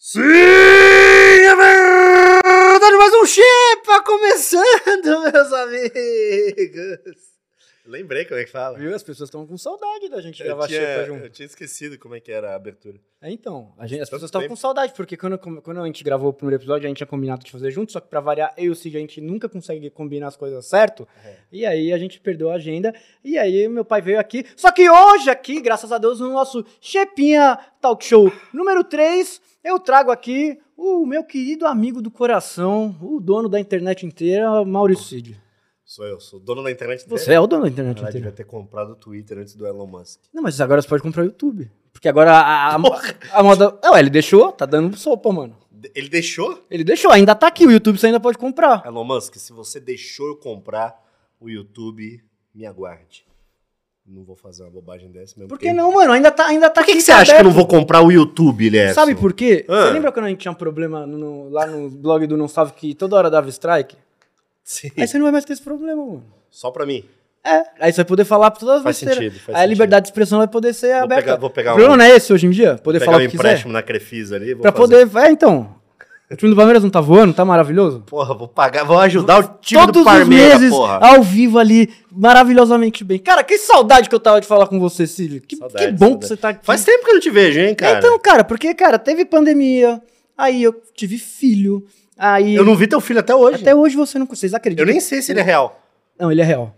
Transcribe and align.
Sim, 0.00 0.20
é 0.22 1.56
verdade, 1.56 2.96
mais 2.96 3.14
um 3.14 3.26
Xepa 3.26 4.00
começando, 4.04 4.62
meus 5.34 5.52
amigos. 5.52 7.37
Lembrei 7.88 8.24
como 8.26 8.38
é 8.38 8.44
que 8.44 8.50
fala. 8.50 8.76
Viu? 8.78 8.94
As 8.94 9.02
pessoas 9.02 9.28
estão 9.28 9.46
com 9.46 9.56
saudade 9.56 10.08
da 10.10 10.20
gente 10.20 10.40
Eu 10.40 10.46
gravar 10.46 10.68
tinha, 10.68 10.78
Xepa 10.80 11.04
junto. 11.06 11.24
eu 11.24 11.30
tinha 11.30 11.46
esquecido 11.46 11.98
como 11.98 12.14
é 12.14 12.20
que 12.20 12.30
era 12.30 12.50
a 12.52 12.54
abertura. 12.54 13.00
É, 13.20 13.30
então, 13.32 13.72
a 13.78 13.86
gente- 13.86 14.02
as 14.02 14.10
pessoas 14.10 14.28
estavam 14.28 14.46
com 14.46 14.54
saudade, 14.54 14.92
porque 14.94 15.16
quando, 15.16 15.38
quando 15.38 15.80
a 15.80 15.86
gente 15.86 16.04
gravou 16.04 16.28
o 16.28 16.32
primeiro 16.32 16.60
episódio, 16.60 16.84
a 16.84 16.88
gente 16.88 16.98
tinha 16.98 17.06
combinado 17.06 17.44
de 17.44 17.50
fazer 17.50 17.70
junto, 17.70 17.90
só 17.90 17.98
que 17.98 18.08
pra 18.08 18.20
variar, 18.20 18.52
eu 18.58 18.64
e 18.66 18.70
o 18.70 18.74
Cid, 18.76 18.96
a 18.96 19.00
gente 19.00 19.20
nunca 19.20 19.48
consegue 19.48 19.88
combinar 19.90 20.28
as 20.28 20.36
coisas 20.36 20.66
certo. 20.66 21.08
É. 21.24 21.36
E 21.50 21.64
aí 21.66 21.92
a 21.92 21.98
gente 21.98 22.20
perdeu 22.20 22.50
a 22.50 22.54
agenda, 22.56 22.94
e 23.24 23.38
aí 23.38 23.66
meu 23.68 23.84
pai 23.84 24.02
veio 24.02 24.20
aqui. 24.20 24.44
Só 24.54 24.70
que 24.70 24.88
hoje 24.88 25.30
aqui, 25.30 25.60
graças 25.60 25.90
a 25.90 25.96
Deus, 25.98 26.20
no 26.20 26.30
nosso 26.32 26.64
Chepinha 26.80 27.58
Talk 27.80 28.04
Show 28.04 28.30
número 28.52 28.84
3, 28.84 29.40
eu 29.64 29.80
trago 29.80 30.10
aqui 30.10 30.58
o 30.76 31.04
meu 31.06 31.24
querido 31.24 31.66
amigo 31.66 32.00
do 32.02 32.10
coração, 32.10 32.96
o 33.02 33.18
dono 33.20 33.48
da 33.48 33.58
internet 33.58 34.04
inteira, 34.06 34.64
Maurício 34.64 35.04
Cid. 35.06 35.40
Sou 35.88 36.04
eu, 36.06 36.20
sou 36.20 36.38
dono 36.38 36.62
da 36.62 36.70
internet 36.70 37.00
inteira. 37.02 37.18
Você 37.18 37.32
é 37.32 37.40
o 37.40 37.46
dono 37.46 37.62
da 37.62 37.68
internet 37.70 37.96
Ela 38.00 38.08
devia 38.08 38.18
inteira. 38.28 38.36
ter 38.36 38.44
comprado 38.44 38.90
o 38.92 38.94
Twitter 38.94 39.38
antes 39.38 39.54
do 39.54 39.66
Elon 39.66 39.86
Musk. 39.86 40.20
Não, 40.34 40.42
mas 40.42 40.60
agora 40.60 40.82
você 40.82 40.86
pode 40.86 41.02
comprar 41.02 41.22
o 41.22 41.24
YouTube. 41.24 41.70
Porque 41.94 42.06
agora 42.10 42.30
a, 42.30 42.72
a, 42.72 42.74
a 43.32 43.42
moda. 43.42 43.78
Não, 43.82 43.96
ele 43.96 44.10
deixou, 44.10 44.52
tá 44.52 44.66
dando 44.66 44.94
sopa, 44.98 45.32
mano. 45.32 45.56
Ele 45.94 46.10
deixou? 46.10 46.62
Ele 46.70 46.84
deixou, 46.84 47.10
ainda 47.10 47.34
tá 47.34 47.46
aqui, 47.46 47.66
o 47.66 47.70
YouTube 47.70 47.96
você 47.98 48.04
ainda 48.04 48.20
pode 48.20 48.36
comprar. 48.36 48.84
Elon 48.84 49.02
Musk, 49.02 49.36
se 49.36 49.50
você 49.50 49.80
deixou 49.80 50.26
eu 50.28 50.36
comprar 50.36 50.94
o 51.40 51.48
YouTube, 51.48 52.22
me 52.54 52.66
aguarde. 52.66 53.24
Não 54.06 54.24
vou 54.24 54.36
fazer 54.36 54.64
uma 54.64 54.70
bobagem 54.70 55.10
dessa 55.10 55.36
mesmo. 55.38 55.48
Por 55.48 55.58
que 55.58 55.72
não, 55.72 55.90
mano? 55.92 56.12
Ainda 56.12 56.30
tá, 56.30 56.48
ainda 56.48 56.68
tá 56.68 56.82
Por 56.82 56.86
que, 56.86 56.96
que 56.96 57.00
você 57.00 57.12
tá 57.12 57.18
acha 57.20 57.34
que 57.34 57.40
eu 57.40 57.44
não 57.44 57.50
vou 57.50 57.66
comprar 57.66 58.02
o 58.02 58.12
YouTube, 58.12 58.68
Lerson? 58.68 58.94
Sabe 58.94 59.14
por 59.14 59.32
quê? 59.32 59.64
Ah. 59.66 59.86
Você 59.86 59.92
lembra 59.94 60.12
quando 60.12 60.26
a 60.26 60.28
gente 60.28 60.40
tinha 60.40 60.52
um 60.52 60.54
problema 60.54 61.06
no- 61.06 61.48
lá 61.48 61.66
no 61.66 61.88
blog 61.90 62.26
do 62.26 62.36
Não 62.36 62.46
Salve 62.48 62.72
que 62.74 62.94
toda 62.94 63.16
hora 63.16 63.30
dava 63.30 63.48
strike? 63.48 63.96
Sim. 64.70 64.90
Aí 64.98 65.08
você 65.08 65.16
não 65.16 65.24
vai 65.24 65.32
mais 65.32 65.46
ter 65.46 65.54
esse 65.54 65.62
problema, 65.62 66.04
mano. 66.04 66.24
Só 66.50 66.70
pra 66.70 66.84
mim. 66.84 67.02
É, 67.42 67.62
aí 67.80 67.90
você 67.90 67.96
vai 67.98 68.04
poder 68.04 68.24
falar 68.26 68.50
pra 68.50 68.60
todas 68.60 68.76
as 68.76 68.82
Faz 68.82 68.96
besteiras. 69.00 69.24
sentido, 69.32 69.42
faz 69.46 69.56
Aí 69.56 69.64
a 69.64 69.66
liberdade 69.66 70.04
de 70.04 70.08
expressão 70.10 70.38
vai 70.38 70.48
poder 70.48 70.74
ser 70.74 70.92
Vou 70.96 71.04
aberta. 71.04 71.22
pegar- 71.24 71.36
vou 71.36 71.48
pegar 71.48 71.70
o 71.70 71.74
problema 71.76 71.94
um- 71.94 71.96
não 71.96 72.04
é 72.04 72.14
esse 72.14 72.30
hoje 72.32 72.46
em 72.46 72.50
dia? 72.50 72.74
Poder 72.76 73.00
falar 73.00 73.16
um 73.18 73.24
o 73.24 73.28
que 73.30 73.36
empréstimo 73.36 73.70
quiser? 73.70 73.72
na 73.72 73.82
Crefisa 73.82 74.36
ali. 74.36 74.52
Vou 74.52 74.62
Pra 74.62 74.72
fazer. 74.72 75.06
poder... 75.06 75.26
É, 75.26 75.30
então. 75.30 75.74
O 76.30 76.36
time 76.36 76.50
do 76.50 76.56
Palmeiras 76.56 76.82
não 76.82 76.90
tá 76.90 77.00
voando? 77.00 77.32
Tá 77.32 77.42
maravilhoso? 77.42 78.00
Porra, 78.06 78.34
vou 78.34 78.46
pagar, 78.46 78.84
vou 78.84 78.98
ajudar 78.98 79.38
o 79.38 79.42
time 79.62 79.80
Todos 79.80 80.02
do 80.02 80.04
Parmeira, 80.04 80.56
os 80.56 80.60
meses, 80.60 80.76
porra. 80.76 80.98
ao 81.00 81.22
vivo 81.22 81.58
ali, 81.58 81.88
maravilhosamente 82.12 83.02
bem. 83.02 83.18
Cara, 83.18 83.42
que 83.42 83.56
saudade 83.56 84.10
que 84.10 84.14
eu 84.14 84.20
tava 84.20 84.38
de 84.38 84.46
falar 84.46 84.66
com 84.66 84.78
você, 84.78 85.06
Cílio. 85.06 85.40
Que, 85.40 85.56
Saudade, 85.56 85.86
que 85.86 85.92
bom 85.92 85.98
saudade. 85.98 86.20
que 86.20 86.26
você 86.26 86.36
tá 86.36 86.48
aqui. 86.50 86.66
Faz 86.66 86.84
tempo 86.84 87.02
que 87.04 87.10
eu 87.10 87.14
não 87.14 87.20
te 87.22 87.30
vejo, 87.30 87.58
hein, 87.60 87.74
cara? 87.74 87.98
Então, 87.98 88.18
cara, 88.18 88.44
porque, 88.44 88.74
cara, 88.74 88.98
teve 88.98 89.24
pandemia, 89.24 90.02
aí 90.36 90.62
eu 90.62 90.74
tive 90.94 91.16
filho, 91.16 91.82
aí... 92.18 92.54
eu 92.54 92.64
não 92.64 92.74
vi 92.76 92.86
teu 92.86 93.00
filho 93.00 93.20
até 93.20 93.34
hoje. 93.34 93.62
Até 93.62 93.74
hoje 93.74 93.96
você 93.96 94.18
não... 94.18 94.26
Vocês 94.26 94.52
acreditam? 94.52 94.84
Eu 94.86 94.90
nem 94.90 95.00
sei 95.00 95.22
se 95.22 95.32
ele 95.32 95.40
é 95.40 95.42
real. 95.44 95.80
Não, 96.18 96.30
ele 96.30 96.40
é 96.40 96.44
real. 96.44 96.74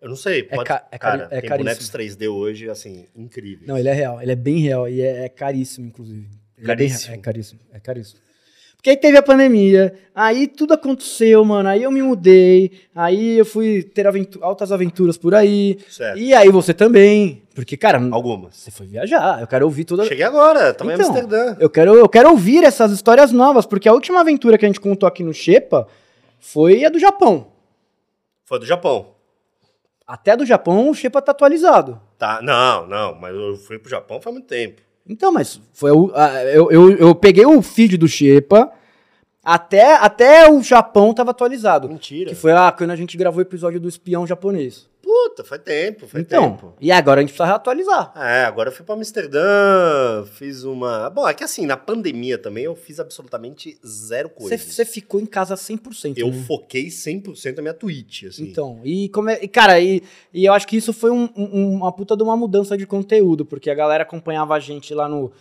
Eu 0.00 0.08
não 0.08 0.16
sei. 0.16 0.42
Pode... 0.42 0.64
ca- 0.68 0.86
é 0.92 0.98
cara, 0.98 1.28
é 1.30 1.40
tem 1.40 1.48
caríssimo. 1.48 1.58
bonecos 1.58 1.90
3D 1.90 2.28
hoje, 2.30 2.68
assim, 2.70 3.06
incríveis. 3.16 3.66
Não, 3.66 3.76
ele 3.78 3.88
é 3.88 3.92
real. 3.92 4.20
Ele 4.22 4.32
é 4.32 4.36
bem 4.36 4.58
real 4.58 4.88
e 4.88 5.00
é, 5.00 5.24
é 5.24 5.28
caríssimo, 5.28 5.86
inclusive. 5.86 6.28
Ele 6.58 6.70
é 6.70 6.76
bem 6.76 6.88
Caríssimo? 6.88 7.14
É 7.14 7.18
caríssimo, 7.18 7.60
é 7.72 7.80
caríssimo. 7.80 8.20
Porque 8.84 8.90
aí 8.90 8.96
teve 8.98 9.16
a 9.16 9.22
pandemia, 9.22 9.94
aí 10.14 10.46
tudo 10.46 10.74
aconteceu, 10.74 11.42
mano. 11.42 11.70
Aí 11.70 11.82
eu 11.82 11.90
me 11.90 12.02
mudei, 12.02 12.70
aí 12.94 13.38
eu 13.38 13.46
fui 13.46 13.82
ter 13.82 14.06
altas 14.42 14.70
aventuras 14.70 15.16
por 15.16 15.34
aí. 15.34 15.78
Certo. 15.88 16.18
E 16.18 16.34
aí 16.34 16.50
você 16.50 16.74
também. 16.74 17.40
Porque, 17.54 17.78
cara, 17.78 17.98
Algumas. 18.12 18.54
você 18.54 18.70
foi 18.70 18.86
viajar. 18.86 19.40
Eu 19.40 19.46
quero 19.46 19.64
ouvir 19.64 19.86
toda. 19.86 20.04
Cheguei 20.04 20.22
agora, 20.26 20.74
tava 20.74 20.92
Então, 20.92 21.06
em 21.06 21.08
Amsterdã. 21.08 21.56
Eu 21.58 21.70
quero, 21.70 21.94
eu 21.94 22.06
quero 22.06 22.28
ouvir 22.28 22.62
essas 22.62 22.92
histórias 22.92 23.32
novas, 23.32 23.64
porque 23.64 23.88
a 23.88 23.92
última 23.94 24.20
aventura 24.20 24.58
que 24.58 24.66
a 24.66 24.68
gente 24.68 24.80
contou 24.80 25.06
aqui 25.06 25.22
no 25.24 25.32
Xepa 25.32 25.88
foi 26.38 26.84
a 26.84 26.90
do 26.90 26.98
Japão. 26.98 27.52
Foi 28.44 28.58
do 28.58 28.66
Japão. 28.66 29.14
Até 30.06 30.36
do 30.36 30.44
Japão 30.44 30.90
o 30.90 30.94
Xepa 30.94 31.22
tá 31.22 31.32
atualizado. 31.32 31.98
Tá, 32.18 32.42
não, 32.42 32.86
não, 32.86 33.14
mas 33.14 33.34
eu 33.34 33.56
fui 33.56 33.78
pro 33.78 33.88
Japão 33.88 34.20
faz 34.20 34.34
muito 34.34 34.46
tempo. 34.46 34.82
Então, 35.08 35.30
mas 35.32 35.60
foi 35.72 35.90
o- 35.90 36.10
eu, 36.52 36.70
eu, 36.70 36.90
eu 36.96 37.14
peguei 37.14 37.44
o 37.44 37.60
feed 37.60 37.96
do 37.96 38.08
Xepa, 38.08 38.72
até, 39.42 39.96
até 39.96 40.50
o 40.50 40.62
Japão 40.62 41.12
tava 41.12 41.30
atualizado. 41.32 41.88
Mentira. 41.88 42.30
Que 42.30 42.34
foi 42.36 42.52
a, 42.52 42.72
quando 42.72 42.90
a 42.90 42.96
gente 42.96 43.16
gravou 43.16 43.38
o 43.40 43.42
episódio 43.42 43.78
do 43.78 43.88
espião 43.88 44.26
japonês. 44.26 44.88
Puta, 45.34 45.42
faz 45.42 45.60
tempo, 45.62 46.06
faz 46.06 46.24
então, 46.24 46.52
tempo. 46.52 46.74
e 46.80 46.92
agora 46.92 47.20
a 47.20 47.22
gente 47.22 47.34
precisa 47.34 47.56
atualizar. 47.56 48.12
É, 48.16 48.44
agora 48.44 48.68
eu 48.68 48.72
fui 48.72 48.84
pra 48.84 48.94
Amsterdã, 48.94 50.24
fiz 50.26 50.62
uma... 50.62 51.10
Bom, 51.10 51.28
é 51.28 51.34
que 51.34 51.42
assim, 51.42 51.66
na 51.66 51.76
pandemia 51.76 52.38
também 52.38 52.64
eu 52.64 52.76
fiz 52.76 53.00
absolutamente 53.00 53.76
zero 53.84 54.28
coisa. 54.30 54.56
Você 54.56 54.84
ficou 54.84 55.20
em 55.20 55.26
casa 55.26 55.56
100%. 55.56 56.14
Eu 56.16 56.30
né? 56.30 56.44
foquei 56.46 56.86
100% 56.86 57.56
na 57.56 57.62
minha 57.62 57.74
Twitch, 57.74 58.24
assim. 58.24 58.44
Então, 58.44 58.80
e, 58.84 59.08
como 59.08 59.28
é, 59.28 59.36
cara, 59.48 59.80
e, 59.80 60.02
e 60.32 60.44
eu 60.44 60.52
acho 60.52 60.68
que 60.68 60.76
isso 60.76 60.92
foi 60.92 61.10
um- 61.10 61.28
um- 61.36 61.74
uma 61.78 61.92
puta 61.92 62.16
de 62.16 62.22
uma 62.22 62.36
mudança 62.36 62.76
de 62.76 62.86
conteúdo, 62.86 63.44
porque 63.44 63.70
a 63.70 63.74
galera 63.74 64.04
acompanhava 64.04 64.54
a 64.54 64.60
gente 64.60 64.94
lá 64.94 65.08
no. 65.08 65.32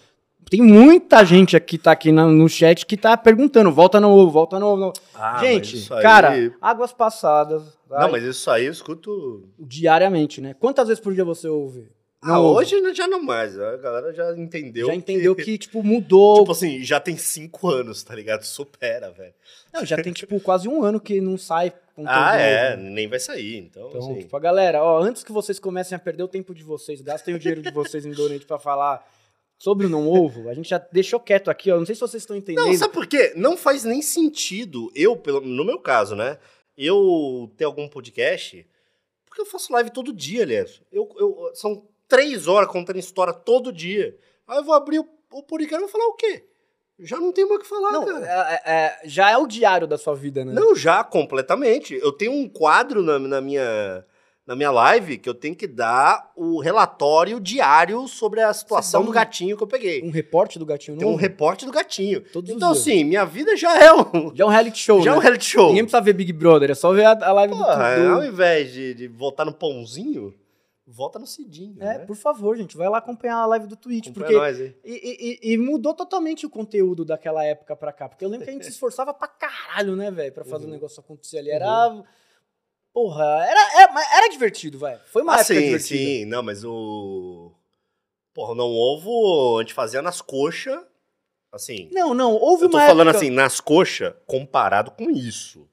Tem 0.49 0.61
muita 0.61 1.23
gente 1.25 1.55
aqui, 1.55 1.77
tá 1.77 1.91
aqui 1.91 2.11
na- 2.11 2.27
no 2.27 2.47
chat 2.47 2.85
que 2.85 2.95
tá 2.97 3.15
perguntando, 3.17 3.71
volta 3.71 3.99
no 3.99 4.09
ovo, 4.09 4.31
volta 4.31 4.59
no 4.59 4.67
ovo. 4.67 4.77
no- 4.77 4.93
Ah, 5.15 5.39
gente, 5.39 5.91
aí- 5.93 6.01
cara, 6.01 6.53
águas 6.61 6.91
passadas. 6.93 7.63
Não, 7.89 7.97
vai, 7.99 8.11
mas 8.11 8.23
isso 8.23 8.49
aí 8.49 8.65
eu 8.65 8.71
escuto... 8.71 9.43
Diariamente, 9.59 10.41
né? 10.41 10.55
Quantas 10.59 10.87
vezes 10.87 11.01
por 11.03 11.13
dia 11.13 11.23
você 11.25 11.47
ouve? 11.47 11.87
Ah, 12.25 12.29
Não, 12.35 12.45
hoje 12.53 12.75
já 12.93 13.05
não 13.05 13.21
mais, 13.21 13.59
a 13.59 13.75
galera 13.75 14.13
já 14.13 14.31
entendeu. 14.37 14.87
Já 14.87 14.95
entendeu 14.95 15.35
que, 15.35 15.57
tipo, 15.57 15.83
mudou. 15.83 16.39
Tipo 16.39 16.53
assim, 16.53 16.81
já 16.81 16.97
tem 16.97 17.17
cinco 17.17 17.67
anos, 17.67 18.01
tá 18.01 18.15
ligado? 18.15 18.43
Supera, 18.43 19.11
velho. 19.11 19.33
Não, 19.73 19.85
já 19.85 19.97
tem, 20.01 20.13
tipo, 20.13 20.39
quase 20.39 20.69
um 20.69 20.81
ano 20.83 21.01
que 21.01 21.19
não 21.19 21.37
sai 21.37 21.73
Ah, 22.05 22.37
é, 22.37 22.77
novo. 22.77 22.89
nem 22.91 23.07
vai 23.09 23.19
sair, 23.19 23.57
então, 23.57 23.89
Então, 23.89 23.99
assim... 23.99 24.19
tipo, 24.19 24.37
a 24.37 24.39
galera, 24.39 24.81
ó, 24.81 25.01
antes 25.01 25.21
que 25.21 25.33
vocês 25.33 25.59
comecem 25.59 25.95
a 25.97 25.99
perder 25.99 26.23
o 26.23 26.27
tempo 26.29 26.55
de 26.55 26.63
vocês, 26.63 27.01
gastem 27.01 27.35
o 27.35 27.39
dinheiro 27.39 27.61
de 27.61 27.71
vocês 27.71 28.05
em 28.05 28.11
donate 28.11 28.45
pra 28.45 28.57
falar 28.57 29.05
sobre 29.63 29.85
o 29.85 29.89
não 29.89 30.09
ovo, 30.09 30.49
a 30.49 30.53
gente 30.53 30.67
já 30.67 30.77
deixou 30.77 31.21
quieto 31.21 31.49
aqui, 31.49 31.71
ó. 31.71 31.77
Não 31.77 31.85
sei 31.85 31.95
se 31.95 32.01
vocês 32.01 32.21
estão 32.23 32.35
entendendo. 32.35 32.65
Não, 32.65 32.73
sabe 32.73 32.93
por 32.93 33.07
quê? 33.07 33.31
Não 33.33 33.55
faz 33.55 33.85
nem 33.85 34.01
sentido, 34.01 34.91
eu, 34.93 35.15
pelo, 35.15 35.39
no 35.39 35.63
meu 35.63 35.79
caso, 35.79 36.17
né? 36.17 36.37
Eu 36.77 37.49
ter 37.55 37.63
algum 37.63 37.87
podcast, 37.87 38.67
porque 39.25 39.39
eu 39.39 39.45
faço 39.45 39.71
live 39.71 39.89
todo 39.89 40.11
dia, 40.11 40.43
aliás. 40.43 40.81
Eu, 40.91 41.07
eu, 41.17 41.51
são 41.53 41.87
três 42.09 42.45
horas 42.45 42.67
contando 42.69 42.99
história 42.99 43.31
todo 43.31 43.71
dia. 43.71 44.17
Aí 44.45 44.57
eu 44.57 44.65
vou 44.65 44.73
abrir 44.75 44.99
o, 44.99 45.07
o 45.31 45.41
podcast 45.41 45.77
e 45.77 45.79
vou 45.79 45.89
falar 45.89 46.07
o 46.07 46.15
quê? 46.15 46.43
Já 46.99 47.17
não 47.17 47.31
tem 47.31 47.45
mais 47.47 47.59
o 47.59 47.63
que 47.63 47.69
falar, 47.69 47.91
Não, 47.93 48.05
cara. 48.05 48.25
é- 48.65 48.71
é- 48.73 49.01
já 49.05 49.31
é 49.31 49.37
o 49.37 49.47
diário 49.47 49.87
da 49.87 49.97
sua 49.97 50.13
vida, 50.13 50.43
né? 50.43 50.51
Não, 50.51 50.75
já, 50.75 51.05
completamente. 51.05 51.93
Eu 51.95 52.11
tenho 52.11 52.33
um 52.33 52.49
quadro 52.49 53.01
na, 53.01 53.17
na 53.17 53.39
minha, 53.39 54.05
na 54.45 54.55
minha 54.55 54.71
live 54.71 55.17
que 55.17 55.29
eu 55.29 55.33
tenho 55.33 55.55
que 55.55 55.65
dar 55.65 56.31
o 56.35 56.59
relatório 56.59 57.39
diário 57.39 58.07
sobre 58.07 58.41
a 58.41 58.53
situação 58.53 59.01
um- 59.01 59.05
do 59.05 59.11
gatinho 59.11 59.55
que 59.55 59.63
eu 59.63 59.67
peguei. 59.67 60.03
Um 60.03 60.09
reporte 60.11 60.59
do 60.59 60.65
gatinho 60.65 60.97
Tem 60.97 61.07
um 61.07 61.15
reporte 61.15 61.65
do 61.65 61.71
gatinho. 61.71 62.21
Todos 62.31 62.49
os 62.49 62.55
então, 62.57 62.71
assim, 62.71 63.03
minha 63.05 63.25
vida 63.25 63.55
já 63.55 63.77
é 63.81 63.93
um, 63.93 64.35
Já 64.35 64.43
é 64.43 64.47
um 64.47 64.49
reality 64.49 64.79
show, 64.79 65.01
já 65.01 65.11
é 65.11 65.13
né? 65.13 65.17
um 65.17 65.21
reality 65.21 65.45
show. 65.45 65.67
Ninguém 65.69 65.83
precisa 65.83 66.01
ver 66.01 66.13
Big 66.13 66.33
Brother, 66.33 66.71
é 66.71 66.75
só 66.75 66.91
ver 66.91 67.05
a, 67.05 67.11
a 67.11 67.31
live 67.33 67.53
Porra, 67.53 67.95
do... 67.95 68.09
ao 68.09 68.19
do... 68.19 68.25
invés 68.25 68.73
de, 68.73 68.93
de 68.93 69.07
voltar 69.07 69.45
no 69.45 69.53
pãozinho, 69.53 70.33
volta 70.85 71.17
no 71.17 71.25
Cidinho. 71.25 71.77
É, 71.79 71.85
né? 71.85 71.99
por 71.99 72.17
favor, 72.17 72.57
gente, 72.57 72.75
vai 72.75 72.89
lá 72.89 72.97
acompanhar 72.97 73.37
a 73.37 73.45
live 73.45 73.65
do 73.65 73.77
Twitch, 73.77 74.07
Acompanha 74.09 74.25
porque... 74.27 74.45
nós. 74.45 74.59
E, 74.59 74.75
e- 74.83 75.53
e- 75.53 75.57
mudou 75.57 75.93
totalmente 75.93 76.45
o 76.45 76.49
conteúdo 76.49 77.05
daquela 77.05 77.45
época 77.45 77.77
pra 77.77 77.93
cá. 77.93 78.09
Porque 78.09 78.25
eu 78.25 78.29
lembro 78.29 78.43
que 78.43 78.49
a 78.49 78.53
gente 78.53 78.65
se 78.65 78.71
esforçava 78.71 79.13
pra 79.13 79.27
caralho, 79.29 79.95
né, 79.95 80.11
velho? 80.11 80.33
Pra 80.33 80.43
fazer 80.43 80.65
o 80.65 80.67
Uhum. 80.67 80.73
negócio 80.73 80.99
acontecer 80.99 81.37
ali. 81.37 81.49
Era. 81.49 82.03
Porra, 82.93 83.23
era, 83.47 83.81
era, 83.81 83.91
mas 83.91 84.11
era 84.11 84.29
divertido, 84.29 84.77
velho. 84.77 84.99
Foi 85.11 85.23
uma 85.23 85.33
Ah, 85.33 85.39
época 85.39 85.53
sim, 85.55 85.59
divertida. 85.61 85.99
sim. 85.99 86.25
Não, 86.25 86.43
mas 86.43 86.63
o... 86.63 87.51
Porra, 88.33 88.53
não 88.55 88.65
ovo, 88.71 89.57
a 89.59 89.61
gente 89.61 89.73
fazia 89.73 90.01
nas 90.01 90.21
coxas, 90.21 90.79
assim... 91.51 91.89
Não, 91.91 92.13
não, 92.13 92.33
houve 92.33 92.65
Eu 92.65 92.69
tô 92.69 92.77
uma 92.77 92.85
falando 92.85 93.09
época... 93.09 93.17
assim, 93.17 93.29
nas 93.31 93.59
coxas, 93.59 94.13
comparado 94.27 94.91
com 94.91 95.09
isso, 95.09 95.67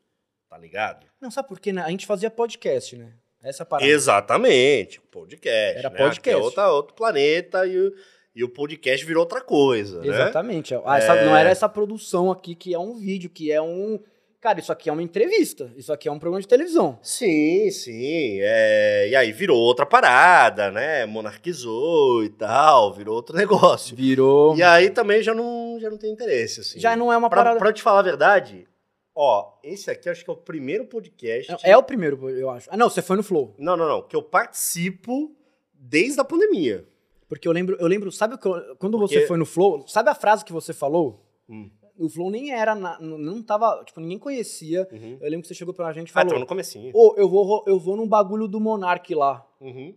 tá 0.49 0.56
ligado? 0.59 1.06
Não, 1.21 1.31
sabe 1.31 1.49
por 1.49 1.61
quê? 1.61 1.73
né? 1.73 1.83
A 1.83 1.91
gente 1.91 2.06
fazia 2.06 2.31
podcast, 2.31 2.97
né? 2.97 3.12
Essa 3.43 3.65
parada. 3.65 3.91
Exatamente, 3.91 5.00
podcast. 5.11 5.79
Era 5.79 5.89
né? 5.91 5.97
podcast. 5.97 6.21
Aqui 6.21 6.31
é 6.31 6.37
outra, 6.37 6.71
outro 6.71 6.95
planeta 6.95 7.67
e 7.67 7.79
o, 7.79 7.95
e 8.35 8.45
o 8.45 8.49
podcast 8.50 9.05
virou 9.06 9.23
outra 9.23 9.41
coisa, 9.41 10.00
né? 10.00 10.09
Exatamente. 10.09 10.75
Ah, 10.85 10.99
essa- 10.99 11.15
É. 11.17 11.25
Não 11.25 11.35
era 11.37 11.49
essa 11.49 11.67
produção 11.69 12.31
aqui 12.31 12.55
que 12.55 12.75
é 12.75 12.79
um 12.79 12.97
vídeo, 12.99 13.31
que 13.31 13.50
é 13.50 13.61
um. 13.61 13.99
Cara, 14.41 14.59
isso 14.59 14.73
aqui 14.73 14.89
é 14.89 14.93
uma 14.93 15.03
entrevista. 15.03 15.71
Isso 15.77 15.93
aqui 15.93 16.09
é 16.09 16.13
um 16.13 16.19
programa 16.19 16.41
de 16.41 16.49
televisão. 16.49 16.99
Sim, 17.03 17.71
sim. 17.71 18.39
é, 18.41 19.09
E 19.11 19.15
aí 19.17 19.33
virou 19.33 19.59
outra 19.59 19.85
parada, 19.85 20.71
né? 20.71 21.05
Monarquizou 21.05 22.25
e 22.25 22.31
tal, 22.31 22.93
virou 22.95 23.15
outro 23.17 23.37
negócio. 23.39 23.95
Virou. 23.95 24.57
E 24.57 24.63
aí 24.63 24.89
também 24.91 25.23
já 25.23 25.35
não, 25.35 25.79
já 25.79 25.91
não 25.91 25.99
tem 25.99 26.11
interesse, 26.11 26.61
assim. 26.61 26.81
Já 26.81 26.97
não 26.97 27.13
é 27.13 27.17
uma 27.19 27.29
pra, 27.29 27.39
parada. 27.39 27.59
pra 27.59 27.69
eu 27.69 27.73
te 27.75 27.83
falar 27.83 27.99
a 28.01 28.03
verdade, 28.03 28.67
ó, 29.15 29.59
esse 29.63 29.91
aqui 29.91 30.09
eu 30.09 30.13
acho 30.13 30.25
que 30.25 30.31
é 30.31 30.33
o 30.33 30.37
primeiro 30.37 30.87
podcast. 30.87 31.55
É 31.63 31.77
o 31.77 31.83
primeiro, 31.83 32.31
eu 32.31 32.49
acho. 32.49 32.67
Ah, 32.73 32.77
não, 32.79 32.89
você 32.89 33.03
foi 33.03 33.17
no 33.19 33.23
Flow. 33.23 33.55
Não, 33.59 33.77
não, 33.77 33.87
não. 33.87 34.03
Que 34.03 34.17
eu 34.17 34.23
participo 34.23 35.37
desde 35.75 36.19
a 36.19 36.25
pandemia. 36.25 36.87
Porque 37.29 37.47
eu 37.47 37.53
lembro, 37.53 37.77
eu 37.79 37.87
lembro, 37.87 38.11
sabe 38.11 38.35
o 38.37 38.39
que 38.39 38.49
eu- 38.49 38.75
quando 38.79 38.99
Porque- 38.99 39.21
você 39.21 39.27
foi 39.27 39.37
no 39.37 39.45
Flow, 39.47 39.87
sabe 39.87 40.09
a 40.11 40.15
frase 40.15 40.45
que 40.45 40.53
você 40.53 40.73
falou? 40.73 41.25
Hum. 41.49 41.71
O 42.02 42.08
Flow 42.08 42.31
nem 42.31 42.50
era, 42.52 42.75
na- 42.75 42.99
não 43.00 43.43
tava, 43.43 43.82
tipo, 43.85 44.00
ninguém 44.00 44.19
conhecia. 44.19 44.88
Uhum. 44.91 45.19
Eu 45.20 45.31
lembro 45.31 45.43
que 45.43 45.49
você 45.49 45.55
chegou 45.55 45.75
pra 45.75 45.93
gente 45.93 46.08
e 46.08 46.11
Ah, 46.12 46.14
falou, 46.14 46.29
tava 46.29 46.41
no 46.41 46.47
comecinho. 46.47 46.91
ô, 46.94 47.14
eu 47.17 47.29
vou, 47.29 47.62
eu 47.67 47.79
vou 47.79 47.97
num 47.97 48.08
bagulho 48.08 48.49
do 48.49 48.58
Monark 48.58 49.14
lá. 49.14 49.47
Uhum. 49.61 49.94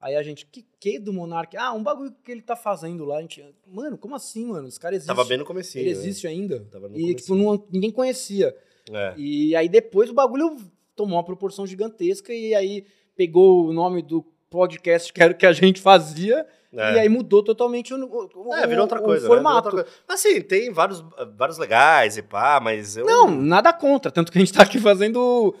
Aí 0.00 0.14
a 0.14 0.22
gente, 0.22 0.46
que 0.46 0.64
que 0.80 0.98
do 0.98 1.12
Monark? 1.12 1.56
Ah, 1.56 1.72
um 1.72 1.82
bagulho 1.82 2.14
que 2.24 2.30
ele 2.30 2.42
tá 2.42 2.54
fazendo 2.56 3.04
lá. 3.04 3.18
A 3.18 3.20
gente, 3.22 3.44
mano, 3.66 3.98
como 3.98 4.14
assim, 4.14 4.46
mano? 4.46 4.68
Esse 4.68 4.78
cara 4.80 4.94
existe. 4.94 5.08
Tava 5.08 5.24
bem 5.24 5.38
no 5.38 5.44
comecinho. 5.44 5.82
Ele 5.82 5.92
né? 5.94 5.98
existe 6.00 6.26
ainda. 6.26 6.60
Tava 6.70 6.88
no 6.88 6.96
E, 6.96 7.14
tipo, 7.14 7.28
comecinho. 7.28 7.36
não- 7.58 7.66
ninguém 7.70 7.90
conhecia. 7.90 8.54
É. 8.92 9.14
E 9.18 9.56
aí 9.56 9.68
depois 9.68 10.08
o 10.10 10.14
bagulho 10.14 10.56
tomou 10.94 11.16
uma 11.16 11.24
proporção 11.24 11.66
gigantesca 11.66 12.32
e 12.32 12.54
aí 12.54 12.84
pegou 13.16 13.66
o 13.66 13.72
nome 13.72 14.00
do 14.02 14.22
podcast 14.50 15.12
que 15.12 15.22
era 15.22 15.32
o 15.32 15.36
que 15.36 15.46
a 15.46 15.52
gente 15.52 15.80
fazia 15.80 16.46
É. 16.72 16.94
e 16.94 16.98
aí 17.00 17.08
mudou 17.08 17.42
totalmente 17.42 17.92
o, 17.94 18.30
o, 18.34 18.54
É, 18.54 18.66
virou 18.66 18.82
outra 18.82 19.00
o- 19.00 19.02
coisa. 19.04 19.26
o 19.26 19.28
né? 19.30 19.36
Virou 19.36 19.42
formato. 19.52 19.68
outra 19.68 19.84
coisa. 19.84 19.88
Assim, 20.08 20.40
tem 20.40 20.72
vários, 20.72 21.04
vários 21.36 21.58
legais 21.58 22.16
e 22.16 22.22
pá, 22.22 22.60
mas 22.62 22.96
eu. 22.96 23.06
Não, 23.06 23.30
nada 23.30 23.72
contra. 23.72 24.10
Tanto 24.10 24.30
que 24.32 24.38
a 24.38 24.40
gente 24.40 24.52
tá 24.52 24.62
aqui 24.62 24.78
fazendo 24.78 25.54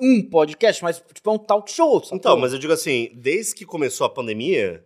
um 0.00 0.22
podcast, 0.28 0.82
mas 0.82 1.02
tipo 1.14 1.30
é 1.30 1.32
um 1.32 1.38
talk 1.38 1.70
show. 1.72 2.02
sacou? 2.02 2.16
Então, 2.18 2.36
mas 2.38 2.52
eu 2.52 2.58
digo 2.58 2.72
assim, 2.72 3.10
desde 3.14 3.54
que 3.54 3.64
começou 3.64 4.06
a 4.06 4.10
pandemia, 4.10 4.84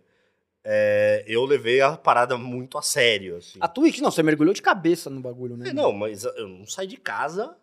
é, 0.63 1.23
eu 1.27 1.43
levei 1.45 1.81
a 1.81 1.97
parada 1.97 2.37
muito 2.37 2.77
a 2.77 2.81
sério. 2.81 3.37
Assim. 3.37 3.57
A 3.61 3.67
Twitch, 3.67 3.99
não, 3.99 4.11
você 4.11 4.23
mergulhou 4.23 4.53
de 4.53 4.61
cabeça 4.61 5.09
no 5.09 5.19
bagulho, 5.19 5.57
né? 5.57 5.69
É, 5.69 5.73
não, 5.73 5.91
mas 5.91 6.23
eu 6.23 6.47
não 6.47 6.65
saí 6.65 6.87
de 6.87 6.97
casa 6.97 7.55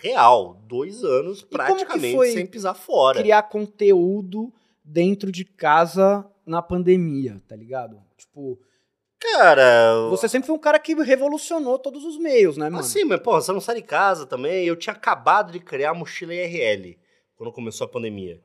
real. 0.00 0.60
Dois 0.66 1.04
anos 1.04 1.42
que 1.42 1.48
praticamente 1.50 2.32
sem 2.32 2.46
pisar 2.46 2.74
fora. 2.74 3.20
Criar 3.20 3.42
conteúdo 3.44 4.52
dentro 4.88 5.30
de 5.30 5.44
casa 5.44 6.26
na 6.46 6.62
pandemia, 6.62 7.42
tá 7.46 7.54
ligado? 7.54 8.02
Tipo, 8.16 8.58
Cara, 9.20 10.08
você 10.10 10.28
sempre 10.28 10.46
foi 10.46 10.54
um 10.54 10.60
cara 10.60 10.78
que 10.78 10.94
revolucionou 10.94 11.76
todos 11.76 12.04
os 12.04 12.16
meios, 12.16 12.56
né, 12.56 12.66
mano? 12.66 12.78
assim, 12.78 13.04
mas 13.04 13.20
pô, 13.20 13.32
você 13.32 13.52
não 13.52 13.60
sai 13.60 13.76
de 13.76 13.82
casa 13.82 14.24
também. 14.26 14.64
Eu 14.64 14.76
tinha 14.76 14.94
acabado 14.94 15.50
de 15.50 15.58
criar 15.58 15.90
a 15.90 15.94
mochila 15.94 16.32
IRL 16.32 16.96
quando 17.36 17.52
começou 17.52 17.84
a 17.84 17.90
pandemia. 17.90 18.40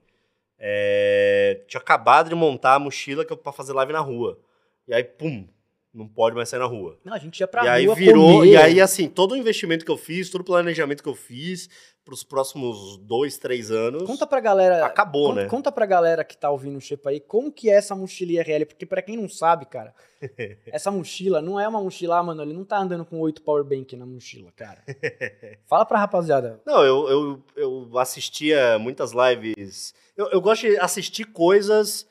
É, 0.57 1.63
tinha 1.67 1.79
acabado 1.79 2.29
de 2.29 2.35
montar 2.35 2.73
a 2.73 2.79
mochila 2.79 3.23
que 3.23 3.31
eu 3.31 3.37
pra 3.37 3.51
fazer 3.51 3.73
live 3.73 3.93
na 3.93 3.99
rua. 3.99 4.39
E 4.87 4.93
aí, 4.93 5.03
pum, 5.03 5.47
não 5.93 6.07
pode 6.07 6.35
mais 6.35 6.49
sair 6.49 6.59
na 6.59 6.65
rua. 6.65 6.97
Não, 7.05 7.13
a 7.13 7.19
gente 7.19 7.39
ia 7.39 7.47
pra 7.47 7.63
e 7.65 7.67
aí 7.67 7.85
rua 7.85 7.95
virou, 7.95 8.39
comer. 8.39 8.51
e 8.51 8.57
aí 8.57 8.81
assim, 8.81 9.07
todo 9.07 9.33
o 9.33 9.37
investimento 9.37 9.85
que 9.85 9.91
eu 9.91 9.97
fiz, 9.97 10.29
todo 10.29 10.41
o 10.41 10.45
planejamento 10.45 11.03
que 11.03 11.09
eu 11.09 11.13
fiz 11.15 11.69
pros 12.03 12.21
próximos 12.23 12.97
dois, 12.97 13.37
três 13.37 13.71
anos, 13.71 14.03
Conta 14.03 14.27
pra 14.27 14.41
galera. 14.41 14.85
acabou, 14.85 15.29
conta, 15.29 15.41
né? 15.43 15.47
Conta 15.47 15.71
pra 15.71 15.85
galera 15.85 16.23
que 16.23 16.35
tá 16.35 16.49
ouvindo 16.49 16.77
o 16.77 16.81
Shepa 16.81 17.11
aí, 17.11 17.19
como 17.21 17.49
que 17.51 17.69
é 17.69 17.75
essa 17.75 17.95
mochila 17.95 18.31
IRL? 18.33 18.65
Porque 18.65 18.85
pra 18.85 19.01
quem 19.01 19.15
não 19.15 19.29
sabe, 19.29 19.65
cara, 19.67 19.93
essa 20.67 20.91
mochila 20.91 21.41
não 21.41 21.57
é 21.59 21.65
uma 21.67 21.81
mochila, 21.81 22.17
ah, 22.17 22.23
mano, 22.23 22.41
ele 22.41 22.53
não 22.53 22.65
tá 22.65 22.77
andando 22.77 23.05
com 23.05 23.19
oito 23.19 23.41
powerbank 23.41 23.95
na 23.95 24.05
mochila, 24.05 24.51
cara. 24.53 24.83
Fala 25.65 25.85
pra 25.85 25.99
rapaziada. 25.99 26.59
Não, 26.65 26.83
eu, 26.83 27.07
eu, 27.09 27.43
eu 27.55 27.97
assistia 27.99 28.77
muitas 28.79 29.11
lives. 29.13 29.93
Eu, 30.17 30.29
eu 30.31 30.41
gosto 30.41 30.67
de 30.67 30.77
assistir 30.79 31.23
coisas 31.25 32.05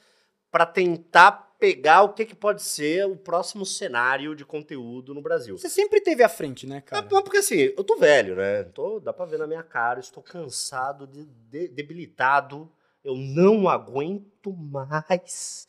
pra 0.51 0.65
tentar 0.65 1.52
pegar 1.63 2.03
o 2.03 2.13
que, 2.13 2.25
que 2.25 2.35
pode 2.35 2.61
ser 2.61 3.07
o 3.07 3.15
próximo 3.17 3.65
cenário 3.65 4.35
de 4.35 4.45
conteúdo 4.45 5.15
no 5.15 5.23
Brasil. 5.23 5.57
Você 5.57 5.69
sempre 5.69 6.01
teve 6.01 6.21
à 6.25 6.29
frente, 6.29 6.67
né, 6.67 6.79
É, 6.79 6.81
cara? 6.81 7.07
porque 7.23 7.37
assim, 7.39 7.55
eu 7.77 7.85
tô 7.85 7.97
velho, 7.97 8.35
né? 8.35 8.65
Tô, 8.65 8.99
dá 8.99 9.13
pra 9.13 9.25
ver 9.27 9.39
na 9.39 9.47
minha 9.47 9.63
cara, 9.63 10.01
estou 10.01 10.21
cansado, 10.23 11.07
de, 11.07 11.25
de- 11.25 11.69
debilitado. 11.69 12.69
Eu 13.05 13.15
não 13.15 13.69
aguento 13.69 14.53
mais. 14.53 15.69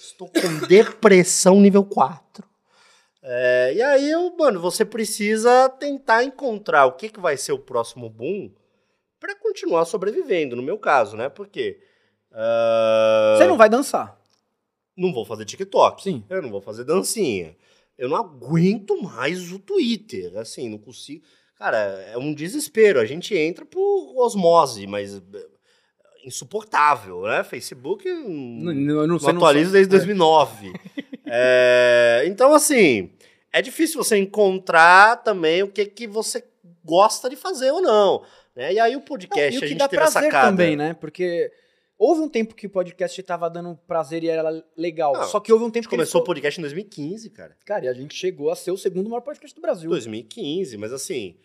estou 0.00 0.28
com 0.28 0.58
depressão 0.66 1.60
nível 1.60 1.84
4. 1.84 2.44
É, 3.22 3.72
e 3.74 3.80
aí, 3.82 4.10
eu, 4.10 4.34
mano, 4.36 4.60
você 4.60 4.84
precisa 4.84 5.68
tentar 5.68 6.24
encontrar 6.24 6.86
o 6.86 6.92
que, 6.92 7.08
que 7.08 7.20
vai 7.20 7.36
ser 7.36 7.52
o 7.52 7.58
próximo 7.58 8.10
boom 8.10 8.52
pra 9.20 9.34
continuar 9.36 9.84
sobrevivendo, 9.84 10.56
no 10.56 10.62
meu 10.62 10.76
caso, 10.76 11.16
né? 11.16 11.28
Porque. 11.28 11.80
ah, 12.32 13.36
Você 13.38 13.46
não 13.46 13.56
vai 13.56 13.68
dançar. 13.68 14.20
Não 14.96 15.12
vou 15.12 15.24
fazer 15.24 15.44
TikTok. 15.44 16.02
Sim. 16.02 16.24
Eu 16.28 16.42
não 16.42 16.50
vou 16.50 16.60
fazer 16.60 16.84
dancinha. 16.84 17.56
Eu 17.96 18.08
não 18.08 18.16
aguento 18.16 19.00
mais 19.02 19.52
o 19.52 19.58
Twitter. 19.58 20.36
Assim, 20.36 20.68
não 20.68 20.78
consigo. 20.78 21.24
Cara, 21.58 21.78
é 22.12 22.18
um 22.18 22.34
desespero. 22.34 23.00
A 23.00 23.04
gente 23.04 23.36
entra 23.36 23.64
por 23.64 24.14
osmose, 24.16 24.86
mas 24.86 25.16
é, 25.16 25.20
insuportável, 26.24 27.22
né? 27.22 27.44
Facebook 27.44 28.08
Não, 28.08 28.24
não, 28.24 28.74
não, 28.74 28.94
não, 28.94 29.06
não 29.06 29.18
sabe. 29.18 29.64
desde 29.64 29.86
2009. 29.86 30.72
É, 31.26 32.24
então, 32.26 32.52
assim, 32.52 33.10
é 33.52 33.62
difícil 33.62 34.02
você 34.02 34.16
encontrar 34.16 35.22
também 35.22 35.62
o 35.62 35.68
que, 35.68 35.86
que 35.86 36.06
você 36.06 36.44
gosta 36.84 37.30
de 37.30 37.36
fazer 37.36 37.70
ou 37.72 37.80
não. 37.80 38.22
Né? 38.54 38.74
E 38.74 38.78
aí 38.78 38.94
o 38.94 38.98
Não, 38.98 39.04
podcast, 39.04 39.54
e 39.54 39.56
o 39.56 39.58
a 39.58 39.60
que 39.62 39.68
gente 39.68 39.78
dá 39.78 39.88
teve 39.88 40.02
essa 40.02 40.12
prazer 40.12 40.30
sacada. 40.30 40.50
também, 40.50 40.76
né? 40.76 40.94
Porque 40.94 41.50
houve 42.04 42.20
um 42.20 42.28
tempo 42.28 42.54
que 42.54 42.66
o 42.66 42.70
podcast 42.70 43.22
tava 43.22 43.48
dando 43.48 43.76
prazer 43.86 44.22
e 44.22 44.28
era 44.28 44.64
legal. 44.76 45.12
Não, 45.14 45.24
Só 45.24 45.40
que 45.40 45.52
houve 45.52 45.64
um 45.64 45.68
A 45.68 45.70
tempo 45.70 45.84
gente 45.84 45.90
que 45.90 45.96
começou 45.96 46.20
o 46.20 46.24
podcast 46.24 46.60
em 46.60 46.62
2015, 46.62 47.30
cara. 47.30 47.56
Cara, 47.64 47.86
e 47.86 47.88
a 47.88 47.92
gente 47.94 48.14
chegou 48.14 48.50
a 48.50 48.56
ser 48.56 48.70
o 48.70 48.76
segundo 48.76 49.08
maior 49.08 49.22
podcast 49.22 49.54
do 49.54 49.62
Brasil. 49.62 49.88
2015, 49.90 50.76
mas 50.76 50.92
assim, 50.92 51.36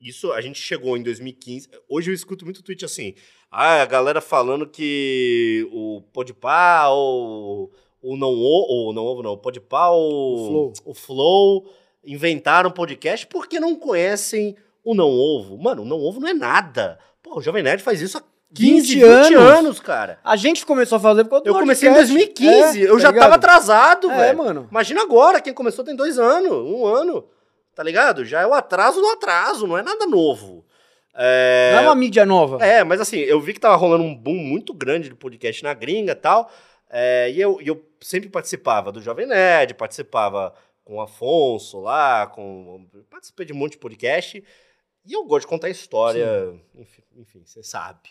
isso 0.00 0.32
a 0.32 0.40
gente 0.40 0.58
chegou 0.60 0.96
em 0.96 1.02
2015. 1.02 1.68
Hoje 1.88 2.10
eu 2.10 2.14
escuto 2.14 2.44
muito 2.44 2.62
tweet 2.62 2.84
assim, 2.84 3.14
ah, 3.50 3.82
a 3.82 3.86
galera 3.86 4.20
falando 4.20 4.66
que 4.66 5.68
o 5.70 6.02
Podpah 6.12 6.88
ou 6.88 7.70
o 8.00 8.16
não 8.16 8.30
o 8.30 8.42
ou 8.42 8.92
não 8.92 9.04
ovo 9.04 9.22
não, 9.22 9.32
o 9.32 9.38
Podpah 9.38 9.90
ou 9.90 10.34
O 10.34 10.46
Flow. 10.48 10.72
o 10.86 10.94
Flow 10.94 11.72
inventaram 12.04 12.70
podcast 12.70 13.26
porque 13.26 13.60
não 13.60 13.76
conhecem 13.76 14.56
o 14.84 14.94
não 14.94 15.10
ovo. 15.10 15.56
Mano, 15.56 15.82
o 15.82 15.84
não 15.84 16.00
ovo 16.00 16.18
não 16.18 16.28
é 16.28 16.34
nada. 16.34 16.98
Pô, 17.22 17.38
o 17.38 17.42
Jovem 17.42 17.62
Nerd 17.62 17.82
faz 17.82 18.00
isso 18.00 18.18
há 18.18 18.22
15, 18.54 18.94
20 18.94 18.94
20 18.94 19.04
anos, 19.04 19.34
anos. 19.58 19.80
cara. 19.80 20.18
A 20.24 20.36
gente 20.36 20.64
começou 20.66 20.96
a 20.96 21.00
fazer 21.00 21.24
por 21.24 21.30
causa 21.30 21.44
do 21.44 21.50
Eu 21.50 21.54
comecei 21.54 21.88
em 21.88 21.92
podcast. 21.94 22.14
2015, 22.14 22.80
É, 22.80 22.88
eu 22.88 22.94
tá 22.96 23.00
já 23.00 23.08
ligado? 23.08 23.22
tava 23.24 23.34
atrasado, 23.36 24.10
É, 24.10 24.16
velho. 24.16 24.38
mano. 24.38 24.68
Imagina 24.70 25.02
agora, 25.02 25.40
quem 25.40 25.52
começou 25.54 25.84
tem 25.84 25.96
dois 25.96 26.18
anos, 26.18 26.50
um 26.52 26.84
ano. 26.86 27.24
Tá 27.74 27.82
ligado? 27.82 28.24
Já 28.24 28.42
é 28.42 28.46
o 28.46 28.52
atraso 28.52 29.00
do 29.00 29.06
atraso, 29.08 29.66
não 29.66 29.78
é 29.78 29.82
nada 29.82 30.06
novo. 30.06 30.64
É, 31.14 31.72
Não 31.74 31.82
é 31.82 31.86
uma 31.88 31.94
mídia 31.94 32.24
nova. 32.24 32.64
é, 32.64 32.82
mas 32.84 33.00
assim, 33.00 33.18
eu 33.18 33.38
vi 33.40 33.52
que 33.52 33.60
tava 33.60 33.76
rolando 33.76 34.02
um 34.04 34.14
boom 34.14 34.34
muito 34.36 34.72
grande 34.72 35.08
de 35.10 35.14
podcast 35.14 35.62
na 35.62 35.74
gringa 35.74 36.12
e 36.12 36.16
tal. 36.16 36.50
é, 36.90 37.30
e 37.30 37.40
eu, 37.40 37.58
eu 37.64 37.82
sempre 38.00 38.28
participava 38.28 38.90
do 38.92 39.00
Jovem 39.00 39.26
Nerd, 39.26 39.74
participava 39.74 40.54
com 40.84 40.96
o 40.96 41.00
Afonso 41.00 41.80
lá, 41.80 42.26
com. 42.26 42.86
Participei 43.10 43.46
de 43.46 43.52
um 43.52 43.56
monte 43.56 43.72
de 43.72 43.78
podcast. 43.78 44.42
E 45.06 45.12
eu 45.12 45.24
gosto 45.24 45.42
de 45.42 45.48
contar 45.48 45.68
história. 45.70 46.54
Enfim, 46.74 47.02
enfim, 47.16 47.42
você 47.44 47.62
sabe. 47.62 48.10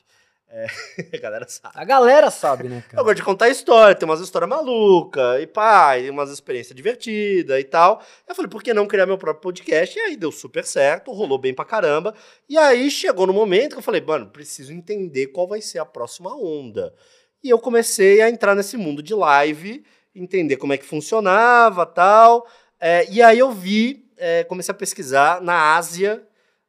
É, 0.54 0.68
a 1.16 1.18
galera 1.18 1.48
sabe. 1.48 1.74
A 1.78 1.86
galera 1.86 2.30
sabe, 2.30 2.68
né, 2.68 2.78
Eu 2.80 2.92
cara? 2.92 3.04
gosto 3.04 3.16
de 3.16 3.24
contar 3.24 3.48
história, 3.48 3.96
tem 3.96 4.08
umas 4.08 4.20
histórias 4.20 4.50
malucas, 4.50 5.42
e 5.42 5.48
pá, 5.48 5.98
e 5.98 6.10
umas 6.10 6.30
experiências 6.30 6.76
divertidas 6.76 7.58
e 7.58 7.64
tal. 7.64 8.04
Eu 8.28 8.36
falei, 8.36 8.50
por 8.50 8.62
que 8.62 8.74
não 8.74 8.86
criar 8.86 9.06
meu 9.06 9.18
próprio 9.18 9.42
podcast? 9.42 9.98
E 9.98 10.02
aí 10.02 10.18
deu 10.18 10.32
super 10.32 10.66
certo, 10.66 11.14
rolou 11.14 11.38
bem 11.38 11.54
pra 11.54 11.64
caramba. 11.64 12.14
E 12.50 12.58
aí 12.58 12.92
chegou 12.92 13.26
no 13.26 13.32
momento 13.34 13.72
que 13.74 13.78
eu 13.80 13.84
falei, 13.84 14.02
mano, 14.02 14.28
preciso 14.28 14.74
entender 14.74 15.28
qual 15.28 15.48
vai 15.48 15.62
ser 15.62 15.80
a 15.80 15.86
próxima 15.86 16.36
onda. 16.36 16.94
E 17.42 17.50
eu 17.50 17.58
comecei 17.58 18.22
a 18.22 18.30
entrar 18.30 18.54
nesse 18.54 18.76
mundo 18.76 19.02
de 19.02 19.16
live, 19.16 19.86
entender 20.14 20.58
como 20.58 20.74
é 20.74 20.78
que 20.78 20.86
funcionava 20.86 21.86
tal. 21.86 22.46
É, 22.78 23.10
e 23.10 23.22
aí 23.22 23.40
eu 23.40 23.52
vi, 23.52 24.06
é, 24.18 24.44
comecei 24.44 24.74
a 24.74 24.78
pesquisar 24.78 25.42
na 25.42 25.76
Ásia 25.76 26.22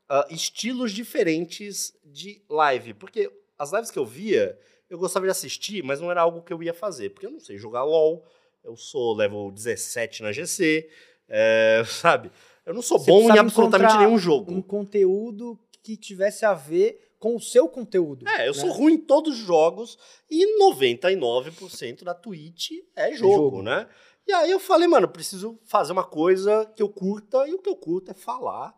ah, 0.08 0.26
estilos 0.30 0.92
diferentes 0.92 1.92
de 2.04 2.42
live. 2.48 2.94
Porque 2.94 3.30
as 3.62 3.72
lives 3.72 3.92
que 3.92 3.98
eu 3.98 4.04
via, 4.04 4.58
eu 4.90 4.98
gostava 4.98 5.24
de 5.24 5.30
assistir, 5.30 5.84
mas 5.84 6.00
não 6.00 6.10
era 6.10 6.20
algo 6.20 6.42
que 6.42 6.52
eu 6.52 6.60
ia 6.62 6.74
fazer. 6.74 7.10
Porque 7.10 7.26
eu 7.26 7.30
não 7.30 7.38
sei 7.38 7.56
jogar 7.56 7.84
LOL, 7.84 8.26
eu 8.64 8.76
sou 8.76 9.14
level 9.14 9.52
17 9.52 10.22
na 10.22 10.32
GC, 10.32 10.90
é, 11.28 11.82
sabe? 11.86 12.32
Eu 12.66 12.74
não 12.74 12.82
sou 12.82 12.98
Você 12.98 13.10
bom 13.10 13.32
em 13.32 13.38
absolutamente 13.38 13.96
nenhum 13.98 14.18
jogo. 14.18 14.52
Um 14.52 14.60
conteúdo 14.60 15.56
que 15.80 15.96
tivesse 15.96 16.44
a 16.44 16.54
ver 16.54 17.12
com 17.20 17.36
o 17.36 17.40
seu 17.40 17.68
conteúdo. 17.68 18.28
É, 18.28 18.48
eu 18.48 18.52
né? 18.52 18.60
sou 18.60 18.70
ruim 18.70 18.94
em 18.94 18.98
todos 18.98 19.38
os 19.38 19.46
jogos 19.46 19.96
e 20.28 20.60
99% 20.60 22.02
da 22.02 22.14
Twitch 22.14 22.70
é 22.96 23.12
jogo, 23.14 23.34
jogo. 23.34 23.62
né? 23.62 23.88
E 24.26 24.32
aí 24.32 24.50
eu 24.50 24.58
falei, 24.58 24.88
mano, 24.88 25.06
preciso 25.06 25.56
fazer 25.64 25.92
uma 25.92 26.04
coisa 26.04 26.66
que 26.76 26.82
eu 26.82 26.88
curta, 26.88 27.46
e 27.48 27.54
o 27.54 27.58
que 27.58 27.68
eu 27.68 27.76
curto 27.76 28.10
é 28.10 28.14
falar 28.14 28.74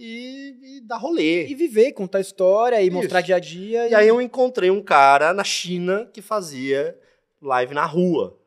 e, 0.00 0.78
e 0.78 0.80
dar 0.80 0.96
rolê. 0.96 1.46
E 1.46 1.54
viver, 1.54 1.92
contar 1.92 2.20
história 2.20 2.80
e 2.80 2.86
Isso. 2.86 2.96
mostrar 2.96 3.20
dia 3.20 3.36
a 3.36 3.38
dia. 3.38 3.86
E 3.86 3.94
aí 3.94 4.08
eu 4.08 4.20
encontrei 4.20 4.70
um 4.70 4.82
cara 4.82 5.34
na 5.34 5.44
China 5.44 6.08
que 6.10 6.22
fazia 6.22 6.98
live 7.42 7.74
na 7.74 7.84
rua. 7.84 8.38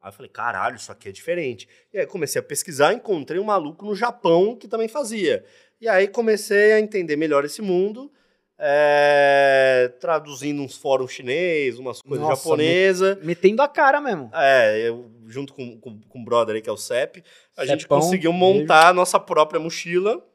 Aí 0.00 0.08
eu 0.08 0.12
falei, 0.14 0.30
caralho, 0.30 0.76
isso 0.76 0.90
aqui 0.90 1.10
é 1.10 1.12
diferente. 1.12 1.68
E 1.92 1.98
aí 1.98 2.06
comecei 2.06 2.40
a 2.40 2.42
pesquisar, 2.42 2.94
encontrei 2.94 3.38
um 3.38 3.44
maluco 3.44 3.84
no 3.84 3.94
Japão 3.94 4.56
que 4.56 4.66
também 4.66 4.88
fazia. 4.88 5.44
E 5.78 5.86
aí 5.86 6.08
comecei 6.08 6.72
a 6.72 6.80
entender 6.80 7.16
melhor 7.16 7.44
esse 7.44 7.60
mundo, 7.60 8.10
é, 8.58 9.92
traduzindo 10.00 10.62
uns 10.62 10.78
fóruns 10.78 11.12
chinês, 11.12 11.78
umas 11.78 12.00
coisas 12.00 12.26
Nossa, 12.26 12.42
japonesas. 12.42 13.22
Metendo 13.22 13.60
a 13.60 13.68
cara 13.68 14.00
mesmo. 14.00 14.30
É, 14.32 14.88
eu 14.88 15.10
junto 15.26 15.52
com, 15.52 15.78
com, 15.78 16.00
com 16.00 16.20
o 16.20 16.24
brother 16.24 16.56
aí, 16.56 16.62
que 16.62 16.70
é 16.70 16.72
o 16.72 16.76
CEP, 16.76 17.22
a 17.56 17.66
gente 17.66 17.82
Cepão, 17.82 18.00
conseguiu 18.00 18.32
montar 18.32 18.88
a 18.88 18.94
nossa 18.94 19.20
própria 19.20 19.60
mochila 19.60 20.26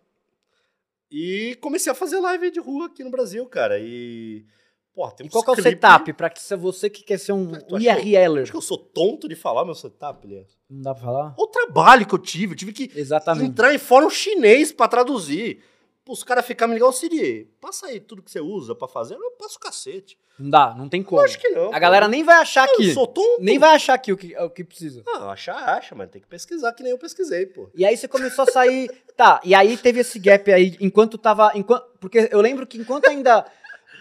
e 1.18 1.56
comecei 1.62 1.90
a 1.90 1.96
fazer 1.96 2.20
live 2.20 2.52
de 2.52 2.60
rua 2.60 2.88
aqui 2.88 3.02
no 3.02 3.10
Brasil, 3.10 3.46
cara. 3.46 3.80
E. 3.80 4.46
Pô, 4.94 5.10
tem 5.12 5.26
E 5.26 5.30
um 5.30 5.32
qual 5.32 5.46
que 5.46 5.50
é 5.50 5.54
o 5.54 5.64
setup? 5.64 6.12
Pra 6.12 6.30
que 6.30 6.42
se 6.42 6.54
você 6.58 6.90
que 6.90 7.04
quer 7.04 7.18
ser 7.18 7.32
um 7.32 7.54
IRLer. 7.80 8.44
Acho 8.44 8.52
que 8.52 8.58
eu 8.58 8.62
sou 8.62 8.78
tonto 8.78 9.30
de 9.30 9.36
falar 9.36 9.64
meu 9.64 9.76
setup, 9.76 10.28
Elias. 10.28 10.58
Não 10.70 10.82
dá 10.82 10.94
pra 10.94 11.04
falar? 11.04 11.36
O 11.38 11.48
trabalho 11.48 12.06
que 12.06 12.14
eu 12.14 12.20
tive. 12.20 12.52
Eu 12.54 12.58
tive 12.58 12.74
que 12.74 12.92
Exatamente. 12.94 13.50
entrar 13.50 13.74
em 13.74 13.78
fórum 13.78 14.10
chinês 14.10 14.74
pra 14.74 14.90
traduzir. 14.90 15.64
Os 16.08 16.24
caras 16.24 16.46
ficarem 16.46 16.74
me 16.74 16.80
ligando, 16.80 16.94
Siri, 16.94 17.50
passa 17.60 17.88
aí 17.88 18.00
tudo 18.00 18.22
que 18.22 18.30
você 18.30 18.40
usa 18.40 18.76
pra 18.76 18.88
fazer. 18.88 19.16
Eu 19.16 19.32
passo 19.32 19.58
o 19.58 19.60
cacete. 19.60 20.18
Não 20.38 20.50
dá, 20.52 20.76
não 20.78 20.88
tem 20.88 21.02
como. 21.02 21.20
Eu 21.22 21.26
acho 21.26 21.40
que 21.40 21.50
não. 21.50 21.74
A 21.74 21.80
galera 21.80 22.08
nem 22.08 22.24
vai 22.24 22.36
achar 22.36 22.68
Eu 22.68 22.74
aqui. 22.76 22.94
sou 22.94 23.08
tonto. 23.08 23.42
Nem 23.42 23.58
vai 23.58 23.74
achar 23.76 23.96
aqui 23.96 24.14
o 24.14 24.18
que, 24.18 24.38
o 24.38 24.50
que 24.50 24.64
precisa. 24.64 25.02
Não, 25.06 25.30
achar, 25.32 25.56
acha, 25.56 25.96
mas 25.96 26.10
tem 26.12 26.22
que 26.22 26.28
pesquisar 26.28 26.74
que 26.74 26.84
nem 26.84 26.92
eu 26.92 26.98
pesquisei, 27.00 27.48
pô. 27.48 27.70
E 27.74 27.84
aí 27.84 27.98
você 27.98 28.08
começou 28.08 28.44
a 28.44 28.52
sair. 28.52 28.92
tá, 29.18 29.42
e 29.44 29.56
aí 29.56 29.76
teve 29.78 30.02
esse 30.02 30.20
gap 30.20 30.52
aí, 30.54 30.78
enquanto 30.80 31.18
tava. 31.18 31.52
Enquanto, 31.56 31.86
porque 32.00 32.30
eu 32.32 32.40
lembro 32.42 32.68
que 32.68 32.78
enquanto 32.78 33.06
ainda. 33.06 33.44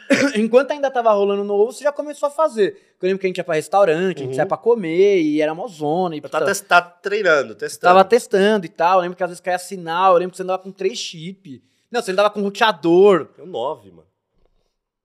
enquanto 0.37 0.73
ainda 0.73 0.91
tava 0.91 1.11
rolando 1.13 1.43
no 1.45 1.55
ovo, 1.55 1.73
você 1.73 1.85
já 1.85 1.93
começou 1.93 2.27
a 2.27 2.31
fazer. 2.31 2.77
Eu 3.01 3.07
lembro 3.09 3.19
que 3.21 3.27
a 3.27 3.29
gente 3.29 3.39
ia 3.39 3.45
pra 3.45 3.55
restaurante, 3.55 4.19
a 4.19 4.21
gente 4.21 4.29
Uhum. 4.31 4.35
saia 4.35 4.47
pra 4.47 4.59
comer, 4.59 5.23
e 5.23 5.41
era 5.41 5.55
mó 5.55 5.67
zona. 5.69 6.17
E 6.17 6.21
Eu 6.23 6.29
tava 6.29 6.45
treinando, 7.01 7.55
testando. 7.55 7.91
tava 7.95 8.05
testando 8.05 8.67
e 8.67 8.69
tal. 8.69 8.99
Eu 8.99 9.03
lembro 9.03 9.17
que 9.17 9.23
às 9.25 9.31
vezes 9.31 9.41
caía 9.41 9.59
sinal, 9.59 10.13
eu 10.15 10.19
lembro 10.19 10.33
que 10.33 10.37
você 10.37 10.43
andava 10.43 10.63
com 10.63 10.71
três 10.71 10.99
chip. 10.99 11.63
Não, 11.95 12.03
você 12.03 12.11
andava 12.11 12.29
com 12.29 12.43
roteador. 12.43 13.27
Tenho 13.37 13.47
nove, 13.47 13.89
mano. 13.93 14.09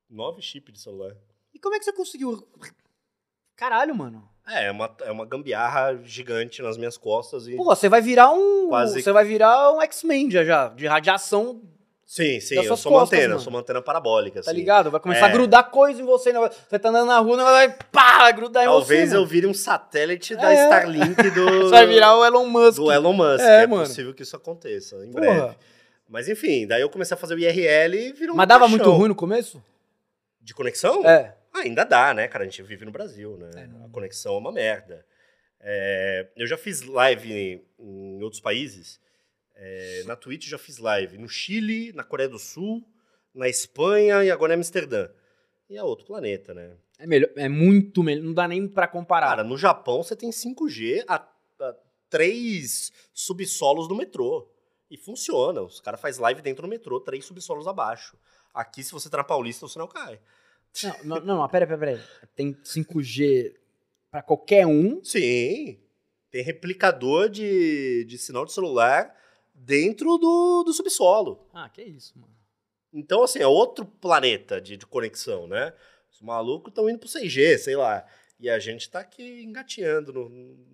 Nove 0.10 0.42
chips 0.42 0.74
de 0.74 0.80
celular. 0.80 1.16
E 1.54 1.60
como 1.60 1.76
é 1.76 1.78
que 1.80 1.86
você 1.86 1.94
conseguiu. 1.94 2.48
Caralho, 3.56 3.94
mano. 3.96 4.28
É, 4.48 4.66
é 4.66 4.72
uma, 4.72 4.90
é 5.02 5.12
uma 5.12 5.26
gambiarra 5.26 5.96
gigante 6.04 6.64
nas 6.64 6.78
minhas 6.78 6.98
costas 6.98 7.48
e... 7.48 7.56
Pô, 7.56 7.64
você 7.66 7.88
vai 7.88 8.02
virar 8.02 8.32
um. 8.32 8.70
Quase- 8.70 9.04
Você 9.04 9.12
vai 9.12 9.24
virar 9.24 9.72
um 9.72 9.82
X-Men 9.84 10.32
já, 10.32 10.44
já, 10.44 10.70
de 10.70 10.88
radiação, 10.88 11.62
Sim, 12.04 12.40
sim, 12.40 12.56
eu 12.56 12.76
sou 12.76 12.92
costas, 12.92 13.10
antena, 13.20 13.24
eu 13.26 13.30
mano. 13.30 13.42
sou 13.42 13.54
uma 13.54 13.60
antena 13.60 13.84
parabólica, 13.84 14.42
tá 14.42 14.50
assim. 14.50 14.58
ligado? 14.60 14.90
Vai 14.90 15.00
começar 15.00 15.28
É. 15.28 15.30
a 15.30 15.32
grudar 15.32 15.70
coisa 15.70 16.02
em 16.02 16.06
você. 16.06 16.34
né? 16.34 16.40
Você 16.68 16.80
tá 16.80 16.90
andando 16.90 17.06
na 17.06 17.20
rua, 17.20 17.38
vai 17.38 17.72
pá, 17.92 18.32
grudar 18.32 18.64
em 18.64 18.66
Talvez 18.66 19.10
você. 19.10 19.16
eu 19.16 19.20
mano. 19.20 19.28
vire 19.32 19.46
um 19.46 19.54
satélite 19.54 20.36
da 20.36 20.52
É. 20.52 20.64
Starlink 20.64 21.30
do... 21.30 21.46
Você 21.70 21.70
vai 21.70 21.86
virar 21.86 22.18
o 22.18 22.26
Elon 22.26 22.48
Musk. 22.48 22.78
do 22.78 22.92
Elon 22.92 23.14
Musk. 23.14 23.42
É, 23.42 23.62
É, 23.62 23.68
mano. 23.68 23.84
possível 23.84 24.12
que 24.16 24.24
isso 24.24 24.36
aconteça 24.36 24.96
em 25.06 25.12
Porra. 25.12 25.22
breve. 25.28 25.56
Mas 26.10 26.28
enfim, 26.28 26.66
daí 26.66 26.82
eu 26.82 26.90
comecei 26.90 27.14
a 27.16 27.18
fazer 27.18 27.36
o 27.36 27.40
IRL 27.40 27.94
e 27.96 28.12
virou 28.14 28.34
um 28.34 28.38
Mas 28.38 28.48
dava 28.48 28.62
paixão. 28.62 28.78
muito 28.78 28.92
ruim 28.92 29.08
no 29.10 29.16
começo? 29.16 29.64
De 30.42 30.54
conexão? 30.54 31.06
É. 31.08 31.38
Ah, 31.54 31.60
ainda 31.60 31.84
dá, 31.84 32.14
né, 32.14 32.28
cara? 32.28 32.44
A 32.44 32.48
gente 32.48 32.62
vive 32.64 32.84
no 32.84 32.92
Brasil, 32.92 33.38
né? 33.38 33.50
É, 33.56 33.68
não- 33.68 33.86
A 33.86 33.90
conexão 33.90 34.36
é 34.36 34.38
uma 34.40 34.52
merda. 34.52 35.06
É, 35.62 36.28
eu 36.36 36.48
já 36.48 36.58
fiz 36.58 36.82
live 36.82 37.32
em, 37.32 37.64
em 37.80 38.24
outros 38.24 38.42
países. 38.42 39.00
É, 39.56 40.04
na 40.06 40.16
Twitch 40.16 40.48
já 40.48 40.58
fiz 40.58 40.78
live 40.78 41.18
no 41.18 41.28
Chile, 41.28 41.92
na 41.94 42.04
Coreia 42.04 42.30
do 42.30 42.40
Sul, 42.40 42.84
na 43.34 43.48
Espanha 43.50 44.24
e 44.24 44.32
agora 44.32 44.54
em 44.54 44.58
Amsterdã. 44.58 45.10
E 45.70 45.78
é 45.78 45.84
outro 45.84 46.06
planeta, 46.06 46.54
né? 46.54 46.72
É 46.98 47.06
melhor, 47.06 47.30
é 47.36 47.48
muito 47.50 48.02
melhor. 48.02 48.24
Não 48.24 48.34
dá 48.34 48.48
nem 48.48 48.68
pra 48.68 48.88
comparar. 48.88 49.28
Cara, 49.28 49.44
no 49.44 49.58
Japão 49.58 50.02
você 50.02 50.16
tem 50.16 50.32
5G 50.32 51.04
a, 51.08 51.16
a 51.62 51.76
três 52.10 52.92
subsolos 53.14 53.88
do 53.88 53.96
metrô. 53.96 54.50
E 54.90 54.98
funciona. 54.98 55.62
Os 55.62 55.80
caras 55.80 56.02
fazem 56.02 56.22
live 56.22 56.42
dentro 56.42 56.64
do 56.64 56.68
metrô, 56.68 57.00
três 57.00 57.26
subsolos 57.26 57.68
abaixo. 57.68 58.18
Aqui, 58.54 58.84
se 58.84 58.92
você 58.92 59.10
tá 59.10 59.18
na 59.18 59.24
Paulista, 59.24 59.66
o 59.66 59.70
sinal 59.70 59.88
cai. 59.88 60.20
Não, 61.04 61.20
não, 61.20 61.38
não, 61.38 61.50
pera, 61.50 61.68
pera, 61.68 61.78
pera. 61.78 62.10
Tem 62.36 62.54
5G 62.54 63.56
pra 64.12 64.22
qualquer 64.22 64.66
um. 64.66 65.04
Sim. 65.04 65.80
Tem 66.32 66.44
replicador 66.44 67.30
de, 67.30 68.06
de 68.06 68.18
sinal 68.18 68.46
de 68.46 68.54
celular 68.54 69.16
dentro 69.54 70.18
do, 70.18 70.64
do 70.64 70.74
subsolo. 70.74 71.48
Ah, 71.54 71.70
que 71.70 71.82
isso, 71.82 72.18
mano. 72.18 72.34
Então, 72.94 73.24
assim, 73.24 73.40
é 73.40 73.48
outro 73.48 73.86
planeta 73.86 74.60
de, 74.60 74.78
de 74.78 74.86
conexão, 74.86 75.48
né? 75.48 75.74
Os 76.12 76.22
malucos 76.22 76.72
estão 76.72 76.90
indo 76.90 77.00
pro 77.00 77.08
6G, 77.08 77.58
sei 77.58 77.76
lá. 77.76 78.06
E 78.40 78.50
a 78.50 78.58
gente 78.58 78.90
tá 78.90 79.00
aqui 79.02 79.44
engateando 79.44 80.14
no, 80.14 80.30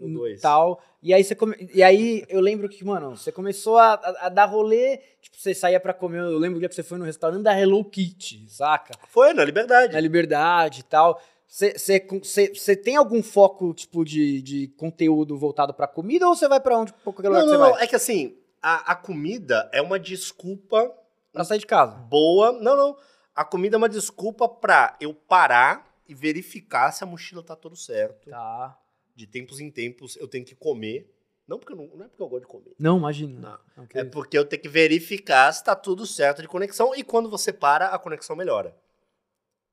no 0.08 0.20
2. 0.20 0.40
Tal. 0.40 0.80
E 1.02 1.12
aí 1.14 1.24
você 1.24 1.34
come... 1.34 1.56
E 1.74 1.82
aí 1.82 2.24
eu 2.30 2.40
lembro 2.40 2.70
que, 2.70 2.86
mano, 2.86 3.18
você 3.18 3.32
começou 3.32 3.78
a, 3.80 3.94
a- 3.96 4.26
a 4.28 4.30
dar 4.30 4.46
rolê. 4.46 4.98
Tipo, 5.20 5.36
você 5.38 5.52
saía 5.54 5.80
pra 5.80 5.92
comer. 5.94 6.20
Eu 6.20 6.38
lembro 6.38 6.58
o 6.58 6.60
dia 6.60 6.70
que 6.70 6.76
você 6.76 6.84
foi 6.84 7.00
no 7.00 7.06
restaurante 7.06 7.42
da 7.42 7.60
Hello 7.60 7.84
Kitty, 7.84 8.46
saca? 8.50 8.94
Foi, 9.10 9.34
na 9.34 9.44
liberdade. 9.44 9.94
Na 9.94 10.00
liberdade 10.00 10.82
e 10.82 10.84
tal. 10.84 11.20
Você- 11.48 12.76
tem 12.84 12.96
algum 12.98 13.24
foco, 13.24 13.74
tipo, 13.74 14.04
de, 14.06 14.42
de 14.42 14.68
conteúdo 14.78 15.38
voltado 15.38 15.74
pra 15.74 15.88
comida 15.88 16.28
ou 16.28 16.36
você 16.36 16.48
vai 16.48 16.60
pra 16.60 16.78
onde? 16.78 16.94
Pra 16.94 17.02
qualquer 17.04 17.30
lugar 17.30 17.40
Não, 17.40 17.46
que 17.46 17.52
você 17.52 17.58
não, 17.58 17.66
não. 17.68 17.74
vai? 17.74 17.84
É 17.84 17.88
que 17.88 17.96
assim, 17.96 18.38
a, 18.62 18.92
a 18.92 18.96
comida 18.96 19.70
é 19.74 19.82
uma 19.82 20.00
desculpa 20.00 20.92
Pra 21.34 21.44
sair 21.44 21.60
de 21.60 21.66
casa. 21.66 21.96
boa. 21.96 22.52
Não, 22.52 22.76
não. 22.78 22.96
A 23.36 23.44
comida 23.44 23.76
é 23.76 23.80
uma 23.80 23.90
desculpa 23.90 24.48
pra 24.48 24.96
eu 25.02 25.14
parar 25.14 25.95
e 26.08 26.14
verificar 26.14 26.92
se 26.92 27.04
a 27.04 27.08
mochila 27.08 27.42
tá 27.44 27.56
tudo 27.56 27.76
certo. 27.76 28.30
Tá. 28.30 28.78
De 29.16 29.26
tempos 29.26 29.60
em 29.60 29.70
tempos 29.72 30.16
eu 30.18 30.28
tenho 30.28 30.46
que 30.46 30.56
comer. 30.56 31.12
Não, 31.48 31.60
porque 31.60 31.74
eu 31.74 31.78
não, 31.78 31.88
não 31.96 32.06
é 32.06 32.08
porque 32.08 32.22
eu 32.24 32.28
gosto 32.28 32.42
de 32.44 32.48
comer. 32.48 32.76
Não, 32.80 32.98
imagina. 32.98 33.60
Não. 33.78 33.86
Que 33.88 34.00
É 34.00 34.02
isso. 34.02 34.12
porque 34.12 34.38
eu 34.38 34.46
tenho 34.46 34.62
que 34.62 34.68
verificar 34.70 35.52
se 35.54 35.64
tá 35.64 35.76
tudo 35.76 36.06
certo 36.06 36.42
de 36.42 36.48
conexão. 36.48 36.96
E 36.96 37.04
quando 37.04 37.30
você 37.30 37.54
para, 37.54 37.88
a 37.90 38.00
conexão 38.00 38.36
melhora. 38.36 38.76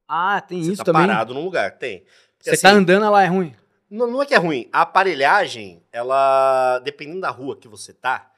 Ah, 0.06 0.40
tem 0.40 0.62
Você 0.62 0.72
isso 0.72 0.84
tá 0.84 0.92
também. 0.92 1.06
parado 1.06 1.32
num 1.32 1.44
lugar. 1.44 1.78
Tem. 1.78 2.00
Porque, 2.36 2.44
Você 2.44 2.50
assim, 2.50 2.62
tá 2.62 2.70
andando, 2.72 3.04
ela 3.06 3.22
é 3.22 3.26
ruim. 3.26 3.54
Não, 3.88 4.06
não 4.10 4.22
é 4.22 4.26
que 4.26 4.34
é 4.34 4.38
ruim. 4.38 4.68
A 4.72 4.82
aparelhagem, 4.82 5.82
ela, 5.92 6.78
dependendo 6.80 7.20
da 7.20 7.30
rua 7.30 7.56
que 7.56 7.68
você 7.68 7.92
tá, 7.92 8.31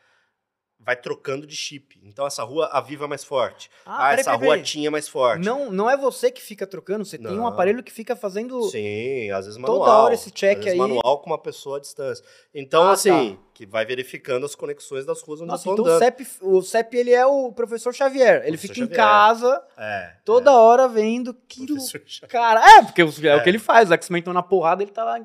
vai 0.84 0.96
trocando 0.96 1.46
de 1.46 1.56
chip. 1.56 1.98
Então 2.02 2.26
essa 2.26 2.42
rua, 2.44 2.68
a 2.72 2.80
Viva 2.80 3.04
é 3.06 3.08
mais 3.08 3.24
forte. 3.24 3.70
Ah, 3.86 3.96
peraí, 4.08 4.20
essa 4.20 4.30
peraí, 4.32 4.38
rua 4.46 4.48
peraí. 4.56 4.62
tinha 4.62 4.88
é 4.88 4.90
mais 4.90 5.08
forte. 5.08 5.44
Não, 5.44 5.70
não 5.70 5.88
é 5.88 5.96
você 5.96 6.30
que 6.30 6.42
fica 6.42 6.66
trocando, 6.66 7.04
você 7.04 7.16
tem 7.18 7.28
um 7.32 7.36
Não. 7.36 7.46
aparelho 7.46 7.82
que 7.82 7.92
fica 7.92 8.14
fazendo. 8.14 8.62
Sim, 8.70 9.30
às 9.30 9.46
vezes 9.46 9.60
Toda 9.60 9.72
manual. 9.78 10.04
hora 10.04 10.14
esse 10.14 10.30
check 10.30 10.58
às 10.58 10.64
vezes 10.64 10.72
aí. 10.72 10.78
manual 10.78 11.18
com 11.20 11.30
uma 11.30 11.38
pessoa 11.38 11.78
à 11.78 11.80
distância. 11.80 12.24
Então, 12.54 12.84
Ah, 12.84 12.92
assim, 12.92 13.38
que 13.54 13.64
vai 13.64 13.84
verificando 13.86 14.44
as 14.44 14.54
conexões 14.54 15.06
das 15.06 15.22
ruas 15.22 15.40
onde 15.40 15.50
Nossa, 15.50 15.68
eu 15.68 15.72
então 15.72 15.84
tô 15.84 15.90
o 15.90 15.94
andando. 15.94 16.04
CEP, 16.04 16.26
o 16.42 16.62
CEP 16.62 16.96
ele 16.96 17.12
é 17.12 17.24
o 17.24 17.52
professor 17.52 17.94
Xavier. 17.94 18.42
Ele 18.44 18.56
Professor 18.58 18.74
fica 18.74 18.80
em 18.80 18.82
Xavier. 18.88 18.96
casa 18.96 19.62
É. 19.78 20.12
toda 20.24 20.50
é. 20.50 20.54
hora 20.54 20.86
vendo 20.88 21.32
que. 21.48 21.66
Professor 21.66 22.02
Xavier. 22.04 22.30
Cara, 22.30 22.60
é, 22.78 22.82
porque 22.82 23.00
é, 23.00 23.04
o 23.04 23.08
É. 23.08 23.40
que 23.40 23.48
ele 23.48 23.58
faz. 23.58 23.90
X-Men 23.90 24.18
estão 24.18 24.34
na 24.34 24.42
porrada, 24.42 24.82
ele 24.82 24.90
tá 24.92 25.04
lá. 25.04 25.18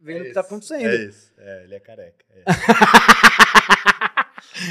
Vendo 0.00 0.18
É 0.18 0.20
o 0.20 0.24
que 0.24 0.32
tá 0.32 0.40
isso, 0.40 0.48
acontecendo. 0.48 0.86
É 0.86 0.96
isso. 0.96 1.32
É, 1.38 1.64
ele 1.64 1.74
é 1.74 1.80
careca. 1.80 2.24
é. 2.30 2.42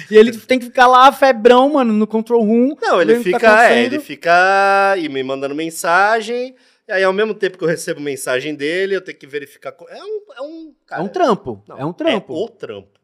E 0.09 0.15
ele 0.15 0.37
tem 0.37 0.59
que 0.59 0.65
ficar 0.65 0.87
lá, 0.87 1.11
febrão, 1.11 1.69
mano, 1.73 1.93
no 1.93 2.07
control 2.07 2.43
room. 2.43 2.75
Não, 2.81 3.01
ele 3.01 3.15
tá 3.15 3.23
fica, 3.23 3.37
é, 3.37 3.49
acontecendo. 3.49 3.93
ele 3.93 3.99
fica 3.99 4.95
e 4.97 5.09
me 5.09 5.23
mandando 5.23 5.55
mensagem. 5.55 6.55
E 6.87 6.91
aí, 6.91 7.03
ao 7.03 7.13
mesmo 7.13 7.33
tempo 7.33 7.57
que 7.57 7.63
eu 7.63 7.67
recebo 7.67 7.99
mensagem 7.99 8.55
dele, 8.55 8.95
eu 8.95 9.01
tenho 9.01 9.17
que 9.17 9.27
verificar. 9.27 9.75
É 9.89 10.03
um. 10.03 10.21
É 10.35 10.41
um, 10.41 10.73
cara, 10.85 11.01
é 11.01 11.05
um 11.05 11.07
trampo. 11.07 11.63
não, 11.67 11.77
é 11.77 11.85
um 11.85 11.93
trampo. 11.93 12.33
É 12.33 12.37
o 12.37 12.49
trampo. 12.49 12.97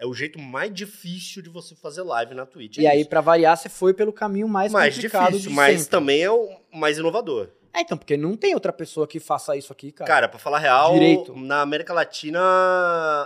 É 0.00 0.06
o 0.06 0.14
jeito 0.14 0.38
mais 0.38 0.72
difícil 0.72 1.42
de 1.42 1.48
você 1.48 1.74
fazer 1.74 2.02
live 2.02 2.32
na 2.32 2.46
Twitch. 2.46 2.78
E 2.78 2.86
é 2.86 2.90
aí, 2.90 3.00
isso. 3.00 3.10
pra 3.10 3.20
variar, 3.20 3.56
você 3.56 3.68
foi 3.68 3.92
pelo 3.92 4.12
caminho 4.12 4.48
mais, 4.48 4.72
mais 4.72 4.94
complicado 4.94 5.32
difícil, 5.32 5.50
mas 5.50 5.78
sempre. 5.80 5.90
também 5.90 6.22
é 6.22 6.30
o 6.30 6.48
mais 6.72 6.98
inovador. 6.98 7.50
É, 7.72 7.80
então, 7.80 7.96
porque 7.98 8.16
não 8.16 8.36
tem 8.36 8.54
outra 8.54 8.72
pessoa 8.72 9.06
que 9.06 9.20
faça 9.20 9.56
isso 9.56 9.72
aqui, 9.72 9.92
cara. 9.92 10.08
Cara, 10.08 10.28
pra 10.28 10.38
falar 10.38 10.58
real, 10.58 10.92
Direito. 10.92 11.36
na 11.36 11.60
América 11.62 11.92
Latina, 11.92 12.40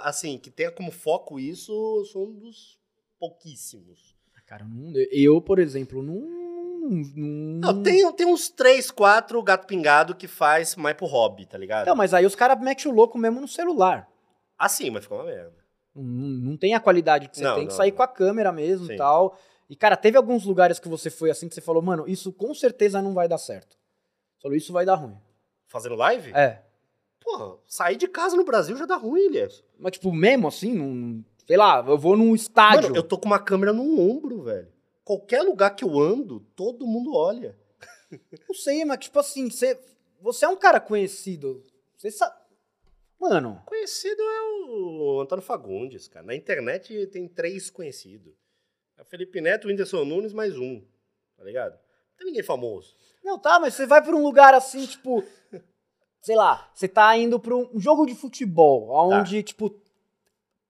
assim, 0.03 0.39
que 0.39 0.51
tenha 0.51 0.71
como 0.71 0.91
foco 0.91 1.39
isso, 1.39 1.73
eu 1.73 2.05
sou 2.05 2.29
um 2.29 2.39
dos 2.39 2.79
pouquíssimos. 3.19 4.17
Cara, 4.47 4.65
eu, 4.65 4.69
não- 4.69 4.93
eu, 5.11 5.41
por 5.41 5.59
exemplo, 5.59 6.03
não. 6.03 6.21
não 7.61 7.83
tem, 7.83 8.13
tem 8.13 8.27
uns 8.27 8.51
três, 8.51 8.91
quatro 8.91 9.43
gato 9.43 9.67
pingado 9.67 10.15
que 10.15 10.29
faz 10.29 10.77
mais 10.77 10.95
pro 10.97 11.07
hobby, 11.07 11.47
tá 11.47 11.57
ligado? 11.57 11.87
Não, 11.87 11.97
mas 11.97 12.13
aí 12.13 12.27
os 12.27 12.35
caras 12.35 12.61
metem 12.61 12.91
o 12.91 12.95
louco 12.95 13.17
mesmo 13.17 13.41
no 13.41 13.49
celular. 13.49 14.09
Assim, 14.59 14.91
mas 14.91 15.05
ficou 15.05 15.19
uma 15.19 15.25
merda. 15.25 15.57
Não, 15.95 16.03
não 16.05 16.57
tem 16.57 16.75
a 16.75 16.81
qualidade 16.81 17.29
que 17.29 17.37
você 17.39 17.45
Não, 17.45 17.55
tem 17.55 17.67
que 17.67 17.73
sair 17.73 17.93
com 17.93 18.03
a 18.03 18.09
câmera 18.09 18.53
mesmo 18.53 18.93
e 18.93 18.97
tal. 18.97 19.39
E, 19.71 19.77
cara, 19.77 19.97
teve 19.97 20.17
alguns 20.19 20.45
lugares 20.45 20.79
que 20.79 20.89
você 20.89 21.09
foi 21.09 21.31
assim 21.31 21.49
que 21.49 21.55
você 21.55 21.61
falou, 21.61 21.81
mano, 21.83 22.05
isso 22.07 22.31
com 22.33 22.53
certeza 22.55 23.01
não 23.01 23.15
vai 23.15 23.27
dar 23.27 23.39
certo. 23.39 23.77
Falou, 24.43 24.57
isso 24.57 24.73
vai 24.73 24.85
dar 24.85 24.97
ruim. 24.97 25.17
Fazendo 25.69 25.95
live? 25.95 26.33
É. 26.35 26.63
Porra, 27.21 27.57
sair 27.67 27.97
de 27.97 28.09
casa 28.09 28.37
no 28.37 28.45
Brasil 28.45 28.77
já 28.77 28.85
dá 28.85 28.97
ruim, 28.97 29.27
Elias. 29.27 29.63
Mas, 29.79 29.93
tipo, 29.93 30.13
mesmo 30.13 30.49
assim, 30.49 30.75
não. 30.75 31.25
Sei 31.47 31.57
lá, 31.57 31.85
eu 31.87 31.97
vou 31.97 32.17
num 32.17 32.35
estádio. 32.35 32.89
Mano, 32.89 32.97
eu 32.97 33.03
tô 33.03 33.17
com 33.17 33.27
uma 33.27 33.39
câmera 33.39 33.73
no 33.73 34.01
ombro, 34.01 34.43
velho. 34.43 34.69
Qualquer 35.05 35.43
lugar 35.43 35.71
que 35.75 35.85
eu 35.85 35.99
ando, 35.99 36.41
todo 36.57 36.87
mundo 36.87 37.15
olha. 37.15 37.57
Não 38.49 38.55
sei, 38.55 38.85
mas, 38.85 38.99
tipo 38.99 39.19
assim, 39.19 39.49
você, 39.49 39.79
você 40.21 40.45
é 40.45 40.49
um 40.49 40.57
cara 40.57 40.81
conhecido. 40.81 41.65
Você 41.97 42.11
sabe. 42.11 42.35
Mano, 43.19 43.63
Conhecido 43.67 44.21
é 44.21 44.43
o 44.69 45.21
Antônio 45.21 45.45
Fagundes, 45.45 46.09
cara. 46.09 46.27
Na 46.27 46.35
internet 46.35 47.07
tem 47.07 47.29
três 47.29 47.71
conhecidos. 47.71 48.35
É 48.99 49.05
Felipe 49.05 49.41
Neto, 49.41 49.69
Whindersson 49.69 50.05
Nunes, 50.05 50.33
mais 50.33 50.59
um. 50.59 50.85
Tá 51.37 51.45
ligado? 51.45 51.73
Não 51.73 52.17
tem 52.17 52.27
ninguém 52.27 52.43
famoso. 52.43 52.97
Não 53.25 53.39
tá, 53.39 53.59
mas 53.61 53.75
você 53.75 53.87
vai 53.87 54.03
pra 54.03 54.15
um 54.15 54.23
lugar 54.23 54.55
assim, 54.55 54.87
tipo. 54.87 55.23
sei 56.21 56.37
lá, 56.37 56.71
você 56.75 56.87
tá 56.89 57.17
indo 57.17 57.39
pra 57.41 57.55
um 57.57 57.79
jogo 57.81 58.07
de 58.07 58.15
futebol, 58.15 58.89
onde, 58.91 59.43
tipo, 59.43 59.75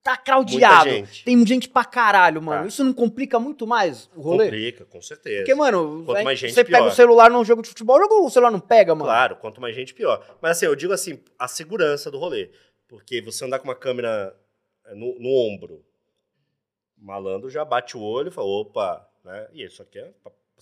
tá 0.01 0.17
craudiado. 0.17 0.89
gente. 0.89 1.23
Tem 1.23 1.45
gente 1.45 1.69
pra 1.69 1.85
caralho, 1.85 2.41
mano. 2.41 2.63
Tá. 2.63 2.67
Isso 2.67 2.83
não 2.83 2.91
complica 2.93 3.39
muito 3.39 3.65
mais 3.67 4.09
o 4.15 4.21
rolê? 4.21 4.45
Complica, 4.45 4.85
com 4.85 5.01
certeza. 5.01 5.37
Porque, 5.37 5.55
mano, 5.55 6.03
Quanto 6.05 6.23
mais 6.23 6.39
gente, 6.39 6.53
você 6.53 6.63
pega 6.63 6.77
pior. 6.79 6.87
o 6.87 6.91
celular 6.91 7.29
num 7.29 7.45
jogo 7.45 7.61
de 7.61 7.69
futebol, 7.69 7.97
o 7.97 8.01
jogo- 8.01 8.25
o 8.25 8.29
celular 8.29 8.51
não 8.51 8.59
pega, 8.59 8.93
mano. 8.95 9.05
Claro, 9.05 9.35
quanto 9.37 9.61
mais 9.61 9.75
gente, 9.75 9.93
pior. 9.93 10.25
Mas 10.41 10.57
assim, 10.57 10.65
eu 10.65 10.75
digo 10.75 10.91
assim, 10.93 11.19
a 11.39 11.47
segurança 11.47 12.09
do 12.11 12.17
rolê. 12.19 12.51
Porque 12.87 13.21
você 13.21 13.45
andar 13.45 13.59
com 13.59 13.65
uma 13.67 13.75
câmera 13.75 14.35
é, 14.85 14.93
no, 14.93 15.17
no 15.19 15.29
ombro, 15.29 15.83
malandro 16.97 17.49
já 17.49 17.63
bate 17.65 17.95
o 17.97 18.01
olho 18.01 18.27
e 18.27 18.31
fala, 18.31 18.47
opa, 18.47 19.09
né? 19.23 19.47
E 19.53 19.63
isso 19.63 19.81
aqui 19.81 19.99
é 19.99 20.11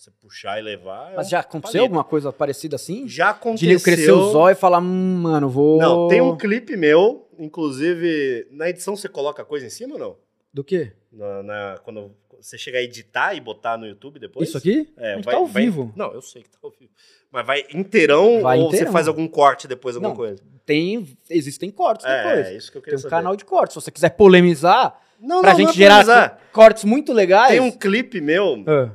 você 0.04 0.12
puxar 0.20 0.60
e 0.60 0.64
levar. 0.64 1.12
é 1.12 1.16
Mas 1.16 1.30
já 1.30 1.40
aconteceu 1.42 1.84
alguma 1.84 2.04
coisa 2.04 2.32
parecida 2.34 2.76
assim? 2.76 3.08
Já 3.08 3.26
De 3.32 3.38
aconteceu. 3.38 3.70
nego 3.70 3.82
crescer 3.84 4.12
o 4.12 4.32
zóio 4.32 4.54
e 4.54 4.56
falar, 4.56 4.80
hum, 4.80 5.20
mano, 5.22 5.48
vou... 5.50 5.80
Não, 5.80 6.08
tem 6.08 6.22
um 6.22 6.36
clipe 6.36 6.76
meu, 6.76 7.28
inclusive, 7.38 8.48
na 8.52 8.70
edição 8.70 8.96
você 8.96 9.08
coloca 9.08 9.46
coisa 9.46 9.66
em 9.66 9.70
cima 9.70 9.94
ou 9.94 10.00
não? 10.00 10.18
Do 10.54 10.64
quê? 10.64 10.92
Na, 11.12 11.44
na- 11.44 11.80
quando 11.84 12.12
você 12.40 12.58
chegar 12.58 12.80
a 12.80 12.82
editar 12.82 13.36
e 13.36 13.40
botar 13.40 13.78
no 13.78 13.86
YouTube 13.86 14.20
depois? 14.20 14.50
Isso 14.50 14.58
aqui? 14.58 14.90
É, 14.98 15.14
vai, 15.22 15.24
tá 15.24 15.36
ao 15.36 15.46
vai- 15.46 15.64
vivo. 15.64 15.94
Não, 15.96 16.12
eu 16.14 16.22
sei 16.22 16.42
que 16.42 16.50
tá 16.50 16.58
ao 16.64 16.72
vivo. 16.72 16.92
Mas 17.32 17.46
vai 17.46 17.64
inteirão 17.74 18.42
Vai 18.42 18.58
ou 18.60 18.68
inteirão. 18.68 18.88
você 18.88 18.92
faz 18.92 19.08
algum 19.08 19.28
corte 19.28 19.68
depois, 19.68 19.96
alguma 19.96 20.10
Não, 20.10 20.18
coisa? 20.18 20.44
Tem, 20.66 21.08
existem 21.30 21.70
cortes 21.72 22.06
depois. 22.06 22.48
É, 22.48 22.54
é 22.54 22.58
isso 22.58 22.72
que 22.72 22.78
eu 22.78 22.82
Tem 22.82 22.86
queria 22.86 22.98
um 22.98 23.02
saber. 23.02 23.10
canal 23.16 23.36
de 23.36 23.46
cortes. 23.46 23.74
Se 23.76 23.82
você 23.82 23.92
quiser 23.92 24.10
polemizar, 24.10 25.00
Não, 25.20 25.42
pra 25.42 25.52
não, 25.52 25.58
gente 25.58 25.68
não 25.68 25.72
é 25.74 25.76
gerar 25.76 26.42
cortes 26.52 26.84
muito 26.84 27.14
legais, 27.14 27.52
Tem 27.52 27.62
um 27.62 27.72
clipe 27.72 28.20
meu. 28.20 28.64
Ah, 28.68 28.90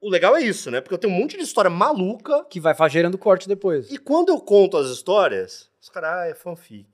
O- 0.00 0.08
legal 0.10 0.36
é 0.36 0.42
isso, 0.42 0.70
né? 0.70 0.80
Porque 0.80 0.94
eu 0.94 0.98
tenho 0.98 1.12
um 1.12 1.16
monte 1.16 1.36
de 1.36 1.42
história 1.42 1.70
maluca. 1.70 2.44
que 2.44 2.60
vai 2.60 2.74
gerando 2.88 3.18
corte 3.18 3.48
depois. 3.48 3.90
E 3.90 3.98
quando 3.98 4.28
eu 4.30 4.40
conto 4.40 4.76
as 4.76 4.88
histórias, 4.88 5.70
os 5.80 5.88
caras, 5.88 6.10
ah, 6.10 6.26
é 6.26 6.34
fanfic. 6.34 6.88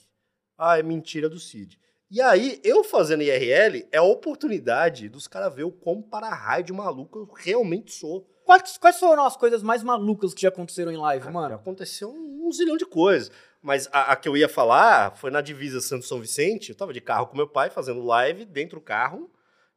Ah, 0.58 0.78
é 0.78 0.82
mentira 0.82 1.28
do 1.28 1.38
Cid. 1.38 1.78
E 2.10 2.20
aí, 2.20 2.60
eu 2.62 2.84
fazendo 2.84 3.22
IRL 3.22 3.86
é 3.90 3.98
a 3.98 4.02
oportunidade 4.02 5.08
dos 5.08 5.26
caras 5.26 5.52
ver 5.54 5.64
o 5.64 5.72
quão 5.72 6.00
para-raio 6.00 6.62
de 6.64 6.72
maluco 6.72 7.18
eu 7.18 7.28
realmente 7.34 7.92
sou. 7.92 8.24
Quais, 8.44 8.76
quais 8.78 9.00
foram 9.00 9.24
as 9.24 9.36
coisas 9.36 9.62
mais 9.62 9.82
malucas 9.82 10.34
que 10.34 10.42
já 10.42 10.48
aconteceram 10.48 10.92
em 10.92 10.96
live, 10.96 11.24
Já 11.24 11.30
mano? 11.30 11.54
aconteceu 11.54 12.10
um, 12.10 12.46
um 12.46 12.52
zilhão 12.52 12.76
de 12.76 12.84
coisas. 12.86 13.32
Mas 13.62 13.88
a, 13.90 14.12
a 14.12 14.16
que 14.16 14.28
eu 14.28 14.36
ia 14.36 14.48
falar 14.48 15.16
foi 15.16 15.30
na 15.30 15.40
divisa 15.40 15.80
Santo 15.80 16.04
São 16.06 16.20
Vicente. 16.20 16.68
Eu 16.70 16.76
tava 16.76 16.92
de 16.92 17.00
carro 17.00 17.26
com 17.26 17.36
meu 17.36 17.48
pai, 17.48 17.70
fazendo 17.70 18.04
live 18.04 18.44
dentro 18.44 18.78
do 18.78 18.84
carro, 18.84 19.30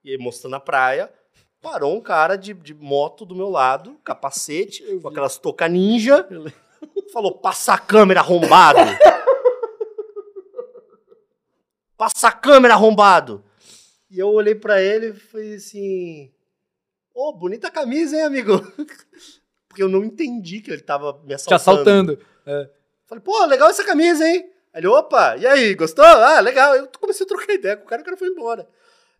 e 0.03 0.17
mostrando 0.17 0.57
a 0.57 0.59
praia. 0.59 1.11
Parou 1.69 1.97
um 1.97 2.01
cara 2.01 2.37
de, 2.37 2.53
de 2.53 2.73
moto 2.73 3.25
do 3.25 3.35
meu 3.35 3.49
lado, 3.49 3.99
capacete, 4.01 4.85
Eu 4.87 5.01
com 5.01 5.09
aquelas 5.09 5.37
touca 5.37 5.67
ninja. 5.67 6.25
Falou, 7.11 7.37
passa 7.37 7.73
a 7.73 7.77
câmera, 7.77 8.21
arrombado. 8.21 8.79
passa 11.97 12.29
a 12.29 12.31
câmera, 12.31 12.73
arrombado. 12.73 13.43
E 14.09 14.17
eu 14.17 14.29
olhei 14.29 14.55
pra 14.55 14.81
ele 14.81 15.07
e 15.07 15.13
falei 15.13 15.55
assim... 15.55 16.31
Ô, 17.13 17.33
bonita 17.33 17.69
camisa, 17.69 18.15
hein, 18.15 18.23
amigo? 18.23 18.61
Porque 19.67 19.83
eu 19.83 19.89
não 19.89 20.05
entendi 20.05 20.61
que 20.61 20.71
ele 20.71 20.81
tava 20.81 21.19
me 21.23 21.35
Te 21.35 21.53
assaltando. 21.53 22.17
assaltando. 22.45 22.71
Falei, 23.05 23.21
pô, 23.21 23.45
legal 23.45 23.69
essa 23.69 23.83
camisa, 23.83 24.25
hein? 24.25 24.49
Ele, 24.73 24.87
opa, 24.87 25.35
e 25.35 25.45
aí, 25.45 25.75
gostou? 25.75 26.05
Ah, 26.05 26.39
legal. 26.39 26.77
Eu 26.77 26.87
comecei 26.97 27.25
a 27.25 27.27
trocar 27.27 27.53
ideia 27.53 27.75
com 27.75 27.83
o 27.83 27.87
cara, 27.87 28.01
o 28.01 28.05
cara 28.05 28.15
foi 28.15 28.29
embora. 28.29 28.69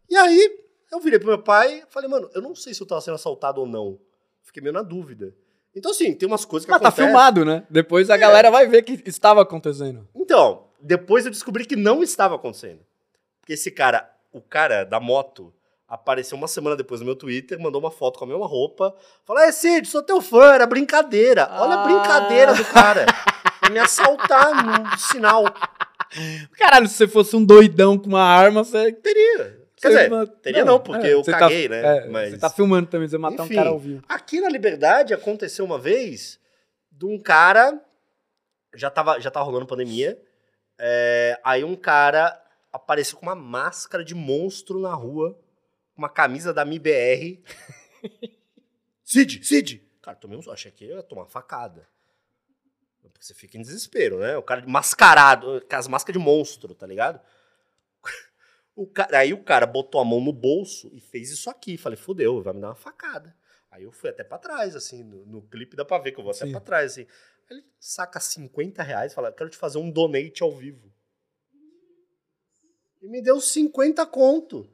E 0.09 0.15
aí, 0.15 0.66
eu 0.91 0.99
virei 0.99 1.19
pro 1.19 1.27
meu 1.27 1.39
pai 1.41 1.83
e 1.87 1.91
falei, 1.91 2.09
mano, 2.09 2.29
eu 2.33 2.41
não 2.41 2.55
sei 2.55 2.73
se 2.73 2.81
eu 2.81 2.87
tava 2.87 3.01
sendo 3.01 3.15
assaltado 3.15 3.61
ou 3.61 3.67
não. 3.67 3.99
Fiquei 4.43 4.61
meio 4.61 4.73
na 4.73 4.81
dúvida. 4.81 5.33
Então, 5.75 5.91
assim, 5.91 6.13
tem 6.13 6.27
umas 6.27 6.45
coisas 6.45 6.65
que 6.65 6.71
Mas 6.71 6.81
tá 6.81 6.87
acontecem. 6.87 7.11
filmado, 7.11 7.45
né? 7.45 7.63
Depois 7.69 8.09
a 8.09 8.17
galera 8.17 8.49
vai 8.49 8.65
ver 8.67 8.81
que 8.83 9.01
estava 9.07 9.41
acontecendo. 9.41 10.07
Então, 10.15 10.65
depois 10.81 11.25
eu 11.25 11.31
descobri 11.31 11.65
que 11.65 11.75
não 11.75 12.01
estava 12.01 12.35
acontecendo. 12.35 12.79
Porque 13.41 13.53
esse 13.53 13.69
cara, 13.69 14.09
o 14.31 14.41
cara 14.41 14.83
da 14.83 14.99
moto, 14.99 15.53
apareceu 15.87 16.37
uma 16.37 16.47
semana 16.47 16.75
depois 16.75 16.99
no 17.01 17.05
meu 17.05 17.15
Twitter, 17.15 17.59
mandou 17.59 17.79
uma 17.79 17.91
foto 17.91 18.17
com 18.17 18.25
a 18.25 18.27
mesma 18.27 18.47
roupa. 18.47 18.95
Falou, 19.25 19.43
é 19.43 19.51
Cid, 19.51 19.87
sou 19.87 20.01
teu 20.01 20.21
fã, 20.21 20.53
era 20.53 20.65
brincadeira. 20.65 21.47
Olha 21.51 21.75
a 21.75 21.81
Ah. 21.81 21.85
brincadeira 21.85 22.53
do 22.55 22.65
cara. 22.65 23.05
Me 23.71 23.77
assaltar 23.79 24.65
no 24.65 24.97
sinal. 24.97 25.43
Caralho, 26.57 26.87
se 26.87 26.95
você 26.95 27.07
fosse 27.07 27.35
um 27.35 27.43
doidão 27.43 27.97
com 27.97 28.07
uma 28.07 28.23
arma, 28.23 28.63
você. 28.63 28.91
Teria. 28.93 29.56
Quer 29.79 29.89
dizer, 29.89 30.27
teria 30.41 30.65
não, 30.65 30.79
porque 30.79 31.05
eu 31.07 31.23
você 31.23 31.31
tá- 31.31 31.39
caguei, 31.39 31.69
né? 31.69 31.97
é, 31.99 32.07
Mas- 32.09 32.31
Você 32.31 32.37
tá 32.39 32.49
filmando 32.49 32.87
também, 32.89 33.07
você 33.07 33.17
matar 33.17 33.43
Enfim. 33.45 33.53
um 33.53 33.57
cara 33.57 33.69
ao 33.69 33.79
vivo. 33.79 34.03
Aqui 34.09 34.41
na 34.41 34.49
Liberdade 34.49 35.13
aconteceu 35.13 35.63
uma 35.63 35.77
vez 35.77 36.39
de 36.91 37.05
um 37.05 37.19
cara. 37.19 37.79
Já 38.75 38.89
tava, 38.89 39.19
já 39.19 39.29
tava 39.31 39.45
rolando 39.45 39.65
pandemia. 39.67 40.19
é, 40.79 41.39
aí 41.43 41.63
um 41.63 41.75
cara 41.75 42.39
apareceu 42.71 43.17
com 43.17 43.25
uma 43.25 43.35
máscara 43.35 44.03
de 44.03 44.13
monstro 44.13 44.79
na 44.79 44.93
rua, 44.93 45.33
com 45.95 46.01
uma 46.01 46.09
camisa 46.09 46.53
da 46.53 46.63
MIBR. 46.65 47.41
Cid, 49.03 49.43
Cid! 49.45 49.83
Cara, 50.01 50.17
tomei 50.17 50.37
um. 50.37 50.51
Achei 50.51 50.71
que 50.71 50.85
ia 50.85 51.01
tomar 51.03 51.21
uma 51.23 51.27
facada. 51.27 51.87
Porque 53.01 53.23
você 53.25 53.33
fica 53.33 53.57
em 53.57 53.61
desespero, 53.61 54.19
né? 54.19 54.37
O 54.37 54.43
cara 54.43 54.63
mascarado, 54.67 55.65
com 55.67 55.75
as 55.75 55.87
máscaras 55.87 56.19
de 56.19 56.23
monstro, 56.25 56.75
tá 56.75 56.85
ligado? 56.85 57.19
O 58.77 58.85
cara, 58.85 59.17
aí 59.17 59.33
o 59.33 59.43
cara 59.43 59.65
botou 59.65 59.99
a 59.99 60.05
mão 60.05 60.21
no 60.21 60.31
bolso 60.31 60.91
e 60.93 61.01
fez 61.01 61.31
isso 61.31 61.49
aqui. 61.49 61.77
Falei, 61.77 61.97
fodeu, 61.97 62.43
vai 62.43 62.53
me 62.53 62.61
dar 62.61 62.67
uma 62.67 62.75
facada. 62.75 63.35
Aí 63.71 63.83
eu 63.83 63.91
fui 63.91 64.07
até 64.07 64.23
pra 64.23 64.37
trás, 64.37 64.75
assim, 64.75 65.03
no, 65.03 65.25
no 65.25 65.41
clipe 65.41 65.75
dá 65.75 65.83
pra 65.83 65.97
ver 65.97 66.11
que 66.11 66.19
eu 66.19 66.23
vou 66.23 66.31
até 66.31 66.45
Sim. 66.45 66.51
pra 66.51 66.61
trás, 66.61 66.91
assim. 66.91 67.07
Aí 67.49 67.57
ele 67.57 67.65
saca 67.79 68.19
50 68.19 68.83
reais 68.83 69.11
e 69.11 69.15
fala, 69.15 69.31
quero 69.31 69.49
te 69.49 69.57
fazer 69.57 69.79
um 69.79 69.89
donate 69.89 70.43
ao 70.43 70.55
vivo. 70.55 70.93
E 73.01 73.07
me 73.07 73.19
deu 73.19 73.41
50 73.41 74.05
conto. 74.05 74.69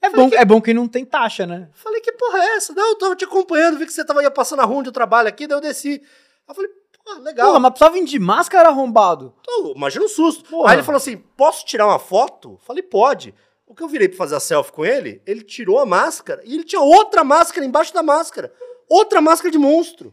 É 0.00 0.08
bom, 0.08 0.30
é 0.32 0.44
bom 0.44 0.62
que 0.62 0.72
não 0.72 0.86
tem 0.86 1.04
taxa, 1.04 1.44
né? 1.44 1.68
Falei, 1.74 2.00
que 2.00 2.12
porra 2.12 2.38
é 2.38 2.56
essa? 2.56 2.72
Não, 2.72 2.90
eu 2.90 2.98
tava 2.98 3.16
te 3.16 3.24
acompanhando, 3.24 3.78
vi 3.78 3.84
que 3.84 3.92
você 3.92 4.04
tava 4.04 4.22
ia 4.22 4.30
passando 4.30 4.60
a 4.60 4.64
rua 4.64 4.78
onde 4.78 4.90
eu 4.90 4.92
trabalho 4.92 5.28
aqui, 5.28 5.48
daí 5.48 5.56
eu 5.56 5.60
desci. 5.60 6.00
Aí 6.00 6.00
eu 6.48 6.54
falei, 6.54 6.70
pô, 7.04 7.14
legal. 7.20 7.48
Porra, 7.48 7.60
mas 7.60 7.70
precisava 7.70 7.94
vir 7.94 8.04
de 8.04 8.18
máscara 8.18 8.68
arrombado. 8.68 9.34
Então, 9.40 9.72
imagina 9.76 10.04
o 10.04 10.08
susto. 10.08 10.48
Porra. 10.48 10.70
Aí 10.70 10.76
ele 10.76 10.82
falou 10.82 10.96
assim: 10.96 11.16
posso 11.36 11.64
tirar 11.64 11.86
uma 11.86 11.98
foto? 11.98 12.58
Falei, 12.64 12.82
pode. 12.82 13.34
O 13.66 13.74
que 13.74 13.82
eu 13.82 13.88
virei 13.88 14.08
pra 14.08 14.18
fazer 14.18 14.34
a 14.34 14.40
selfie 14.40 14.72
com 14.72 14.84
ele, 14.84 15.22
ele 15.24 15.42
tirou 15.42 15.78
a 15.78 15.86
máscara 15.86 16.42
e 16.44 16.54
ele 16.54 16.64
tinha 16.64 16.80
outra 16.80 17.22
máscara 17.22 17.64
embaixo 17.64 17.94
da 17.94 18.02
máscara. 18.02 18.52
Outra 18.88 19.20
máscara 19.20 19.50
de 19.50 19.58
monstro. 19.58 20.12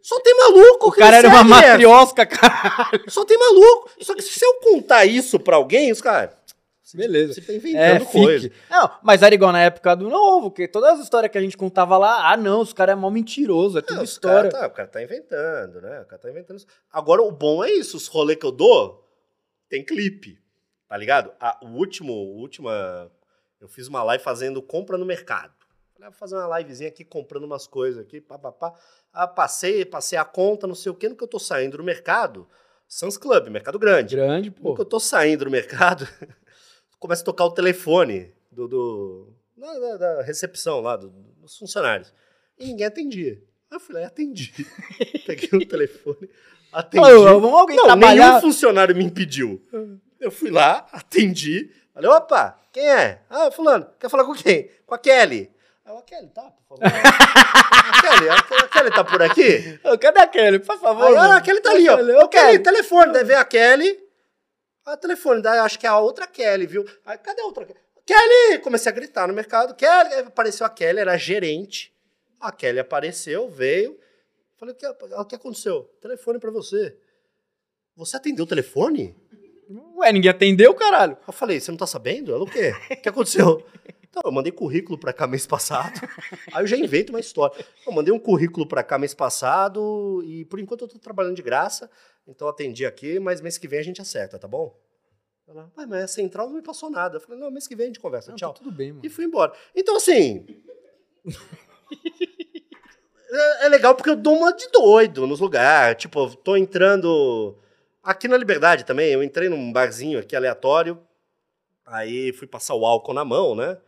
Só 0.00 0.18
tem 0.20 0.36
maluco, 0.36 0.88
O 0.88 0.92
que 0.92 0.98
cara 0.98 1.16
era 1.16 1.28
uma 1.28 1.44
matriosca, 1.44 2.26
caralho. 2.26 3.04
Só 3.08 3.24
tem 3.24 3.38
maluco. 3.38 3.88
Só 4.00 4.14
que 4.14 4.22
se 4.22 4.44
eu 4.44 4.54
contar 4.54 5.04
isso 5.04 5.38
pra 5.38 5.56
alguém, 5.56 5.92
os 5.92 6.00
caras. 6.00 6.30
Beleza. 6.94 7.34
Você 7.34 7.40
tá 7.40 7.52
É, 7.52 7.56
inventando 7.56 8.06
coisa. 8.06 8.48
fique. 8.50 8.56
Não, 8.70 8.90
mas 9.02 9.22
era 9.22 9.34
igual 9.34 9.52
na 9.52 9.62
época 9.62 9.94
do 9.94 10.08
novo, 10.10 10.50
que 10.50 10.68
todas 10.68 10.98
as 10.98 11.04
histórias 11.04 11.30
que 11.32 11.38
a 11.38 11.40
gente 11.40 11.56
contava 11.56 11.96
lá, 11.96 12.30
ah 12.30 12.36
não, 12.36 12.60
os 12.60 12.72
caras 12.72 12.92
é 12.94 12.96
mó 12.96 13.10
mentiroso, 13.10 13.78
é 13.78 13.82
tudo 13.82 13.96
Não, 13.98 14.04
história. 14.04 14.50
cara 14.50 14.62
tá- 14.62 14.66
o 14.68 14.70
cara 14.76 14.88
tá 14.88 15.02
inventando, 15.02 15.80
né? 15.80 16.00
O 16.02 16.06
cara 16.06 16.20
tá 16.20 16.30
inventando 16.30 16.58
isso. 16.58 16.66
Agora, 16.92 17.22
o 17.22 17.30
bom 17.32 17.64
é 17.64 17.70
isso. 17.70 17.96
Os 17.96 18.06
rolês 18.08 18.38
que 18.38 18.46
eu 18.46 18.52
dou, 18.52 19.08
tem 19.68 19.84
clipe. 19.84 20.38
Tá 20.88 20.96
ligado? 20.96 21.32
A, 21.40 21.58
o 21.64 21.68
último, 21.68 22.12
o 22.12 22.36
última... 22.40 23.10
Eu 23.60 23.68
fiz 23.68 23.86
uma 23.88 24.02
live 24.02 24.22
fazendo 24.22 24.60
compra 24.60 24.98
no 24.98 25.06
mercado. 25.06 25.54
Falei, 25.94 26.08
ah, 26.08 26.10
vou 26.10 26.18
fazer 26.18 26.36
uma 26.36 26.58
livezinha 26.58 26.88
aqui, 26.90 27.04
comprando 27.04 27.44
umas 27.44 27.66
coisas 27.66 28.02
aqui, 28.02 28.20
pá, 28.20 28.38
pá, 28.38 28.50
pá. 28.52 28.74
Ah, 29.12 29.26
passei, 29.28 29.84
passei 29.84 30.18
a 30.18 30.24
conta, 30.24 30.66
não 30.66 30.74
sei 30.74 30.90
o 30.90 30.94
quê. 30.94 31.08
No 31.08 31.16
que 31.16 31.22
eu 31.22 31.28
tô 31.28 31.38
saindo 31.38 31.76
do 31.78 31.84
mercado, 31.84 32.46
Sans 32.88 33.16
Club, 33.16 33.48
mercado 33.48 33.78
grande. 33.78 34.16
Grande, 34.16 34.50
No 34.50 34.54
pô. 34.56 34.74
que 34.74 34.80
eu 34.80 34.84
tô 34.84 34.98
saindo 35.00 35.44
do 35.46 35.50
mercado, 35.50 36.06
começa 37.02 37.22
a 37.22 37.24
tocar 37.24 37.44
o 37.44 37.50
telefone 37.50 38.32
do, 38.50 38.68
do- 38.68 39.32
da, 39.56 39.78
da- 39.78 39.96
da 39.96 40.22
recepção 40.22 40.80
lá, 40.80 40.96
do- 40.96 41.10
dos 41.10 41.58
funcionários. 41.58 42.14
E 42.58 42.66
ninguém 42.66 42.86
atendia. 42.86 43.32
Aí 43.70 43.76
eu 43.76 43.80
fui 43.80 43.94
lá 43.94 44.02
e 44.02 44.04
atendi. 44.04 44.52
Peguei 45.26 45.48
o 45.52 45.66
telefone, 45.66 46.30
atendi. 46.72 47.04
Ô, 47.04 47.40
vamos 47.40 47.58
alguém 47.58 47.76
Não, 47.76 47.84
trabalhar. 47.86 48.28
nenhum 48.28 48.40
funcionário 48.40 48.94
me 48.94 49.04
impediu. 49.04 49.60
Eu 50.20 50.30
fui 50.30 50.50
lá, 50.50 50.86
atendi. 50.92 51.70
Falei, 51.92 52.08
opa, 52.08 52.58
quem 52.72 52.88
é? 52.88 53.20
Ah, 53.28 53.50
fulano, 53.50 53.86
quer 53.98 54.08
falar 54.08 54.24
com 54.24 54.32
quem? 54.34 54.70
Com 54.86 54.94
a 54.94 54.98
Kelly. 54.98 55.50
Aí 55.84 55.92
eu, 55.92 55.98
a 55.98 56.02
Kelly, 56.02 56.28
tá, 56.28 56.42
por 56.68 56.78
favor. 56.78 56.84
a, 56.84 58.00
Kelly, 58.02 58.28
a, 58.30 58.68
Kelly 58.68 58.90
tá 58.92 59.04
por 59.04 59.22
aqui? 59.22 59.80
Ô, 59.84 59.98
cadê 59.98 60.20
a 60.20 60.26
Kelly? 60.28 60.58
Por 60.60 60.78
favor. 60.78 61.06
Aí, 61.08 61.16
a 61.32 61.40
Kelly 61.40 61.60
tá 61.60 61.70
ali, 61.72 61.88
ó. 61.88 62.24
Ô, 62.24 62.28
Kelly, 62.28 62.58
telefone. 62.60 63.12
Daí 63.12 63.24
vem 63.24 63.36
a 63.36 63.44
Kelly. 63.44 63.98
Ah, 64.84 64.96
telefone. 64.96 65.42
Daí 65.42 65.58
acho 65.58 65.78
que 65.78 65.86
é 65.86 65.88
a 65.88 65.98
outra 65.98 66.26
Kelly, 66.26 66.66
viu? 66.66 66.84
Aí, 67.04 67.18
cadê 67.18 67.40
a 67.40 67.44
outra 67.44 67.64
Kelly? 67.64 67.80
Kelly! 68.04 68.58
Comecei 68.60 68.90
a 68.90 68.94
gritar 68.94 69.28
no 69.28 69.34
mercado. 69.34 69.74
Kelly! 69.74 70.14
Aí 70.14 70.20
apareceu 70.20 70.66
a 70.66 70.70
Kelly, 70.70 71.00
era 71.00 71.12
a 71.12 71.16
gerente. 71.16 71.94
A 72.40 72.50
Kelly 72.50 72.80
apareceu, 72.80 73.48
veio. 73.48 73.98
Falei, 74.58 74.74
o 74.74 74.78
que, 74.78 74.86
o 74.86 75.24
que 75.24 75.34
aconteceu? 75.34 75.84
Telefone 76.00 76.38
pra 76.38 76.50
você. 76.50 76.96
Você 77.96 78.16
atendeu 78.16 78.44
o 78.44 78.48
telefone? 78.48 79.16
Ué, 79.96 80.12
ninguém 80.12 80.30
atendeu, 80.30 80.74
caralho. 80.74 81.16
Eu 81.26 81.32
falei, 81.32 81.60
você 81.60 81.70
não 81.70 81.78
tá 81.78 81.86
sabendo? 81.86 82.32
Ela, 82.32 82.42
o 82.42 82.50
quê? 82.50 82.74
O 82.90 82.96
que 82.96 83.08
aconteceu? 83.08 83.64
Então, 84.12 84.20
eu 84.26 84.32
mandei 84.32 84.52
currículo 84.52 84.98
pra 84.98 85.10
cá 85.10 85.26
mês 85.26 85.46
passado. 85.46 85.98
aí 86.52 86.62
eu 86.62 86.66
já 86.66 86.76
invento 86.76 87.14
uma 87.14 87.18
história. 87.18 87.64
Eu 87.86 87.94
mandei 87.94 88.12
um 88.12 88.18
currículo 88.18 88.68
pra 88.68 88.82
cá 88.82 88.98
mês 88.98 89.14
passado 89.14 90.22
e 90.26 90.44
por 90.44 90.60
enquanto 90.60 90.82
eu 90.82 90.88
tô 90.88 90.98
trabalhando 90.98 91.34
de 91.34 91.40
graça. 91.40 91.90
Então 92.26 92.46
atendi 92.48 92.86
aqui, 92.86 93.18
mas 93.18 93.40
mês 93.40 93.58
que 93.58 93.66
vem 93.68 93.80
a 93.80 93.84
gente 93.84 94.00
acerta, 94.00 94.38
tá 94.38 94.46
bom? 94.48 94.78
Ela, 95.48 95.70
"Ué, 95.76 95.86
mas 95.86 96.04
a 96.04 96.08
central 96.08 96.46
não 96.48 96.54
me 96.56 96.62
passou 96.62 96.88
nada. 96.90 97.16
Eu 97.16 97.20
falei, 97.20 97.38
não, 97.40 97.50
mês 97.50 97.66
que 97.66 97.74
vem 97.74 97.84
a 97.84 97.86
gente 97.88 98.00
conversa, 98.00 98.30
Não, 98.30 98.36
tchau. 98.36 98.52
tá 98.52 98.58
tudo 98.60 98.70
bem, 98.70 98.92
mano. 98.92 99.04
E 99.04 99.08
fui 99.10 99.24
embora. 99.24 99.52
Então, 99.74 99.96
assim. 99.96 100.46
é, 103.30 103.66
é 103.66 103.68
legal 103.68 103.94
porque 103.94 104.10
eu 104.10 104.16
dou 104.16 104.36
uma 104.36 104.52
de 104.52 104.68
doido 104.70 105.26
nos 105.26 105.40
lugares. 105.40 106.00
Tipo, 106.00 106.20
eu 106.26 106.34
tô 106.34 106.56
entrando. 106.56 107.56
Aqui 108.02 108.26
na 108.28 108.36
Liberdade 108.36 108.84
também, 108.84 109.12
eu 109.12 109.22
entrei 109.22 109.48
num 109.48 109.72
barzinho 109.72 110.18
aqui 110.18 110.34
aleatório. 110.34 111.00
Aí 111.86 112.32
fui 112.32 112.46
passar 112.46 112.74
o 112.74 112.84
álcool 112.86 113.14
na 113.14 113.24
mão, 113.24 113.54
né? 113.54 113.78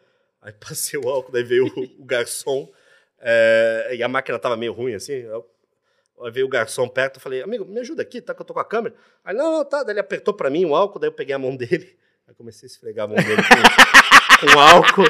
Aí 0.43 0.53
passei 0.61 0.99
o 0.99 1.09
álcool, 1.09 1.33
daí 1.33 1.43
veio 1.45 1.67
o, 1.67 2.03
o 2.03 2.05
garçom. 2.05 2.71
é, 3.21 3.91
e 3.97 4.03
a 4.03 4.09
máquina 4.09 4.39
tava 4.39 4.57
meio 4.57 4.73
ruim, 4.73 4.95
assim. 4.95 5.13
Eu, 5.15 5.49
aí 6.25 6.33
veio 6.33 6.47
o 6.47 6.49
garçom 6.49 6.89
perto, 6.89 7.17
eu 7.17 7.21
falei, 7.21 7.43
amigo, 7.43 7.65
me 7.65 7.81
ajuda 7.81 8.03
aqui, 8.03 8.21
tá? 8.21 8.35
Que 8.35 8.43
eu 8.43 8.47
tô 8.47 8.55
com 8.55 8.61
a 8.61 8.65
câmera. 8.65 8.95
Aí, 9.25 9.35
não, 9.35 9.53
não, 9.53 9.65
tá. 9.65 9.83
Daí 9.83 9.93
ele 9.93 10.01
apertou 10.01 10.35
pra 10.35 10.51
mim 10.51 10.65
o 10.65 10.75
álcool, 10.75 10.99
daí 10.99 11.09
eu 11.09 11.13
peguei 11.13 11.35
a 11.35 11.39
mão 11.39 11.55
dele. 11.57 11.97
Aí 12.27 12.35
comecei 12.35 12.67
a 12.67 12.71
esfregar 12.71 13.05
a 13.05 13.09
mão 13.09 13.17
dele 13.17 13.43
com, 13.43 14.47
com 14.49 14.59
álcool. 14.59 15.05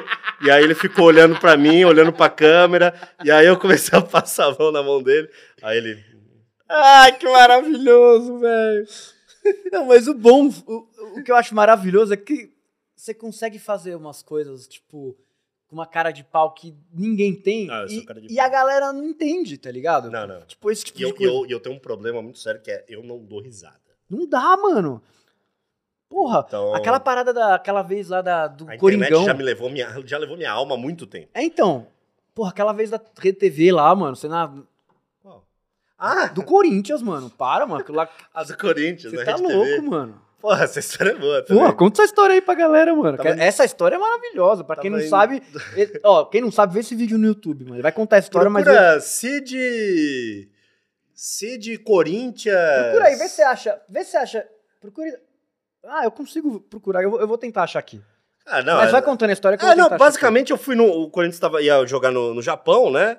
E 0.44 0.50
aí 0.50 0.64
ele 0.64 0.74
ficou 0.74 1.04
olhando 1.04 1.38
pra 1.38 1.56
mim, 1.56 1.84
olhando 1.84 2.12
pra 2.12 2.28
câmera. 2.28 2.92
E 3.22 3.30
aí 3.30 3.46
eu 3.46 3.56
comecei 3.56 3.96
a 3.96 4.02
passar 4.02 4.46
a 4.46 4.58
mão 4.58 4.72
na 4.72 4.82
mão 4.82 5.00
dele. 5.00 5.30
Aí 5.62 5.78
ele. 5.78 6.04
Ai, 6.68 7.16
que 7.16 7.24
maravilhoso, 7.28 8.40
velho. 8.40 8.86
Não, 9.70 9.86
mas 9.86 10.08
o 10.08 10.14
bom, 10.14 10.48
o, 10.66 10.88
o 11.18 11.22
que 11.22 11.30
eu 11.30 11.36
acho 11.36 11.54
maravilhoso 11.54 12.12
é 12.12 12.16
que 12.16 12.52
você 12.96 13.14
consegue 13.14 13.58
fazer 13.58 13.94
umas 13.94 14.22
coisas, 14.22 14.66
tipo, 14.66 15.16
uma 15.74 15.86
cara 15.86 16.10
de 16.12 16.22
pau 16.24 16.52
que 16.52 16.74
ninguém 16.92 17.34
tem. 17.34 17.70
Ah, 17.70 17.82
eu 17.82 17.88
sou 17.88 17.98
e, 17.98 18.04
cara 18.06 18.20
de 18.20 18.32
e 18.32 18.36
pau. 18.36 18.46
a 18.46 18.48
galera 18.48 18.92
não 18.92 19.04
entende, 19.04 19.58
tá 19.58 19.70
ligado? 19.70 20.10
Não, 20.10 20.26
não. 20.26 20.40
Tipo, 20.46 20.70
esse 20.70 20.84
tipo 20.84 20.98
E 21.00 21.02
eu, 21.02 21.08
de 21.08 21.14
e 21.14 21.18
coisa. 21.18 21.32
eu, 21.32 21.46
eu 21.50 21.60
tenho 21.60 21.74
um 21.76 21.78
problema 21.78 22.22
muito 22.22 22.38
sério 22.38 22.60
que 22.62 22.70
é 22.70 22.84
eu 22.88 23.02
não 23.02 23.18
dou 23.18 23.40
risada. 23.40 23.78
Não 24.08 24.26
dá, 24.26 24.56
mano. 24.56 25.02
Porra, 26.08 26.44
Então, 26.46 26.74
aquela 26.74 27.00
parada 27.00 27.32
daquela 27.34 27.82
vez 27.82 28.08
lá 28.08 28.22
da, 28.22 28.46
do 28.46 28.64
a 28.70 28.74
internet 28.76 28.80
Coringão. 28.80 29.24
já 29.24 29.34
me 29.34 29.42
levou 29.42 29.68
minha, 29.68 30.00
já 30.06 30.16
levou 30.16 30.36
minha 30.36 30.50
alma 30.52 30.74
há 30.74 30.78
muito 30.78 31.06
tempo. 31.06 31.28
É, 31.34 31.42
então. 31.42 31.88
Porra, 32.34 32.50
aquela 32.50 32.72
vez 32.72 32.90
da 32.90 33.00
Rede 33.18 33.38
TV 33.38 33.72
lá, 33.72 33.94
mano. 33.94 34.14
Você 34.14 34.28
na, 34.28 34.52
Ah, 35.98 36.26
do 36.26 36.42
Corinthians, 36.44 37.00
mano. 37.02 37.30
Para, 37.30 37.66
mano. 37.66 37.80
aquilo 37.80 37.96
lá- 37.96 38.08
a 38.34 38.44
do 38.44 38.56
Corinthians, 38.56 39.12
Você 39.12 39.16
da 39.16 39.24
tá 39.24 39.32
Rede 39.32 39.42
louco, 39.42 39.64
TV. 39.70 39.80
mano. 39.88 40.22
Porra, 40.44 40.64
essa 40.64 40.78
história 40.78 41.12
é 41.12 41.14
boa 41.14 41.42
também. 41.42 41.72
Conta 41.74 42.02
essa 42.02 42.10
história 42.10 42.34
aí 42.34 42.40
pra 42.42 42.54
galera, 42.54 42.94
mano. 42.94 43.16
Tava 43.16 43.30
Essa 43.30 43.64
história 43.64 43.96
é 43.96 43.98
maravilhosa. 43.98 44.62
Pra 44.62 44.76
quem 44.76 44.90
Tava 44.90 44.98
não 44.98 45.06
indo- 45.06 45.08
sabe. 45.08 45.42
ó, 46.04 46.26
quem 46.26 46.42
não 46.42 46.50
sabe, 46.52 46.74
vê 46.74 46.80
esse 46.80 46.94
vídeo 46.94 47.16
no 47.16 47.26
YouTube, 47.26 47.64
mano. 47.64 47.76
Ele 47.76 47.82
vai 47.82 47.92
contar 47.92 48.16
a 48.16 48.18
história, 48.18 48.50
mas. 48.50 48.66
ele- 48.66 48.76
Procura 48.76 49.00
Cid... 49.00 50.50
Cid 51.14 51.78
Corinthians... 51.78 52.54
Procura 52.82 53.06
aí, 53.06 53.16
vê 53.16 53.26
se 53.28 53.36
você 53.36 53.42
acha. 53.42 53.80
Vê 53.88 54.04
se 54.04 54.16
acha. 54.18 54.46
Procura. 54.82 55.18
Ah, 55.86 56.04
eu 56.04 56.10
consigo 56.10 56.60
procurar. 56.60 57.02
Eu 57.02 57.10
vou, 57.10 57.20
eu 57.20 57.26
vou 57.26 57.38
tentar 57.38 57.62
achar 57.62 57.78
aqui. 57.78 58.02
Ah, 58.44 58.62
não, 58.62 58.76
mas 58.76 58.88
é- 58.90 58.92
vai 58.92 59.00
contando 59.00 59.30
a 59.30 59.32
história 59.32 59.56
que 59.56 59.64
eu 59.64 59.68
Ah, 59.68 59.70
vou 59.70 59.76
não, 59.78 59.84
tentar 59.84 59.94
achar 59.96 60.04
basicamente 60.04 60.50
eu 60.50 60.58
fui 60.58 60.74
no. 60.74 60.84
O 60.86 61.08
Corinthians 61.10 61.38
tava, 61.40 61.62
ia 61.62 61.86
jogar 61.86 62.10
no, 62.10 62.34
no 62.34 62.42
Japão, 62.42 62.90
né? 62.90 63.18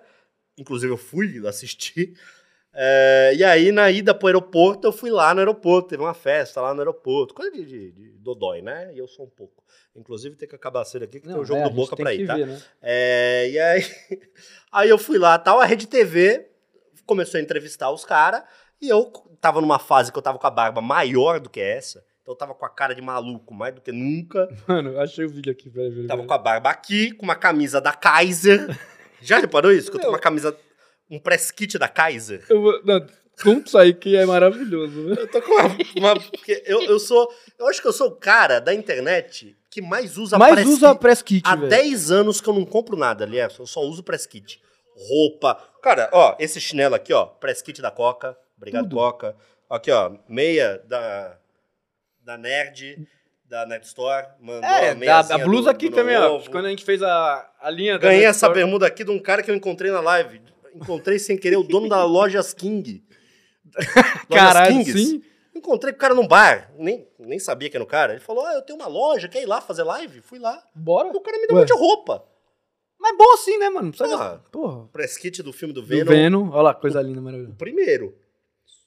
Inclusive 0.57 0.93
eu 0.93 0.97
fui 0.97 1.41
assistir. 1.47 2.13
É, 2.77 3.33
e 3.35 3.43
aí, 3.43 3.71
na 3.71 3.89
ida 3.89 4.13
pro 4.13 4.27
aeroporto, 4.27 4.85
eu 4.85 4.91
fui 4.91 5.09
lá 5.09 5.33
no 5.33 5.39
aeroporto. 5.39 5.89
Teve 5.89 6.03
uma 6.03 6.13
festa 6.13 6.59
lá 6.59 6.73
no 6.73 6.81
aeroporto. 6.81 7.33
Coisa 7.33 7.51
de, 7.51 7.65
de, 7.65 7.91
de 7.91 8.09
dodói, 8.19 8.61
né? 8.61 8.91
E 8.93 8.97
eu 8.97 9.07
sou 9.07 9.25
um 9.25 9.29
pouco. 9.29 9.63
Inclusive, 9.95 10.35
tem 10.35 10.47
que 10.47 10.55
acabar 10.55 10.81
a 10.81 10.85
cena 10.85 11.05
aqui, 11.05 11.21
que 11.21 11.27
Não, 11.27 11.35
tem 11.35 11.43
o 11.43 11.45
jogo 11.45 11.61
é, 11.61 11.63
a 11.63 11.69
do 11.69 11.73
Boca 11.73 11.95
pra 11.95 12.13
ir, 12.13 12.27
tá? 12.27 12.35
ver, 12.35 12.47
né? 12.47 12.61
É, 12.81 13.49
e 13.49 13.59
aí, 13.59 13.85
aí 14.71 14.89
eu 14.89 14.97
fui 14.97 15.17
lá, 15.17 15.39
tal, 15.39 15.59
a 15.61 15.65
Rede 15.65 15.87
TV 15.87 16.49
começou 17.05 17.37
a 17.39 17.41
entrevistar 17.41 17.89
os 17.91 18.03
caras, 18.03 18.43
e 18.81 18.89
eu 18.89 19.05
tava 19.39 19.61
numa 19.61 19.79
fase 19.79 20.11
que 20.11 20.17
eu 20.17 20.21
tava 20.21 20.37
com 20.37 20.47
a 20.47 20.51
barba 20.51 20.81
maior 20.81 21.39
do 21.39 21.49
que 21.49 21.61
essa, 21.61 22.03
então 22.21 22.33
eu 22.33 22.37
tava 22.37 22.53
com 22.53 22.65
a 22.65 22.69
cara 22.69 22.93
de 22.93 23.01
maluco 23.01 23.53
mais 23.53 23.73
do 23.73 23.79
que 23.79 23.91
nunca, 23.91 24.49
Mano, 24.67 24.99
achei 24.99 25.23
o 25.23 25.29
vídeo 25.29 25.51
aqui, 25.51 25.69
peraí, 25.69 25.91
peraí. 25.91 26.07
tava 26.07 26.25
com 26.25 26.33
a 26.33 26.37
barba 26.37 26.69
aqui, 26.69 27.11
com 27.13 27.23
uma 27.23 27.35
camisa 27.35 27.79
da 27.79 27.93
Kaiser. 27.93 28.67
Já 29.21 29.39
reparou 29.39 29.71
isso? 29.71 29.89
Que 29.89 29.97
eu 29.97 30.01
tô 30.01 30.07
com 30.07 30.13
uma 30.13 30.19
camisa, 30.19 30.55
um 31.09 31.19
press 31.19 31.51
kit 31.51 31.77
da 31.77 31.87
Kaiser? 31.87 32.43
Eu 32.49 32.61
vou. 32.61 32.81
Não, 32.83 33.05
conta 33.43 33.67
isso 33.67 33.77
aí 33.77 33.93
que 33.93 34.15
é 34.15 34.25
maravilhoso, 34.25 35.01
né? 35.09 35.15
Eu 35.19 35.27
tô 35.29 35.41
com 35.41 35.51
uma. 35.53 35.77
uma- 36.13 36.19
porque 36.19 36.63
eu, 36.65 36.81
eu 36.83 36.99
sou. 36.99 37.31
Eu 37.59 37.67
acho 37.67 37.81
que 37.81 37.87
eu 37.87 37.93
sou 37.93 38.07
o 38.07 38.15
cara 38.15 38.59
da 38.59 38.73
internet 38.73 39.55
que 39.69 39.81
mais 39.81 40.17
usa 40.17 40.37
Mas 40.37 40.53
press 40.53 40.67
usa 40.67 40.89
kit. 40.91 40.99
press 41.01 41.21
kit, 41.21 41.43
Há 41.45 41.55
velho. 41.55 41.69
10 41.69 42.11
anos 42.11 42.39
que 42.39 42.47
eu 42.47 42.53
não 42.53 42.65
compro 42.65 42.95
nada, 42.95 43.25
aliás, 43.25 43.57
eu 43.59 43.67
só 43.67 43.81
uso 43.81 44.01
press 44.03 44.25
kit. 44.25 44.59
Roupa. 45.09 45.61
Cara, 45.83 46.09
ó, 46.13 46.35
esse 46.39 46.59
chinelo 46.61 46.95
aqui, 46.95 47.11
ó, 47.13 47.25
press 47.25 47.61
kit 47.61 47.81
da 47.81 47.91
Coca. 47.91 48.37
Obrigado, 48.57 48.83
Tudo. 48.83 48.95
Coca. 48.95 49.35
Aqui, 49.69 49.91
ó, 49.91 50.13
meia 50.29 50.81
da, 50.87 51.37
da 52.23 52.37
Nerd, 52.37 53.05
da 53.49 53.65
Nerd 53.65 53.85
Store. 53.85 54.27
Mandou 54.39 54.63
É, 54.63 54.91
a 54.91 54.93
da, 54.93 54.95
meiazinha 54.95 55.35
a 55.43 55.45
blusa 55.45 55.63
do- 55.63 55.69
aqui 55.71 55.89
do 55.89 55.95
também, 55.95 56.15
ó. 56.15 56.39
Quando 56.49 56.67
a 56.67 56.69
gente 56.69 56.85
fez 56.85 57.03
a, 57.03 57.51
a 57.59 57.69
linha 57.69 57.93
da 57.99 58.07
Ganhei 58.07 58.23
essa 58.23 58.45
Store- 58.45 58.53
bermuda 58.53 58.87
aqui 58.87 59.03
de 59.03 59.11
um 59.11 59.19
cara 59.19 59.43
que 59.43 59.51
eu 59.51 59.55
encontrei 59.55 59.91
na 59.91 59.99
live. 59.99 60.41
Encontrei 60.75 61.17
sem 61.19 61.37
querer 61.37 61.57
o 61.57 61.63
dono 61.63 61.87
da 61.89 62.03
Lojas 62.03 62.53
King. 62.53 63.03
Lojas 64.29 64.29
Caralho, 64.29 64.75
Kings. 64.83 64.93
sim. 65.05 65.23
Encontrei 65.55 65.93
com 65.93 65.97
o 65.97 65.99
cara 66.01 66.13
num 66.13 66.27
bar. 66.27 66.71
Nem, 66.77 67.07
nem 67.17 67.39
sabia 67.39 67.69
que 67.69 67.77
era 67.77 67.83
o 67.83 67.87
cara. 67.87 68.13
Ele 68.13 68.19
falou: 68.21 68.45
Ah, 68.45 68.53
eu 68.53 68.61
tenho 68.61 68.77
uma 68.77 68.87
loja, 68.87 69.27
quer 69.29 69.41
ir 69.41 69.45
lá 69.45 69.61
fazer 69.61 69.83
live? 69.83 70.21
Fui 70.21 70.37
lá. 70.37 70.61
Bora. 70.75 71.07
E 71.13 71.17
o 71.17 71.21
cara 71.21 71.37
me 71.39 71.47
deu 71.47 71.55
Ué. 71.55 71.61
um 71.61 71.63
monte 71.63 71.73
de 71.73 71.79
roupa. 71.79 72.25
Mas 72.99 73.17
bom 73.17 73.33
assim, 73.33 73.57
né, 73.57 73.69
mano? 73.69 73.83
Não 73.85 73.91
precisa 73.91 74.09
Porra. 74.17 74.29
gastar. 74.31 74.49
Porra. 74.49 74.87
Press 74.89 75.17
kit 75.17 75.41
do 75.43 75.53
filme 75.53 75.73
do 75.73 75.81
Do 75.81 75.87
Venom. 75.87 76.11
Venom. 76.11 76.49
Olha 76.51 76.61
lá, 76.61 76.73
coisa 76.73 77.01
linda, 77.01 77.21
maravilhosa. 77.21 77.55
Primeiro. 77.57 78.17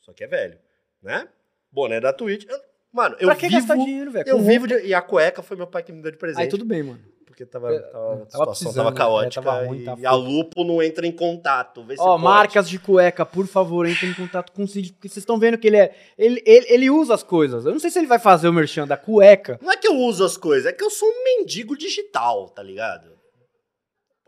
Só 0.03 0.12
que 0.12 0.24
é 0.24 0.27
velho. 0.27 0.59
Né? 1.03 1.27
Boné 1.72 2.01
da 2.01 2.12
Twitch. 2.12 2.44
Eu- 2.48 2.59
Mano, 2.90 3.16
eu 3.20 3.27
pra 3.29 3.37
que 3.37 3.48
vivo. 3.48 3.61
gastar 3.61 3.77
dinheiro, 3.77 4.11
velho? 4.11 4.27
Eu 4.29 4.40
vivo 4.40 4.66
de, 4.66 4.81
E 4.87 4.94
a 4.94 5.03
cueca 5.03 5.42
foi 5.42 5.57
meu 5.57 5.66
pai 5.66 5.83
que 5.83 5.92
me 5.92 6.01
deu 6.03 6.11
de 6.11 6.16
presente. 6.16 6.40
Aí 6.42 6.48
tudo 6.48 6.64
bem, 6.64 6.83
mano. 6.83 7.01
Porque 7.38 7.46
tava, 7.46 7.72
É, 7.72 7.79
tava- 7.79 8.22
a 8.22 8.27
situação 8.55 8.74
tava 8.74 8.90
né? 8.90 8.96
caótica. 8.96 9.40
É, 9.40 9.44
tava 9.44 9.64
ruim, 9.66 9.79
e 9.79 9.85
tava 9.85 10.09
a 10.09 10.12
Lupo 10.12 10.64
não 10.64 10.83
entra 10.83 11.07
em 11.07 11.12
contato. 11.12 11.87
Ó, 12.01 12.05
pode. 12.12 12.24
marcas 12.24 12.68
de 12.68 12.81
cueca, 12.81 13.24
por 13.24 13.46
favor, 13.46 13.87
entrem 13.88 14.11
em 14.11 14.14
contato 14.14 14.51
com 14.53 14.64
o 14.64 14.66
Cid, 14.68 14.92
porque 14.94 15.09
vocês 15.09 15.18
estão 15.22 15.38
vendo 15.38 15.57
que 15.57 15.68
ele 15.68 15.77
é. 15.77 15.94
Ele, 16.18 16.42
ele, 16.44 16.66
ele 16.68 16.90
usa 16.90 17.14
as 17.14 17.22
coisas. 17.22 17.64
Eu 17.64 17.70
não 17.70 17.79
sei 17.79 17.90
se 17.90 17.98
ele 18.01 18.09
vai 18.09 18.18
fazer 18.18 18.48
o 18.48 18.53
merchan 18.53 18.88
da 18.88 18.96
cueca. 18.96 19.57
Não 19.62 19.70
é 19.70 19.77
que 19.77 19.87
eu 19.87 19.94
uso 19.94 20.24
as 20.24 20.37
coisas, 20.37 20.66
é 20.66 20.72
que 20.72 20.83
eu 20.83 20.90
sou 20.90 21.09
um 21.09 21.24
mendigo 21.24 21.77
digital, 21.79 22.48
tá 22.48 22.62
ligado? 22.62 23.09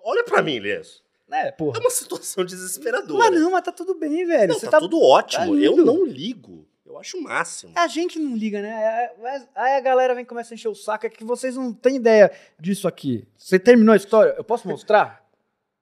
Olha 0.04 0.22
pra 0.22 0.40
mim, 0.40 0.60
Lies. 0.60 1.02
É, 1.32 1.48
É 1.48 1.52
porra. 1.52 1.80
uma 1.80 1.90
situação 1.90 2.44
desesperadora. 2.44 3.18
Mas 3.30 3.40
não, 3.40 3.50
mas 3.50 3.62
tá 3.62 3.72
tudo 3.72 3.94
bem, 3.94 4.24
velho. 4.24 4.52
Não, 4.52 4.60
tá, 4.60 4.70
tá 4.70 4.78
tudo 4.78 5.00
ótimo. 5.02 5.54
tá 5.56 5.60
eu 5.60 5.76
não 5.76 6.04
ligo. 6.04 6.66
Eu 6.90 6.98
acho 6.98 7.16
o 7.18 7.22
máximo. 7.22 7.72
A 7.76 7.86
gente 7.86 8.18
não 8.18 8.36
liga, 8.36 8.60
né? 8.60 8.68
É, 8.68 9.16
mas 9.22 9.48
Aí 9.54 9.74
a 9.76 9.80
galera 9.80 10.12
vem 10.12 10.24
e 10.24 10.26
começa 10.26 10.52
a 10.52 10.56
encher 10.56 10.66
o 10.68 10.74
saco. 10.74 11.06
É 11.06 11.08
que 11.10 11.22
vocês 11.22 11.54
não 11.54 11.72
têm 11.72 11.94
ideia 11.96 12.32
disso 12.58 12.88
aqui. 12.88 13.28
Você 13.36 13.60
terminou 13.60 13.92
a 13.92 13.96
história? 13.96 14.34
Eu 14.36 14.42
posso 14.42 14.66
mostrar? 14.66 15.24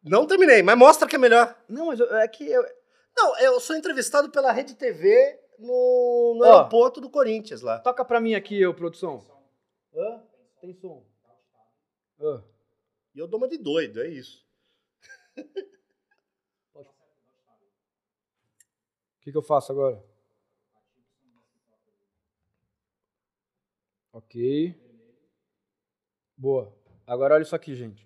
Não 0.05 0.27
terminei, 0.27 0.63
mas 0.63 0.77
mostra 0.79 1.09
que 1.09 1.17
é 1.17 1.19
melhor. 1.19 1.57
Não, 1.67 1.87
mas 1.87 1.99
eu- 1.99 2.15
é 2.17 2.29
que 2.29 2.47
eu. 2.47 2.63
Não, 3.17 3.39
eu 3.39 3.59
sou 3.59 3.75
entrevistado 3.75 4.31
pela 4.31 4.53
Rede 4.53 4.75
TV 4.75 5.41
no, 5.59 6.35
no 6.39 6.45
Ó. 6.45 6.53
aeroporto 6.57 7.01
do 7.01 7.09
Corinthians 7.09 7.63
lá. 7.63 7.79
Toca 7.79 8.05
pra 8.05 8.21
mim 8.21 8.35
aqui, 8.35 8.65
ô, 8.67 8.75
produção. 8.75 9.27
Hã? 9.97 10.23
Tem 10.61 10.75
som. 10.75 11.03
Hã? 12.21 12.45
E 13.15 13.19
eu 13.19 13.27
dou 13.27 13.39
uma 13.39 13.49
de 13.49 13.57
doido, 13.57 14.03
é 14.03 14.09
isso. 14.09 14.47
O 19.21 19.21
que, 19.31 19.33
que 19.33 19.37
eu 19.37 19.43
faço 19.43 19.73
agora? 19.73 20.03
Ok. 24.19 24.75
Boa. 26.37 26.77
Agora 27.07 27.35
olha 27.35 27.43
isso 27.43 27.55
aqui, 27.55 27.75
gente. 27.77 28.05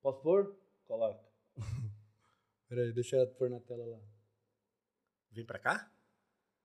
Posso 0.00 0.20
pôr? 0.20 0.56
Coloca. 0.86 1.20
Peraí, 2.68 2.92
deixa 2.92 3.16
eu 3.16 3.26
pôr 3.34 3.50
na 3.50 3.58
tela 3.60 3.84
lá. 3.84 3.98
Vem 5.32 5.44
pra 5.44 5.58
cá? 5.58 5.90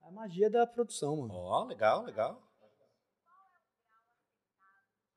A 0.02 0.12
magia 0.12 0.50
da 0.50 0.66
produção, 0.68 1.18
mano. 1.18 1.34
Ó, 1.34 1.66
legal, 1.66 2.04
legal. 2.04 2.42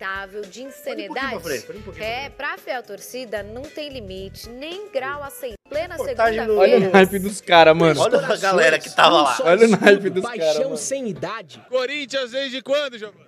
aceitável 0.00 0.42
de 0.42 0.60
ir 0.60 0.64
um 0.64 0.68
insanidade. 0.68 1.30
pra 1.30 1.40
frente, 1.40 1.66
pode 1.66 1.78
ir 1.78 1.88
um 1.88 2.02
É, 2.02 2.30
pra 2.30 2.58
fiel 2.58 2.82
torcida 2.82 3.42
não 3.42 3.62
tem 3.62 3.88
limite, 3.90 4.48
nem 4.48 4.90
grau 4.90 5.22
aceitável. 5.22 5.56
Plena 5.68 5.96
no- 5.96 6.02
Olha 6.04 6.12
o 6.12 6.44
segunda-feira. 6.44 6.90
naipe 6.90 7.18
dos 7.18 7.40
caras, 7.40 7.76
mano. 7.76 8.00
Olha 8.00 8.18
a 8.26 8.36
galera 8.36 8.78
que 8.78 8.90
tava 8.94 9.22
lá. 9.22 9.38
Olha 9.44 9.66
o 9.66 9.70
naipe 9.70 10.10
dos 10.10 10.22
Paixão 10.22 10.46
caras, 10.46 10.64
mano. 10.64 10.76
sem 10.76 11.08
idade. 11.08 11.64
Corinthians 11.68 12.30
desde 12.32 12.60
quando, 12.62 12.98
Giovanni? 12.98 13.21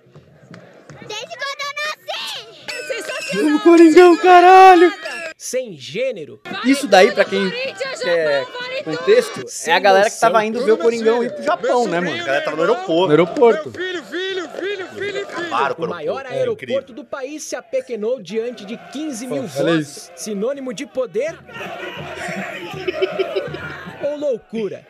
Vamos, 3.33 3.61
Coringão, 3.63 4.15
caralho! 4.17 4.93
Sem 5.37 5.73
gênero. 5.77 6.39
Isso 6.63 6.87
daí, 6.87 7.11
pra 7.11 7.25
quem 7.25 7.51
quer 8.01 8.45
contexto, 8.83 9.43
é 9.67 9.73
a 9.73 9.79
galera 9.79 10.09
que 10.09 10.19
tava 10.19 10.43
indo 10.45 10.63
ver 10.63 10.71
o 10.71 10.77
Coringão 10.77 11.23
ir 11.23 11.31
pro 11.33 11.43
Japão, 11.43 11.87
né, 11.87 11.97
A 11.97 12.01
mano? 12.01 12.17
galera 12.25 12.43
tava 12.45 12.57
no 12.57 12.65
No 12.65 12.73
aeroporto. 12.73 13.11
aeroporto. 13.11 13.71
Filho, 13.71 14.03
filho, 14.05 14.49
filho, 14.49 14.87
filho, 14.87 15.27
filho. 15.27 15.27
o 15.77 15.87
maior 15.87 16.25
aeroporto. 16.25 16.31
É 16.31 16.37
aeroporto 16.37 16.93
do 16.93 17.03
país 17.03 17.43
se 17.43 17.55
apequenou 17.55 18.21
diante 18.21 18.63
de 18.65 18.77
15 18.91 19.27
mil 19.27 19.43
votos. 19.43 20.11
Sinônimo 20.15 20.73
de 20.73 20.85
poder? 20.85 21.35
Ou 24.03 24.17
loucura? 24.17 24.85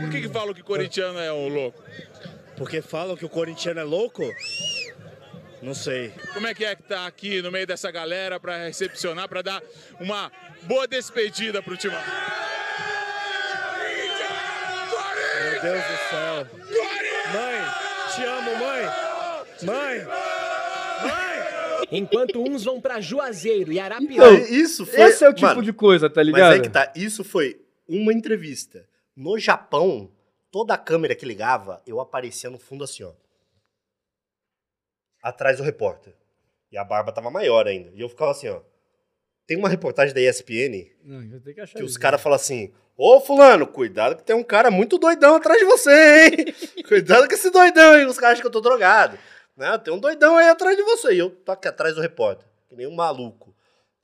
Por 0.00 0.10
que, 0.10 0.20
que 0.22 0.28
falam 0.28 0.54
que 0.54 0.62
corintiano 0.62 1.18
é 1.18 1.32
um 1.32 1.48
louco? 1.48 1.82
Porque 2.56 2.82
falam 2.82 3.16
que 3.16 3.24
o 3.24 3.28
corintiano 3.28 3.80
é 3.80 3.84
louco? 3.84 4.22
Não 5.62 5.74
sei. 5.74 6.12
Como 6.34 6.46
é 6.46 6.54
que 6.54 6.64
é 6.64 6.74
que 6.74 6.82
tá 6.82 7.06
aqui 7.06 7.40
no 7.40 7.50
meio 7.52 7.66
dessa 7.66 7.90
galera 7.90 8.40
pra 8.40 8.56
recepcionar, 8.58 9.28
pra 9.28 9.42
dar 9.42 9.62
uma 10.00 10.30
boa 10.62 10.86
despedida 10.88 11.62
pro 11.62 11.76
time? 11.76 11.94
Meu 15.42 15.62
Deus 15.62 15.84
do 15.84 15.96
céu. 16.10 16.46
Mãe, 17.32 17.60
te 18.14 18.24
amo, 18.24 18.56
mãe. 18.56 18.84
Mãe. 19.62 20.21
Enquanto 21.92 22.42
uns 22.42 22.64
vão 22.64 22.80
pra 22.80 23.00
Juazeiro 23.00 23.70
e 23.70 23.78
Então, 23.78 23.84
Arapiraca. 23.84 24.50
Isso 24.50 24.86
foi. 24.86 25.00
Esse 25.02 25.24
é 25.24 25.28
o 25.28 25.34
tipo 25.34 25.46
Mano, 25.46 25.62
de 25.62 25.72
coisa, 25.72 26.08
tá 26.08 26.20
Mas 26.20 26.26
ligado? 26.26 26.54
é 26.54 26.60
que 26.60 26.70
tá, 26.70 26.92
isso 26.96 27.22
foi 27.22 27.60
uma 27.86 28.12
entrevista. 28.12 28.88
No 29.14 29.38
Japão, 29.38 30.10
toda 30.50 30.72
a 30.72 30.78
câmera 30.78 31.14
que 31.14 31.26
ligava, 31.26 31.82
eu 31.86 32.00
aparecia 32.00 32.48
no 32.48 32.58
fundo 32.58 32.82
assim, 32.82 33.02
ó. 33.02 33.12
Atrás 35.22 35.58
do 35.58 35.62
repórter. 35.62 36.14
E 36.70 36.78
a 36.78 36.84
barba 36.84 37.12
tava 37.12 37.30
maior 37.30 37.66
ainda. 37.66 37.90
E 37.94 38.00
eu 38.00 38.08
ficava 38.08 38.30
assim, 38.30 38.48
ó. 38.48 38.60
Tem 39.46 39.56
uma 39.58 39.68
reportagem 39.68 40.14
da 40.14 40.20
ESPN 40.20 40.88
Não, 41.04 41.22
eu 41.24 41.40
tenho 41.40 41.54
que 41.54 41.60
achar 41.60 41.78
que 41.78 41.84
os 41.84 41.96
caras 41.98 42.22
falam 42.22 42.36
assim: 42.36 42.72
Ô 42.96 43.20
fulano, 43.20 43.66
cuidado 43.66 44.16
que 44.16 44.22
tem 44.22 44.34
um 44.34 44.42
cara 44.44 44.70
muito 44.70 44.96
doidão 44.96 45.34
atrás 45.34 45.58
de 45.58 45.64
você, 45.66 46.26
hein? 46.26 46.54
cuidado 46.88 47.28
com 47.28 47.34
esse 47.34 47.50
doidão 47.50 47.92
aí. 47.92 48.06
Os 48.06 48.16
caras 48.16 48.34
acham 48.34 48.42
que 48.42 48.46
eu 48.46 48.52
tô 48.52 48.60
drogado. 48.60 49.18
Né? 49.56 49.76
Tem 49.78 49.92
um 49.92 49.98
doidão 49.98 50.36
aí 50.36 50.48
atrás 50.48 50.76
de 50.76 50.82
você. 50.82 51.14
E 51.14 51.18
eu 51.18 51.30
tô 51.30 51.52
aqui 51.52 51.68
atrás 51.68 51.94
do 51.94 52.00
repórter, 52.00 52.46
que 52.68 52.76
nem 52.76 52.86
um 52.86 52.94
maluco. 52.94 53.54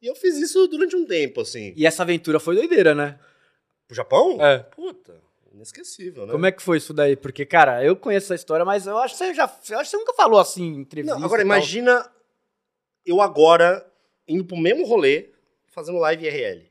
E 0.00 0.06
eu 0.06 0.14
fiz 0.14 0.36
isso 0.36 0.66
durante 0.68 0.94
um 0.94 1.04
tempo, 1.06 1.40
assim. 1.40 1.72
E 1.76 1.86
essa 1.86 2.02
aventura 2.02 2.38
foi 2.38 2.54
doideira, 2.54 2.94
né? 2.94 3.18
Pro 3.86 3.96
Japão? 3.96 4.36
É. 4.44 4.58
Puta, 4.58 5.14
inesquecível, 5.52 6.26
né? 6.26 6.32
Como 6.32 6.46
é 6.46 6.52
que 6.52 6.62
foi 6.62 6.76
isso 6.76 6.92
daí? 6.94 7.16
Porque, 7.16 7.44
cara, 7.46 7.82
eu 7.84 7.96
conheço 7.96 8.26
essa 8.26 8.34
história, 8.36 8.64
mas 8.64 8.86
eu 8.86 8.96
acho 8.98 9.14
que 9.14 9.18
você 9.24 9.34
já. 9.34 9.44
Eu 9.70 9.78
acho 9.78 9.90
que 9.90 9.96
você 9.96 9.96
nunca 9.96 10.12
falou 10.14 10.38
assim 10.38 10.62
em 10.64 10.76
entrevista. 10.80 11.18
Não, 11.18 11.24
agora 11.26 11.42
imagina 11.42 12.08
eu 13.04 13.20
agora 13.20 13.84
indo 14.28 14.44
pro 14.44 14.56
mesmo 14.56 14.86
rolê, 14.86 15.30
fazendo 15.68 15.98
live 15.98 16.26
IRL. 16.26 16.68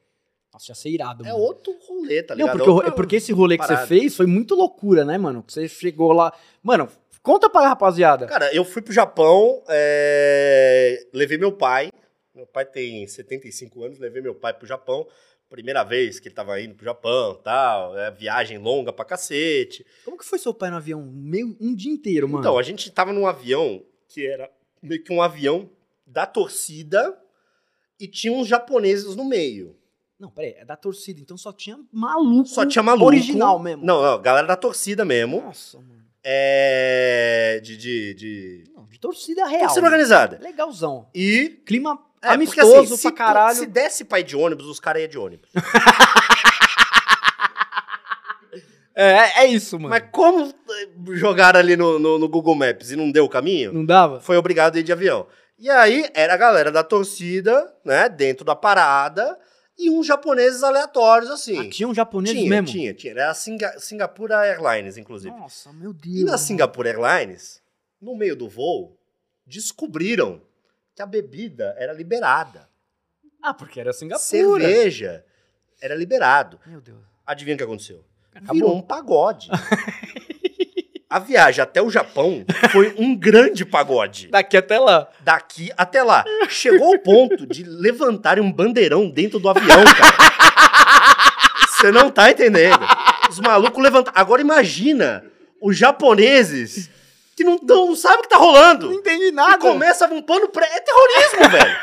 Nossa, 0.53 0.67
já 0.67 0.75
ser 0.75 0.89
irado, 0.89 1.25
É 1.25 1.31
mano. 1.31 1.43
outro 1.43 1.75
rolê, 1.87 2.21
tá 2.23 2.33
Não, 2.35 2.45
ligado? 2.45 2.57
porque, 2.57 2.69
o- 2.69 2.73
Outra 2.73 2.89
é 2.89 2.91
porque 2.91 3.15
esse 3.17 3.33
rolê 3.33 3.57
que 3.57 3.65
você 3.65 3.77
fez 3.87 4.15
foi 4.15 4.25
muito 4.27 4.55
loucura, 4.55 5.03
né, 5.03 5.17
mano? 5.17 5.43
Você 5.47 5.67
chegou 5.67 6.13
lá. 6.13 6.31
Mano, 6.63 6.87
conta 7.27 7.49
pra 7.49 7.67
rapaziada. 7.67 8.25
Cara, 8.25 8.55
eu 8.55 8.63
fui 8.63 8.81
pro 8.81 8.93
Japão, 8.93 9.61
é, 9.67 11.05
levei 11.13 11.37
meu 11.37 11.51
pai. 11.51 11.89
Meu 12.33 12.47
pai 12.47 12.65
tem 12.65 13.05
75 13.05 13.83
anos, 13.83 13.99
levei 13.99 14.21
meu 14.21 14.33
pai 14.33 14.53
pro 14.53 14.65
Japão. 14.65 15.05
Primeira 15.49 15.83
vez 15.83 16.19
que 16.19 16.29
ele 16.29 16.35
tava 16.35 16.59
indo 16.61 16.75
pro 16.75 16.85
Japão 16.85 17.35
tal. 17.43 17.97
É, 17.97 18.09
viagem 18.11 18.57
longa 18.57 18.93
pra 18.93 19.03
cacete. 19.03 19.85
Como 20.05 20.17
que 20.17 20.23
foi 20.23 20.39
seu 20.39 20.53
pai 20.53 20.69
no 20.69 20.77
avião? 20.77 21.01
Meio, 21.01 21.57
um 21.59 21.75
dia 21.75 21.91
inteiro, 21.91 22.29
mano. 22.29 22.39
Então, 22.39 22.57
a 22.57 22.63
gente 22.63 22.89
tava 22.91 23.11
num 23.11 23.27
avião 23.27 23.83
que 24.07 24.25
era 24.25 24.49
meio 24.81 25.03
que 25.03 25.11
um 25.11 25.21
avião 25.21 25.69
da 26.05 26.25
torcida 26.25 27.17
e 27.99 28.07
tinha 28.07 28.31
uns 28.31 28.47
japoneses 28.47 29.17
no 29.17 29.25
meio. 29.25 29.75
Não, 30.17 30.29
peraí, 30.31 30.55
é 30.57 30.65
da 30.65 30.77
torcida, 30.77 31.19
então 31.19 31.37
só 31.37 31.51
tinha 31.51 31.77
maluco. 31.91 32.47
Só 32.47 32.65
tinha 32.65 32.81
maluco. 32.81 33.05
Original 33.05 33.59
mesmo. 33.59 33.85
Não, 33.85 34.01
não, 34.01 34.21
galera 34.21 34.47
da 34.47 34.55
torcida 34.55 35.03
mesmo. 35.03 35.41
Nossa, 35.41 35.77
mano. 35.79 36.06
É. 36.29 37.61
De. 37.63 37.77
de, 37.77 38.13
de... 38.13 38.63
Não, 38.75 38.83
de 38.83 38.99
torcida 38.99 39.45
real. 39.45 39.61
Torcida 39.61 39.81
mano. 39.81 39.87
organizada. 39.93 40.39
Legalzão. 40.41 41.07
E. 41.15 41.61
Clima 41.65 41.91
É, 42.21 42.27
porque, 42.27 42.33
amistoso 42.33 42.79
assim, 42.93 42.97
se, 42.97 43.01
pra 43.03 43.11
caralho. 43.13 43.55
Se 43.57 43.65
desse 43.65 44.03
pai 44.03 44.23
de 44.23 44.35
ônibus, 44.35 44.65
os 44.65 44.79
caras 44.79 45.01
iam 45.03 45.09
de 45.09 45.17
ônibus. 45.17 45.49
É, 48.99 49.43
é 49.43 49.45
isso, 49.45 49.77
mano. 49.77 49.89
Mas 49.89 50.05
como 50.11 50.47
eh, 50.47 50.87
jogaram 51.13 51.59
ali 51.59 51.75
no, 51.77 51.99
no, 51.99 52.17
no 52.17 52.27
Google 52.27 52.55
Maps 52.55 52.89
e 52.89 52.95
não 52.95 53.11
deu 53.11 53.25
o 53.25 53.29
caminho, 53.29 53.71
Não 53.71 53.85
dava? 53.85 54.19
foi 54.19 54.37
obrigado 54.37 54.75
a 54.75 54.79
ir 54.79 54.83
de 54.83 54.91
avião. 54.91 55.27
E 55.59 55.69
aí 55.69 56.09
era 56.15 56.33
a 56.33 56.37
galera 56.37 56.71
da 56.71 56.83
torcida, 56.83 57.71
né, 57.85 58.09
dentro 58.09 58.43
da 58.43 58.55
parada, 58.55 59.37
e 59.77 59.89
uns 59.89 60.07
japoneses 60.07 60.63
aleatórios, 60.63 61.29
assim. 61.29 61.59
Ah, 61.59 61.69
tinha 61.69 61.87
um 61.87 61.93
japonês 61.93 62.35
tinha, 62.35 62.49
mesmo? 62.49 62.67
tinha, 62.67 62.93
tinha. 62.93 63.13
Era 63.13 63.29
a 63.29 63.33
Singa 63.33 63.79
Singapura 63.79 64.45
Airlines, 64.45 64.97
inclusive. 64.97 65.35
Nossa, 65.35 65.71
meu 65.71 65.93
Deus. 65.93 66.15
E 66.15 66.19
na 66.21 66.31
mano. 66.31 66.37
Singapore 66.37 66.89
Airlines, 66.89 67.61
no 68.01 68.15
meio 68.15 68.35
do 68.35 68.49
voo, 68.49 68.97
descobriram 69.45 70.41
que 70.95 71.01
a 71.01 71.05
bebida 71.05 71.75
era 71.77 71.93
liberada. 71.93 72.67
Ah, 73.41 73.53
porque 73.53 73.79
era 73.79 73.93
Singapura. 73.93 74.25
Cerveja 74.25 75.23
era 75.79 75.93
liberado. 75.93 76.59
Meu 76.65 76.81
Deus. 76.81 76.99
Adivinha 77.25 77.55
o 77.55 77.57
que 77.57 77.63
aconteceu? 77.63 78.03
Acabou. 78.31 78.53
Virou 78.53 78.75
um 78.75 78.81
pagode. 78.81 79.49
a 81.09 81.19
viagem 81.19 81.61
até 81.61 81.81
o 81.81 81.89
Japão 81.89 82.45
foi 82.71 82.93
um 82.97 83.15
grande 83.15 83.63
pagode. 83.65 84.27
Daqui 84.27 84.57
até 84.57 84.77
lá. 84.79 85.07
Daqui 85.21 85.71
até 85.77 86.03
lá. 86.03 86.23
Chegou 86.49 86.93
ao 86.93 86.99
ponto 86.99 87.45
de 87.47 87.63
levantarem 87.63 88.43
um 88.43 88.51
bandeirão 88.51 89.09
dentro 89.09 89.39
do 89.39 89.49
avião, 89.49 89.83
cara. 89.85 90.17
Você 91.69 91.91
não 91.91 92.09
tá 92.09 92.29
entendendo. 92.31 92.79
Os 93.29 93.39
malucos 93.39 93.81
levantaram. 93.81 94.19
Agora 94.19 94.41
imagina 94.41 95.23
os 95.61 95.77
japoneses 95.77 96.89
que 97.35 97.43
não, 97.43 97.59
não 97.61 97.95
sabem 97.95 98.19
o 98.19 98.21
que 98.23 98.29
tá 98.29 98.37
rolando. 98.37 98.87
Não 98.89 98.95
entendi 98.95 99.27
E 99.27 99.31
nada. 99.31 99.59
começa 99.59 100.07
um 100.07 100.21
pano 100.21 100.49
preto. 100.49 100.71
É 100.73 100.79
terrorismo, 100.79 101.49
velho. 101.49 101.77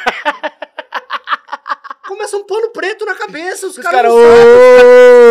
Começa 2.14 2.36
um 2.36 2.44
pano 2.46 2.70
preto 2.70 3.04
na 3.04 3.16
cabeça. 3.16 3.66
Os, 3.66 3.76
Os 3.76 3.82
caras 3.82 4.12
ô, 4.12 4.16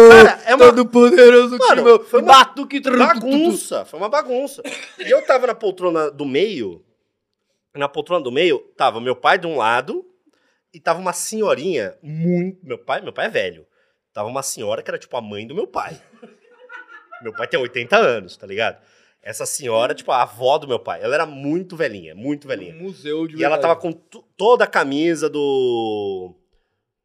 Cara, 0.09 0.41
é 0.45 0.53
uma- 0.53 0.65
todo 0.65 0.85
poderoso 0.85 1.57
que 1.57 1.65
Mano, 1.65 1.83
meu 1.83 2.03
foi 2.03 2.21
uma 2.21 2.27
batuque 2.33 2.81
bagunça. 2.81 3.85
Foi 3.85 3.97
uma 3.97 4.09
bagunça. 4.09 4.61
E 4.99 5.09
eu 5.09 5.25
tava 5.25 5.47
na 5.47 5.55
poltrona 5.55 6.11
do 6.11 6.25
meio. 6.25 6.83
Na 7.73 7.87
poltrona 7.87 8.21
do 8.21 8.31
meio, 8.33 8.59
tava 8.75 8.99
meu 8.99 9.15
pai 9.15 9.39
de 9.39 9.47
um 9.47 9.55
lado 9.55 10.05
e 10.73 10.79
tava 10.79 10.99
uma 10.99 11.13
senhorinha 11.13 11.97
muito. 12.03 12.59
Meu 12.65 12.77
pai, 12.77 12.99
meu 13.01 13.13
pai 13.13 13.27
é 13.27 13.29
velho. 13.29 13.65
Tava 14.13 14.27
uma 14.27 14.43
senhora 14.43 14.83
que 14.83 14.91
era 14.91 14.99
tipo 14.99 15.15
a 15.15 15.21
mãe 15.21 15.47
do 15.47 15.55
meu 15.55 15.65
pai. 15.65 15.99
Meu 17.21 17.31
pai 17.31 17.47
tem 17.47 17.57
80 17.57 17.95
anos, 17.95 18.35
tá 18.35 18.45
ligado? 18.45 18.77
Essa 19.21 19.45
senhora, 19.45 19.95
tipo, 19.95 20.11
a 20.11 20.23
avó 20.23 20.57
do 20.57 20.67
meu 20.67 20.79
pai. 20.79 21.01
Ela 21.01 21.15
era 21.15 21.25
muito 21.25 21.77
velhinha, 21.77 22.13
muito 22.13 22.45
velhinha. 22.45 22.75
Um 22.75 22.79
museu 22.83 23.25
de 23.25 23.37
E 23.37 23.43
ela 23.43 23.57
tava 23.57 23.77
com 23.77 23.93
toda 23.93 24.65
a 24.65 24.67
camisa 24.67 25.29
do. 25.29 26.35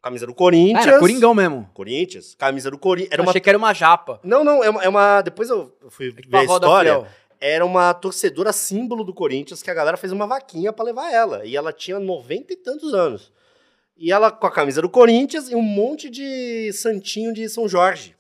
Camisa 0.09 0.27
do 0.27 0.35
Corinthians. 0.35 0.85
Ah, 0.87 0.89
era 0.91 0.99
Coringão 0.99 1.35
mesmo. 1.35 1.71
Corinthians. 1.75 2.35
Camisa 2.35 2.71
do 2.71 2.79
Corinthians. 2.79 3.13
Era 3.13 3.21
Eu 3.23 3.25
uma 3.27 3.31
Achei 3.31 3.41
que 3.41 3.49
era 3.49 3.59
uma 3.59 3.73
japa. 3.75 4.19
não, 4.25 4.43
não, 4.43 4.65
é 4.65 4.71
uma, 4.71 4.85
é 4.85 4.89
uma- 4.89 5.21
Depois 5.23 5.49
eu 5.51 5.73
fui 5.91 6.11
ver 6.11 6.21
a 6.21 6.23
Tipo 6.23 6.37
roda 6.47 6.67
história. 6.67 6.93
fiel. 6.95 7.07
Era 7.41 7.65
uma 7.65 7.95
torcedora 7.95 8.53
símbolo 8.53 9.05
do 9.05 9.15
Corinthians 9.15 9.63
que 9.63 9.71
a 9.71 9.75
galera 9.75 9.97
fez 9.97 10.13
uma 10.13 10.27
vaquinha 10.27 10.73
pra 10.73 10.85
levar 10.85 11.13
ela. 11.13 11.45
E 11.45 11.57
ela 11.57 11.73
tinha 11.73 11.99
noventa 12.01 12.53
e 12.53 12.57
tantos 12.57 12.93
anos. 12.95 13.33
E 13.97 14.11
ela 14.13 14.31
com 14.31 14.47
a 14.47 14.51
camisa 14.51 14.81
do 14.83 14.89
Corinthians 14.89 15.49
e 15.51 15.55
um 15.55 15.63
monte 15.63 16.09
de 16.11 16.73
santinho 16.73 17.33
de 17.33 17.49
São 17.49 17.69
Jorge. 17.69 18.17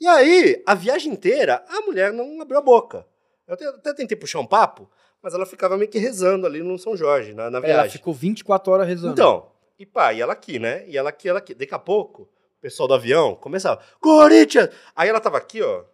E 0.00 0.06
aí, 0.06 0.62
a 0.66 0.74
viagem 0.74 1.12
inteira, 1.12 1.64
a 1.68 1.80
mulher 1.82 2.12
não 2.12 2.40
abriu 2.40 2.58
a 2.58 2.62
boca. 2.62 3.06
Eu 3.46 3.54
até, 3.54 3.94
tentei 3.94 4.16
puxar 4.16 4.40
um 4.40 4.46
papo, 4.46 4.90
mas 5.22 5.34
ela 5.34 5.46
ficava 5.46 5.76
meio 5.76 5.90
que 5.90 5.98
rezando 5.98 6.46
ali 6.46 6.62
no 6.62 6.78
São 6.78 6.96
Jorge, 6.96 7.32
na, 7.34 7.50
na 7.50 7.58
Ela 7.58 7.66
viagem. 7.66 7.90
ficou 7.92 8.12
24 8.12 8.72
horas 8.72 8.86
rezando. 8.88 9.12
Então, 9.12 9.46
e 9.78 9.84
pá, 9.84 10.12
e 10.12 10.20
ela 10.20 10.32
aqui, 10.32 10.58
né? 10.58 10.84
E 10.86 10.96
ela 10.96 11.10
aqui, 11.10 11.28
ela 11.28 11.38
aqui. 11.38 11.54
Daqui 11.54 11.74
a 11.74 11.78
pouco, 11.78 12.22
o 12.22 12.60
pessoal 12.60 12.88
do 12.88 12.94
avião 12.94 13.34
começava, 13.34 13.82
Corinthians! 14.00 14.70
Aí 14.94 15.08
ela 15.08 15.20
tava 15.20 15.38
aqui, 15.38 15.62
ó. 15.62 15.84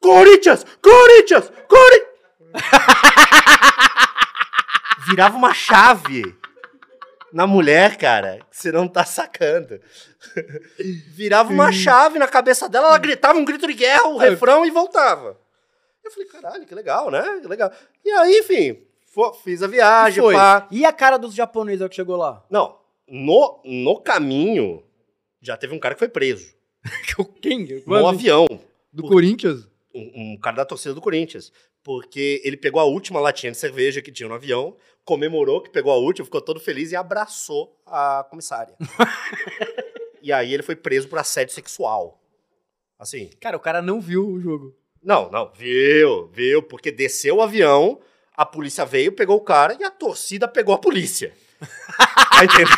Corinthians! 0.00 0.64
Corinthians! 0.82 1.52
Corinthians! 1.68 2.10
Virava 5.08 5.36
uma 5.36 5.54
chave 5.54 6.36
na 7.32 7.46
mulher, 7.46 7.96
cara, 7.96 8.40
que 8.50 8.56
você 8.56 8.72
não 8.72 8.88
tá 8.88 9.04
sacando. 9.04 9.80
Virava 11.08 11.52
uma 11.52 11.70
chave 11.70 12.18
na 12.18 12.26
cabeça 12.26 12.68
dela, 12.68 12.88
ela 12.88 12.98
gritava 12.98 13.38
um 13.38 13.44
grito 13.44 13.66
de 13.66 13.74
guerra, 13.74 14.08
o 14.08 14.18
refrão 14.18 14.66
e 14.66 14.70
voltava. 14.70 15.38
Eu 16.04 16.10
falei, 16.10 16.28
caralho, 16.28 16.66
que 16.66 16.74
legal, 16.74 17.10
né? 17.10 17.38
Que 17.40 17.46
legal. 17.46 17.70
E 18.04 18.10
aí, 18.10 18.38
enfim, 18.38 18.82
fo- 19.10 19.34
fiz 19.34 19.62
a 19.62 19.66
viagem, 19.66 20.22
foi. 20.22 20.34
pá. 20.34 20.66
E 20.70 20.84
a 20.86 20.92
cara 20.92 21.18
dos 21.18 21.34
japoneses 21.34 21.86
que 21.88 21.94
chegou 21.94 22.16
lá? 22.16 22.44
Não, 22.50 22.78
no, 23.06 23.60
no 23.64 24.00
caminho, 24.00 24.82
já 25.42 25.56
teve 25.56 25.74
um 25.74 25.78
cara 25.78 25.94
que 25.94 25.98
foi 25.98 26.08
preso. 26.08 26.54
Quem? 27.42 27.82
No 27.86 28.06
avião. 28.06 28.46
Do 28.92 29.02
Corinthians? 29.02 29.68
Um, 29.94 30.32
um 30.32 30.36
cara 30.38 30.56
da 30.56 30.64
torcida 30.64 30.94
do 30.94 31.00
Corinthians. 31.00 31.52
Porque 31.82 32.40
ele 32.44 32.56
pegou 32.56 32.80
a 32.80 32.84
última 32.84 33.20
latinha 33.20 33.52
de 33.52 33.58
cerveja 33.58 34.02
que 34.02 34.12
tinha 34.12 34.28
no 34.28 34.34
avião, 34.34 34.76
comemorou 35.04 35.62
que 35.62 35.70
pegou 35.70 35.90
a 35.92 35.96
última, 35.96 36.24
ficou 36.26 36.40
todo 36.42 36.60
feliz 36.60 36.92
e 36.92 36.96
abraçou 36.96 37.74
a 37.86 38.24
comissária. 38.28 38.74
e 40.22 40.32
aí 40.32 40.52
ele 40.52 40.62
foi 40.62 40.76
preso 40.76 41.08
por 41.08 41.18
assédio 41.18 41.54
sexual. 41.54 42.20
Assim, 42.98 43.30
Cara, 43.40 43.56
o 43.56 43.60
cara 43.60 43.80
não 43.80 43.98
viu 44.00 44.26
o 44.28 44.40
jogo. 44.40 44.76
não, 45.02 45.30
não, 45.30 45.50
viu, 45.54 46.28
viu, 46.28 46.62
porque 46.62 46.90
desceu 46.92 47.36
o 47.36 47.42
avião, 47.42 47.98
a 48.40 48.46
polícia 48.46 48.86
veio, 48.86 49.12
pegou 49.12 49.36
o 49.36 49.42
cara 49.42 49.76
e 49.78 49.84
a 49.84 49.90
torcida 49.90 50.48
pegou 50.48 50.74
a 50.74 50.78
polícia. 50.78 51.34
Tá 52.30 52.44
entendendo? 52.44 52.70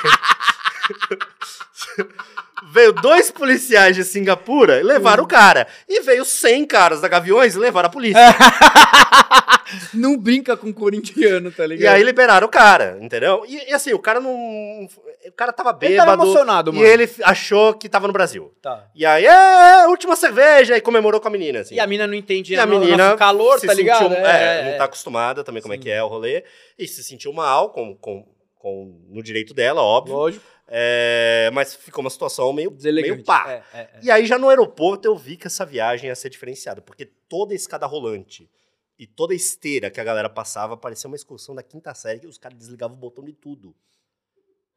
veio 2.71 2.93
dois 2.93 3.31
policiais 3.31 3.97
de 3.97 4.05
Singapura 4.05 4.79
e 4.81 4.83
levaram 4.83 5.25
o 5.25 5.27
cara. 5.27 5.67
E 5.89 6.01
veio 6.01 6.25
100 6.25 6.65
caras 6.67 7.01
da 7.01 7.09
Gaviões 7.09 7.55
e 7.55 7.59
levaram 7.59 7.89
a 7.89 7.91
polícia. 7.91 8.21
Não 9.95 10.19
brinca 10.19 10.57
com 10.57 10.73
corintiano, 10.73 11.51
tá 11.51 11.67
ligado? 11.67 11.83
E 11.93 11.97
aí 11.97 12.03
liberaram 12.03 12.47
o 12.47 12.51
cara, 12.51 12.99
entendeu? 13.01 13.45
E, 13.49 13.71
e 13.71 13.73
assim, 13.73 13.93
o 13.95 13.99
cara 13.99 14.21
não. 14.21 14.35
O 14.35 15.33
cara 15.35 15.51
tava 15.53 15.71
Ele 15.81 15.91
bêbado. 15.93 16.11
tava 16.11 16.23
emocionado, 16.23 16.73
mano. 16.73 16.85
E 16.85 16.89
ele 16.89 17.09
achou 17.23 17.73
que 17.75 17.89
tava 17.89 18.07
no 18.07 18.13
Brasil. 18.13 18.53
Tá. 18.61 18.85
E 18.95 19.07
aí, 19.07 19.25
é, 19.25 19.87
última 19.87 20.15
cerveja, 20.15 20.77
e 20.77 20.81
comemorou 20.81 21.21
com 21.21 21.29
a 21.29 21.31
menina, 21.31 21.61
assim. 21.61 21.75
E 21.77 21.81
a 21.81 21.87
mina 21.87 22.07
não 22.07 22.15
entende 22.15 22.53
E 22.53 22.59
a 22.59 22.67
menina 22.67 23.17
calor, 23.17 23.59
se 23.59 23.67
tá 23.67 23.73
ligado? 23.73 24.11
sentiu- 24.11 24.27
é, 24.27 24.63
não 24.73 24.79
tá 24.79 24.85
é. 24.85 24.87
acostumada 24.87 25.43
também 25.43 25.63
como 25.63 25.73
é 25.73 25.77
Sim. 25.79 25.83
que 25.85 25.91
é 25.91 26.03
o 26.03 26.09
rolê. 26.09 26.45
E 26.79 26.87
se 26.87 27.03
sentiu 27.03 27.33
mal, 27.33 27.71
com, 27.71 27.97
com, 27.97 28.27
com, 28.59 29.01
no 29.09 29.23
direito 29.23 29.55
dela, 29.55 29.81
óbvio. 29.81 30.15
Lógico. 30.15 30.45
É, 30.75 31.51
mas 31.53 31.75
ficou 31.75 32.03
uma 32.03 32.09
situação 32.09 32.51
meio, 32.51 32.71
Deselegante. 32.71 33.13
meio 33.13 33.25
pá. 33.25 33.45
É, 33.47 33.79
é, 33.79 33.81
é. 33.81 34.01
E 34.03 34.11
aí 34.11 34.25
já 34.25 34.39
no 34.39 34.49
aeroporto 34.49 35.07
eu 35.07 35.15
vi 35.15 35.37
que 35.37 35.47
essa 35.47 35.67
viagem 35.67 36.09
ia 36.09 36.15
ser 36.15 36.31
diferenciada, 36.31 36.81
porque 36.81 37.05
toda 37.05 37.53
a 37.53 37.57
escada 37.57 37.85
rolante 37.85 38.51
e 38.99 39.07
toda 39.07 39.35
a 39.35 39.37
esteira 39.37 39.91
que 39.91 40.01
a 40.01 40.05
galera 40.05 40.31
passava 40.31 40.75
parecia 40.75 41.09
uma 41.09 41.17
excursão 41.17 41.55
da 41.55 41.63
quinta 41.63 41.93
série 41.93 42.21
que 42.21 42.27
os 42.27 42.39
caras 42.39 42.57
desligavam 42.57 42.97
o 42.97 43.01
botão 43.01 43.23
de 43.23 43.35
tudo. 43.35 43.77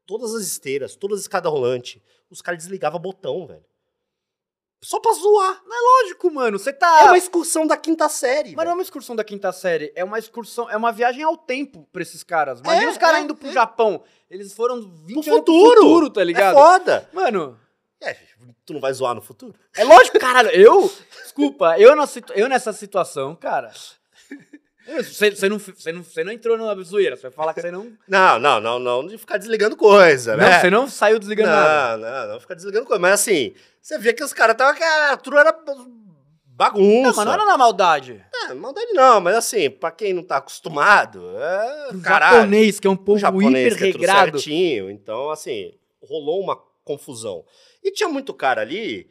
Todas 0.05 0.35
as 0.35 0.43
esteiras, 0.43 0.97
todas 0.97 1.19
as 1.19 1.23
escadas 1.23 1.49
rolantes, 1.49 2.01
os 2.29 2.41
caras 2.41 2.59
desligavam 2.59 2.99
o 2.99 3.01
botão, 3.01 3.47
velho. 3.47 3.63
Só 4.85 4.99
pra 4.99 5.11
zoar. 5.13 5.61
Lógico, 6.03 6.31
mano. 6.31 6.59
Você 6.59 6.71
tá. 6.71 7.01
É 7.01 7.05
uma 7.05 7.17
excursão 7.17 7.65
da 7.65 7.75
quinta 7.75 8.07
série. 8.07 8.55
Mas 8.55 8.65
não 8.65 8.71
é 8.71 8.75
uma 8.75 8.83
excursão 8.83 9.15
da 9.15 9.23
quinta 9.23 9.51
série, 9.51 9.91
é 9.95 10.03
uma 10.03 10.19
excursão, 10.19 10.69
é 10.69 10.77
uma 10.77 10.91
viagem 10.91 11.23
ao 11.23 11.35
tempo 11.35 11.87
pra 11.91 12.01
esses 12.03 12.23
caras. 12.23 12.59
Imagina 12.59 12.85
É, 12.85 12.91
os 12.91 12.97
caras 12.97 13.19
é, 13.19 13.23
indo 13.23 13.35
pro 13.35 13.49
é. 13.49 13.51
Japão. 13.51 14.03
Eles 14.29 14.53
foram 14.53 14.81
20 14.81 15.23
Pro 15.23 15.33
anos 15.33 15.39
futuro. 15.39 15.71
pro 15.73 15.81
futuro, 15.81 16.09
tá 16.11 16.21
É 16.21 16.23
ligado? 16.23 16.53
foda. 16.55 17.09
Mano, 17.13 17.59
É, 18.01 18.15
tu 18.65 18.73
não 18.73 18.79
vai 18.79 18.93
zoar 18.93 19.15
no 19.15 19.21
futuro? 19.21 19.55
é 19.75 19.83
lógico, 19.83 20.19
caralho. 20.19 20.49
Eu, 20.51 20.91
desculpa, 21.23 21.79
eu, 21.79 21.91
eu 22.35 22.47
nessa 22.49 22.71
situação, 22.73 23.35
cara. 23.35 23.71
Você, 24.85 25.31
você, 25.31 25.49
não, 25.49 25.57
você, 25.57 25.91
não, 25.91 26.03
você 26.03 26.23
não 26.23 26.31
entrou 26.31 26.57
na 26.57 26.75
zoeira, 26.83 27.15
você 27.15 27.23
vai 27.23 27.31
falar 27.31 27.53
que 27.53 27.61
você 27.61 27.71
não. 27.71 27.91
Não, 28.07 28.39
não, 28.39 28.59
não, 28.59 28.79
não 28.79 29.07
de 29.07 29.17
ficar 29.17 29.37
desligando 29.37 29.75
coisa, 29.75 30.37
Não, 30.37 30.43
né? 30.45 30.59
você 30.61 30.69
não 30.69 30.87
saiu 30.87 31.17
desligando 31.17 31.49
nada. 31.49 31.97
Não, 31.97 32.09
não, 32.27 32.33
não 32.33 32.39
ficar 32.39 32.53
desligando 32.53 32.85
coisa. 32.85 32.99
Mas 33.01 33.13
assim, 33.13 33.53
você 33.81 33.97
via 33.97 34.13
que 34.13 34.23
os 34.23 34.31
caras 34.33 34.53
estavam. 34.53 34.75
A 35.11 35.17
turma 35.17 35.39
era 35.39 35.55
bagunça. 36.45 37.09
Não, 37.09 37.15
mas 37.15 37.25
não 37.25 37.33
era 37.33 37.45
na 37.45 37.57
maldade. 37.57 38.23
É, 38.47 38.53
maldade 38.53 38.93
não, 38.93 39.19
mas 39.19 39.35
assim, 39.35 39.69
pra 39.69 39.91
quem 39.91 40.13
não 40.13 40.23
tá 40.23 40.37
acostumado, 40.37 41.31
é. 41.37 41.89
O 41.91 42.01
Caralho, 42.01 42.37
japonês, 42.37 42.79
que 42.79 42.87
é 42.87 42.89
um 42.89 42.95
povo 42.95 43.19
japonês 43.19 43.73
hiper 43.73 43.87
é 43.87 43.91
regrado. 43.91 44.39
certinho. 44.39 44.89
Então, 44.89 45.29
assim, 45.29 45.73
rolou 46.01 46.41
uma 46.41 46.57
confusão. 46.83 47.43
E 47.83 47.91
tinha 47.91 48.07
muito 48.07 48.33
cara 48.33 48.61
ali 48.61 49.07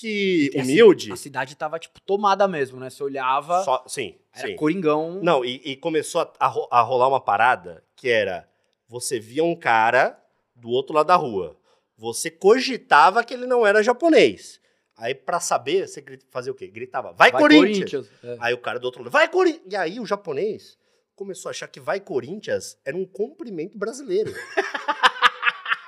que, 0.00 0.50
E 0.52 0.60
humilde. 0.60 1.12
A 1.12 1.16
cidade 1.16 1.54
tava, 1.54 1.78
tipo, 1.78 2.00
tomada 2.00 2.48
mesmo, 2.48 2.80
né? 2.80 2.90
Você 2.90 3.02
olhava, 3.02 3.62
Só, 3.62 3.84
sim, 3.86 4.16
era 4.34 4.48
sim. 4.48 4.56
coringão. 4.56 5.20
Não, 5.22 5.44
e, 5.44 5.60
e 5.64 5.76
começou 5.76 6.20
a, 6.20 6.32
a 6.40 6.80
a 6.80 6.82
rolar 6.82 7.08
uma 7.08 7.20
parada 7.20 7.84
que 7.94 8.08
era: 8.08 8.48
você 8.88 9.20
via 9.20 9.44
um 9.44 9.54
cara 9.54 10.18
do 10.54 10.68
outro 10.68 10.94
lado 10.94 11.06
da 11.06 11.16
rua. 11.16 11.56
Você 11.96 12.28
cogitava 12.30 13.22
que 13.22 13.34
ele 13.34 13.46
não 13.46 13.64
era 13.64 13.82
japonês. 13.82 14.60
Aí, 14.96 15.14
pra 15.14 15.40
saber, 15.40 15.88
você 15.88 16.04
fazia 16.30 16.52
o 16.52 16.54
quê? 16.54 16.68
Gritava, 16.68 17.12
vai, 17.12 17.30
Vai, 17.30 17.40
Corinthians! 17.42 18.08
É. 18.22 18.36
Aí 18.40 18.54
o 18.54 18.58
cara 18.58 18.78
do 18.78 18.84
outro 18.84 19.02
lado, 19.02 19.10
vai 19.10 19.28
Corinthians! 19.28 19.72
E 19.72 19.76
aí 19.76 20.00
o 20.00 20.06
japonês 20.06 20.76
começou 21.16 21.48
a 21.48 21.50
achar 21.50 21.68
que 21.68 21.80
vai 21.80 22.00
Corinthians 22.00 22.76
era 22.84 22.96
um 22.96 23.04
cumprimento 23.04 23.78
brasileiro. 23.78 24.32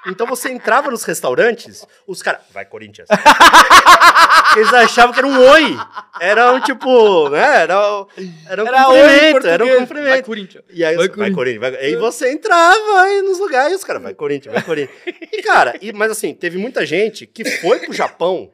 então 0.06 0.26
você 0.26 0.50
entrava 0.50 0.90
nos 0.90 1.04
restaurantes, 1.04 1.86
os 2.06 2.22
caras, 2.22 2.42
vai 2.52 2.64
Corinthians! 2.64 3.08
Eles 4.56 4.72
achavam 4.72 5.12
que 5.12 5.18
era 5.18 5.26
um 5.28 5.38
oi. 5.38 5.76
Era 6.20 6.52
um 6.52 6.60
tipo, 6.60 7.28
né? 7.28 7.62
Era, 7.62 7.78
um- 8.02 8.06
era 8.48 8.64
um 8.64 8.66
Era 8.66 8.84
cumprimento, 8.84 9.46
era 9.46 9.64
um 9.64 9.68
português. 9.68 9.68
Vai, 9.68 9.78
cumprimento. 9.80 10.24
Corinthians. 10.26 10.64
E 10.70 10.84
aí, 10.84 10.96
Vai 10.96 11.08
vai, 11.08 11.30
Corinthians, 11.30 11.60
vai 11.60 11.76
Aí 11.76 11.96
você 11.96 12.32
entrava 12.32 13.02
aí 13.02 13.20
nos 13.22 13.38
lugares 13.38 13.72
e 13.72 13.76
os 13.76 13.84
caras, 13.84 14.02
vai 14.02 14.14
Corinthians, 14.14 14.54
vai 14.54 14.62
Corinthians. 14.62 14.98
E, 15.32 15.42
cara, 15.42 15.76
e- 15.82 15.92
mas 15.92 16.10
assim, 16.10 16.32
teve 16.34 16.56
muita 16.56 16.86
gente 16.86 17.26
que 17.26 17.44
foi 17.44 17.80
pro 17.80 17.92
Japão 17.92 18.50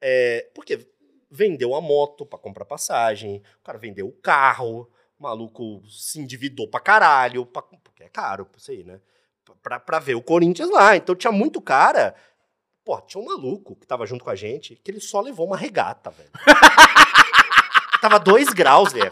é, 0.00 0.48
porque 0.54 0.86
vendeu 1.30 1.74
a 1.74 1.80
moto 1.80 2.24
pra 2.24 2.38
comprar 2.38 2.64
passagem, 2.64 3.42
o 3.60 3.64
cara 3.64 3.76
vendeu 3.78 4.06
o 4.06 4.12
carro, 4.12 4.88
o 5.18 5.22
maluco 5.22 5.82
se 5.88 6.18
endividou 6.20 6.68
pra 6.68 6.80
caralho, 6.80 7.44
pra- 7.44 7.62
porque 7.62 8.04
é 8.04 8.08
caro 8.08 8.48
isso 8.56 8.70
aí, 8.70 8.84
né? 8.84 9.00
Pra, 9.62 9.80
pra 9.80 9.98
ver 9.98 10.14
o 10.14 10.22
Corinthians 10.22 10.70
lá. 10.70 10.96
Então 10.96 11.14
tinha 11.14 11.32
muito 11.32 11.60
cara. 11.60 12.14
Pô, 12.84 13.00
tinha 13.00 13.22
um 13.22 13.26
maluco 13.26 13.76
que 13.76 13.86
tava 13.86 14.06
junto 14.06 14.24
com 14.24 14.30
a 14.30 14.34
gente 14.34 14.76
que 14.76 14.90
ele 14.90 15.00
só 15.00 15.20
levou 15.20 15.46
uma 15.46 15.56
regata, 15.56 16.10
velho. 16.10 16.30
tava 18.00 18.18
dois 18.18 18.48
graus, 18.50 18.92
velho. 18.92 19.10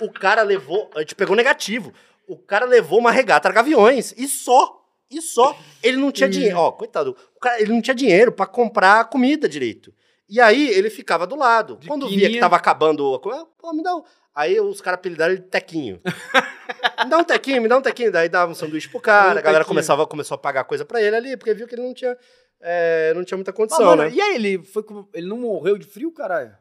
O 0.00 0.10
cara 0.10 0.42
levou. 0.42 0.90
A 0.94 1.00
gente 1.00 1.14
pegou 1.14 1.36
negativo. 1.36 1.92
O 2.26 2.36
cara 2.36 2.66
levou 2.66 2.98
uma 2.98 3.12
regata 3.12 3.52
gaviões. 3.52 4.12
E 4.16 4.26
só. 4.26 4.84
E 5.10 5.20
só. 5.20 5.56
Ele 5.82 5.96
não 5.96 6.10
tinha 6.10 6.28
dinheiro. 6.28 6.58
Ó, 6.58 6.72
coitado. 6.72 7.16
O 7.36 7.40
cara, 7.40 7.60
ele 7.60 7.72
não 7.72 7.80
tinha 7.80 7.94
dinheiro 7.94 8.32
pra 8.32 8.46
comprar 8.46 9.04
comida 9.04 9.48
direito. 9.48 9.94
E 10.28 10.40
aí 10.40 10.68
ele 10.70 10.90
ficava 10.90 11.26
do 11.26 11.36
lado. 11.36 11.76
De 11.76 11.86
Quando 11.86 12.08
via 12.08 12.28
que 12.30 12.40
tava 12.40 12.56
acabando 12.56 13.14
a 13.14 13.20
comida, 13.20 13.46
pô, 13.58 13.72
me 13.72 13.82
dá. 13.82 13.92
Aí 14.34 14.58
os 14.60 14.80
caras 14.80 14.98
apelidaram 14.98 15.32
ele 15.34 15.42
de 15.42 15.48
Tequinho. 15.48 16.00
me 17.04 17.10
dá 17.10 17.18
um 17.18 17.24
tequinho, 17.24 17.62
me 17.62 17.68
dá 17.68 17.76
um 17.78 17.82
tequinho. 17.82 18.10
Daí 18.10 18.28
dava 18.28 18.50
um 18.50 18.54
sanduíche 18.54 18.88
pro 18.88 19.00
cara, 19.00 19.26
Um 19.36 19.38
a 19.38 19.40
galera 19.42 19.52
tequinho. 19.58 19.66
começava, 19.66 20.06
começou 20.06 20.34
a 20.34 20.38
pagar 20.38 20.64
coisa 20.64 20.84
pra 20.84 21.00
ele 21.00 21.14
ali, 21.14 21.36
porque 21.36 21.54
viu 21.54 21.66
que 21.68 21.74
ele 21.74 21.82
não 21.82 21.94
tinha, 21.94 22.16
é, 22.60 23.12
não 23.14 23.24
tinha 23.24 23.36
muita 23.38 23.50
Ah, 23.52 23.54
condição, 23.54 23.84
mano, 23.84 24.02
né? 24.02 24.10
E 24.12 24.20
aí, 24.20 24.34
ele, 24.34 24.62
foi 24.64 24.84
ele 25.14 25.28
não 25.28 25.38
morreu 25.38 25.78
de 25.78 25.86
frio, 25.86 26.10
caralho? 26.12 26.52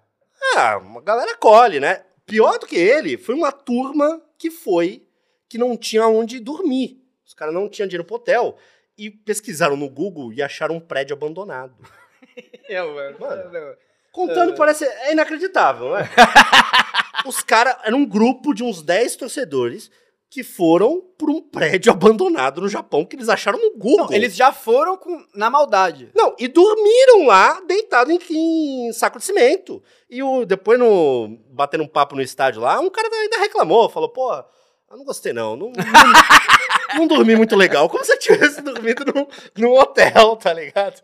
Ah, 0.55 0.77
uma 0.77 1.01
galera 1.01 1.35
colhe, 1.37 1.79
né? 1.79 2.03
Pior 2.25 2.59
do 2.59 2.67
que 2.67 2.75
ele, 2.75 3.17
foi 3.17 3.33
uma 3.33 3.51
turma 3.51 4.21
que 4.37 4.51
foi, 4.51 5.07
que 5.49 5.57
não 5.57 5.75
tinha 5.75 6.05
onde 6.07 6.39
dormir. 6.39 7.01
Os 7.25 7.33
caras 7.33 7.53
não 7.53 7.67
tinham 7.69 7.87
dinheiro 7.87 8.05
pro 8.05 8.17
hotel. 8.17 8.57
E 8.95 9.09
pesquisaram 9.09 9.75
no 9.75 9.89
Google 9.89 10.31
e 10.31 10.41
acharam 10.43 10.75
um 10.75 10.79
prédio 10.79 11.15
abandonado. 11.15 11.73
É, 12.69 12.81
mano. 12.81 13.17
Mano. 13.19 13.75
Contando 14.11 14.55
parece. 14.55 14.85
É 14.85 15.11
inacreditável, 15.11 15.91
né? 15.93 16.09
Os 17.25 17.41
caras. 17.41 17.75
Era 17.83 17.95
um 17.95 18.05
grupo 18.05 18.53
de 18.53 18.63
uns 18.63 18.81
10 18.81 19.15
torcedores 19.15 19.89
que 20.33 20.43
foram 20.43 20.99
por 21.15 21.29
um 21.29 21.39
prédio 21.39 21.91
abandonado 21.93 22.59
no 22.59 22.67
Japão 22.67 23.05
que 23.05 23.15
eles 23.15 23.29
acharam 23.29 23.59
no 23.59 23.77
Google. 23.77 24.07
Não, 24.07 24.13
eles 24.13 24.35
já 24.35 24.51
foram 24.51 24.97
com, 24.97 25.23
na 25.35 25.47
maldade. 25.47 26.09
Não, 26.15 26.35
e 26.39 26.47
dormiram 26.47 27.27
lá, 27.27 27.61
deitado 27.61 28.11
em, 28.11 28.19
em 28.31 28.91
saco 28.93 29.19
de 29.19 29.25
cimento. 29.25 29.83
E 30.09 30.23
o, 30.23 30.43
depois, 30.43 30.79
no, 30.79 31.37
batendo 31.51 31.83
um 31.83 31.87
papo 31.87 32.15
no 32.15 32.21
estádio 32.23 32.61
lá, 32.61 32.79
um 32.79 32.89
cara 32.89 33.07
ainda 33.15 33.37
reclamou, 33.37 33.87
falou, 33.89 34.09
pô, 34.09 34.33
eu 34.33 34.97
não 34.97 35.05
gostei 35.05 35.33
não, 35.33 35.55
não, 35.55 35.71
não, 35.71 36.99
não 36.99 37.07
dormi 37.07 37.35
muito 37.35 37.55
legal, 37.55 37.87
como 37.87 38.03
se 38.03 38.13
eu 38.13 38.19
tivesse 38.19 38.61
dormido 38.65 39.05
num, 39.13 39.27
num 39.55 39.73
hotel, 39.73 40.35
tá 40.35 40.51
ligado? 40.51 40.99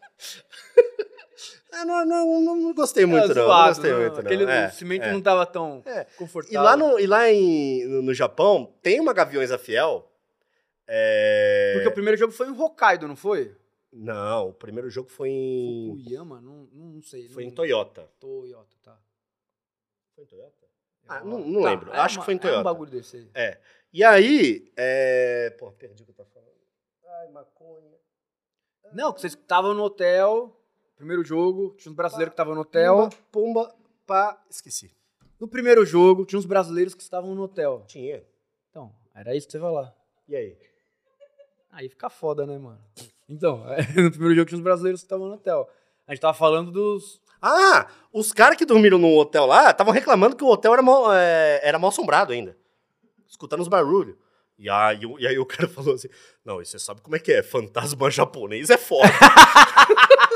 Eu 1.72 1.86
não, 1.86 2.06
não, 2.06 2.42
não, 2.42 2.56
não 2.56 2.74
gostei 2.74 3.06
muito 3.06 3.26
É, 3.26 3.28
não, 3.30 3.36
não 3.36 3.44
zoado, 3.44 3.68
gostei 3.70 3.92
não, 3.92 4.00
muito 4.00 4.14
não. 4.14 4.20
Aquele 4.22 4.44
É, 4.46 4.70
cimento 4.72 5.04
é. 5.04 5.12
não 5.12 5.22
tava 5.22 5.46
tão 5.46 5.84
É. 5.86 6.04
confortável. 6.18 6.60
E 6.60 6.64
lá, 6.64 6.76
no, 6.76 7.00
e 7.00 7.06
lá 7.08 7.30
em, 7.30 7.86
no, 7.86 8.02
no 8.02 8.14
Japão, 8.14 8.74
tem 8.82 9.00
uma 9.00 9.14
Gaviões 9.14 9.50
da 9.52 9.58
Fiel, 9.58 10.12
é... 10.88 11.74
Porque 11.76 11.88
o 11.90 11.94
primeiro 11.94 12.18
jogo 12.18 12.34
foi 12.34 12.48
em 12.48 12.60
Hokkaido, 12.60 13.08
não 13.08 13.16
foi? 13.16 13.56
Não, 13.94 14.50
o 14.50 14.54
primeiro 14.54 14.90
jogo 14.90 15.10
foi 15.10 15.30
em, 15.30 15.96
Fukuyama? 15.98 16.42
Não, 16.42 16.68
não, 16.74 16.86
não 16.94 17.02
sei. 17.02 17.28
foi 17.30 17.44
não- 17.44 17.52
em 17.52 17.54
Toyota. 17.54 18.10
Toyota, 18.20 18.76
tá. 18.84 18.98
Foi 20.16 20.24
em 20.24 20.28
Toyota? 20.28 20.68
Ah, 21.08 21.24
não- 21.24 21.40
não 21.40 21.62
lembro. 21.62 21.92
é 21.92 21.98
Acho 21.98 22.16
uma- 22.18 22.22
que 22.22 22.26
foi 22.26 22.34
em 22.34 22.38
É 22.38 22.40
um 22.40 22.42
Toyota. 22.42 22.64
bagulho 22.64 22.92
desse 22.92 23.18
aí. 23.36 23.58
E 23.94 24.04
aí, 24.04 24.72
é... 24.78 25.50
Pô, 25.60 25.72
perdi 25.72 26.04
o 26.04 26.06
que 26.06 26.12
eu 26.12 26.16
tava 26.16 26.30
falando. 26.30 26.50
Ai, 27.22 27.30
maconha. 27.30 27.98
Não, 28.94 29.12
que 29.14 29.22
vocês 29.22 29.34
estavam 29.34 29.74
no 29.74 29.84
hotel, 29.84 30.59
primeiro 31.00 31.24
jogo, 31.24 31.74
tinha 31.78 31.90
uns 31.90 31.96
brasileiros 31.96 32.32
que 32.32 32.34
estavam 32.34 32.54
no 32.54 32.62
hotel. 32.62 33.10
Pumba, 33.32 33.64
pumba, 33.64 33.76
pá, 34.06 34.38
esqueci. 34.50 34.92
No 35.40 35.48
primeiro 35.48 35.86
jogo, 35.86 36.26
tinha 36.26 36.38
uns 36.38 36.46
brasileiros 36.46 36.94
que 36.94 37.02
estavam 37.02 37.34
no 37.34 37.44
hotel. 37.44 37.86
Tinha. 37.88 38.22
Então, 38.70 38.94
era 39.16 39.34
isso 39.34 39.48
que 39.48 39.54
você 39.54 39.60
vai 39.60 39.72
lá. 39.72 39.94
E 40.28 40.36
aí? 40.36 40.58
Aí 41.72 41.88
fica 41.88 42.10
foda, 42.10 42.46
né, 42.46 42.58
mano? 42.58 42.80
Então, 43.30 43.64
no 43.96 44.12
primeiro 44.12 44.36
jogo 44.36 44.50
tinha 44.50 44.58
uns 44.58 44.64
brasileiros 44.64 45.00
que 45.00 45.06
estavam 45.06 45.28
no 45.28 45.36
hotel. 45.36 45.70
A 46.06 46.14
gente 46.14 46.22
tava 46.22 46.34
falando 46.34 46.70
dos. 46.70 47.22
Ah, 47.42 47.88
os 48.12 48.34
caras 48.34 48.58
que 48.58 48.66
dormiram 48.66 48.98
no 48.98 49.18
hotel 49.18 49.46
lá 49.46 49.72
estavam 49.72 49.94
reclamando 49.94 50.36
que 50.36 50.44
o 50.44 50.48
hotel 50.48 50.74
era 50.74 50.82
mal, 50.82 51.14
é, 51.14 51.62
era 51.64 51.80
mal 51.80 51.90
assombrado 51.90 52.34
ainda. 52.34 52.58
Escutando 53.26 53.62
os 53.62 53.70
barulhos. 53.70 54.18
E 54.58 54.70
aí, 54.70 55.00
e 55.20 55.28
aí 55.28 55.40
o 55.40 55.46
cara 55.46 55.70
falou 55.70 55.96
assim: 55.96 56.10
Não, 56.44 56.62
e 56.62 56.66
você 56.66 56.78
sabe 56.78 57.00
como 57.00 57.16
é 57.16 57.20
que 57.20 57.32
é? 57.32 57.42
Fantasma 57.42 58.12
japonês 58.12 58.70
é 58.70 58.78
foda. 58.78 59.08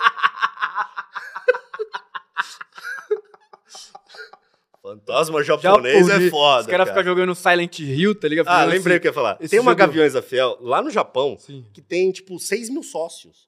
Fantasma 4.98 5.44
japonês 5.44 6.10
é 6.10 6.30
foda. 6.30 6.62
Os 6.62 6.68
caras 6.68 6.88
cara. 6.89 7.00
ficam 7.00 7.04
jogando 7.04 7.36
Silent 7.36 7.80
Hill, 7.80 8.16
tá 8.20 8.28
ligado? 8.28 8.48
Ah, 8.48 8.60
Fazendo 8.60 8.72
lembrei 8.74 8.98
o 8.98 9.02
que 9.02 9.08
eu 9.08 9.10
ia 9.10 9.14
falar. 9.14 9.38
esse 9.39 9.50
Tem 9.52 9.60
uma 9.60 9.72
jogo- 9.72 9.80
Gaviões 9.80 10.14
da 10.14 10.22
Fiel 10.22 10.58
lá 10.62 10.82
no 10.82 10.89
Japão 10.89 11.36
Sim. 11.39 11.66
que 11.74 11.82
tem, 11.82 12.12
tipo, 12.12 12.39
6 12.39 12.70
mil 12.70 12.84
sócios. 12.84 13.48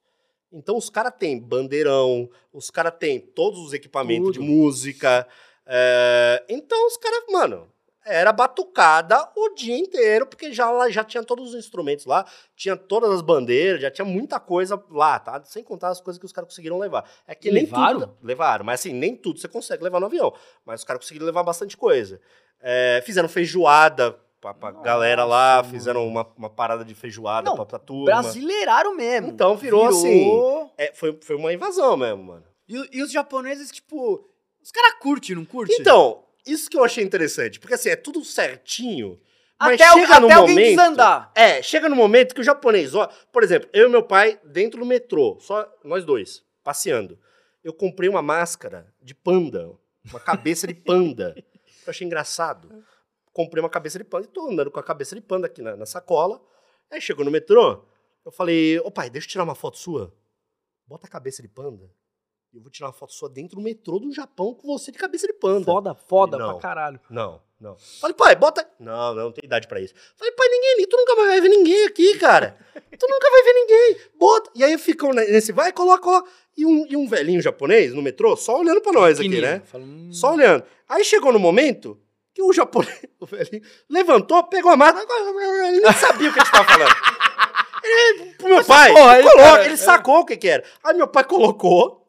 Então 0.51 0.77
os 0.77 0.89
caras 0.89 1.13
têm 1.19 1.39
bandeirão, 1.39 2.29
os 2.53 2.69
caras 2.69 2.93
têm 2.99 3.19
todos 3.19 3.59
os 3.59 3.73
equipamentos 3.73 4.31
de 4.33 4.39
Tudo. 4.39 4.45
música. 4.49 5.27
é, 5.65 6.43
Então 6.49 6.87
os 6.87 6.95
caras, 6.97 7.23
mano, 7.31 7.67
era 8.05 8.31
batucada 8.31 9.29
o 9.35 9.49
dia 9.55 9.75
inteiro, 9.77 10.27
porque 10.27 10.53
já, 10.53 10.69
lá- 10.69 10.89
já 10.89 11.03
tinha 11.03 11.23
todos 11.23 11.49
os 11.49 11.55
instrumentos 11.55 12.05
lá, 12.05 12.23
tinha 12.55 12.77
todas 12.77 13.09
as 13.11 13.21
bandeiras, 13.21 13.81
já 13.81 13.89
tinha 13.89 14.05
muita 14.05 14.39
coisa 14.39 14.81
lá, 14.91 15.17
tá? 15.19 15.43
Sem 15.43 15.63
contar 15.63 15.89
as 15.89 15.99
coisas 15.99 16.19
que 16.19 16.25
os 16.25 16.31
caras 16.31 16.49
conseguiram 16.49 16.77
levar. 16.77 17.09
É 17.27 17.33
que 17.33 17.51
nem 17.51 17.63
levaram? 17.63 17.99
tudo. 18.01 18.17
Levaram, 18.21 18.63
mas 18.63 18.79
assim, 18.81 18.93
nem 18.93 19.15
tudo 19.15 19.39
você 19.39 19.47
consegue 19.47 19.83
levar 19.83 19.99
no 19.99 20.05
avião. 20.05 20.33
Mas 20.63 20.81
os 20.81 20.85
caras 20.85 21.01
conseguiram 21.01 21.25
levar 21.25 21.43
bastante 21.43 21.75
coisa. 21.75 22.21
É, 22.61 23.01
fizeram 23.05 23.27
feijoada 23.27 24.11
pra, 24.39 24.53
pra 24.53 24.71
Nossa, 24.71 24.83
galera 24.83 25.25
lá, 25.25 25.57
mano. 25.57 25.69
fizeram 25.69 26.07
uma, 26.07 26.27
uma 26.37 26.49
parada 26.49 26.85
de 26.85 26.93
feijoada 26.93 27.49
Não, 27.49 27.55
pra, 27.55 27.65
pra 27.65 27.79
turma. 27.79 28.05
Brasileiraram 28.05 28.95
mesmo. 28.95 29.29
Então 29.29 29.55
virou 29.57 29.91
Virou. 30.01 30.71
É, 30.77 30.91
foi, 30.93 31.17
foi 31.21 31.35
uma 31.35 31.51
invasão 31.53 31.97
mesmo, 31.97 32.23
mano. 32.23 32.43
E, 32.67 32.97
e 32.99 33.03
os 33.03 33.11
japoneses, 33.11 33.71
tipo, 33.71 34.27
os 34.63 34.71
caras 34.71 34.95
curtem, 34.99 35.35
não 35.35 35.45
curtem? 35.45 35.75
Então, 35.79 36.23
isso 36.45 36.69
que 36.69 36.77
eu 36.77 36.83
achei 36.83 37.03
interessante, 37.03 37.59
porque 37.59 37.73
assim, 37.73 37.89
é 37.89 37.95
tudo 37.95 38.23
certinho. 38.23 39.19
Mas 39.59 39.79
até, 39.79 39.93
chega 39.93 40.17
o, 40.17 40.19
no 40.19 40.25
até 40.27 40.33
alguém 40.33 40.55
momento, 40.55 40.69
desandar. 40.69 41.31
É, 41.33 41.61
chega 41.61 41.89
no 41.89 41.95
momento 41.95 42.35
que 42.35 42.41
o 42.41 42.43
japonês, 42.43 42.93
ó, 42.93 43.07
por 43.31 43.41
exemplo, 43.41 43.69
eu 43.73 43.87
e 43.87 43.91
meu 43.91 44.03
pai 44.03 44.39
dentro 44.43 44.79
do 44.79 44.85
metrô, 44.85 45.37
só 45.39 45.67
nós 45.83 46.03
dois, 46.03 46.43
passeando. 46.63 47.17
Eu 47.63 47.73
comprei 47.73 48.09
uma 48.09 48.21
máscara 48.21 48.93
de 49.01 49.15
panda, 49.15 49.71
uma 50.09 50.19
cabeça 50.19 50.67
de 50.67 50.73
panda. 50.73 51.33
eu 51.85 51.89
achei 51.89 52.05
engraçado. 52.05 52.83
Comprei 53.31 53.61
uma 53.61 53.69
cabeça 53.69 53.97
de 53.97 54.03
panda 54.03 54.25
e 54.25 54.29
tô 54.29 54.49
andando 54.49 54.69
com 54.69 54.79
a 54.79 54.83
cabeça 54.83 55.15
de 55.15 55.21
panda 55.21 55.47
aqui 55.47 55.61
na, 55.61 55.75
na 55.75 55.85
sacola. 55.85 56.41
Aí 56.91 57.01
chegou 57.01 57.25
no 57.25 57.31
metrô, 57.31 57.83
eu 58.23 58.31
falei, 58.31 58.79
ô 58.79 58.91
pai, 58.91 59.09
deixa 59.09 59.27
eu 59.27 59.31
tirar 59.31 59.43
uma 59.43 59.55
foto 59.55 59.77
sua. 59.77 60.13
Bota 60.85 61.07
a 61.07 61.09
cabeça 61.09 61.41
de 61.41 61.47
panda. 61.47 61.89
Eu 62.55 62.61
vou 62.61 62.71
tirar 62.71 62.87
uma 62.87 62.93
foto 62.93 63.11
sua 63.11 63.27
dentro 63.27 63.57
do 63.57 63.61
metrô 63.61 63.99
do 63.99 64.13
Japão 64.13 64.53
com 64.53 64.65
você 64.65 64.89
de 64.89 64.97
cabeça 64.97 65.27
de 65.27 65.33
panda. 65.33 65.65
Foda, 65.65 65.93
foda 65.93 66.37
Não. 66.37 66.51
pra 66.53 66.61
caralho. 66.61 66.97
Não, 67.09 67.41
não. 67.59 67.75
Falei, 67.99 68.15
pai, 68.15 68.33
bota. 68.33 68.65
Não, 68.79 69.13
não, 69.13 69.23
não 69.25 69.31
tem 69.33 69.43
idade 69.43 69.67
pra 69.67 69.81
isso. 69.81 69.93
Falei, 70.15 70.31
pai, 70.31 70.47
ninguém, 70.47 70.87
tu 70.87 70.95
nunca 70.95 71.15
vai 71.17 71.41
ver 71.41 71.49
ninguém 71.49 71.85
aqui, 71.85 72.17
cara. 72.17 72.57
Tu 72.97 73.05
nunca 73.09 73.29
vai 73.29 73.43
ver 73.43 73.53
ninguém. 73.53 73.97
Bota. 74.17 74.51
E 74.55 74.63
aí 74.63 74.77
ficam 74.77 75.11
nesse, 75.11 75.51
vai, 75.51 75.73
coloca, 75.73 76.01
coloca. 76.01 76.29
E 76.55 76.65
um, 76.65 76.85
e 76.89 76.95
um 76.95 77.05
velhinho 77.09 77.41
japonês 77.41 77.93
no 77.93 78.01
metrô, 78.01 78.37
só 78.37 78.57
olhando 78.57 78.79
pra 78.79 78.93
nós 78.93 79.19
aqui, 79.19 79.41
né? 79.41 79.61
Hum, 79.73 80.09
Só 80.13 80.31
olhando. 80.31 80.63
Aí 80.87 81.03
chegou 81.03 81.33
no 81.33 81.39
momento 81.39 81.99
que 82.33 82.41
o 82.41 82.53
japonês, 82.53 83.01
o 83.19 83.25
velhinho, 83.25 83.61
levantou, 83.89 84.41
pegou 84.45 84.71
a 84.71 84.77
máscara, 84.77 85.05
ele 85.67 85.81
nem 85.81 85.91
sabia 85.91 86.29
o 86.29 86.33
que 86.33 86.39
a 86.39 86.43
gente 86.45 86.53
tava 86.53 86.69
falando. 86.69 86.95
Ele, 87.85 88.33
pro 88.33 88.49
meu 88.49 88.65
pai, 88.65 88.93
porra, 88.93 89.19
ele, 89.19 89.29
coloca, 89.29 89.43
cara, 89.43 89.65
ele 89.65 89.73
é. 89.73 89.77
sacou 89.77 90.19
o 90.19 90.25
que 90.25 90.37
que 90.37 90.47
era. 90.47 90.63
Aí 90.83 90.95
meu 90.95 91.07
pai 91.07 91.23
colocou, 91.23 92.07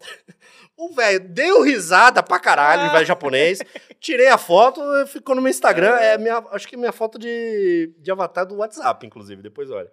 o 0.77 0.95
velho 0.95 1.21
deu 1.21 1.63
risada 1.63 2.23
pra 2.23 2.39
caralho, 2.39 2.89
o 2.89 2.93
velho 2.93 3.07
japonês, 3.07 3.61
tirei 3.99 4.29
a 4.29 4.37
foto, 4.37 4.81
ficou 5.07 5.35
no 5.35 5.41
meu 5.41 5.51
Instagram, 5.51 5.97
é 5.97 6.19
minha, 6.19 6.39
acho 6.51 6.69
que 6.69 6.75
é 6.75 6.79
minha 6.79 6.93
foto 6.93 7.19
de, 7.19 7.95
de 7.99 8.11
avatar 8.11 8.47
do 8.47 8.57
WhatsApp, 8.57 9.07
inclusive, 9.07 9.43
depois 9.43 9.71
olha. 9.71 9.91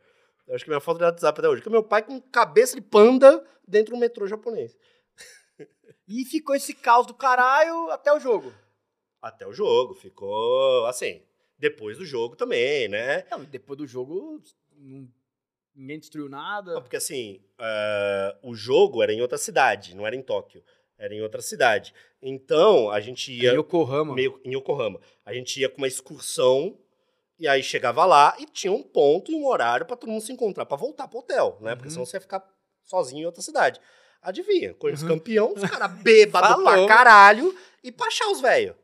Acho 0.52 0.66
que 0.66 0.70
é 0.70 0.74
minha 0.74 0.82
foto 0.82 0.98
de 0.98 1.06
WhatsApp 1.06 1.40
até 1.40 1.48
hoje, 1.48 1.62
que 1.62 1.70
é 1.70 1.72
meu 1.72 1.84
pai 1.84 2.04
com 2.04 2.20
cabeça 2.20 2.76
de 2.76 2.82
panda 2.82 3.44
dentro 3.66 3.96
do 3.96 4.00
metrô 4.00 4.28
japonês. 4.28 4.76
E 6.06 6.26
ficou 6.26 6.54
esse 6.54 6.74
caos 6.74 7.08
do 7.08 7.14
caralho 7.14 7.90
até 7.90 8.12
o 8.12 8.20
jogo. 8.20 8.54
Até 9.22 9.48
o 9.48 9.54
jogo, 9.54 9.94
ficou 9.94 10.86
assim. 10.86 11.22
Depois 11.58 11.98
do 11.98 12.06
jogo 12.06 12.36
também, 12.36 12.90
né? 12.90 13.24
Não, 13.32 13.42
depois 13.46 13.78
do 13.78 13.88
jogo, 13.88 14.42
ninguém 15.76 16.00
destruiu 16.00 16.30
nada. 16.30 16.74
Não, 16.74 16.82
Porque 16.82 16.96
assim, 16.98 17.42
eh, 17.60 18.36
o 18.44 18.54
jogo 18.56 19.02
era 19.04 19.12
em 19.14 19.22
outra 19.22 19.38
cidade, 19.38 19.96
não 19.96 20.06
era 20.06 20.16
em 20.16 20.22
Tóquio. 20.22 20.64
Era 20.98 21.14
em 21.14 21.22
outra 21.22 21.42
cidade. 21.42 21.94
Então, 22.22 22.90
a 22.90 23.00
gente 23.02 23.32
ia 23.34 23.52
Em 23.54 23.58
Yokohama. 23.60 24.14
meio 24.14 24.40
em 24.46 24.56
Yokohama. 24.56 25.00
A 25.26 25.34
gente 25.34 25.60
ia 25.60 25.68
com 25.68 25.78
uma 25.80 25.88
excursão 25.88 26.78
e 27.38 27.48
aí 27.48 27.62
chegava 27.64 28.06
lá 28.06 28.36
e 28.40 28.46
tinha 28.46 28.72
um 28.72 28.84
ponto 28.84 29.32
e 29.32 29.36
um 29.36 29.46
horário 29.48 29.86
pra 29.86 29.98
todo 29.98 30.10
mundo 30.10 30.22
se 30.22 30.32
encontrar 30.32 30.66
pra 30.66 30.78
voltar 30.78 31.08
pro 31.08 31.20
hotel, 31.20 31.58
né? 31.62 31.76
Porque 31.76 31.88
Uhum. 31.90 31.94
senão 31.94 32.06
você 32.06 32.18
ia 32.18 32.22
ficar 32.22 32.44
sozinho 32.84 33.24
em 33.24 33.26
outra 33.26 33.42
cidade. 33.42 33.82
Adivinha, 34.22 34.74
Corinthians 34.76 35.02
Uhum. 35.04 35.18
campeão, 35.18 35.54
os 35.54 35.70
caras 35.70 35.92
bêbados 36.02 36.64
pra 36.64 36.88
caralho 36.88 37.54
e 37.84 37.92
pra 37.92 38.08
achar 38.08 38.28
os 38.30 38.40
velhos. 38.40 38.76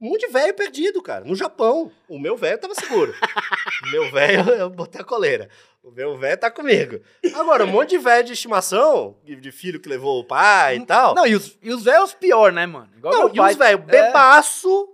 Um 0.00 0.10
monte 0.10 0.26
de 0.26 0.32
velho 0.32 0.54
perdido, 0.54 1.02
cara, 1.02 1.24
no 1.24 1.34
Japão. 1.34 1.90
O 2.08 2.18
meu 2.18 2.36
velho 2.36 2.58
tava 2.58 2.74
seguro. 2.74 3.12
o 3.12 3.90
meu 3.90 4.10
velho, 4.12 4.48
eu 4.50 4.70
botei 4.70 5.00
a 5.00 5.04
coleira. 5.04 5.50
O 5.82 5.90
meu 5.90 6.16
velho 6.16 6.38
tá 6.38 6.50
comigo. 6.50 7.00
Agora, 7.34 7.64
um 7.64 7.68
monte 7.68 7.90
de 7.90 7.98
velho 7.98 8.24
de 8.24 8.34
estimação, 8.34 9.18
de 9.24 9.50
filho 9.50 9.80
que 9.80 9.88
levou 9.88 10.20
o 10.20 10.24
pai 10.24 10.76
e 10.76 10.84
tal. 10.86 11.14
Não, 11.14 11.26
e 11.26 11.34
os, 11.34 11.58
e 11.62 11.72
os 11.72 11.82
velhos 11.84 12.12
pior, 12.12 12.52
né, 12.52 12.66
mano? 12.66 12.90
Igual 12.96 13.14
Não, 13.14 13.28
e 13.32 13.36
pai. 13.36 13.52
os 13.52 13.58
velho 13.58 13.78
É. 13.78 13.82
bebaço. 13.82 14.88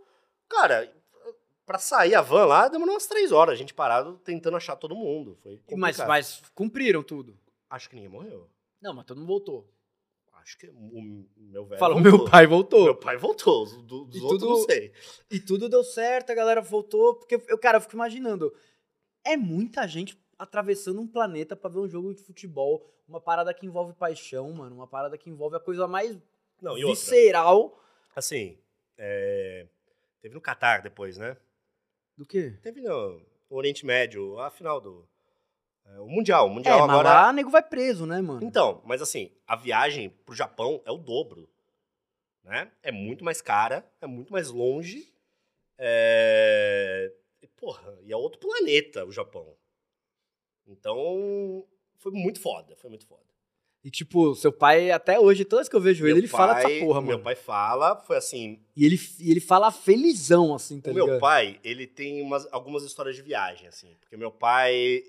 Cara, 0.48 0.88
pra 1.66 1.78
sair 1.78 2.14
a 2.14 2.20
van 2.22 2.44
lá, 2.46 2.68
demorou 2.68 2.94
umas 2.94 3.06
três 3.06 3.32
horas. 3.32 3.54
A 3.54 3.56
gente 3.56 3.74
parado 3.74 4.18
tentando 4.24 4.56
achar 4.56 4.76
todo 4.76 4.94
mundo. 4.94 5.36
Foi 5.42 5.54
Mas, 5.76 5.96
complicado. 5.96 6.08
mas 6.08 6.42
cumpriram 6.54 7.02
tudo. 7.02 7.36
Acho 7.68 7.88
que 7.90 7.96
ninguém 7.96 8.10
morreu. 8.10 8.48
Não, 8.80 8.94
mas 8.94 9.04
todo 9.06 9.18
mundo 9.18 9.26
voltou. 9.26 9.68
Acho 10.34 10.56
que 10.56 10.68
o 10.68 11.24
meu 11.36 11.66
velho 11.66 11.80
Fala, 11.80 11.96
o 11.96 12.00
voltou. 12.00 12.18
meu 12.20 12.30
pai 12.30 12.46
voltou. 12.46 12.84
Meu 12.84 12.94
pai 12.94 13.16
voltou. 13.16 13.64
Os 13.64 13.82
do- 13.82 14.04
dos 14.04 14.16
E 14.20 14.20
outros 14.22 14.40
tudo- 14.40 14.48
não 14.50 14.64
sei. 14.64 14.92
E 15.28 15.40
tudo 15.40 15.68
deu 15.68 15.82
certo, 15.82 16.30
a 16.30 16.34
galera 16.36 16.60
voltou. 16.60 17.16
Porque, 17.16 17.42
eu, 17.48 17.58
cara, 17.58 17.78
eu 17.78 17.80
fico 17.80 17.96
imaginando. 17.96 18.54
É 19.24 19.36
muita 19.36 19.88
gente 19.88 20.16
atravessando 20.38 21.00
um 21.00 21.06
planeta 21.06 21.56
pra 21.56 21.70
ver 21.70 21.78
um 21.78 21.88
jogo 21.88 22.14
de 22.14 22.22
futebol. 22.22 22.84
Uma 23.08 23.20
parada 23.20 23.52
que 23.54 23.64
envolve 23.66 23.92
paixão, 23.94 24.52
mano. 24.52 24.76
Uma 24.76 24.86
parada 24.86 25.16
que 25.16 25.30
envolve 25.30 25.56
a 25.56 25.60
coisa 25.60 25.86
mais 25.86 26.16
Não, 26.60 26.76
e 26.76 26.84
outra. 26.84 27.00
visceral. 27.00 27.80
Assim, 28.14 28.58
é, 28.98 29.66
teve 30.20 30.34
no 30.34 30.40
Catar 30.40 30.82
depois, 30.82 31.16
né? 31.16 31.36
Do 32.16 32.24
quê? 32.26 32.58
Teve 32.62 32.80
no, 32.80 33.20
Oriente 33.48 33.84
Médio, 33.86 34.38
a 34.38 34.50
final 34.50 34.80
do... 34.80 35.06
é, 35.84 36.00
o 36.00 36.06
Mundial. 36.08 36.46
O 36.46 36.50
É, 36.50 36.54
Mundial 36.54 36.80
mas 36.80 36.90
agora... 36.90 37.08
lá 37.08 37.32
nego 37.32 37.50
vai 37.50 37.62
preso, 37.62 38.06
né, 38.06 38.20
mano? 38.20 38.42
Então, 38.42 38.82
mas 38.84 39.00
assim, 39.02 39.30
a 39.46 39.54
viagem 39.54 40.10
pro 40.10 40.34
Japão 40.34 40.82
é 40.84 40.90
o 40.90 40.96
dobro. 40.98 41.48
Né? 42.42 42.70
É 42.82 42.90
muito 42.92 43.24
mais 43.24 43.40
cara, 43.42 43.84
é 44.00 44.06
muito 44.06 44.32
mais 44.32 44.50
longe. 44.50 45.12
É... 45.78 47.12
Porra, 47.56 47.98
e 48.02 48.12
é 48.12 48.16
outro 48.16 48.38
planeta 48.38 49.04
o 49.04 49.12
Japão. 49.12 49.54
Então, 50.66 51.64
foi 51.98 52.12
muito 52.12 52.40
foda, 52.40 52.74
foi 52.76 52.90
muito 52.90 53.06
foda. 53.06 53.22
E 53.84 53.90
tipo, 53.90 54.34
seu 54.34 54.52
pai, 54.52 54.90
até 54.90 55.18
hoje, 55.20 55.44
todas 55.44 55.66
as 55.66 55.68
que 55.68 55.76
eu 55.76 55.80
vejo 55.80 56.04
ele, 56.04 56.14
Meu 56.14 56.18
ele 56.22 56.26
fala 56.28 56.54
pai- 56.54 56.64
dessa 56.64 56.84
porra, 56.84 57.00
mano. 57.00 57.06
Meu 57.14 57.20
pai 57.20 57.36
fala, 57.36 57.96
foi 58.00 58.16
assim, 58.16 58.60
E 58.76 58.84
ele, 58.84 58.98
e 59.20 59.30
ele 59.30 59.40
fala 59.40 59.70
felizão, 59.70 60.52
assim, 60.54 60.80
tá 60.80 60.90
o 60.90 60.94
ligado? 60.94 61.08
meu 61.10 61.18
pai, 61.20 61.60
ele 61.62 61.86
tem 61.86 62.20
umas, 62.20 62.48
algumas 62.52 62.82
histórias 62.82 63.14
de 63.14 63.22
viagem, 63.22 63.68
assim. 63.68 63.96
Porque 64.00 64.16
meu 64.16 64.32
pai, 64.32 65.04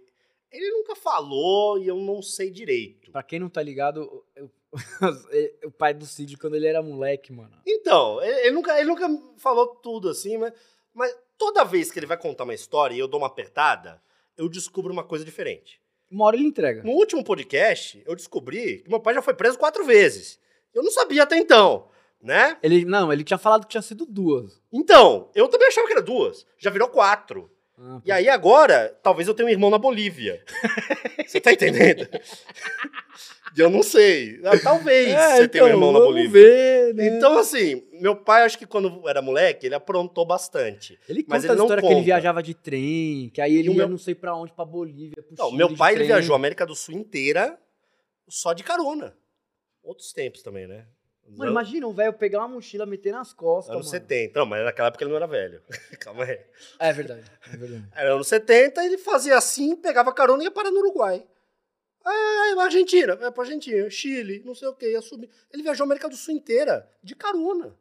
ele 0.51 0.70
nunca 0.72 0.95
falou 0.95 1.80
e 1.80 1.88
eu 1.88 1.95
não 1.97 2.22
sei 2.22 2.51
direito. 2.51 3.12
Pra 3.12 3.24
quem 3.24 3.39
não 3.39 3.49
tá 3.49 3.64
ligado, 3.64 4.03
o, 4.38 4.43
o- 4.43 4.51
o 5.68 5.72
pai 5.72 5.93
do 5.95 6.05
Cid, 6.05 6.38
quando 6.38 6.55
ele 6.55 6.68
era 6.68 6.82
moleque, 6.84 7.34
mano. 7.34 7.58
Então, 7.66 8.22
ele, 8.22 8.39
ele 8.41 8.51
nunca, 8.51 8.80
ele 8.80 8.89
nunca 8.89 9.08
falou 9.38 9.68
tudo 9.78 10.10
assim, 10.10 10.38
mas, 10.38 10.53
mas 10.93 11.18
toda 11.36 11.64
vez 11.66 11.91
que 11.91 11.97
ele 11.97 12.05
vai 12.05 12.18
contar 12.18 12.43
uma 12.43 12.53
história 12.53 12.93
e 12.93 12.99
eu 12.99 13.08
dou 13.08 13.20
uma 13.20 13.28
apertada, 13.28 13.99
eu 14.38 14.48
descubro 14.50 14.94
uma 14.94 15.04
coisa 15.04 15.26
diferente. 15.26 15.82
Uma 16.10 16.26
hora 16.26 16.36
ele 16.38 16.46
entrega. 16.46 16.84
No 16.84 16.92
último 16.92 17.24
podcast, 17.24 18.02
eu 18.06 18.16
descobri 18.16 18.80
que 18.80 18.90
meu 18.90 19.00
pai 19.00 19.14
já 19.14 19.22
foi 19.22 19.34
preso 19.34 19.58
quatro 19.58 19.84
vezes. 19.86 20.40
Eu 20.74 20.84
não 20.84 20.92
sabia 20.92 21.24
até 21.24 21.38
então, 21.38 21.90
né? 22.22 22.58
Ele, 22.64 22.86
não, 22.86 23.12
ele 23.12 23.24
tinha 23.24 23.38
falado 23.38 23.64
que 23.64 23.72
tinha 23.72 23.82
sido 23.82 24.06
duas. 24.06 24.62
Então, 24.72 25.30
eu 25.36 25.48
também 25.48 25.68
achava 25.68 25.88
que 25.88 25.94
era 25.94 26.02
duas. 26.02 26.46
Já 26.58 26.70
virou 26.70 26.88
quatro. 26.88 27.52
Ah, 27.78 28.02
E 28.06 28.12
aí 28.12 28.30
agora, 28.30 28.98
talvez 29.04 29.28
eu 29.28 29.34
tenha 29.34 29.48
um 29.48 29.52
irmão 29.52 29.70
na 29.70 29.78
Bolívia. 29.78 30.44
Você 31.28 31.42
tá 31.42 31.52
entendendo? 31.52 32.08
Eu 33.58 33.70
não 33.70 33.82
sei. 33.82 34.39
Ah, 34.43 34.51
Talvez 34.62 35.14
você 35.14 35.47
tenha 35.47 35.64
um 35.66 35.68
irmão 35.68 35.91
na 35.91 35.97
É, 35.99 36.01
então, 36.01 36.12
Bolívia. 36.14 36.41
ver, 36.41 36.93
né? 36.93 37.08
Então, 37.18 37.38
assim, 37.38 37.84
meu 37.99 38.16
pai, 38.16 38.43
acho 38.43 38.58
que 38.58 38.66
quando 38.66 39.08
era 39.10 39.22
moleque, 39.22 39.66
ele 39.66 39.76
aprontou 39.76 40.26
bastante. 40.26 40.99
ele 41.10 41.26
mas 41.28 41.41
conta 41.41 41.45
ele 41.47 41.53
a 41.53 41.55
não 41.55 41.66
história 41.66 41.82
que 41.82 41.88
ele 41.88 41.95
conta. 41.95 42.05
viajava 42.05 42.43
de 42.43 42.53
trem, 42.53 43.30
que 43.34 43.41
aí 43.41 43.55
ele 43.55 43.70
E 43.70 43.72
ia 43.72 43.78
meu- 43.78 43.89
não 43.89 43.97
sei 43.97 44.14
pra 44.16 44.36
onde, 44.36 44.53
pra 44.53 44.64
Bolívia, 44.66 45.24
pro 45.24 45.36
Não, 45.38 45.45
Chile 45.47 45.58
meu 45.58 45.76
pai, 45.76 45.93
ele 45.93 45.99
trem. 45.99 46.08
viajou 46.08 46.34
a 46.34 46.38
América 46.38 46.66
do 46.66 46.76
Sul 46.76 46.93
inteira 46.95 47.58
só 48.30 48.53
de 48.53 48.64
carona. 48.64 49.18
Outros 49.84 50.12
tempos 50.14 50.41
também, 50.43 50.68
né? 50.68 50.86
Mano, 51.36 51.51
imagina 51.51 51.86
um 51.86 51.93
velho 51.93 52.14
pegar 52.14 52.39
uma 52.39 52.47
mochila, 52.47 52.86
meter 52.86 53.12
nas 53.12 53.34
costas, 53.34 53.76
Anos 53.76 53.88
mano. 53.88 53.99
70. 54.01 54.39
Não, 54.39 54.45
mas 54.45 54.64
naquela 54.64 54.88
época 54.88 55.03
ele 55.03 55.10
não 55.12 55.18
era 55.18 55.28
velho. 55.28 55.62
Calma 55.99 56.24
aí. 56.24 56.39
É 56.80 56.93
verdade, 56.93 57.24
é 57.53 57.58
verdade. 57.58 57.86
Era 57.93 58.14
anos 58.14 58.28
70, 58.28 58.86
ele 58.86 58.97
fazia 58.97 59.36
assim, 59.38 59.76
pegava 59.76 60.14
carona 60.14 60.43
e 60.43 60.45
ia 60.45 60.51
parar 60.51 60.72
no 60.72 60.80
Uruguai. 60.80 61.26
Ah, 62.10 62.64
Argentina, 62.64 63.16
vai 63.16 63.32
pra 63.32 63.43
Argentina, 63.43 63.89
Chile, 63.89 64.41
não 64.45 64.55
sei 64.55 64.68
o 64.68 64.74
que, 64.74 64.89
ia 64.89 65.01
subir. 65.01 65.30
Ele 65.51 65.64
viajou 65.64 65.84
a 65.84 65.88
América 65.88 66.08
do 66.08 66.16
Sul 66.16 66.34
inteira, 66.34 66.89
de 67.03 67.16
carona. 67.16 67.78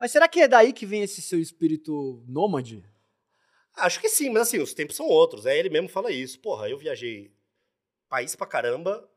Mas 0.00 0.12
será 0.12 0.26
que 0.28 0.40
é 0.40 0.48
daí 0.48 0.72
que 0.72 0.86
vem 0.86 1.02
esse 1.02 1.20
seu 1.20 1.38
espírito 1.38 2.22
nômade? 2.26 2.84
Acho 3.76 4.00
que 4.00 4.08
sim, 4.08 4.30
mas 4.30 4.42
assim, 4.42 4.60
os 4.60 4.72
tempos 4.72 4.96
são 4.96 5.06
outros. 5.06 5.46
É, 5.46 5.58
ele 5.58 5.68
mesmo 5.68 5.88
fala 5.88 6.10
isso. 6.10 6.38
Porra, 6.40 6.68
eu 6.68 6.78
viajei 6.78 7.32
país 8.08 8.34
pra 8.34 8.46
caramba 8.46 9.08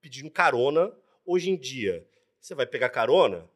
pedindo 0.00 0.30
carona. 0.30 0.92
Hoje 1.24 1.50
em 1.50 1.56
dia, 1.56 2.06
você 2.40 2.54
vai 2.54 2.66
pegar 2.66 2.88
carona? 2.88 3.48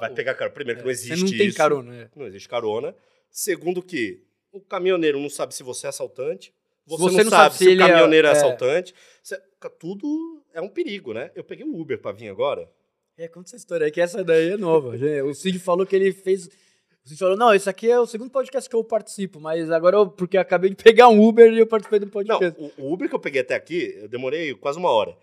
Vai 0.00 0.12
pegar 0.12 0.34
carona. 0.34 0.54
Primeiro, 0.54 0.80
que 0.80 0.84
não 0.84 0.90
existe 0.90 1.16
Você 1.16 1.22
não 1.22 1.38
tem 1.38 1.48
isso. 1.48 1.56
carona, 1.56 1.96
é. 1.96 2.10
Não 2.16 2.26
existe 2.26 2.48
carona. 2.48 2.94
Segundo 3.30 3.82
que 3.82 4.22
o 4.50 4.60
caminhoneiro 4.60 5.20
não 5.20 5.30
sabe 5.30 5.54
se 5.54 5.62
você 5.62 5.86
é 5.86 5.90
assaltante. 5.90 6.52
Você, 6.86 7.02
Você 7.02 7.16
não, 7.18 7.24
não 7.24 7.30
sabe, 7.30 7.54
sabe 7.54 7.56
se, 7.56 7.68
o 7.68 7.72
é- 7.72 7.76
caminhoneiro 7.88 8.26
é, 8.26 8.30
é. 8.30 8.32
assaltante. 8.32 8.94
Você- 9.22 9.40
tudo 9.78 10.42
é 10.54 10.60
um 10.60 10.68
perigo, 10.68 11.12
né? 11.12 11.30
Eu 11.34 11.42
peguei 11.42 11.64
o 11.66 11.76
Uber 11.80 11.98
pra 12.00 12.12
vir 12.12 12.28
agora. 12.28 12.70
É, 13.18 13.26
conta 13.28 13.48
essa 13.48 13.56
história 13.56 13.86
aí, 13.86 13.90
que 13.90 14.00
essa 14.00 14.22
daí 14.22 14.50
é 14.52 14.56
nova. 14.56 14.92
O 15.26 15.34
Cid 15.34 15.58
falou 15.58 15.86
que 15.86 15.96
ele 15.96 16.12
fez. 16.12 16.46
O 16.46 17.08
Cid 17.08 17.18
falou: 17.18 17.36
não, 17.36 17.52
esse 17.54 17.68
aqui 17.68 17.90
é 17.90 17.98
o 17.98 18.06
segundo 18.06 18.30
podcast 18.30 18.68
que 18.68 18.76
eu 18.76 18.84
participo, 18.84 19.40
mas 19.40 19.70
agora 19.70 19.96
eu, 19.96 20.06
porque 20.08 20.36
eu 20.36 20.40
acabei 20.40 20.70
de 20.70 20.76
pegar 20.76 21.08
um 21.08 21.20
Uber 21.26 21.52
e 21.52 21.58
eu 21.58 21.66
participei 21.66 21.98
do 21.98 22.06
Não, 22.06 22.12
podcast. 22.12 22.60
o, 22.78 22.84
o 22.84 22.92
Uber 22.92 23.08
que 23.08 23.14
eu 23.14 23.20
peguei 23.20 23.40
até 23.40 23.54
aqui, 23.54 23.94
eu 23.96 24.08
demorei 24.08 24.54
quase 24.54 24.78
uma 24.78 24.90
hora. 24.90 25.16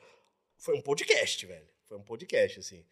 Foi 0.57 0.75
um 0.75 0.81
podcast, 0.81 1.45
velho. 1.45 1.65
Foi 1.87 1.97
um 1.97 2.03
podcast, 2.03 2.59
assim. 2.59 2.83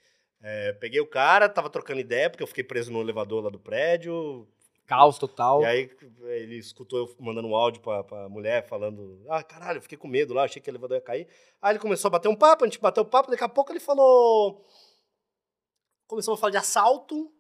É, 0.43 0.73
peguei 0.73 0.99
o 0.99 1.05
cara, 1.07 1.47
tava 1.49 1.69
trocando 1.69 1.99
ideia, 1.99 2.29
porque 2.29 2.43
eu 2.43 2.47
fiquei 2.47 2.63
preso 2.63 2.91
no 2.91 3.01
elevador 3.01 3.43
lá 3.43 3.49
do 3.49 3.59
prédio. 3.59 4.47
Caos 4.91 5.17
total. 5.17 5.61
E 5.61 5.65
aí 5.65 5.89
ele 6.19 6.57
escutou 6.57 6.99
eu 6.99 7.15
mandando 7.17 7.47
um 7.47 7.55
áudio 7.55 7.81
pra, 7.81 8.03
pra 8.03 8.27
mulher 8.27 8.67
falando: 8.67 9.23
Ah, 9.29 9.41
caralho, 9.41 9.77
eu 9.77 9.81
fiquei 9.81 9.97
com 9.97 10.05
medo 10.05 10.33
lá, 10.33 10.43
achei 10.43 10.61
que 10.61 10.69
o 10.69 10.71
elevador 10.71 10.97
ia 10.97 11.01
cair. 11.01 11.29
Aí 11.61 11.71
ele 11.71 11.79
começou 11.79 12.09
a 12.09 12.11
bater 12.11 12.27
um 12.27 12.35
papo, 12.35 12.65
a 12.65 12.67
gente 12.67 12.77
bateu 12.77 13.05
papo, 13.05 13.31
daqui 13.31 13.41
a 13.41 13.47
pouco 13.47 13.71
ele 13.71 13.79
falou. 13.79 14.65
Começou 16.07 16.33
a 16.33 16.37
falar 16.37 16.51
de 16.51 16.57
assalto, 16.57 17.31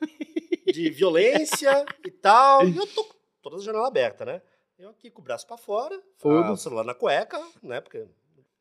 de 0.72 0.88
violência 0.88 1.84
e 2.06 2.10
tal. 2.10 2.66
E 2.66 2.74
eu 2.74 2.86
tô 2.86 3.04
com 3.04 3.14
todas 3.42 3.58
as 3.58 3.66
janelas 3.66 3.88
abertas, 3.88 4.26
né? 4.26 4.40
Eu 4.78 4.88
aqui 4.88 5.10
com 5.10 5.20
o 5.20 5.24
braço 5.24 5.46
pra 5.46 5.58
fora, 5.58 6.02
Foda-se. 6.16 6.48
ah, 6.48 6.52
o 6.52 6.56
celular 6.56 6.84
na 6.84 6.94
cueca, 6.94 7.38
né? 7.62 7.82
Porque 7.82 8.08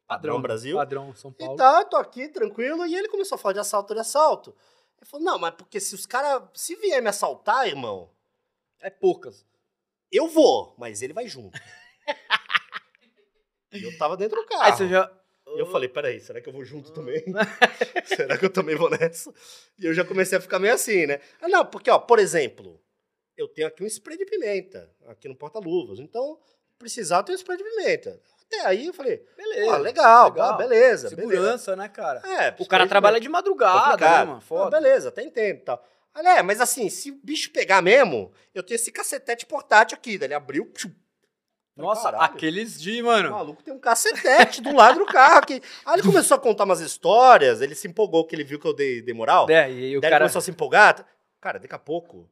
padrão 0.05 0.41
Brasil. 0.41 0.75
Padrão 0.75 1.15
São 1.15 1.31
Paulo. 1.31 1.53
E 1.53 1.57
tá, 1.57 1.85
tô 1.85 1.95
aqui 1.95 2.27
tranquilo. 2.27 2.85
E 2.85 2.93
ele 2.93 3.07
começou 3.07 3.37
a 3.37 3.39
falar 3.39 3.53
de 3.53 3.59
assalto, 3.59 3.93
de 3.93 4.01
assalto. 4.01 4.53
Ele 4.99 5.09
falou: 5.09 5.25
Não, 5.25 5.39
mas 5.39 5.55
porque 5.55 5.79
se 5.79 5.95
os 5.95 6.05
caras. 6.05 6.43
Se 6.53 6.75
vier 6.75 7.01
me 7.01 7.07
assaltar, 7.07 7.67
irmão, 7.67 8.11
É 8.81 8.89
poucas. 8.89 9.45
eu 10.11 10.27
vou, 10.27 10.75
mas 10.77 11.01
ele 11.01 11.13
vai 11.13 11.27
junto. 11.27 11.57
e 13.73 13.83
eu 13.83 13.97
tava 13.97 14.15
dentro 14.17 14.39
do 14.41 14.47
carro. 14.47 14.63
Aí 14.63 14.71
você 14.73 14.87
já. 14.87 15.11
E 15.55 15.59
eu 15.59 15.65
falei, 15.65 15.87
peraí, 15.87 16.19
será 16.19 16.41
que 16.41 16.49
eu 16.49 16.53
vou 16.53 16.63
junto 16.65 16.91
também? 16.91 17.23
será 18.05 18.37
que 18.37 18.45
eu 18.45 18.49
também 18.49 18.75
vou 18.75 18.89
nessa? 18.89 19.33
E 19.79 19.85
eu 19.85 19.93
já 19.93 20.03
comecei 20.03 20.37
a 20.37 20.41
ficar 20.41 20.59
meio 20.59 20.73
assim, 20.73 21.05
né? 21.05 21.19
Ah, 21.41 21.47
não, 21.47 21.65
porque, 21.65 21.89
ó, 21.89 21.97
por 21.97 22.19
exemplo, 22.19 22.81
eu 23.37 23.47
tenho 23.47 23.67
aqui 23.67 23.83
um 23.83 23.87
spray 23.87 24.17
de 24.17 24.25
pimenta, 24.25 24.93
aqui 25.07 25.27
no 25.27 25.35
porta-luvas. 25.35 25.99
Então, 25.99 26.37
precisar, 26.77 27.17
eu 27.19 27.23
tenho 27.23 27.35
um 27.37 27.39
spray 27.39 27.57
de 27.57 27.63
pimenta. 27.63 28.19
Até 28.45 28.65
aí 28.65 28.87
eu 28.87 28.93
falei, 28.93 29.25
Beleza. 29.35 29.77
legal, 29.79 30.29
legal. 30.29 30.53
ah, 30.53 30.57
beleza, 30.57 31.09
Segurança, 31.09 31.75
né, 31.75 31.89
cara? 31.89 32.19
beleza. 32.21 32.43
É, 32.43 32.55
O 32.59 32.65
cara 32.65 32.83
de 32.85 32.89
trabalha 32.89 33.15
pimenta. 33.15 33.23
de 33.23 33.29
madrugada, 33.29 34.09
né, 34.09 34.17
mano? 34.25 34.37
Ah, 34.37 34.41
Foda. 34.41 34.79
beleza, 34.81 35.09
até 35.09 35.21
entendo 35.23 35.57
e 35.57 35.61
tal. 35.63 35.85
Olha, 36.15 36.39
é, 36.39 36.41
mas 36.43 36.59
assim, 36.61 36.89
se 36.89 37.11
o 37.11 37.19
bicho 37.23 37.51
pegar 37.51 37.81
mesmo, 37.81 38.31
eu 38.53 38.63
tenho 38.63 38.75
esse 38.75 38.91
cacetete 38.91 39.45
portátil 39.45 39.97
aqui. 39.97 40.17
Daí 40.17 40.27
ele 40.27 40.33
abriu. 40.33 40.65
psiu. 40.71 40.91
Nossa, 41.75 42.11
Caralho. 42.11 42.23
aqueles 42.23 42.81
de, 42.81 43.03
O 43.03 43.05
mano. 43.05 43.29
maluco 43.29 43.61
tem 43.61 43.71
um 43.71 43.79
cacetete 43.79 44.61
do 44.63 44.73
lado 44.73 44.97
do 44.97 45.05
carro 45.05 45.37
aqui. 45.37 45.61
Aí 45.85 45.93
ele 45.95 46.01
começou 46.03 46.35
a 46.35 46.39
contar 46.39 46.63
umas 46.63 46.79
histórias, 46.79 47.61
ele 47.61 47.75
se 47.75 47.87
empolgou 47.87 48.25
que 48.25 48.35
ele 48.35 48.43
viu 48.43 48.59
que 48.59 48.65
eu 48.67 48.73
dei, 48.73 48.99
dei 49.03 49.13
moral. 49.13 49.47
É, 49.47 49.69
e 49.71 49.95
o 49.95 50.01
Daí 50.01 50.09
ele 50.09 50.11
cara. 50.11 50.19
começou 50.25 50.39
a 50.39 50.41
se 50.41 50.49
empolgar. 50.49 51.05
Cara, 51.39 51.59
daqui 51.59 51.75
a 51.75 51.79
pouco, 51.79 52.27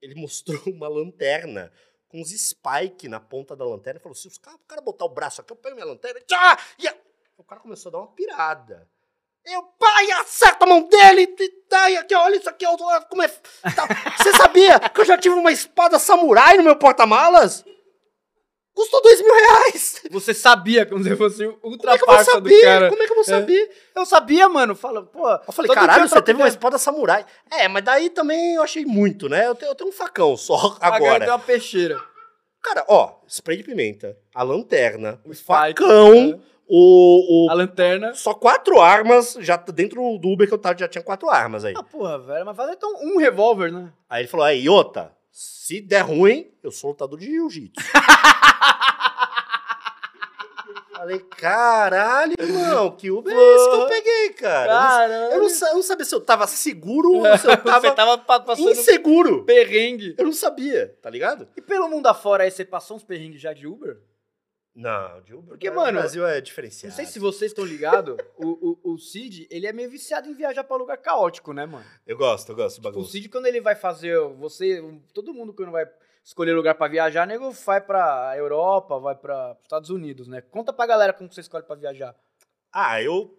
ele 0.00 0.14
mostrou 0.14 0.62
uma 0.72 0.86
lanterna 0.86 1.72
com 2.06 2.20
uns 2.20 2.30
spike 2.30 3.08
na 3.08 3.18
ponta 3.18 3.56
da 3.56 3.64
lanterna 3.64 3.98
e 3.98 4.02
falou: 4.02 4.14
se 4.14 4.28
os 4.28 4.38
caras, 4.38 4.60
o 4.60 4.64
cara 4.64 4.80
botar 4.80 5.06
o 5.06 5.08
braço 5.08 5.40
aqui, 5.40 5.52
eu 5.52 5.56
pego 5.56 5.74
minha 5.74 5.86
lanterna 5.86 6.20
e 6.20 6.22
tchá! 6.24 6.56
E 6.78 6.86
a- 6.86 6.96
o 7.36 7.42
cara 7.42 7.60
começou 7.60 7.90
a 7.90 7.92
dar 7.94 7.98
uma 7.98 8.12
pirada. 8.14 8.88
Eu, 9.46 9.62
pai, 9.78 10.10
acerta 10.12 10.64
a 10.64 10.68
mão 10.68 10.88
dele! 10.88 11.22
E 11.38 11.48
tá, 11.68 11.86
aqui, 12.00 12.14
olha 12.14 12.36
isso 12.36 12.48
aqui, 12.48 12.64
como 13.10 13.22
é. 13.22 13.28
tá. 13.28 13.86
Você 14.16 14.32
sabia 14.32 14.80
que 14.80 15.00
eu 15.00 15.04
já 15.04 15.18
tive 15.18 15.34
uma 15.34 15.52
espada 15.52 15.98
samurai 15.98 16.56
no 16.56 16.62
meu 16.62 16.76
porta-malas? 16.76 17.64
Custou 18.74 19.02
dois 19.02 19.20
mil 19.20 19.32
reais! 19.32 20.02
Você 20.10 20.34
sabia 20.34 20.84
como 20.84 21.04
se 21.04 21.14
fosse 21.14 21.46
Como 21.46 21.74
é 21.74 21.94
eu 21.94 22.40
do 22.40 22.60
cara. 22.60 22.88
Como 22.88 23.02
é 23.02 23.06
que 23.06 23.12
eu 23.12 23.16
vou 23.16 23.24
saber? 23.24 23.70
Eu 23.94 24.04
sabia, 24.04 24.48
mano. 24.48 24.74
Fala, 24.74 25.02
pô. 25.02 25.30
Eu 25.30 25.52
falei, 25.52 25.72
caralho, 25.72 26.08
você 26.08 26.20
teve 26.20 26.40
uma 26.40 26.48
espada 26.48 26.76
samurai. 26.76 27.24
É, 27.52 27.68
mas 27.68 27.84
daí 27.84 28.10
também 28.10 28.56
eu 28.56 28.62
achei 28.62 28.84
muito, 28.84 29.28
né? 29.28 29.46
Eu 29.46 29.54
tenho, 29.54 29.70
eu 29.70 29.74
tenho 29.76 29.90
um 29.90 29.92
facão 29.92 30.36
só 30.36 30.76
Agora 30.80 30.96
agora. 30.96 31.20
tem 31.20 31.28
uma 31.28 31.38
peixeira. 31.38 32.00
Cara, 32.60 32.84
ó, 32.88 33.20
spray 33.28 33.58
de 33.58 33.62
pimenta, 33.62 34.16
a 34.34 34.42
lanterna, 34.42 35.20
o, 35.24 35.34
facão, 35.34 36.14
né? 36.14 36.40
O, 36.68 37.46
o- 37.46 37.50
A 37.50 37.54
lanterna. 37.54 38.14
Só 38.14 38.32
quatro 38.34 38.80
armas, 38.80 39.36
já 39.40 39.56
dentro 39.56 40.00
do 40.18 40.28
Uber 40.28 40.46
que 40.48 40.54
eu 40.54 40.58
tava, 40.58 40.78
já 40.78 40.88
tinha 40.88 41.02
quatro 41.04 41.28
armas 41.28 41.64
aí. 41.64 41.74
Ah, 41.76 41.82
porra, 41.82 42.18
velho. 42.18 42.46
Mas 42.46 42.56
faz 42.56 42.70
então 42.72 42.90
um 43.02 43.18
revólver, 43.18 43.70
né? 43.72 43.92
Aí 44.08 44.22
ele 44.22 44.28
falou, 44.28 44.44
aí, 44.46 44.62
Iota, 44.64 45.12
se 45.30 45.80
der 45.80 46.00
ruim, 46.02 46.50
eu 46.62 46.70
sou 46.70 46.90
lutador 46.90 47.18
de 47.18 47.26
jiu-jitsu. 47.26 47.74
Falei, 50.96 51.18
caralho, 51.18 52.32
irmão, 52.38 52.90
que 52.92 53.10
Uber 53.10 53.36
é 53.36 53.54
esse 53.56 53.68
que 53.68 53.76
eu 53.76 53.86
peguei, 53.88 54.28
cara? 54.30 54.70
Eu 54.70 54.74
não- 54.74 54.80
Caralho. 54.88 55.12
Eu 55.12 55.38
não, 55.42 55.68
eu 55.68 55.74
não 55.74 55.82
sabia 55.82 56.04
se 56.06 56.14
eu 56.14 56.20
tava 56.20 56.46
seguro 56.46 57.12
ou 57.12 57.38
se 57.38 57.46
eu 57.46 57.56
tava, 57.62 57.80
Você 57.88 57.94
tava 57.94 58.16
pa- 58.18 58.40
passando 58.40 58.70
inseguro. 58.70 59.44
perrengue. 59.44 60.14
Eu 60.16 60.24
não 60.24 60.32
sabia, 60.32 60.96
tá 61.02 61.10
ligado? 61.10 61.46
E 61.56 61.60
pelo 61.60 61.88
mundo 61.90 62.06
afora 62.06 62.44
aí, 62.44 62.50
você 62.50 62.64
passou 62.64 62.96
uns 62.96 63.02
perrengues 63.04 63.38
já 63.40 63.52
de 63.52 63.66
Uber? 63.66 63.98
Não, 64.74 65.20
de 65.22 65.32
Uber. 65.34 65.50
Porque, 65.50 65.70
no 65.70 65.76
mano, 65.76 65.98
Brasil 66.00 66.26
é 66.26 66.34
Não 66.34 66.40
diferenciado. 66.42 66.94
sei 66.96 67.06
se 67.06 67.18
vocês 67.20 67.52
estão 67.52 67.64
ligados, 67.64 68.16
o, 68.36 68.80
o, 68.82 68.94
o 68.94 68.98
Cid, 68.98 69.46
ele 69.48 69.66
é 69.66 69.72
meio 69.72 69.88
viciado 69.88 70.28
em 70.28 70.34
viajar 70.34 70.64
pra 70.64 70.76
lugar 70.76 70.96
caótico, 70.98 71.52
né, 71.52 71.64
mano? 71.64 71.84
Eu 72.04 72.16
gosto, 72.16 72.50
eu 72.50 72.56
gosto 72.56 72.80
de 72.80 72.86
Tipo, 72.88 72.98
o. 72.98 73.04
Cid, 73.04 73.28
quando 73.28 73.46
ele 73.46 73.60
vai 73.60 73.76
fazer, 73.76 74.18
você, 74.36 74.82
todo 75.12 75.32
mundo 75.32 75.52
quando 75.54 75.70
vai 75.70 75.88
escolher 76.24 76.54
lugar 76.54 76.74
pra 76.74 76.88
viajar, 76.88 77.24
nego 77.26 77.52
vai 77.52 77.80
pra 77.80 78.34
Europa, 78.36 78.98
vai 78.98 79.14
pra 79.14 79.56
Estados 79.62 79.90
Unidos, 79.90 80.26
né? 80.26 80.40
Conta 80.40 80.72
pra 80.72 80.86
galera 80.86 81.12
como 81.12 81.30
você 81.32 81.40
escolhe 81.40 81.64
pra 81.64 81.76
viajar. 81.76 82.16
Ah, 82.72 83.00
eu, 83.00 83.38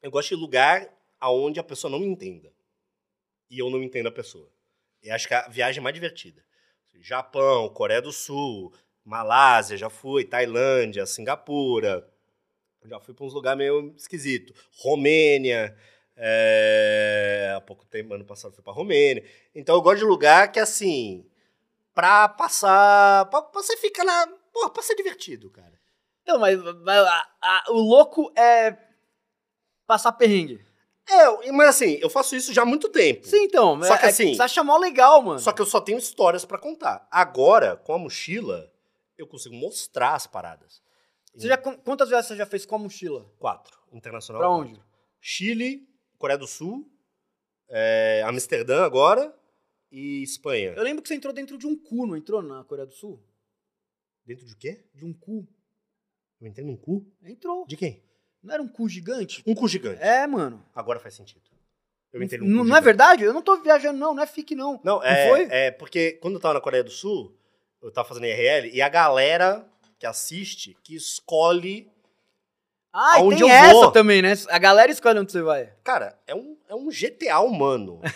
eu 0.00 0.10
gosto 0.10 0.28
de 0.28 0.40
lugar 0.40 0.88
aonde 1.18 1.58
a 1.58 1.64
pessoa 1.64 1.90
não 1.90 1.98
me 1.98 2.06
entenda. 2.06 2.52
E 3.50 3.58
eu 3.58 3.70
não 3.70 3.82
entendo 3.82 4.06
a 4.08 4.12
pessoa. 4.12 4.48
Eu 5.02 5.14
acho 5.14 5.26
que 5.26 5.34
a 5.34 5.48
viagem 5.48 5.80
é 5.80 5.82
mais 5.82 5.94
divertida. 5.94 6.44
Japão, 7.00 7.68
Coreia 7.68 8.00
do 8.02 8.12
Sul, 8.12 8.72
Malásia, 9.06 9.76
já 9.76 9.88
fui, 9.88 10.24
Tailândia, 10.24 11.06
Singapura. 11.06 12.06
Já 12.84 12.98
fui 13.00 13.14
pra 13.14 13.24
uns 13.24 13.32
lugares 13.32 13.56
meio 13.58 13.94
esquisito. 13.96 14.52
Romênia. 14.78 15.76
é, 16.16 17.54
Há 17.56 17.60
pouco 17.60 17.84
tempo, 17.86 18.14
ano 18.14 18.24
passado, 18.24 18.52
fui 18.54 18.62
pra 18.64 18.72
Romênia. 18.72 19.24
Então 19.54 19.74
eu 19.76 19.82
gosto 19.82 19.98
de 19.98 20.04
lugar 20.04 20.50
que, 20.50 20.58
assim, 20.58 21.24
pra 21.94 22.28
passar. 22.28 23.26
Pra, 23.26 23.42
pra 23.42 23.62
você 23.62 23.76
ficar 23.76 24.02
lá. 24.04 24.26
Porra, 24.52 24.70
pra 24.70 24.82
ser 24.82 24.94
divertido, 24.96 25.50
cara. 25.50 25.72
Não, 26.26 26.38
mas, 26.38 26.60
mas 26.62 27.06
a- 27.06 27.28
a- 27.42 27.64
o 27.70 27.78
louco 27.80 28.32
é 28.36 28.76
passar 29.86 30.12
perrengue. 30.12 30.60
É, 31.08 31.52
mas 31.52 31.68
assim, 31.68 31.98
eu 32.02 32.10
faço 32.10 32.34
isso 32.34 32.52
já 32.52 32.62
há 32.62 32.66
muito 32.66 32.88
tempo. 32.88 33.24
Sim, 33.26 33.44
então. 33.44 33.80
Só 33.82 33.94
é- 33.94 33.98
que 33.98 34.06
é- 34.06 34.08
assim- 34.08 34.34
Você 34.34 34.42
acha 34.42 34.64
mó 34.64 34.76
legal, 34.76 35.22
mano. 35.22 35.38
Só 35.38 35.52
que 35.52 35.62
eu 35.62 35.66
só 35.66 35.80
tenho 35.80 35.98
histórias 35.98 36.44
pra 36.44 36.58
contar. 36.58 37.06
Agora, 37.12 37.76
com 37.76 37.92
a 37.94 37.98
mochila, 37.98 38.68
eu 39.18 39.26
consigo 39.26 39.54
mostrar 39.54 40.14
as 40.14 40.26
paradas. 40.26 40.82
Você 41.34 41.48
já, 41.48 41.56
qu- 41.58 41.76
quantas 41.78 42.08
vezes 42.08 42.26
você 42.26 42.36
já 42.36 42.46
fez 42.46 42.64
com 42.64 42.76
a 42.76 42.78
mochila? 42.78 43.30
Quatro. 43.38 43.78
Internacional. 43.92 44.40
Pra 44.40 44.48
quatro. 44.48 44.70
onde? 44.72 44.82
Chile, 45.20 45.86
Coreia 46.18 46.38
do 46.38 46.46
Sul, 46.46 46.90
é, 47.68 48.22
Amsterdã 48.26 48.84
agora 48.84 49.34
e 49.90 50.22
Espanha. 50.22 50.72
Eu 50.76 50.82
lembro 50.82 51.02
que 51.02 51.08
você 51.08 51.14
entrou 51.14 51.32
dentro 51.32 51.58
de 51.58 51.66
um 51.66 51.76
cu, 51.76 52.06
não 52.06 52.16
entrou 52.16 52.42
na 52.42 52.64
Coreia 52.64 52.86
do 52.86 52.94
Sul? 52.94 53.22
Dentro 54.24 54.46
de 54.46 54.56
quê? 54.56 54.84
De 54.94 55.04
um 55.04 55.12
cu. 55.12 55.46
Eu 56.40 56.46
entrei 56.48 56.66
num 56.66 56.76
cu? 56.76 57.06
Entrou. 57.22 57.66
De 57.66 57.76
quem? 57.76 58.02
Não 58.42 58.52
era 58.54 58.62
um 58.62 58.68
cu 58.68 58.88
gigante? 58.88 59.42
Um 59.46 59.54
cu 59.54 59.68
gigante. 59.68 60.02
É, 60.02 60.26
mano. 60.26 60.64
Agora 60.74 61.00
faz 61.00 61.14
sentido. 61.14 61.42
Eu 62.12 62.22
entrei 62.22 62.40
num 62.40 62.46
Não, 62.46 62.58
cu 62.58 62.64
não 62.64 62.76
é 62.76 62.80
gigante. 62.80 62.84
verdade? 62.84 63.24
Eu 63.24 63.32
não 63.34 63.42
tô 63.42 63.60
viajando, 63.62 63.98
não. 63.98 64.14
Não 64.14 64.22
é 64.22 64.26
fique, 64.26 64.54
não. 64.54 64.80
Não, 64.84 65.02
é, 65.02 65.28
foi? 65.28 65.42
é 65.50 65.70
porque 65.70 66.12
quando 66.12 66.34
eu 66.34 66.40
tava 66.40 66.54
na 66.54 66.60
Coreia 66.60 66.84
do 66.84 66.90
Sul, 66.90 67.36
eu 67.86 67.92
tava 67.92 68.08
fazendo 68.08 68.26
IRL, 68.26 68.70
e 68.74 68.82
a 68.82 68.88
galera 68.88 69.64
que 69.98 70.06
assiste, 70.06 70.76
que 70.82 70.94
escolhe 70.94 71.90
Ah, 72.92 73.20
e 73.20 73.28
tem 73.30 73.40
eu 73.40 73.48
essa 73.48 73.72
vou. 73.72 73.90
também, 73.92 74.20
né? 74.22 74.32
A 74.48 74.58
galera 74.58 74.90
escolhe 74.90 75.18
onde 75.18 75.30
você 75.32 75.42
vai. 75.42 75.72
Cara, 75.84 76.18
é 76.26 76.34
um, 76.34 76.56
é 76.68 76.74
um 76.74 76.88
GTA 76.88 77.40
humano. 77.40 78.00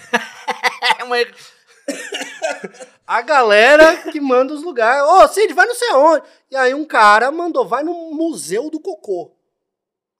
É 0.98 1.04
uma... 1.04 1.16
A 3.06 3.20
galera 3.22 4.10
que 4.10 4.20
manda 4.20 4.54
os 4.54 4.62
lugares. 4.62 5.02
Ô, 5.02 5.28
Cid, 5.28 5.52
vai 5.52 5.66
não 5.66 5.74
sei 5.74 5.90
aonde. 5.90 6.24
E 6.50 6.56
aí 6.56 6.72
um 6.74 6.84
cara 6.86 7.30
mandou, 7.30 7.66
vai 7.66 7.82
no 7.82 7.92
Museu 8.14 8.70
do 8.70 8.80
Cocô. 8.80 9.36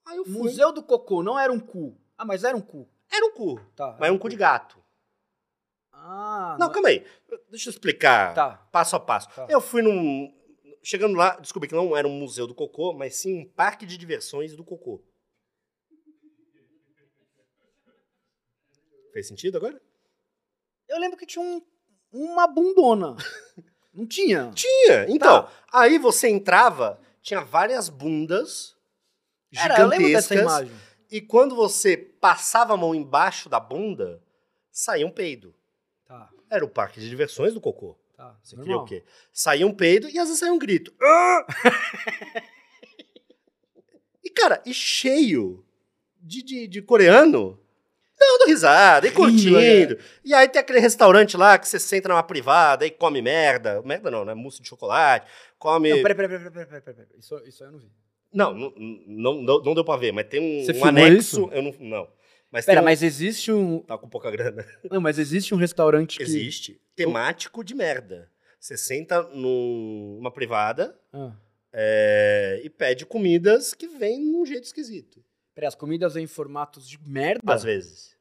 Aí 0.05 0.17
eu 0.17 0.25
fui. 0.25 0.33
Museu 0.33 0.71
do 0.71 0.83
Cocô 0.83 1.23
não 1.23 1.39
era 1.39 1.51
um 1.51 1.59
cu. 1.59 1.95
Ah, 2.17 2.25
mas 2.25 2.43
era 2.43 2.55
um 2.55 2.61
cu. 2.61 2.87
Era 3.11 3.25
um 3.25 3.31
cu, 3.31 3.59
Tá. 3.75 3.95
mas 3.99 4.09
é 4.09 4.11
um 4.11 4.17
cu 4.17 4.29
de 4.29 4.35
gato. 4.35 4.77
Ah, 6.03 6.57
Não, 6.59 6.71
calma 6.71 6.89
aí. 6.89 7.05
Deixa 7.49 7.69
eu 7.69 7.71
explicar 7.71 8.33
Tá. 8.33 8.57
passo 8.71 8.95
a 8.95 8.99
passo. 8.99 9.29
Tá. 9.35 9.45
Eu 9.49 9.61
fui 9.61 9.81
num. 9.81 10.33
Chegando 10.83 11.15
lá, 11.15 11.39
descobri 11.39 11.69
que 11.69 11.75
não 11.75 11.95
era 11.95 12.07
um 12.07 12.17
museu 12.19 12.47
do 12.47 12.55
cocô, 12.55 12.91
mas 12.91 13.15
sim 13.15 13.39
um 13.41 13.47
parque 13.47 13.85
de 13.85 13.97
diversões 13.97 14.55
do 14.55 14.63
cocô. 14.63 15.03
Fez 19.13 19.27
sentido 19.27 19.57
agora? 19.57 19.79
Eu 20.87 20.99
lembro 20.99 21.17
que 21.17 21.25
tinha 21.25 21.43
um- 21.43 21.61
uma 22.11 22.47
bundona. 22.47 23.15
Não 23.93 24.07
tinha? 24.07 24.51
Tinha. 24.55 25.05
Então, 25.09 25.43
Tá. 25.43 25.51
aí 25.73 25.97
você 25.97 26.29
entrava, 26.29 26.99
tinha 27.21 27.41
várias 27.41 27.89
bundas 27.89 28.75
Era, 29.55 29.79
eu 29.81 29.87
lembro 29.87 30.07
dessa 30.09 30.33
gigantescas. 30.33 30.61
imagem. 30.69 30.81
E 31.11 31.19
quando 31.21 31.55
você 31.55 31.97
passava 31.97 32.73
a 32.73 32.77
mão 32.77 32.95
embaixo 32.95 33.49
da 33.49 33.59
bunda, 33.59 34.23
saía 34.71 35.05
um 35.05 35.11
peido. 35.11 35.53
Tá, 36.11 36.29
Era 36.49 36.65
o 36.65 36.69
parque 36.69 36.99
de 36.99 37.09
diversões 37.09 37.53
do 37.53 37.61
cocô. 37.61 37.97
tá. 38.17 38.37
Você 38.43 38.57
normal. 38.57 38.83
queria 38.85 38.99
o 38.99 39.03
quê? 39.03 39.07
Saía 39.31 39.65
um 39.65 39.73
peido 39.73 40.09
e 40.09 40.19
às 40.19 40.25
vezes 40.25 40.39
saía 40.39 40.51
um 40.51 40.59
grito. 40.59 40.93
Ah! 41.01 41.45
e, 44.21 44.29
cara, 44.29 44.61
e 44.65 44.73
cheio 44.73 45.63
de, 46.19 46.43
de, 46.43 46.67
de 46.67 46.81
coreano 46.81 47.57
dando 48.19 48.45
risada 48.47 49.07
e 49.07 49.11
curtindo. 49.11 49.57
Rindo, 49.57 49.97
E 50.23 50.33
aí 50.33 50.47
tem 50.49 50.59
aquele 50.59 50.79
restaurante 50.79 51.37
lá 51.37 51.57
que 51.57 51.67
você 51.67 51.79
senta 51.79 52.09
numa 52.09 52.21
privada 52.21 52.85
e 52.85 52.91
come 52.91 53.21
merda. 53.21 53.81
Merda 53.83 54.11
não, 54.11 54.25
né? 54.25 54.33
Mousse 54.33 54.61
de 54.61 54.67
chocolate. 54.67 55.25
Come. 55.57 55.89
Não, 55.91 56.03
peraí, 56.03 56.15
peraí, 56.15 56.29
peraí, 56.29 56.51
peraí, 56.51 56.65
peraí, 56.67 56.81
peraí. 56.81 57.07
Isso, 57.17 57.41
isso 57.47 57.63
aí 57.63 57.69
eu 57.69 57.71
não 57.71 57.79
vi. 57.79 57.89
Não, 58.33 58.53
não, 58.53 58.73
não, 59.07 59.63
não, 59.63 59.73
deu 59.73 59.83
pra 59.83 59.97
ver, 59.97 60.11
mas 60.11 60.27
tem 60.27 60.39
um, 60.39 60.65
Você 60.65 60.73
um 60.73 60.85
anexo. 60.85 61.17
isso? 61.17 61.49
Eu 61.51 61.61
não. 61.63 61.73
Não. 61.79 62.07
Mas 62.51 62.65
Pera, 62.65 62.81
um- 62.81 62.83
mas 62.83 63.01
existe 63.01 63.51
um. 63.51 63.79
Tá 63.79 63.97
com 63.97 64.09
pouca 64.09 64.29
grana. 64.29 64.65
Não, 64.91 64.99
mas 64.99 65.17
existe 65.17 65.53
um 65.53 65.57
restaurante 65.57 66.17
que. 66.17 66.23
Existe. 66.23 66.81
Temático 66.95 67.63
de 67.63 67.73
merda. 67.73 68.29
Você 68.59 68.77
senta 68.77 69.23
num- 69.23 70.15
numa 70.17 70.31
privada 70.31 70.99
Ah. 71.13 71.33
é, 71.73 72.61
e 72.63 72.69
pede 72.69 73.05
comidas 73.05 73.73
que 73.73 73.87
vêm 73.87 74.19
num 74.19 74.45
jeito 74.45 74.65
esquisito. 74.65 75.23
Peraí, 75.55 75.67
as 75.67 75.75
comidas 75.75 76.15
em 76.15 76.27
formatos 76.27 76.87
de 76.87 76.99
merda? 77.01 77.53
Às 77.53 77.63
vezes. 77.63 78.17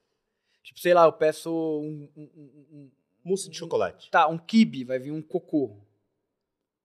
Tipo, 0.63 0.79
sei 0.81 0.95
lá, 0.95 1.05
eu 1.05 1.13
peço 1.13 1.51
um. 1.51 2.09
um- 2.17 2.31
um- 2.37 2.67
um- 2.73 2.91
Mousse 3.25 3.51
de 3.51 3.57
chocolate. 3.57 4.11
tá, 4.11 4.27
um 4.29 4.39
kibe, 4.39 4.85
vai 4.85 4.99
vir 4.99 5.11
um 5.11 5.21
cocô. 5.21 5.77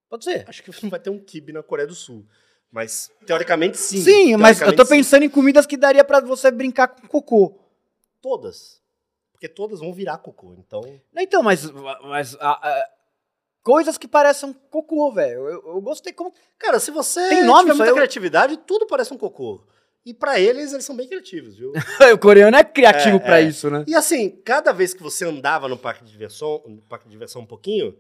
Pode 0.10 0.24
ser. 0.26 0.44
Acho 0.50 0.64
que 0.64 0.70
não 0.84 0.90
vai 0.98 1.00
ter 1.00 1.10
um 1.10 1.20
kibe 1.20 1.54
na 1.54 1.64
Coreia 1.64 1.88
do 1.88 1.96
Sul. 1.96 2.26
Mas, 2.76 3.10
teoricamente, 3.26 3.78
sim. 3.78 4.02
Sim, 4.02 4.36
mas 4.36 4.60
eu 4.60 4.66
tô 4.68 4.74
Teoricamente, 4.74 4.88
sim. 4.88 4.98
pensando 4.98 5.24
em 5.24 5.30
comidas 5.30 5.66
que 5.66 5.78
daria 5.78 6.04
pra 6.04 6.20
você 6.20 6.52
brincar 6.52 6.90
com 6.90 7.08
cocô. 7.08 7.58
Todas. 8.22 8.82
Porque 9.32 9.48
todas 9.48 9.80
vão 9.80 9.94
virar 9.94 10.18
cocô. 10.18 10.54
Então. 10.60 10.82
Então, 11.16 11.42
mas. 11.42 11.72
mas 12.04 12.36
ah, 12.38 12.60
ah, 12.62 12.90
coisas 13.64 13.98
que 13.98 14.10
parecem 14.10 14.54
cocô, 14.70 15.10
velho. 15.14 15.48
Eu, 15.48 15.64
eu 15.68 15.82
gostei 15.82 16.12
como. 16.12 16.34
Cara, 16.60 16.78
se 16.78 16.92
você 16.92 17.30
Tem 17.30 17.46
nome 17.46 17.62
tiver 17.72 17.76
muita? 17.76 17.92
Eu- 17.92 17.96
criatividade, 17.96 18.58
tudo 18.58 18.86
parece 18.88 19.14
um 19.14 19.18
cocô. 19.18 19.64
E 20.06 20.14
pra 20.14 20.38
eles, 20.38 20.74
eles 20.74 20.84
são 20.84 20.98
bem 20.98 21.08
criativos, 21.08 21.56
viu? 21.56 21.72
o 22.14 22.18
coreano 22.18 22.58
é 22.58 22.64
criativo 22.66 23.16
É, 23.16 23.20
pra 23.20 23.40
é. 23.40 23.44
isso, 23.44 23.70
né? 23.70 23.86
E 23.88 23.96
assim, 23.96 24.30
cada 24.44 24.74
vez 24.74 24.94
que 24.94 25.02
você 25.02 25.24
andava 25.24 25.70
no 25.70 25.78
parque 25.78 26.04
de 26.04 26.12
diversão, 26.12 26.62
no 26.68 26.82
parque 26.82 27.06
de 27.06 27.12
diversão 27.12 27.42
um 27.42 27.46
pouquinho, 27.46 27.98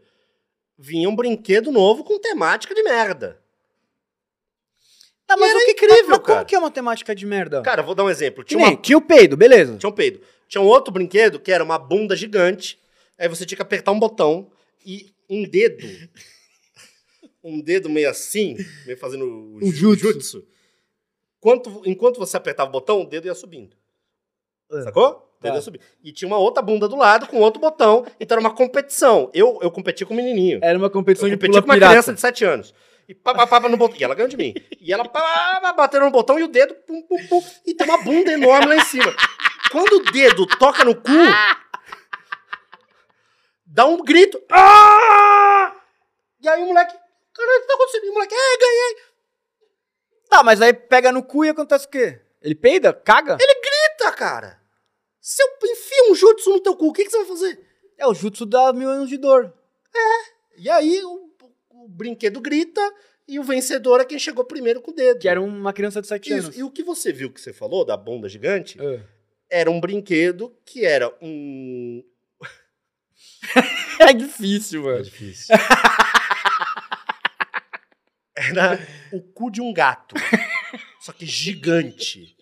vinha 0.77 1.09
um 1.09 1.15
brinquedo 1.15 1.71
novo 1.71 2.03
com 2.03 2.19
temática 2.19 2.75
de 2.75 2.83
merda. 2.83 3.41
Tá, 5.27 5.35
E 5.37 5.43
era 5.43 5.57
o 5.59 5.65
que, 5.65 5.71
incrível, 5.71 5.95
mas, 5.95 6.07
mas 6.07 6.17
cara. 6.19 6.23
como 6.39 6.45
que 6.45 6.55
é 6.55 6.59
uma 6.59 6.71
temática 6.71 7.15
de 7.15 7.25
merda? 7.25 7.61
Cara, 7.61 7.81
vou 7.81 7.95
dar 7.95 8.03
um 8.03 8.09
exemplo. 8.09 8.43
Tinha, 8.43 8.57
nem, 8.59 8.75
uma, 8.75 8.81
tinha 8.81 8.97
o 8.97 9.01
peido, 9.01 9.35
beleza. 9.35 9.77
tinha 9.77 9.89
um 9.89 9.93
peido. 9.93 10.21
Tinha 10.47 10.61
um 10.61 10.65
outro 10.67 10.93
brinquedo 10.93 11.39
que 11.39 11.51
era 11.51 11.63
uma 11.63 11.79
bunda 11.79 12.15
gigante. 12.15 12.79
Aí 13.17 13.27
você 13.27 13.45
tinha 13.45 13.55
que 13.55 13.61
apertar 13.61 13.91
um 13.91 13.99
botão 13.99 14.51
e 14.85 15.11
um 15.29 15.43
dedo. 15.47 15.83
um 17.43 17.59
dedo 17.61 17.89
meio 17.89 18.09
assim, 18.09 18.55
meio 18.85 18.97
fazendo 18.97 19.25
o 19.25 19.57
Um 19.57 19.71
ju- 19.71 19.95
jutsu. 19.95 20.13
jutsu. 20.13 20.47
Enquanto, 21.39 21.81
enquanto 21.85 22.17
você 22.17 22.37
apertava 22.37 22.69
o 22.69 22.71
botão, 22.73 23.01
o 23.01 23.05
dedo 23.05 23.25
ia 23.27 23.35
subindo. 23.35 23.75
É. 24.71 24.81
Sacou? 24.81 25.09
O 25.39 25.43
dedo 25.43 25.51
Tá. 25.51 25.55
ia 25.55 25.61
subindo. 25.61 25.81
E 26.03 26.11
tinha 26.11 26.27
uma 26.27 26.37
outra 26.39 26.61
bunda 26.63 26.87
do 26.87 26.95
lado 26.95 27.27
com 27.27 27.37
outro 27.39 27.59
botão. 27.61 28.05
Então 28.19 28.35
era 28.35 28.41
uma 28.47 28.53
competição. 28.55 29.29
Eu, 29.33 29.59
eu 29.61 29.69
competi 29.69 30.03
com 30.05 30.13
o 30.13 30.17
menininho. 30.17 30.59
Era 30.63 30.77
uma 30.77 30.89
competição 30.89 31.27
Eu 31.27 31.35
de 31.35 31.47
pula 31.47 31.61
com 31.61 31.67
uma 31.67 31.75
criança 31.75 32.13
de 32.13 32.19
7 32.19 32.43
anos. 32.45 32.73
E 33.07 33.13
pá, 33.13 33.33
pá, 33.33 33.45
pá, 33.45 33.61
pá 33.61 33.69
no 33.69 33.77
botão. 33.77 33.97
E 33.99 34.03
ela 34.03 34.15
ganhou 34.15 34.29
de 34.29 34.37
mim. 34.37 34.53
E 34.79 34.91
ela 34.93 35.07
pá, 35.07 35.21
pá, 35.21 35.61
pá, 35.61 35.73
batendo 35.73 36.05
no 36.05 36.11
botão 36.11 36.39
e 36.39 36.43
o 36.43 36.47
dedo 36.47 36.73
pum, 36.87 37.01
pum, 37.03 37.27
pum. 37.27 37.43
E 37.65 37.73
tem 37.73 37.87
uma 37.87 37.99
bunda 37.99 38.31
enorme 38.31 38.67
lá 38.67 38.75
em 38.75 38.85
cima. 38.85 39.15
Quando 39.71 39.93
o 39.93 40.11
dedo 40.11 40.45
toca 40.57 40.83
no 40.83 40.95
cu, 40.95 41.11
dá 43.65 43.85
um 43.85 43.97
grito. 44.03 44.41
Ah! 44.51 45.75
E 46.41 46.47
aí 46.47 46.61
o 46.63 46.67
moleque. 46.67 46.95
Caralho, 47.33 47.57
o 47.57 47.61
que 47.61 47.67
tá 47.67 47.73
acontecendo? 47.73 48.05
E 48.05 48.09
o 48.09 48.13
moleque, 48.13 48.33
é, 48.33 48.57
ganhei. 48.57 48.95
Tá, 50.29 50.43
mas 50.43 50.61
aí 50.61 50.73
pega 50.73 51.11
no 51.11 51.23
cu 51.23 51.45
e 51.45 51.49
acontece 51.49 51.85
o 51.85 51.89
quê? 51.89 52.21
Ele 52.41 52.55
peida? 52.55 52.93
Caga? 52.93 53.37
Eita, 53.39 54.11
cara. 54.11 54.59
Se 55.19 55.41
eu 55.41 55.47
enfio 55.63 56.11
um 56.11 56.15
jutsu 56.15 56.51
no 56.51 56.59
teu 56.59 56.75
cu, 56.75 56.89
o 56.89 56.93
que, 56.93 57.03
que 57.03 57.09
você 57.09 57.17
vai 57.17 57.25
fazer? 57.25 57.59
É 57.97 58.05
o 58.05 58.13
jutsu 58.13 58.45
da 58.45 58.71
mil 58.71 58.89
anos 58.89 59.09
de 59.09 59.17
dor. 59.17 59.51
E 60.57 60.69
aí 60.69 61.03
o, 61.03 61.24
o 61.85 61.89
brinquedo 61.89 62.41
grita 62.41 62.81
e 63.27 63.39
o 63.39 63.43
vencedor 63.43 64.01
é 64.01 64.05
quem 64.05 64.19
chegou 64.19 64.43
primeiro 64.45 64.81
com 64.81 64.91
o 64.91 64.93
dedo. 64.93 65.19
Que 65.19 65.29
era 65.29 65.41
uma 65.41 65.71
criança 65.73 66.01
de 66.01 66.07
7 66.07 66.29
Isso. 66.33 66.45
anos. 66.47 66.57
E 66.57 66.63
o 66.63 66.71
que 66.71 66.83
você 66.83 67.13
viu 67.13 67.31
que 67.31 67.39
você 67.39 67.53
falou 67.53 67.85
da 67.85 67.95
bunda 67.95 68.27
gigante 68.27 68.77
Ah. 68.79 69.03
era 69.49 69.69
um 69.71 69.79
brinquedo 69.79 70.53
que 70.65 70.85
era 70.85 71.15
um. 71.21 72.03
É 73.99 74.11
difícil, 74.13 74.83
mano. 74.83 75.03
difícil. 75.03 75.55
era 78.35 78.77
o 79.13 79.21
cu 79.21 79.49
de 79.49 79.61
um 79.61 79.73
gato. 79.73 80.15
só 80.99 81.11
que 81.13 81.25
gigante. 81.25 82.35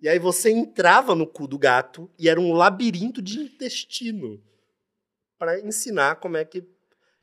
E 0.00 0.08
aí 0.08 0.18
você 0.18 0.50
entrava 0.50 1.14
no 1.14 1.26
cu 1.26 1.48
do 1.48 1.58
gato 1.58 2.10
e 2.18 2.28
era 2.28 2.40
um 2.40 2.52
labirinto 2.52 3.20
de 3.20 3.40
intestino. 3.40 4.40
Pra 5.38 5.58
ensinar 5.60 6.16
como 6.16 6.36
é 6.36 6.44
que. 6.44 6.64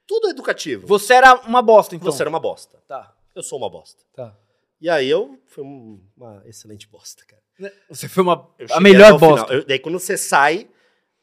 Tudo 0.07 0.29
educativo. 0.29 0.85
Você 0.87 1.13
era 1.13 1.35
uma 1.47 1.61
bosta, 1.61 1.95
então. 1.95 2.11
Você 2.11 2.21
era 2.23 2.29
uma 2.29 2.39
bosta. 2.39 2.77
Tá, 2.87 3.13
Eu 3.33 3.41
sou 3.43 3.57
uma 3.57 3.69
bosta. 3.69 4.01
tá. 4.15 4.35
E 4.81 4.89
aí 4.89 5.09
eu 5.09 5.39
fui 5.47 5.63
um- 5.63 5.99
uma 6.17 6.43
excelente 6.45 6.87
bosta, 6.87 7.23
cara. 7.25 7.41
Você 7.89 8.07
foi 8.09 8.21
uma... 8.23 8.47
Eu 8.59 8.67
a 8.71 8.79
melhor 8.81 9.17
bosta. 9.17 9.53
Eu- 9.53 9.65
daí 9.65 9.79
quando 9.79 9.97
você 9.99 10.17
sai, 10.17 10.67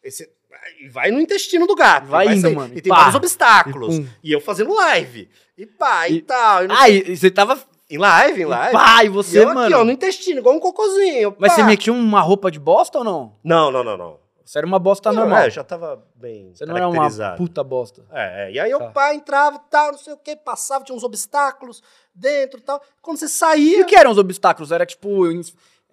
você 0.03 0.29
vai- 0.51 0.89
vai 0.89 1.11
no 1.11 1.21
intestino 1.21 1.67
do 1.67 1.75
gato. 1.77 2.07
Vai 2.07 2.29
indo, 2.29 2.41
sair. 2.41 2.55
mano, 2.57 2.75
E 2.75 2.79
e 2.79 2.81
tem 2.81 2.91
pá. 2.91 2.97
vários 2.97 3.15
obstáculos. 3.15 3.99
E. 3.99 4.09
E, 4.25 4.33
eu 4.33 4.41
fazendo 4.41 4.75
live. 4.75 5.29
E 5.57 5.67
pá, 5.67 6.09
e, 6.09 6.15
E- 6.17 6.23
tal. 6.23 6.65
e 6.65 6.69
não 6.69 6.75
Ah, 6.77 6.89
e, 6.89 7.11
e 7.13 7.17
você 7.17 7.31
tava... 7.31 7.61
Em 7.91 7.99
live, 7.99 8.41
em 8.41 8.47
live. 8.47 8.73
Pai, 8.73 9.05
E 9.05 9.09
você, 9.11 9.39
eu 9.39 9.45
aqui, 9.49 9.55
mano... 9.55 9.77
ó, 9.81 9.85
no 9.85 9.91
intestino, 9.93 10.39
igual 10.39 10.57
um 10.57 10.61
cocôzinho. 10.61 11.37
Mas 11.39 11.51
pá. 11.53 11.57
você 11.57 11.63
metia 11.63 11.93
uma 11.93 12.23
roupa 12.23 12.51
de 12.51 12.59
bosta 12.59 12.97
ou 12.97 13.05
não? 13.05 13.37
Não, 13.45 13.71
não, 13.71 13.85
não, 13.85 13.99
não. 13.99 14.19
Você 14.45 14.59
era 14.59 14.67
uma 14.67 14.79
bosta 14.79 15.13
Não, 15.13 15.21
normal. 15.23 15.39
é, 15.41 15.51
já 15.51 15.63
tava 15.65 16.05
bem 16.15 16.53
Você 16.55 16.65
não 16.67 16.77
era 16.77 16.87
uma 16.87 16.95
caracterizado. 16.95 17.37
puta 17.37 17.63
bosta. 17.65 18.05
É, 18.13 18.49
é. 18.49 18.53
E 18.53 18.61
aí 18.61 18.71
Tá. 18.73 18.91
pá, 18.91 19.15
entrava 19.15 19.57
e 19.57 19.71
tal, 19.71 19.93
não 19.93 19.99
sei 19.99 20.13
o 20.13 20.17
que, 20.17 20.35
passava, 20.37 20.85
tinha 20.85 20.97
uns 20.97 21.05
obstáculos 21.05 21.83
dentro 22.15 22.59
e 22.61 22.63
tal. 22.63 22.83
Quando 23.01 23.19
você 23.19 23.27
E 23.27 23.29
saía... 23.29 23.83
o 23.83 23.87
que 23.87 23.95
eram 23.97 24.11
os 24.11 24.19
obstáculos? 24.19 24.73
Era 24.73 24.85
tipo... 24.87 25.11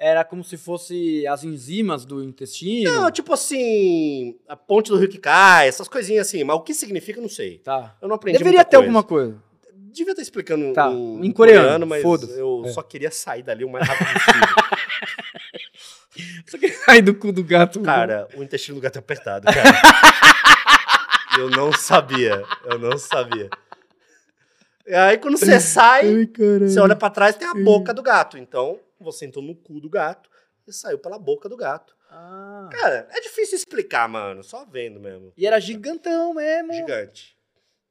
Era 0.01 0.23
como 0.23 0.45
se 0.45 0.55
fosse 0.55 1.27
as 1.27 1.43
enzimas 1.43 2.05
do 2.05 2.23
intestino? 2.23 2.89
Não, 2.89 3.11
tipo 3.11 3.33
assim, 3.33 4.33
a 4.47 4.55
ponte 4.55 4.89
do 4.91 4.97
rio 4.97 5.09
que 5.09 5.17
cai, 5.17 5.67
essas 5.67 5.89
coisinhas 5.89 6.25
assim. 6.27 6.41
Mas 6.45 6.55
o 6.55 6.61
que 6.61 6.73
significa, 6.73 7.19
eu 7.19 7.23
não 7.23 7.29
sei. 7.29 7.57
Tá. 7.57 7.97
Eu 8.01 8.07
não 8.07 8.15
aprendi 8.15 8.37
Deveria 8.37 8.63
ter 8.63 8.77
coisa. 8.77 8.85
alguma 8.85 9.03
coisa. 9.03 9.35
Devia 9.91 10.11
estar 10.13 10.21
explicando 10.21 10.71
Tá, 10.71 10.89
em, 10.89 11.25
em 11.25 11.31
coreano, 11.33 11.85
mas 11.85 12.01
foda-se. 12.01 12.39
eu 12.39 12.61
É. 12.65 12.69
só 12.71 12.81
queria 12.81 13.11
sair 13.11 13.43
dali 13.43 13.65
o 13.65 13.69
mais 13.69 13.85
rápido 13.85 14.07
possível. 14.13 14.47
Sair 16.85 17.01
do 17.01 17.13
cu 17.15 17.31
do 17.31 17.43
gato. 17.43 17.81
cara, 17.81 18.27
o 18.35 18.43
intestino 18.43 18.75
do 18.75 18.81
gato 18.81 18.95
é 18.95 18.99
apertado, 18.99 19.45
cara. 19.45 19.81
eu 21.37 21.49
não 21.49 21.71
sabia, 21.71 22.43
eu 22.65 22.79
não 22.79 22.97
sabia. 22.97 23.49
E 24.85 24.93
aí 24.93 25.17
quando 25.17 25.37
você 25.37 25.59
sai, 25.59 26.07
Ai, 26.07 26.29
você 26.59 26.79
olha 26.79 26.95
pra 26.95 27.09
trás 27.09 27.35
tem 27.35 27.47
a 27.47 27.53
boca 27.53 27.93
do 27.93 28.01
gato. 28.01 28.37
Então, 28.37 28.79
você 28.99 29.25
entrou 29.25 29.43
no 29.43 29.55
cu 29.55 29.79
do 29.79 29.89
gato 29.89 30.29
e 30.67 30.73
saiu 30.73 30.97
pela 30.97 31.19
boca 31.19 31.47
do 31.47 31.55
gato. 31.55 31.95
Ah. 32.09 32.67
Cara, 32.71 33.07
é 33.11 33.21
difícil 33.21 33.55
explicar, 33.55 34.09
mano. 34.09 34.43
Só 34.43 34.65
vendo 34.65 34.99
mesmo. 34.99 35.31
E 35.37 35.45
era 35.45 35.59
gigantão 35.59 36.33
mesmo. 36.33 36.73
Gigante. 36.73 37.37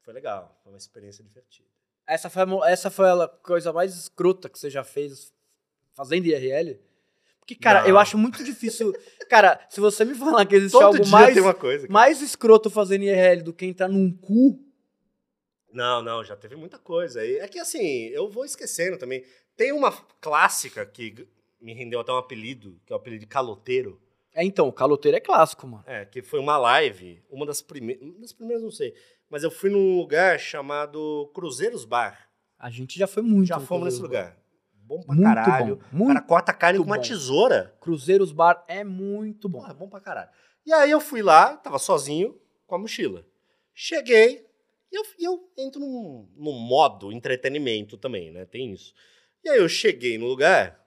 Foi 0.02 0.12
legal, 0.12 0.58
foi 0.62 0.72
uma 0.72 0.78
experiência 0.78 1.22
divertida. 1.22 1.68
Essa 2.06 2.30
foi, 2.30 2.42
essa 2.66 2.90
foi 2.90 3.10
a 3.10 3.28
coisa 3.28 3.72
mais 3.72 3.94
escrota 3.94 4.48
que 4.48 4.58
você 4.58 4.70
já 4.70 4.82
fez 4.82 5.32
fazendo 5.94 6.26
IRL? 6.26 6.80
Porque, 7.48 7.54
cara, 7.62 7.80
Não. 7.80 7.88
eu 7.88 7.98
acho 7.98 8.18
muito 8.18 8.44
difícil. 8.44 8.92
cara, 9.26 9.58
se 9.70 9.80
você 9.80 10.04
me 10.04 10.14
falar 10.14 10.44
que 10.44 10.54
existe 10.54 10.72
Todo 10.72 10.98
algo 10.98 11.08
mais, 11.08 11.34
coisa. 11.56 11.88
mais 11.88 12.20
escroto 12.20 12.68
fazendo 12.68 13.04
IRL 13.04 13.42
do 13.42 13.54
que 13.54 13.64
entrar 13.64 13.88
num 13.88 14.12
cu, 14.14 14.62
Não, 15.72 16.02
não, 16.02 16.22
já 16.22 16.36
teve 16.36 16.56
muita 16.56 16.78
coisa. 16.78 17.24
E 17.24 17.38
É 17.38 17.48
que 17.48 17.58
assim, 17.58 18.08
eu 18.08 18.28
vou 18.28 18.44
esquecendo 18.44 18.98
também. 18.98 19.24
Tem 19.56 19.72
uma 19.72 19.90
clássica 20.20 20.84
que 20.84 21.26
me 21.58 21.72
rendeu 21.72 22.00
até 22.00 22.12
um 22.12 22.18
apelido, 22.18 22.78
que 22.84 22.92
é 22.92 22.96
o 22.96 22.98
apelido 22.98 23.20
de 23.20 23.26
caloteiro. 23.26 23.98
É, 24.34 24.44
então, 24.44 24.68
o 24.68 24.72
caloteiro 24.72 25.16
é 25.16 25.20
clássico, 25.20 25.66
mano. 25.66 25.84
É, 25.86 26.04
que 26.04 26.20
foi 26.20 26.38
uma 26.40 26.58
live, 26.58 27.22
uma 27.30 27.46
das 27.46 27.62
primeiras, 27.62 28.02
uma 28.02 28.20
das 28.20 28.32
primeiras 28.34 28.62
não 28.62 28.70
sei, 28.70 28.94
mas 29.30 29.42
eu 29.42 29.50
fui 29.50 29.70
num 29.70 29.96
lugar 29.96 30.38
chamado 30.38 31.30
Cruzeiros 31.34 31.86
Bar. 31.86 32.28
A 32.58 32.68
gente 32.68 32.98
já 32.98 33.06
foi 33.06 33.22
muito. 33.22 33.48
Já 33.48 33.58
fomos 33.58 33.86
nesse 33.86 34.02
lugar. 34.02 34.36
Bom 34.88 35.02
pra 35.02 35.14
Muito 35.14 35.22
caralho. 35.26 35.76
bom, 35.76 35.82
O 35.92 35.96
muito 35.96 36.08
cara 36.14 36.22
corta 36.26 36.50
a 36.52 36.54
carne 36.54 36.78
com 36.78 36.84
uma 36.86 36.96
bom. 36.96 37.02
tesoura. 37.02 37.76
Cruzeiros 37.80 38.32
Bar 38.32 38.64
é 38.66 38.82
muito 38.82 39.48
bom. 39.48 39.58
Porra, 39.60 39.74
bom 39.74 39.88
pra 39.88 40.00
caralho. 40.00 40.30
E 40.64 40.72
aí 40.72 40.90
eu 40.90 41.00
fui 41.00 41.20
lá, 41.22 41.56
tava 41.58 41.78
sozinho 41.78 42.40
com 42.66 42.74
a 42.74 42.78
mochila. 42.78 43.24
Cheguei 43.74 44.46
e 44.90 44.96
eu, 44.96 45.02
eu 45.20 45.50
entro 45.58 45.80
num, 45.80 46.28
num 46.36 46.52
modo 46.58 47.12
entretenimento 47.12 47.96
também, 47.98 48.30
né? 48.32 48.44
Tem 48.46 48.72
isso. 48.72 48.94
E 49.44 49.48
aí 49.50 49.58
eu 49.58 49.68
cheguei 49.68 50.16
no 50.18 50.26
lugar, 50.26 50.82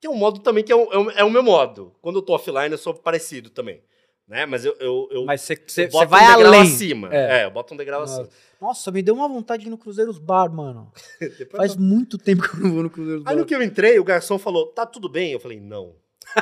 que 0.00 0.06
é 0.06 0.10
um 0.10 0.14
modo 0.16 0.40
também 0.40 0.62
que 0.64 0.72
é 0.72 0.76
o, 0.76 0.92
é 0.92 0.98
o- 0.98 1.10
é 1.10 1.24
o 1.24 1.30
meu 1.30 1.42
modo. 1.42 1.94
Quando 2.00 2.16
eu 2.20 2.22
tô 2.22 2.32
offline, 2.34 2.70
eu 2.72 2.78
sou 2.78 2.94
parecido 2.94 3.50
também. 3.50 3.82
Né? 4.26 4.46
Mas 4.46 4.64
eu, 4.64 4.74
eu, 4.80 5.08
eu, 5.10 5.24
Mas 5.24 5.42
você 5.42 5.86
vai 6.06 6.22
um 6.42 6.46
além. 6.46 6.62
acima. 6.62 7.08
É. 7.14 7.40
É. 7.40 7.44
eu 7.44 7.50
boto 7.50 7.74
um 7.74 7.76
degrau 7.76 8.00
Nossa. 8.00 8.22
acima. 8.22 8.28
Nossa, 8.60 8.90
me 8.92 9.02
deu 9.02 9.14
uma 9.14 9.28
vontade 9.28 9.62
de 9.62 9.68
ir 9.68 9.70
no 9.70 9.76
Cruzeiros 9.76 10.18
Bar, 10.18 10.48
mano. 10.50 10.92
Faz 11.56 11.74
eu- 11.74 11.80
muito 11.80 12.16
tempo 12.16 12.42
que 12.42 12.56
eu 12.56 12.60
não 12.60 12.72
vou 12.72 12.82
no 12.84 12.90
Cruzeiros 12.90 13.26
Aí 13.26 13.34
Bar. 13.34 13.40
no 13.40 13.46
que 13.46 13.54
eu 13.54 13.62
entrei, 13.62 13.98
o 13.98 14.04
garçom 14.04 14.38
falou, 14.38 14.68
tá 14.68 14.86
tudo 14.86 15.08
bem? 15.08 15.32
Eu 15.32 15.40
falei, 15.40 15.60
não. 15.60 15.96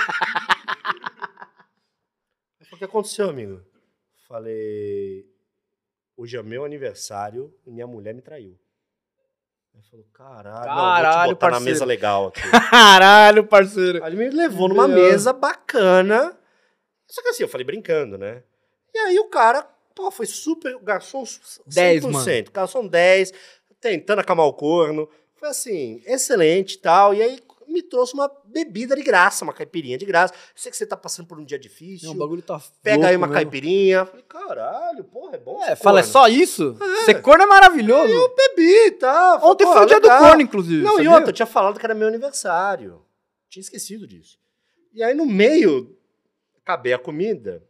Aí 2.61 2.66
o 2.72 2.76
que 2.76 2.85
aconteceu, 2.85 3.28
amigo? 3.28 3.61
Falei, 4.28 5.24
hoje 6.16 6.37
é 6.37 6.43
meu 6.43 6.64
aniversário 6.64 7.53
e 7.66 7.70
minha 7.70 7.87
mulher 7.87 8.14
me 8.14 8.22
traiu. 8.22 8.57
Aí 9.74 9.83
falou, 9.91 10.07
caralho, 10.12 10.66
não, 10.68 10.74
vou 10.74 10.85
Caralho, 10.85 11.28
te 11.31 11.35
botar 11.35 11.47
na 11.47 11.51
parceiro. 11.53 11.64
mesa 11.72 11.85
legal 11.85 12.26
aqui. 12.28 12.41
Caralho, 12.70 13.47
parceiro. 13.47 14.05
Aí 14.05 14.12
ele 14.12 14.28
me 14.28 14.31
levou 14.37 14.68
numa 14.68 14.87
Meu. 14.87 14.97
mesa 14.97 15.33
bacana. 15.33 16.37
Só 17.11 17.23
que 17.23 17.29
assim, 17.29 17.43
eu 17.43 17.49
falei 17.49 17.65
brincando, 17.65 18.17
né? 18.17 18.43
E 18.95 18.99
aí 18.99 19.19
o 19.19 19.29
cara, 19.29 19.69
pô, 19.95 20.11
foi 20.11 20.27
super. 20.27 20.79
Garçom 20.79 21.23
100%. 21.23 21.61
10, 21.67 22.05
mano. 22.07 22.45
Garçom 22.53 22.87
10, 22.87 23.33
tentando 23.81 24.21
acalmar 24.21 24.47
o 24.47 24.53
corno. 24.53 25.09
Foi 25.35 25.49
assim, 25.49 26.03
excelente 26.07 26.75
e 26.75 26.79
tal. 26.79 27.15
E 27.15 27.23
aí 27.23 27.41
me 27.67 27.83
trouxe 27.83 28.15
uma 28.15 28.31
bebida 28.45 28.97
de 28.97 29.03
graça, 29.03 29.45
uma 29.45 29.53
caipirinha 29.53 29.97
de 29.97 30.05
graça. 30.05 30.35
Sei 30.55 30.71
que 30.71 30.77
você 30.77 30.85
tá 30.85 30.97
passando 30.97 31.27
por 31.27 31.39
um 31.39 31.45
dia 31.45 31.59
difícil. 31.59 32.09
Não, 32.09 32.15
o 32.17 32.19
bagulho 32.19 32.43
tá 32.43 32.61
Pega 32.83 33.09
aí 33.09 33.17
uma 33.17 33.27
mesmo. 33.27 33.35
caipirinha. 33.35 34.05
Falei, 34.05 34.25
caralho, 34.29 35.05
porra, 35.05 35.37
é 35.37 35.39
bom. 35.39 35.65
É, 35.65 35.77
fala, 35.77 36.01
é 36.01 36.03
corno. 36.03 36.13
só 36.13 36.29
isso? 36.29 36.77
Ser 37.05 37.23
corno 37.23 37.45
é 37.45 37.47
maravilhoso. 37.47 38.13
Eu 38.13 38.35
bebi 38.35 38.87
e 38.87 38.91
tal. 38.93 39.41
Falei, 39.41 39.53
Ontem 39.53 39.65
foi 39.67 39.83
o 39.83 39.87
dia 39.87 40.01
do 40.01 40.09
corno, 40.09 40.43
inclusive. 40.43 40.83
Não, 40.83 40.95
e 40.95 40.97
sabia? 40.97 41.11
outra, 41.13 41.31
eu 41.31 41.35
tinha 41.35 41.47
falado 41.47 41.79
que 41.79 41.87
era 41.87 41.95
meu 41.95 42.09
aniversário. 42.09 43.03
Tinha 43.49 43.61
esquecido 43.61 44.07
disso. 44.07 44.39
E 44.93 45.03
aí, 45.03 45.15
no 45.15 45.25
meio, 45.25 45.97
acabei 46.65 46.93
a 46.93 46.99
comida. 46.99 47.63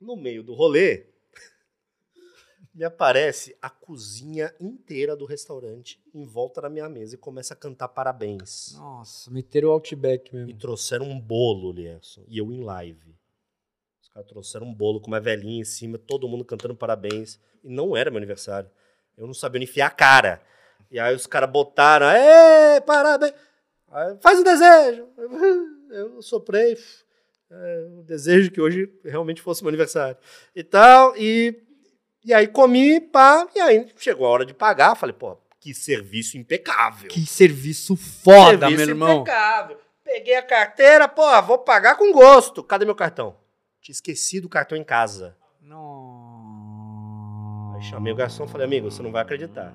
No 0.00 0.14
meio 0.16 0.42
do 0.44 0.54
rolê, 0.54 1.06
me 2.74 2.84
aparece 2.84 3.56
a 3.60 3.68
cozinha 3.68 4.54
inteira 4.60 5.16
do 5.16 5.24
restaurante 5.24 6.00
em 6.14 6.24
volta 6.24 6.60
da 6.60 6.68
minha 6.68 6.88
mesa 6.88 7.14
e 7.14 7.18
começa 7.18 7.54
a 7.54 7.56
cantar 7.56 7.88
parabéns. 7.88 8.74
Nossa, 8.76 9.30
meteram 9.30 9.68
o 9.68 9.72
Outback 9.72 10.30
E 10.30 10.34
mesmo. 10.36 10.58
trouxeram 10.58 11.06
um 11.06 11.18
bolo, 11.20 11.72
Lierson. 11.72 12.24
E 12.28 12.38
eu 12.38 12.52
em 12.52 12.62
live. 12.62 13.16
Os 14.00 14.08
caras 14.08 14.28
trouxeram 14.28 14.66
um 14.66 14.74
bolo 14.74 15.00
com 15.00 15.08
uma 15.08 15.20
velhinha 15.20 15.60
em 15.60 15.64
cima, 15.64 15.98
todo 15.98 16.28
mundo 16.28 16.44
cantando 16.44 16.74
parabéns. 16.76 17.40
E 17.64 17.68
não 17.68 17.96
era 17.96 18.10
meu 18.10 18.18
aniversário. 18.18 18.70
Eu 19.16 19.26
não 19.26 19.34
sabia 19.34 19.58
onde 19.58 19.68
enfiar 19.68 19.88
a 19.88 19.90
cara. 19.90 20.40
E 20.90 20.98
aí 21.00 21.14
os 21.14 21.26
caras 21.26 21.50
botaram, 21.50 22.06
ê, 22.08 22.80
parabéns. 22.82 23.34
Aí, 23.90 24.16
Faz 24.20 24.38
o 24.38 24.44
desejo. 24.44 25.08
Eu 25.90 26.22
soprei. 26.22 26.76
É, 27.50 27.86
o 27.98 28.02
desejo 28.02 28.50
que 28.50 28.60
hoje 28.60 28.90
realmente 29.04 29.40
fosse 29.42 29.62
meu 29.62 29.68
aniversário. 29.68 30.16
E 30.54 30.62
tal, 30.62 31.14
e, 31.16 31.62
e 32.24 32.32
aí 32.34 32.46
comi, 32.46 33.00
pá, 33.00 33.46
e 33.54 33.60
aí 33.60 33.86
chegou 33.96 34.26
a 34.26 34.30
hora 34.30 34.46
de 34.46 34.54
pagar. 34.54 34.94
Falei, 34.94 35.14
pô, 35.14 35.36
que 35.60 35.74
serviço 35.74 36.38
impecável. 36.38 37.08
Que 37.08 37.26
serviço 37.26 37.96
foda, 37.96 38.68
Serviço 38.68 38.76
meu 38.76 38.88
irmão. 38.88 39.20
impecável. 39.22 39.78
Peguei 40.04 40.36
a 40.36 40.42
carteira, 40.42 41.08
pô, 41.08 41.42
vou 41.42 41.58
pagar 41.58 41.96
com 41.96 42.12
gosto. 42.12 42.62
Cadê 42.62 42.84
meu 42.84 42.94
cartão? 42.94 43.36
Tinha 43.80 43.92
esquecido 43.92 44.46
o 44.46 44.48
cartão 44.48 44.76
em 44.76 44.84
casa. 44.84 45.36
Não. 45.60 47.74
Aí 47.76 47.82
chamei 47.82 48.12
o 48.12 48.16
garçom 48.16 48.44
e 48.44 48.48
falei, 48.48 48.66
amigo, 48.66 48.90
você 48.90 49.02
não 49.02 49.12
vai 49.12 49.22
acreditar. 49.22 49.74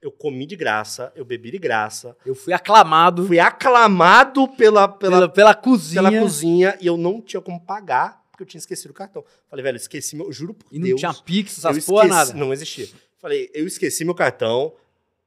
Eu 0.00 0.12
comi 0.12 0.46
de 0.46 0.54
graça, 0.54 1.12
eu 1.16 1.24
bebi 1.24 1.50
de 1.50 1.58
graça, 1.58 2.16
Eu 2.24 2.34
fui 2.34 2.52
aclamado 2.52 3.26
fui 3.26 3.38
aclamado 3.40 4.46
pela, 4.48 4.86
pela, 4.86 5.16
pela, 5.16 5.28
pela 5.28 5.54
cozinha. 5.54 6.02
pela 6.02 6.20
cozinha 6.20 6.78
e 6.80 6.86
eu 6.86 6.96
não 6.96 7.20
tinha 7.20 7.40
como 7.40 7.60
pagar, 7.60 8.22
porque 8.30 8.42
eu 8.44 8.46
tinha 8.46 8.58
esquecido 8.60 8.90
o 8.92 8.94
cartão. 8.94 9.24
Falei, 9.50 9.62
velho, 9.64 9.76
esqueci 9.76 10.14
meu, 10.14 10.26
eu 10.26 10.32
juro 10.32 10.54
por 10.54 10.66
E 10.70 10.78
não 10.78 10.86
Deus. 10.86 11.00
tinha 11.00 11.12
Pix, 11.12 11.58
essas 11.64 11.84
porra, 11.84 12.06
nada. 12.06 12.32
Não 12.34 12.52
existia. 12.52 12.86
Falei, 13.20 13.50
eu 13.52 13.66
esqueci 13.66 14.04
meu 14.04 14.14
cartão, 14.14 14.72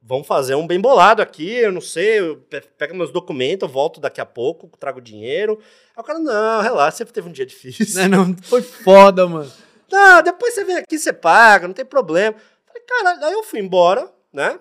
vamos 0.00 0.26
fazer 0.26 0.54
um 0.54 0.66
bem 0.66 0.80
bolado 0.80 1.20
aqui, 1.20 1.50
eu 1.50 1.70
não 1.70 1.80
sei, 1.82 2.20
eu 2.20 2.38
pe- 2.38 2.62
pega 2.78 2.94
meus 2.94 3.12
documentos, 3.12 3.68
eu 3.68 3.72
volto 3.72 4.00
daqui 4.00 4.22
a 4.22 4.26
pouco, 4.26 4.66
trago 4.78 5.02
dinheiro. 5.02 5.58
Aí 5.94 6.00
o 6.00 6.02
cara, 6.02 6.18
não, 6.18 6.62
relaxa, 6.62 7.04
você 7.04 7.12
teve 7.12 7.28
um 7.28 7.32
dia 7.32 7.44
difícil. 7.44 8.08
Não, 8.08 8.24
não, 8.24 8.36
foi 8.42 8.62
foda, 8.62 9.26
mano. 9.28 9.52
Não, 9.90 10.22
depois 10.22 10.54
você 10.54 10.64
vem 10.64 10.76
aqui, 10.76 10.98
você 10.98 11.12
paga, 11.12 11.68
não 11.68 11.74
tem 11.74 11.84
problema. 11.84 12.34
Falei, 12.66 12.82
cara, 12.88 13.26
aí 13.26 13.32
eu 13.34 13.42
fui 13.44 13.60
embora, 13.60 14.10
né? 14.32 14.58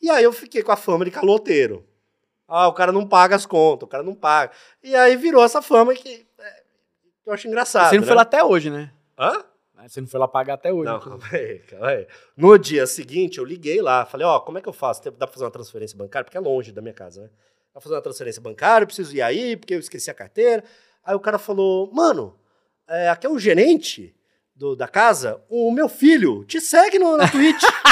E 0.00 0.10
aí 0.10 0.22
eu 0.24 0.32
fiquei 0.32 0.62
com 0.62 0.72
a 0.72 0.76
fama 0.76 1.04
de 1.04 1.10
caloteiro. 1.10 1.86
Ah, 2.46 2.68
o 2.68 2.72
cara 2.72 2.92
não 2.92 3.06
paga 3.06 3.34
as 3.34 3.46
contas, 3.46 3.86
o 3.86 3.90
cara 3.90 4.02
não 4.02 4.14
paga. 4.14 4.52
E 4.82 4.94
aí 4.94 5.16
virou 5.16 5.42
essa 5.42 5.62
fama 5.62 5.94
que 5.94 6.26
é, 6.38 6.62
eu 7.26 7.32
acho 7.32 7.48
engraçado. 7.48 7.88
Você 7.88 7.94
não 7.96 8.02
né? 8.02 8.06
foi 8.06 8.16
lá 8.16 8.22
até 8.22 8.44
hoje, 8.44 8.68
né? 8.70 8.92
Hã? 9.18 9.44
Você 9.86 10.00
não 10.00 10.08
foi 10.08 10.18
lá 10.20 10.26
pagar 10.28 10.54
até 10.54 10.72
hoje. 10.72 10.90
Não, 10.90 10.98
calma 11.00 11.24
aí, 11.32 11.58
calma 11.60 11.88
aí. 11.88 12.06
No 12.36 12.58
dia 12.58 12.86
seguinte, 12.86 13.38
eu 13.38 13.44
liguei 13.44 13.82
lá, 13.82 14.06
falei, 14.06 14.26
ó, 14.26 14.40
como 14.40 14.56
é 14.56 14.60
que 14.62 14.68
eu 14.68 14.72
faço? 14.72 15.02
Dá 15.10 15.26
pra 15.26 15.28
fazer 15.28 15.44
uma 15.44 15.50
transferência 15.50 15.96
bancária? 15.96 16.24
Porque 16.24 16.36
é 16.38 16.40
longe 16.40 16.72
da 16.72 16.80
minha 16.80 16.94
casa, 16.94 17.22
né? 17.22 17.26
Dá 17.28 17.72
pra 17.74 17.80
fazer 17.82 17.94
uma 17.94 18.00
transferência 18.02 18.40
bancária, 18.40 18.84
eu 18.84 18.86
preciso 18.86 19.14
ir 19.14 19.20
aí, 19.20 19.56
porque 19.56 19.74
eu 19.74 19.78
esqueci 19.78 20.10
a 20.10 20.14
carteira. 20.14 20.64
Aí 21.04 21.14
o 21.14 21.20
cara 21.20 21.38
falou, 21.38 21.90
mano, 21.92 22.34
é, 22.88 23.08
aqui 23.10 23.26
é 23.26 23.30
o 23.30 23.38
gerente 23.38 24.14
do- 24.54 24.74
da 24.76 24.88
casa, 24.88 25.42
o 25.50 25.70
meu 25.70 25.88
filho 25.88 26.44
te 26.44 26.60
segue 26.60 26.98
no, 26.98 27.16
na 27.16 27.28
Twitch. 27.28 27.62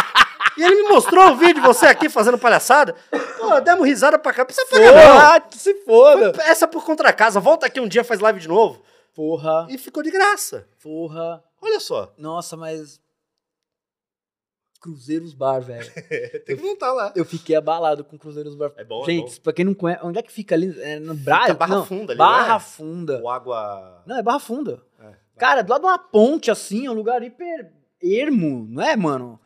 e 0.57 0.63
ele 0.63 0.83
me 0.83 0.89
mostrou 0.89 1.31
o 1.31 1.37
vídeo 1.37 1.55
de 1.55 1.61
você 1.61 1.87
aqui 1.87 2.09
fazendo 2.09 2.39
palhaçada. 2.39 2.95
Pô, 3.39 3.61
demos 3.61 3.87
risada 3.87 4.19
pra 4.19 4.33
cá. 4.33 4.45
Precisa 4.45 4.67
pagar, 4.67 4.93
não. 4.93 5.03
Porra, 5.13 5.45
se 5.53 5.75
foda. 5.85 6.35
Foi 6.35 6.45
Essa 6.45 6.67
por 6.69 6.85
contra 6.85 7.13
casa. 7.13 7.41
Volta 7.41 7.67
aqui 7.67 7.81
um 7.81 7.89
dia, 7.89 8.05
faz 8.05 8.21
live 8.21 8.41
de 8.41 8.49
novo. 8.49 8.83
Porra, 9.15 9.67
E 9.71 9.77
ficou 9.79 10.03
de 10.03 10.11
graça. 10.11 10.67
porra. 10.83 11.43
Olha 11.61 11.79
só. 11.81 12.13
Nossa, 12.19 12.57
mas... 12.57 13.01
Cruzeiros 14.81 15.33
Bar, 15.33 15.61
velho. 15.61 15.89
Tem 16.45 16.57
que 16.57 16.63
voltar 16.63 16.93
lá. 16.93 17.13
Eu 17.15 17.25
fiquei 17.25 17.55
abalado 17.55 18.03
com 18.03 18.19
Cruzeiros 18.19 18.57
Bar. 18.57 18.73
É 18.77 18.83
bom, 18.85 19.03
é 19.05 19.07
Gente, 19.07 19.37
bom. 19.37 19.43
pra 19.45 19.53
quem 19.53 19.65
não 19.65 19.75
conhece, 19.75 20.01
onde 20.05 20.19
é 20.19 20.23
que 20.23 20.33
fica 20.33 20.57
ali? 20.57 20.75
É 20.83 20.99
no 20.99 21.15
Brasil? 21.15 21.55
Barra 21.55 21.77
não, 21.77 21.87
Funda 21.87 22.13
ali, 22.13 22.19
Barra 22.19 22.57
é? 22.57 22.59
Funda. 22.59 23.23
O 23.23 23.29
água. 23.31 24.03
Não, 24.05 24.19
é 24.19 24.23
Barra 24.23 24.41
Funda. 24.41 24.83
É, 24.99 25.13
Cara, 25.39 25.63
do 25.63 25.71
lado 25.71 25.83
de 25.83 25.87
uma 25.87 25.99
ponte, 25.99 26.51
assim, 26.51 26.87
é 26.87 26.91
um 26.91 26.95
lugar 26.95 27.23
hiper 27.23 27.73
ermo, 28.03 28.67
não 28.69 28.83
é, 28.83 28.97
mano? 28.97 29.39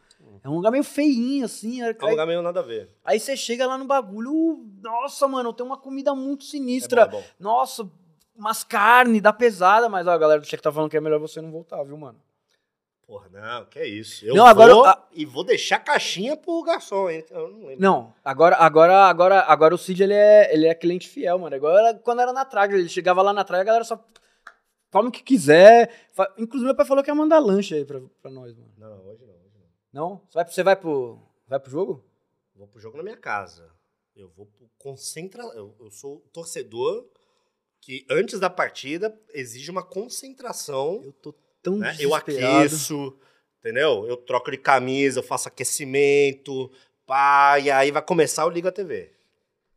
É 0.47 0.49
um 0.49 0.55
lugar 0.55 0.71
meio 0.71 0.85
feinho, 0.85 1.45
assim. 1.45 1.83
Aí, 1.83 1.97
é 2.01 2.05
um 2.05 2.11
lugar 2.11 2.27
meio 2.27 2.41
nada 2.41 2.61
a 2.61 2.63
ver. 2.63 2.89
aí 3.05 3.19
você 3.19 3.37
chega 3.37 3.67
lá 3.67 3.77
no 3.77 3.85
bagulho, 3.85 4.65
nossa, 4.81 5.27
mano, 5.27 5.53
tem 5.53 5.67
uma 5.67 5.77
comida 5.77 6.15
muito 6.15 6.47
É 6.47 6.49
sinistra. 6.49 7.07
bom, 7.07 7.19
é 7.19 7.21
bom. 7.21 7.27
Nossa, 7.41 7.91
umas 8.37 8.63
carnes, 8.63 9.21
dá 9.21 9.33
pesada, 9.33 9.89
mas 9.89 10.07
ó, 10.07 10.11
a 10.13 10.19
galera 10.19 10.41
do 10.41 10.47
Cheque 10.47 10.63
tá 10.63 10.71
falando 10.71 10.89
que 10.91 10.97
é 10.97 11.01
melhor 11.01 11.19
você 11.19 11.41
não 11.41 11.51
voltar, 11.51 11.83
viu, 11.83 11.97
mano? 11.97 12.21
Porra, 13.07 13.29
não, 13.33 13.65
que 13.67 13.79
é 13.79 13.87
isso. 13.87 14.25
Eu 14.25 14.35
Não, 14.35 14.43
vou 14.43 14.51
agora- 14.65 14.91
a- 14.91 15.03
e 15.13 15.25
vou 15.25 15.43
deixar 15.45 15.79
caixinha 15.81 16.37
pro 16.37 16.63
garçom, 16.63 17.09
hein? 17.11 17.25
Eu 17.31 17.49
não 17.51 17.67
lembro. 17.67 17.81
Não, 17.81 18.13
agora, 18.25 18.57
agora, 18.57 18.95
agora, 19.07 19.41
agora 19.43 19.75
o 19.75 19.79
Cid, 19.79 20.03
ele 20.03 20.15
é, 20.15 20.53
ele 20.55 20.67
é 20.67 20.75
cliente 20.75 21.09
fiel, 21.09 21.39
mano. 21.39 21.55
Agora, 21.57 21.95
quando 21.95 22.21
era 22.21 22.33
na 22.33 22.45
Traga, 22.45 22.77
ele 22.77 22.89
chegava 22.89 23.23
lá 23.23 23.33
na 23.33 23.43
Traga, 23.45 23.63
a 23.63 23.65
galera 23.65 23.85
só 23.85 24.01
come 24.93 25.09
o 25.09 25.13
que 25.13 25.23
quiser. 25.23 25.93
Inclusive, 26.39 26.67
meu 26.67 26.75
pai 26.77 26.85
falou 26.87 27.03
que 27.05 27.11
ia 27.11 27.15
mandar 27.15 27.39
lanche 27.39 27.75
aí 27.77 27.85
pra, 27.85 28.01
pra 28.21 28.31
nós, 28.31 28.55
mano. 28.57 28.71
Não, 28.77 29.07
hoje 29.09 29.25
não, 29.25 29.35
não. 29.97 30.11
Não? 30.11 30.23
Você 30.29 30.35
vai, 30.35 30.45
você 30.47 30.63
vai 30.63 30.77
pro, 30.77 31.19
vai 31.49 31.59
pro 31.59 31.71
jogo? 31.71 32.05
Vou 32.55 32.69
pro 32.69 32.81
jogo 32.81 32.99
na 32.99 33.03
minha 33.03 33.17
casa. 33.17 33.71
Eu 34.15 34.29
vou 34.29 34.47
pro 34.47 34.69
concentra... 34.79 35.43
Eu, 35.55 35.75
eu 35.81 35.91
sou 35.91 36.21
torcedor 36.33 37.09
que 37.81 38.07
antes 38.11 38.39
da 38.39 38.51
partida 38.51 39.19
exige 39.33 39.71
uma 39.71 39.83
concentração. 39.83 41.01
Eu 41.03 41.13
tô 41.13 41.35
tão 41.63 41.79
né? 41.79 41.97
Eu 41.99 42.15
aqueço, 42.15 43.19
entendeu? 43.59 44.07
Eu 44.07 44.17
troco 44.17 44.51
de 44.51 44.59
camisa, 44.59 45.21
eu 45.21 45.23
faço 45.23 45.49
aquecimento, 45.49 46.71
pá, 47.07 47.59
e 47.59 47.71
aí 47.71 47.91
vai 47.91 48.03
começar, 48.03 48.43
eu 48.43 48.51
ligo 48.51 48.69
a 48.69 48.73
TV. 48.73 49.13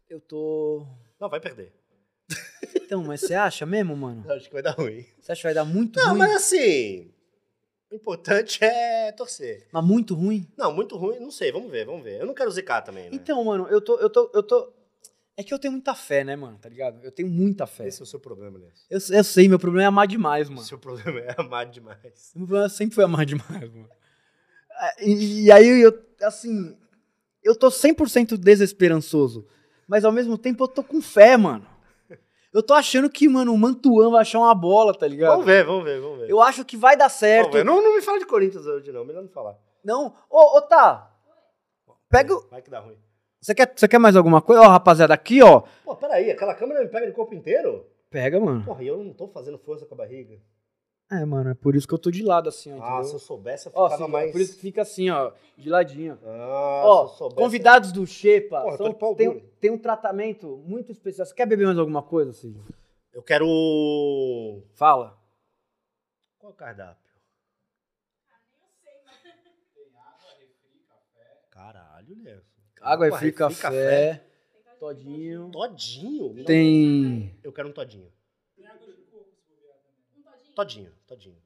Eu 0.09 0.19
tô... 0.19 0.85
Não, 1.19 1.29
vai 1.29 1.39
perder. 1.39 1.73
Então, 2.75 3.03
mas 3.03 3.21
você 3.21 3.35
acha 3.35 3.65
mesmo, 3.65 3.95
mano? 3.95 4.23
Acho 4.31 4.47
que 4.47 4.53
vai 4.53 4.63
dar 4.63 4.71
ruim. 4.71 5.05
Você 5.19 5.31
acha 5.31 5.41
que 5.41 5.47
vai 5.47 5.53
dar 5.53 5.65
muito 5.65 5.99
Não, 5.99 6.09
ruim? 6.09 6.17
mas 6.17 6.35
assim, 6.35 7.13
o 7.91 7.95
importante 7.95 8.59
é 8.63 9.11
torcer. 9.11 9.67
Mas 9.71 9.83
muito 9.83 10.13
ruim? 10.15 10.47
Não, 10.57 10.73
muito 10.73 10.95
ruim, 10.97 11.19
não 11.19 11.31
sei, 11.31 11.51
vamos 11.51 11.71
ver, 11.71 11.85
vamos 11.85 12.03
ver. 12.03 12.19
Eu 12.19 12.25
não 12.25 12.33
quero 12.33 12.51
zicar 12.51 12.81
também, 12.81 13.05
né? 13.05 13.09
Então, 13.13 13.43
mano, 13.43 13.67
eu 13.67 13.81
tô, 13.81 13.97
eu 13.99 14.09
tô, 14.09 14.31
eu 14.33 14.43
tô... 14.43 14.73
É 15.35 15.43
que 15.43 15.53
eu 15.53 15.59
tenho 15.59 15.71
muita 15.71 15.95
fé, 15.95 16.23
né, 16.23 16.35
mano? 16.35 16.57
Tá 16.59 16.67
ligado? 16.67 17.01
Eu 17.01 17.11
tenho 17.13 17.29
muita 17.29 17.65
fé. 17.65 17.87
Esse 17.87 18.01
é 18.01 18.03
o 18.03 18.05
seu 18.05 18.19
problema, 18.19 18.57
Elias. 18.57 18.85
Eu, 18.89 19.17
eu 19.17 19.23
sei, 19.23 19.47
meu 19.47 19.57
problema 19.57 19.83
é 19.83 19.85
amar 19.87 20.05
demais, 20.05 20.49
mano. 20.49 20.61
O 20.61 20.65
seu 20.65 20.77
problema 20.77 21.17
é 21.21 21.33
amar 21.37 21.65
demais. 21.65 22.31
Meu 22.35 22.45
problema 22.45 22.67
sempre 22.67 22.95
foi 22.95 23.05
amar 23.05 23.25
demais, 23.25 23.71
mano. 23.73 23.89
Ah, 24.71 24.95
E, 24.99 25.45
e 25.45 25.51
aí, 25.51 25.81
eu, 25.81 25.97
assim, 26.23 26.77
eu 27.41 27.55
tô 27.55 27.69
100% 27.69 28.35
desesperançoso. 28.35 29.47
Mas 29.87 30.03
ao 30.03 30.11
mesmo 30.11 30.37
tempo 30.37 30.65
eu 30.65 30.67
tô 30.67 30.83
com 30.83 31.01
fé, 31.01 31.37
mano. 31.37 31.65
Eu 32.51 32.63
tô 32.63 32.73
achando 32.73 33.09
que, 33.09 33.29
mano, 33.29 33.53
o 33.53 33.57
Mantuan 33.57 34.09
vai 34.09 34.21
achar 34.21 34.39
uma 34.39 34.55
bola, 34.55 34.93
tá 34.97 35.07
ligado? 35.07 35.31
Vamos 35.31 35.45
ver, 35.45 35.63
vamos 35.63 35.83
ver, 35.83 36.01
vamos 36.01 36.19
ver. 36.19 36.29
Eu 36.29 36.41
acho 36.41 36.65
que 36.65 36.75
vai 36.75 36.97
dar 36.97 37.09
certo. 37.09 37.63
Não, 37.63 37.81
não 37.81 37.95
me 37.95 38.01
fala 38.01 38.17
de 38.17 38.25
Corinthians 38.25 38.65
hoje, 38.65 38.91
não. 38.91 39.05
Melhor 39.05 39.21
não 39.21 39.29
falar. 39.29 39.55
Não. 39.83 40.15
Ô, 40.29 40.57
ô, 40.57 40.61
tá. 40.61 41.11
Pega 42.09 42.33
o... 42.33 42.47
Vai 42.49 42.61
que 42.61 42.71
dá 42.71 42.79
ruim. 42.79 42.97
Você 43.39 43.53
quer, 43.53 43.71
você 43.73 43.87
quer 43.87 43.99
mais 43.99 44.15
alguma 44.15 44.41
coisa? 44.41 44.63
Ó, 44.63 44.67
rapaziada, 44.67 45.13
aqui, 45.13 45.41
ó. 45.43 45.61
Pô, 45.85 45.95
peraí, 45.95 46.31
aquela 46.31 46.55
câmera 46.55 46.81
me 46.81 46.89
pega 46.89 47.05
de 47.05 47.13
corpo 47.13 47.35
inteiro? 47.35 47.85
Pega, 48.09 48.39
mano. 48.39 48.65
Porra, 48.65 48.83
e 48.83 48.87
eu 48.87 48.97
não 48.97 49.13
tô 49.13 49.27
fazendo 49.27 49.59
força 49.59 49.85
com 49.85 49.93
a 49.93 49.99
barriga. 49.99 50.39
É, 51.11 51.25
mano, 51.25 51.49
é 51.49 51.53
por 51.55 51.75
isso 51.75 51.87
que 51.87 51.93
eu 51.93 51.97
tô 51.97 52.11
de 52.11 52.21
lado, 52.21 52.49
assim, 52.49 52.71
ó. 52.71 52.75
Ah, 52.83 52.87
entendeu? 52.89 53.03
se 53.05 53.15
eu 53.15 53.19
soubesse, 53.19 53.65
eu 53.67 53.71
Ó, 53.73 53.85
ficava 53.89 54.05
sim, 54.05 54.11
mais... 54.11 54.31
por 54.31 54.41
isso 54.41 54.53
que 54.55 54.61
fica 54.61 54.83
assim, 54.83 55.09
ó, 55.09 55.31
de 55.57 55.67
ladinho. 55.67 56.19
Ah, 56.23 56.83
Ó, 56.85 57.07
se 57.07 57.13
eu 57.13 57.17
soubesse... 57.17 57.41
convidados 57.41 57.91
do 57.91 58.05
Xepa 58.05 58.61
Porra, 58.61 58.77
são- 58.77 58.93
pau 58.93 59.15
tem, 59.15 59.39
tem 59.59 59.71
um 59.71 59.77
tratamento 59.79 60.57
muito 60.67 60.91
especial. 60.91 61.25
Você 61.25 61.33
quer 61.33 61.47
beber 61.47 61.65
mais 61.65 61.79
alguma 61.79 62.03
coisa, 62.03 62.31
Cid? 62.31 62.59
Eu 63.11 63.23
quero... 63.23 64.61
Fala. 64.75 65.17
Qual 66.37 66.51
é 66.51 66.53
o 66.53 66.57
cardápio? 66.57 67.09
Caralho, 71.49 72.23
Léo. 72.23 72.41
Água, 72.81 73.09
refri, 73.09 73.31
café, 73.33 74.23
todinho. 74.79 75.49
Todinho? 75.51 76.33
Não. 76.33 76.43
Tem... 76.45 77.35
Eu 77.43 77.51
quero 77.51 77.67
um 77.67 77.73
todinho. 77.73 78.09
Todinho, 80.59 80.91
todinho. 81.07 81.37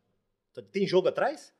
Tod- 0.53 0.67
Tem 0.71 0.87
jogo 0.87 1.07
atrás? 1.07 1.53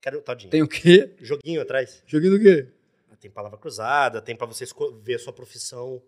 Quero 0.00 0.22
todinho. 0.22 0.50
Tem 0.50 0.62
o 0.62 0.68
quê? 0.68 1.14
Joguinho 1.18 1.60
atrás? 1.60 2.02
Joguinho 2.06 2.38
do 2.38 2.40
quê? 2.42 2.72
Tem 3.20 3.30
palavra 3.30 3.58
cruzada, 3.58 4.22
tem 4.22 4.34
pra 4.34 4.46
você 4.46 4.64
ver 5.02 5.16
a 5.16 5.18
sua 5.18 5.32
profissão. 5.32 6.02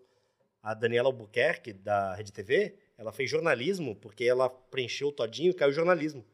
A 0.63 0.73
Daniela 0.73 1.09
Albuquerque, 1.09 1.73
da 1.73 2.15
Rede 2.15 2.31
TV, 2.31 2.75
ela 2.97 3.11
fez 3.11 3.29
jornalismo, 3.29 3.95
porque 3.95 4.23
ela 4.23 4.49
preencheu 4.49 5.09
o 5.09 5.11
todinho 5.11 5.51
e 5.51 5.53
caiu 5.53 5.71
jornalismo. 5.73 6.25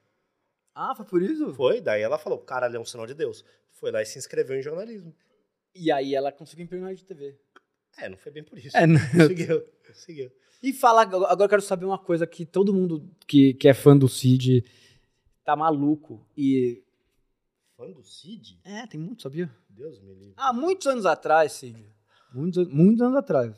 Ah, 0.74 0.94
foi 0.96 1.06
por 1.06 1.22
isso? 1.22 1.54
Foi, 1.54 1.82
daí 1.82 2.02
ela 2.02 2.18
falou, 2.18 2.38
caralho, 2.40 2.78
é 2.78 2.80
um 2.80 2.86
sinal 2.86 3.08
de 3.08 3.14
Deus. 3.14 3.44
Foi 3.72 3.92
lá 3.92 4.02
e 4.02 4.06
se 4.06 4.18
inscreveu 4.20 4.58
em 4.58 4.62
jornalismo. 4.62 5.14
E 5.76 5.92
aí 5.92 6.16
ela 6.16 6.32
conseguiu 6.32 6.64
emprego 6.64 6.84
na 6.84 6.90
Rede 6.92 7.04
TV. 7.04 7.38
É, 7.98 8.10
não 8.10 8.18
foi 8.18 8.32
bem 8.32 8.44
por 8.44 8.58
isso. 8.58 8.76
É, 8.78 8.86
não- 8.86 9.00
Conseguiu, 9.12 9.64
conseguiu. 9.88 10.32
E 10.62 10.74
fala, 10.74 11.02
agora 11.04 11.44
eu 11.44 11.50
quero 11.50 11.62
saber 11.62 11.86
uma 11.86 11.98
coisa 12.00 12.26
que 12.26 12.46
todo 12.46 12.74
mundo 12.74 13.10
que, 13.28 13.54
que 13.54 13.68
é 13.68 13.74
fã 13.74 13.96
do 13.98 14.08
Cid 14.08 14.64
tá 15.44 15.56
maluco. 15.56 16.26
E. 16.36 16.84
Fã 17.76 17.90
do 17.92 18.04
Cid? 18.04 18.60
É, 18.64 18.88
tem 18.88 19.00
muito, 19.00 19.22
sabia? 19.22 19.50
Deus 19.70 20.00
me 20.02 20.14
livre. 20.14 20.34
Há 20.36 20.52
muitos 20.52 20.88
anos 20.88 21.06
atrás, 21.06 21.52
Cid. 21.52 21.86
Muitos, 22.34 22.68
muitos 22.68 23.02
anos 23.02 23.18
atrás. 23.18 23.56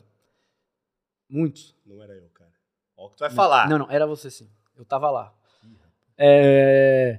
Muitos. 1.28 1.74
Não 1.86 2.02
era 2.02 2.14
eu, 2.14 2.28
cara. 2.30 2.50
Ó 2.96 3.06
o 3.06 3.10
que 3.10 3.16
tu 3.16 3.20
vai 3.20 3.30
falar. 3.30 3.68
Não, 3.68 3.78
não, 3.78 3.90
era 3.90 4.06
você 4.06 4.30
sim. 4.30 4.48
Eu 4.76 4.84
tava 4.84 5.10
lá. 5.10 5.34
É... 6.18 7.18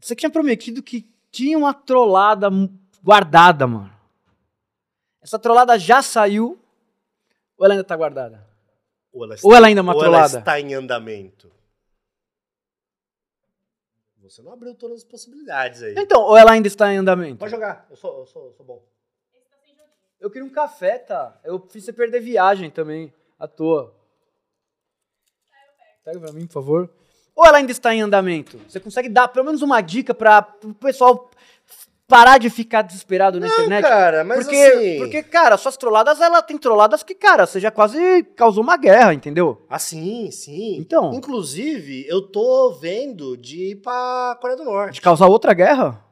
Você 0.00 0.14
tinha 0.16 0.28
prometido 0.30 0.82
que 0.82 1.08
tinha 1.30 1.56
uma 1.56 1.72
trollada 1.72 2.48
guardada, 3.02 3.66
mano. 3.66 3.93
Essa 5.24 5.38
trollada 5.38 5.78
já 5.78 6.02
saiu 6.02 6.60
ou 7.56 7.64
ela 7.64 7.72
ainda 7.72 7.84
tá 7.84 7.96
guardada? 7.96 8.46
Ou 9.10 9.24
ela, 9.24 9.36
Ou 9.42 9.54
ela 9.54 9.66
ainda 9.68 9.80
é 9.80 9.82
uma 9.82 9.94
ou 9.94 9.98
trollada? 9.98 10.32
ela 10.34 10.38
está 10.40 10.60
em 10.60 10.74
andamento. 10.74 11.50
Você 14.20 14.42
não 14.42 14.52
abriu 14.52 14.74
todas 14.74 14.98
as 14.98 15.04
possibilidades 15.04 15.82
aí. 15.82 15.94
Então, 15.96 16.20
ou 16.20 16.36
ela 16.36 16.52
ainda 16.52 16.68
está 16.68 16.92
em 16.92 16.98
andamento? 16.98 17.38
Pode 17.38 17.50
jogar, 17.50 17.86
eu 17.88 17.96
sou, 17.96 18.18
eu 18.20 18.26
sou, 18.26 18.46
eu 18.46 18.52
sou 18.52 18.66
bom. 18.66 18.84
Eu 20.20 20.30
queria 20.30 20.44
um 20.46 20.50
café, 20.50 20.98
tá? 20.98 21.38
Eu 21.42 21.58
fiz 21.68 21.84
você 21.84 21.92
perder 21.92 22.20
viagem 22.20 22.70
também, 22.70 23.12
à 23.38 23.48
toa. 23.48 23.94
Pega 26.04 26.20
pra 26.20 26.32
mim, 26.32 26.46
por 26.46 26.52
favor. 26.54 26.90
Ou 27.34 27.46
ela 27.46 27.58
ainda 27.58 27.72
está 27.72 27.94
em 27.94 28.02
andamento? 28.02 28.58
Você 28.68 28.78
consegue 28.78 29.08
dar 29.08 29.28
pelo 29.28 29.46
menos 29.46 29.62
uma 29.62 29.80
dica 29.80 30.12
para 30.14 30.54
o 30.64 30.74
pessoal 30.74 31.30
parar 32.06 32.38
de 32.38 32.50
ficar 32.50 32.82
desesperado 32.82 33.40
na 33.40 33.46
internet? 33.46 33.82
cara, 33.82 34.24
mas 34.24 34.44
porque, 34.44 34.56
assim... 34.56 34.98
porque, 34.98 35.22
cara, 35.22 35.56
suas 35.56 35.76
trolladas, 35.76 36.20
ela 36.20 36.42
tem 36.42 36.58
trolladas 36.58 37.02
que, 37.02 37.14
cara, 37.14 37.46
você 37.46 37.58
já 37.60 37.70
quase 37.70 38.22
causou 38.36 38.62
uma 38.62 38.76
guerra, 38.76 39.14
entendeu? 39.14 39.64
Ah, 39.68 39.78
sim, 39.78 40.30
sim. 40.30 40.76
Então. 40.76 41.12
Inclusive, 41.14 42.06
eu 42.08 42.22
tô 42.22 42.72
vendo 42.72 43.36
de 43.36 43.70
ir 43.72 43.76
pra 43.76 44.36
Coreia 44.40 44.56
do 44.56 44.64
De 44.64 44.70
Norte. 44.70 45.00
causar 45.00 45.26
outra 45.26 45.52
guerra? 45.54 46.02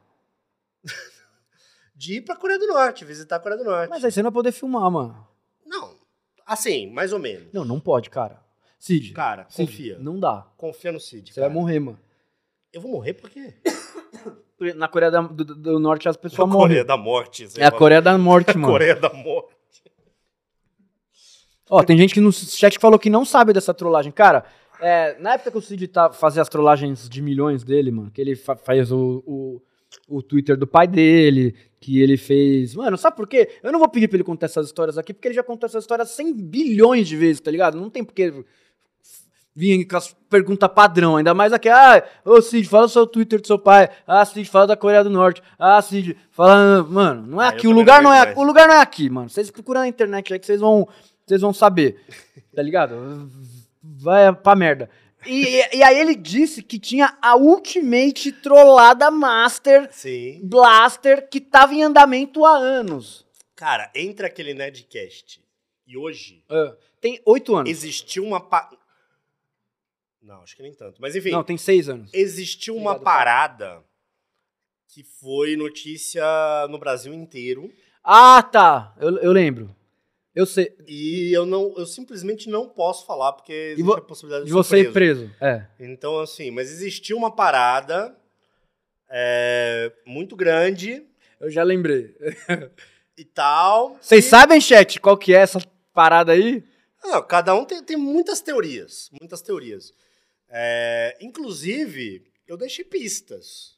De 1.95 2.15
ir 2.15 2.21
pra 2.21 2.35
Coreia 2.35 2.59
do 2.59 2.67
Norte, 2.67 3.05
visitar 3.05 3.37
a 3.37 3.39
Coreia 3.39 3.57
do 3.57 3.69
Norte. 3.69 3.89
Mas 3.89 4.03
aí 4.03 4.11
você 4.11 4.21
não 4.21 4.29
vai 4.29 4.33
poder 4.33 4.51
filmar, 4.51 4.91
mano. 4.91 5.25
Não, 5.65 5.95
assim, 6.45 6.91
mais 6.91 7.13
ou 7.13 7.19
menos. 7.19 7.47
Não, 7.53 7.63
não 7.63 7.79
pode, 7.79 8.09
cara. 8.09 8.41
Cid. 8.77 9.13
Cara, 9.13 9.45
Cid, 9.47 9.65
confia. 9.71 9.97
Não 9.99 10.19
dá. 10.19 10.45
Confia 10.57 10.91
no 10.91 10.99
Cid, 10.99 11.29
Você 11.31 11.39
cara. 11.39 11.47
vai 11.47 11.55
morrer, 11.55 11.79
mano. 11.79 11.99
Eu 12.73 12.81
vou 12.81 12.91
morrer 12.91 13.13
por 13.13 13.29
quê? 13.29 13.53
Na 14.75 14.87
Coreia 14.87 15.11
da- 15.11 15.21
do, 15.21 15.43
do 15.43 15.79
Norte 15.79 16.07
as 16.07 16.15
pessoas 16.15 16.47
A 16.47 16.51
morrem. 16.51 16.67
Coreia 16.67 16.85
da 16.85 16.95
Morte. 16.97 17.47
É 17.57 17.65
a. 17.65 17.71
Coreia 17.71 18.01
da 18.01 18.17
Morte, 18.17 18.57
mano. 18.57 18.71
Coreia 18.73 18.95
da 18.95 19.09
Morte. 19.11 19.53
Ó, 21.69 21.81
tem 21.83 21.97
gente 21.97 22.13
que 22.13 22.19
no 22.21 22.31
chat 22.31 22.77
falou 22.77 22.99
que 22.99 23.09
não 23.09 23.25
sabe 23.25 23.51
dessa 23.53 23.73
trollagem. 23.73 24.11
Cara, 24.11 24.45
é, 24.79 25.17
na 25.19 25.33
época 25.33 25.51
que 25.51 25.57
o 25.57 25.61
Cid 25.61 25.87
tá, 25.87 26.11
fazia 26.11 26.41
as 26.41 26.49
trollagens 26.49 27.07
de 27.09 27.21
milhões 27.21 27.63
dele, 27.63 27.89
mano, 27.89 28.11
que 28.11 28.21
ele 28.21 28.35
fa- 28.35 28.55
faz 28.55 28.91
o, 28.91 29.23
o, 29.25 29.61
o 30.07 30.21
Twitter 30.21 30.55
do 30.57 30.67
pai 30.67 30.87
dele, 30.87 31.55
que 31.79 31.99
ele 32.01 32.17
fez. 32.17 32.75
Mano, 32.75 32.97
sabe 32.97 33.15
por 33.15 33.27
quê? 33.27 33.49
Eu 33.63 33.71
não 33.71 33.79
vou 33.79 33.89
pedir 33.89 34.07
pra 34.07 34.17
ele 34.17 34.23
contar 34.23 34.45
essas 34.45 34.67
histórias 34.67 34.97
aqui, 34.97 35.13
porque 35.13 35.27
ele 35.29 35.35
já 35.35 35.43
contou 35.43 35.65
essas 35.67 35.83
histórias 35.83 36.09
100 36.11 36.33
bilhões 36.35 37.07
de 37.07 37.15
vezes, 37.15 37.41
tá 37.41 37.49
ligado? 37.49 37.79
Não 37.79 37.89
tem 37.89 38.03
porque 38.03 38.43
vir 39.55 39.85
com 39.85 39.97
as 39.97 40.13
perguntas 40.29 40.69
padrão, 40.73 41.15
ainda 41.17 41.33
mais 41.33 41.53
aqui, 41.53 41.69
ah, 41.69 42.03
ô 42.25 42.41
Cid, 42.41 42.67
fala 42.67 42.85
o 42.85 42.89
seu 42.89 43.05
Twitter 43.05 43.39
do 43.39 43.45
seu 43.47 43.59
pai, 43.59 43.89
ah, 44.07 44.25
Cid, 44.25 44.49
fala 44.49 44.67
da 44.67 44.75
Coreia 44.75 45.03
do 45.03 45.09
Norte, 45.09 45.43
ah, 45.59 45.81
Cid, 45.81 46.17
fala, 46.31 46.83
mano, 46.83 47.27
não 47.27 47.41
é 47.41 47.45
Ah, 47.45 47.49
aqui, 47.49 47.67
o 47.67 47.71
lugar 47.71 48.01
não 48.01 48.11
é, 48.11 48.25
mais. 48.25 48.37
o 48.37 48.43
lugar 48.43 48.67
não 48.67 48.75
é 48.75 48.81
aqui, 48.81 49.09
mano, 49.09 49.29
vocês 49.29 49.51
procuram 49.51 49.81
na 49.81 49.87
internet 49.87 50.33
aí 50.33 50.39
que 50.39 50.45
vocês 50.45 50.59
vão, 50.59 50.87
vocês 51.25 51.41
vão 51.41 51.53
saber, 51.53 52.03
tá 52.55 52.61
ligado? 52.63 53.29
Vai 53.83 54.33
pra 54.33 54.55
merda. 54.55 54.89
E, 55.25 55.77
e 55.77 55.81
aí 55.83 55.97
ele 55.99 56.15
disse 56.15 56.61
que 56.61 56.77
tinha 56.77 57.17
a 57.21 57.35
Ultimate 57.37 58.31
Trollada 58.33 59.09
Master 59.09 59.87
Sim. 59.91 60.41
Blaster 60.43 61.29
que 61.29 61.39
tava 61.39 61.73
em 61.73 61.83
andamento 61.83 62.45
há 62.45 62.57
anos. 62.57 63.25
Cara, 63.55 63.89
entre 63.95 64.25
aquele 64.25 64.53
Nedcast 64.53 65.39
e 65.87 65.95
hoje, 65.97 66.43
Ah, 66.49 66.73
tem 66.99 67.21
oito 67.25 67.55
anos. 67.55 67.69
existiu 67.69 68.25
uma... 68.25 68.41
Pa... 68.41 68.69
Não, 70.23 70.41
acho 70.41 70.55
que 70.55 70.63
nem 70.63 70.73
tanto. 70.73 71.01
Mas 71.01 71.15
enfim, 71.15 71.31
Não, 71.31 71.43
tem 71.43 71.57
seis 71.57 71.89
anos. 71.89 72.09
existiu 72.13 72.75
uma 72.75 72.91
Obrigado, 72.91 73.03
cara. 73.05 73.25
parada 73.25 73.83
que 74.87 75.03
foi 75.03 75.55
notícia 75.55 76.23
no 76.69 76.77
Brasil 76.79 77.13
inteiro. 77.13 77.71
Ah, 78.03 78.41
tá. 78.43 78.95
Eu, 78.99 79.17
eu 79.17 79.31
lembro. 79.31 79.75
Eu 80.35 80.45
sei. 80.45 80.75
E 80.87 81.31
eu 81.35 81.45
não, 81.45 81.73
eu 81.77 81.85
simplesmente 81.85 82.49
não 82.49 82.67
posso 82.69 83.05
falar, 83.05 83.33
porque 83.33 83.51
existe 83.53 83.83
vo- 83.83 83.93
a 83.95 84.01
possibilidade 84.01 84.45
de, 84.45 84.47
De 84.47 84.53
você 84.53 84.77
ser 84.77 84.89
ir 84.89 84.93
preso. 84.93 85.29
É. 85.41 85.67
Então, 85.79 86.19
assim, 86.19 86.49
mas 86.51 86.71
existiu 86.71 87.17
uma 87.17 87.35
parada 87.35 88.15
é, 89.09 89.91
muito 90.05 90.35
grande 90.35 91.05
Eu 91.39 91.49
já 91.51 91.63
lembrei. 91.63 92.15
e 93.17 93.23
tal. 93.25 93.97
Vocês 94.01 94.25
e- 94.25 94.29
sabem, 94.29 94.59
chat, 94.61 94.99
qual 94.99 95.17
que 95.17 95.33
é 95.35 95.39
essa 95.39 95.59
parada 95.93 96.31
aí? 96.31 96.63
Não, 97.03 97.21
cada 97.21 97.53
um 97.53 97.65
tem, 97.65 97.83
tem 97.83 97.97
muitas 97.97 98.41
teorias. 98.41 99.09
Muitas 99.19 99.41
teorias. 99.41 99.91
É, 100.55 101.17
inclusive, 101.19 102.23
eu 102.47 102.55
deixei 102.55 102.85
pistas 102.85 103.75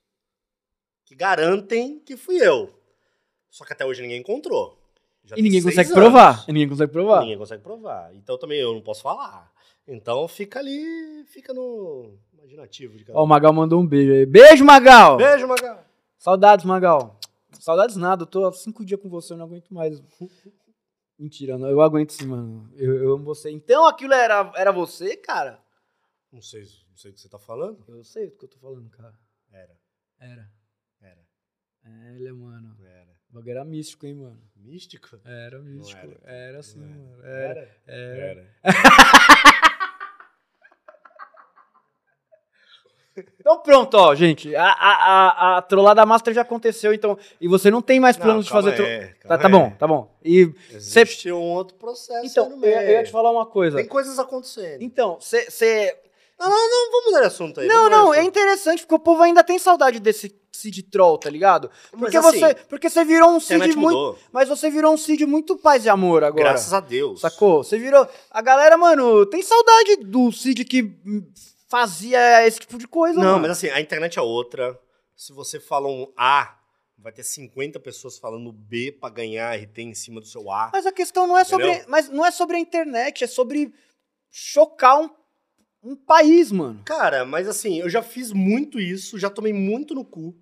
que 1.06 1.16
garantem 1.16 2.00
que 2.00 2.18
fui 2.18 2.36
eu. 2.46 2.74
Só 3.50 3.64
que 3.64 3.72
até 3.72 3.86
hoje 3.86 4.02
ninguém 4.02 4.20
encontrou. 4.20 4.78
Já 5.24 5.38
E 5.38 5.42
ninguém 5.42 5.64
consegue 5.64 5.90
anos. 5.90 5.94
provar. 5.94 6.46
E 6.48 6.52
ninguém 6.52 6.68
consegue 6.68 6.92
provar. 6.92 7.22
Ninguém 7.22 7.38
consegue 7.38 7.64
provar. 7.64 8.14
Então 8.14 8.38
também 8.38 8.60
eu 8.60 8.74
não 8.74 8.82
posso 8.82 9.02
falar. 9.02 9.50
Então 9.88 10.28
fica 10.28 10.60
ali, 10.60 11.24
fica 11.28 11.54
no 11.54 12.18
imaginativo 12.34 12.98
de 12.98 13.06
cada 13.06 13.18
Ó, 13.18 13.24
o. 13.24 13.28
Magal 13.28 13.54
mandou 13.54 13.80
um 13.80 13.88
beijo 13.88 14.12
aí. 14.12 14.26
Beijo, 14.26 14.66
Magal! 14.66 15.16
Beijo, 15.18 15.48
Magal. 15.48 15.84
Saudades, 16.18 16.66
Magal. 16.66 17.20
Saudades 17.60 17.96
nada, 17.96 18.24
eu 18.24 18.28
tô 18.28 18.46
há 18.46 18.52
cinco 18.52 18.84
dias 18.84 19.00
com 19.00 19.10
você, 19.10 19.34
eu 19.34 19.38
não 19.38 19.46
aguento 19.46 19.74
mais. 19.74 20.02
Mentira, 21.18 21.58
não, 21.58 21.70
eu 21.70 21.80
aguento 21.82 22.12
sim, 22.12 22.26
mano. 22.26 22.70
Eu, 22.76 23.04
eu 23.04 23.14
amo 23.14 23.24
você. 23.24 23.50
Então 23.50 23.86
aquilo 23.86 24.14
era, 24.14 24.52
era 24.56 24.72
você, 24.72 25.16
cara? 25.16 25.64
Não 26.36 26.42
sei, 26.42 26.64
não 26.90 26.98
sei 26.98 27.12
o 27.12 27.14
que 27.14 27.22
você 27.22 27.30
tá 27.30 27.40
falando. 27.40 27.82
Eu 27.88 28.04
sei 28.04 28.28
do 28.30 28.36
que 28.36 28.44
eu 28.44 28.50
tô 28.50 28.58
falando, 28.58 28.90
cara. 28.90 29.14
Era, 29.54 29.74
Era. 30.20 30.52
era, 31.02 31.22
É, 31.86 32.28
é, 32.28 32.32
mano. 32.34 32.76
era. 32.84 33.16
O 33.30 33.36
bagulho 33.36 33.52
era 33.52 33.64
místico, 33.64 34.06
hein, 34.06 34.16
mano. 34.16 34.42
Místico? 34.54 35.18
Era 35.24 35.60
místico. 35.62 35.98
era. 36.26 36.36
Era, 36.36 36.60
assim, 36.60 36.80
Não 36.80 36.88
mano. 36.90 37.24
Era. 37.26 37.78
Era. 37.88 38.56
Então 43.40 43.60
pronto, 43.62 43.94
ó, 43.96 44.14
gente. 44.14 44.54
A, 44.58 44.66
a, 44.72 44.92
a, 45.54 45.58
a 45.58 45.62
trollada 45.62 46.06
master 46.06 46.34
já 46.34 46.42
aconteceu, 46.42 46.94
então. 46.94 47.18
E 47.40 47.48
você 47.48 47.72
não 47.72 47.82
tem 47.82 47.98
mais 47.98 48.18
planos 48.18 48.44
de 48.46 48.52
calma 48.52 48.70
fazer. 48.72 49.16
tro- 49.16 49.30
Tá, 49.30 49.38
tá 49.38 49.48
bom, 49.48 49.72
tá 49.72 49.88
bom. 49.88 50.14
E. 50.22 50.54
Existe 50.70 51.32
um 51.32 51.42
outro 51.54 51.78
processo 51.78 52.26
Então, 52.26 52.50
no 52.58 52.66
eu, 52.66 52.72
eu 52.82 52.92
ia 52.92 53.04
te 53.04 53.12
falar 53.12 53.32
uma 53.32 53.46
coisa. 53.46 53.78
Tem 53.78 53.88
coisas 53.88 54.20
acontecendo. 54.20 54.82
Então, 54.82 55.18
você. 55.18 55.98
Não, 56.38 56.50
não, 56.50 56.70
não, 56.70 56.92
vamos 56.92 57.06
mudar 57.06 57.22
de 57.22 57.28
assunto 57.28 57.60
aí. 57.62 57.68
Não, 57.68 57.90
não, 57.90 58.14
é 58.14 58.24
interessante 58.24 58.82
porque 58.82 58.96
o 58.96 59.00
povo 59.00 59.22
ainda 59.24 59.44
tem 59.44 59.58
saudade 59.58 60.00
desse 60.00 60.36
Cid 60.52 60.84
Troll, 60.84 61.18
tá 61.18 61.30
ligado? 61.30 61.70
Porque 61.92 62.18
assim, 62.18 62.40
você, 62.40 62.56
porque 62.56 62.90
você 62.90 63.06
virou 63.06 63.32
um 63.32 63.40
Cid 63.40 63.60
muito, 63.60 63.80
mudou. 63.80 64.20
mas 64.32 64.50
você 64.50 64.70
virou 64.70 64.94
um 64.94 64.98
Cid 64.98 65.26
muito 65.26 65.58
paz 65.58 65.86
e 65.86 65.90
amor 65.90 66.24
agora. 66.24 66.50
Graças 66.50 66.74
a 66.74 66.80
Deus. 66.80 67.22
Sacou? 67.22 67.64
Você 67.64 67.78
virou, 67.78 68.08
a 68.30 68.42
galera, 68.42 68.78
mano, 68.78 69.26
tem 69.26 69.42
saudade 69.42 69.98
do 69.98 70.32
Cid 70.32 70.66
que 70.66 70.98
fazia 71.68 72.46
esse 72.46 72.60
tipo 72.60 72.78
de 72.78 72.88
coisa, 72.88 73.20
Não, 73.20 73.34
mano. 73.34 73.42
mas 73.42 73.52
assim, 73.52 73.70
a 73.70 73.82
internet 73.82 74.20
é 74.20 74.22
outra. 74.22 74.80
Se 75.16 75.34
você 75.34 75.60
fala 75.60 75.88
um 75.88 76.12
A, 76.18 76.58
vai 76.98 77.12
ter 77.12 77.24
50 77.24 77.80
pessoas 77.80 78.18
falando 78.18 78.52
B 78.52 78.92
pra 78.92 79.10
ganhar 79.10 79.56
RT 79.56 79.80
em 79.80 79.94
cima 79.94 80.20
do 80.20 80.28
seu 80.28 80.50
A. 80.52 80.72
Mas 80.74 80.86
a 80.86 80.92
questão 80.92 81.28
não 81.28 81.38
é 81.38 81.44
sobre, 81.44 81.84
mas 81.88 82.10
não 82.10 82.26
é 82.26 82.32
sobre 82.32 82.58
a 82.58 82.60
internet, 82.60 83.24
é 83.24 83.28
sobre 83.28 83.74
chocar 84.32 85.00
um, 85.00 85.10
um 85.86 85.96
país, 85.96 86.52
mano. 86.52 86.82
Cara, 86.86 87.24
mas 87.26 87.48
assim, 87.48 87.80
eu 87.80 87.90
já 87.90 88.02
fiz 88.02 88.32
muito 88.32 88.80
isso, 88.80 89.18
já 89.20 89.30
tomei 89.30 89.54
muito 89.54 89.94
no 89.94 90.04
cu. 90.04 90.36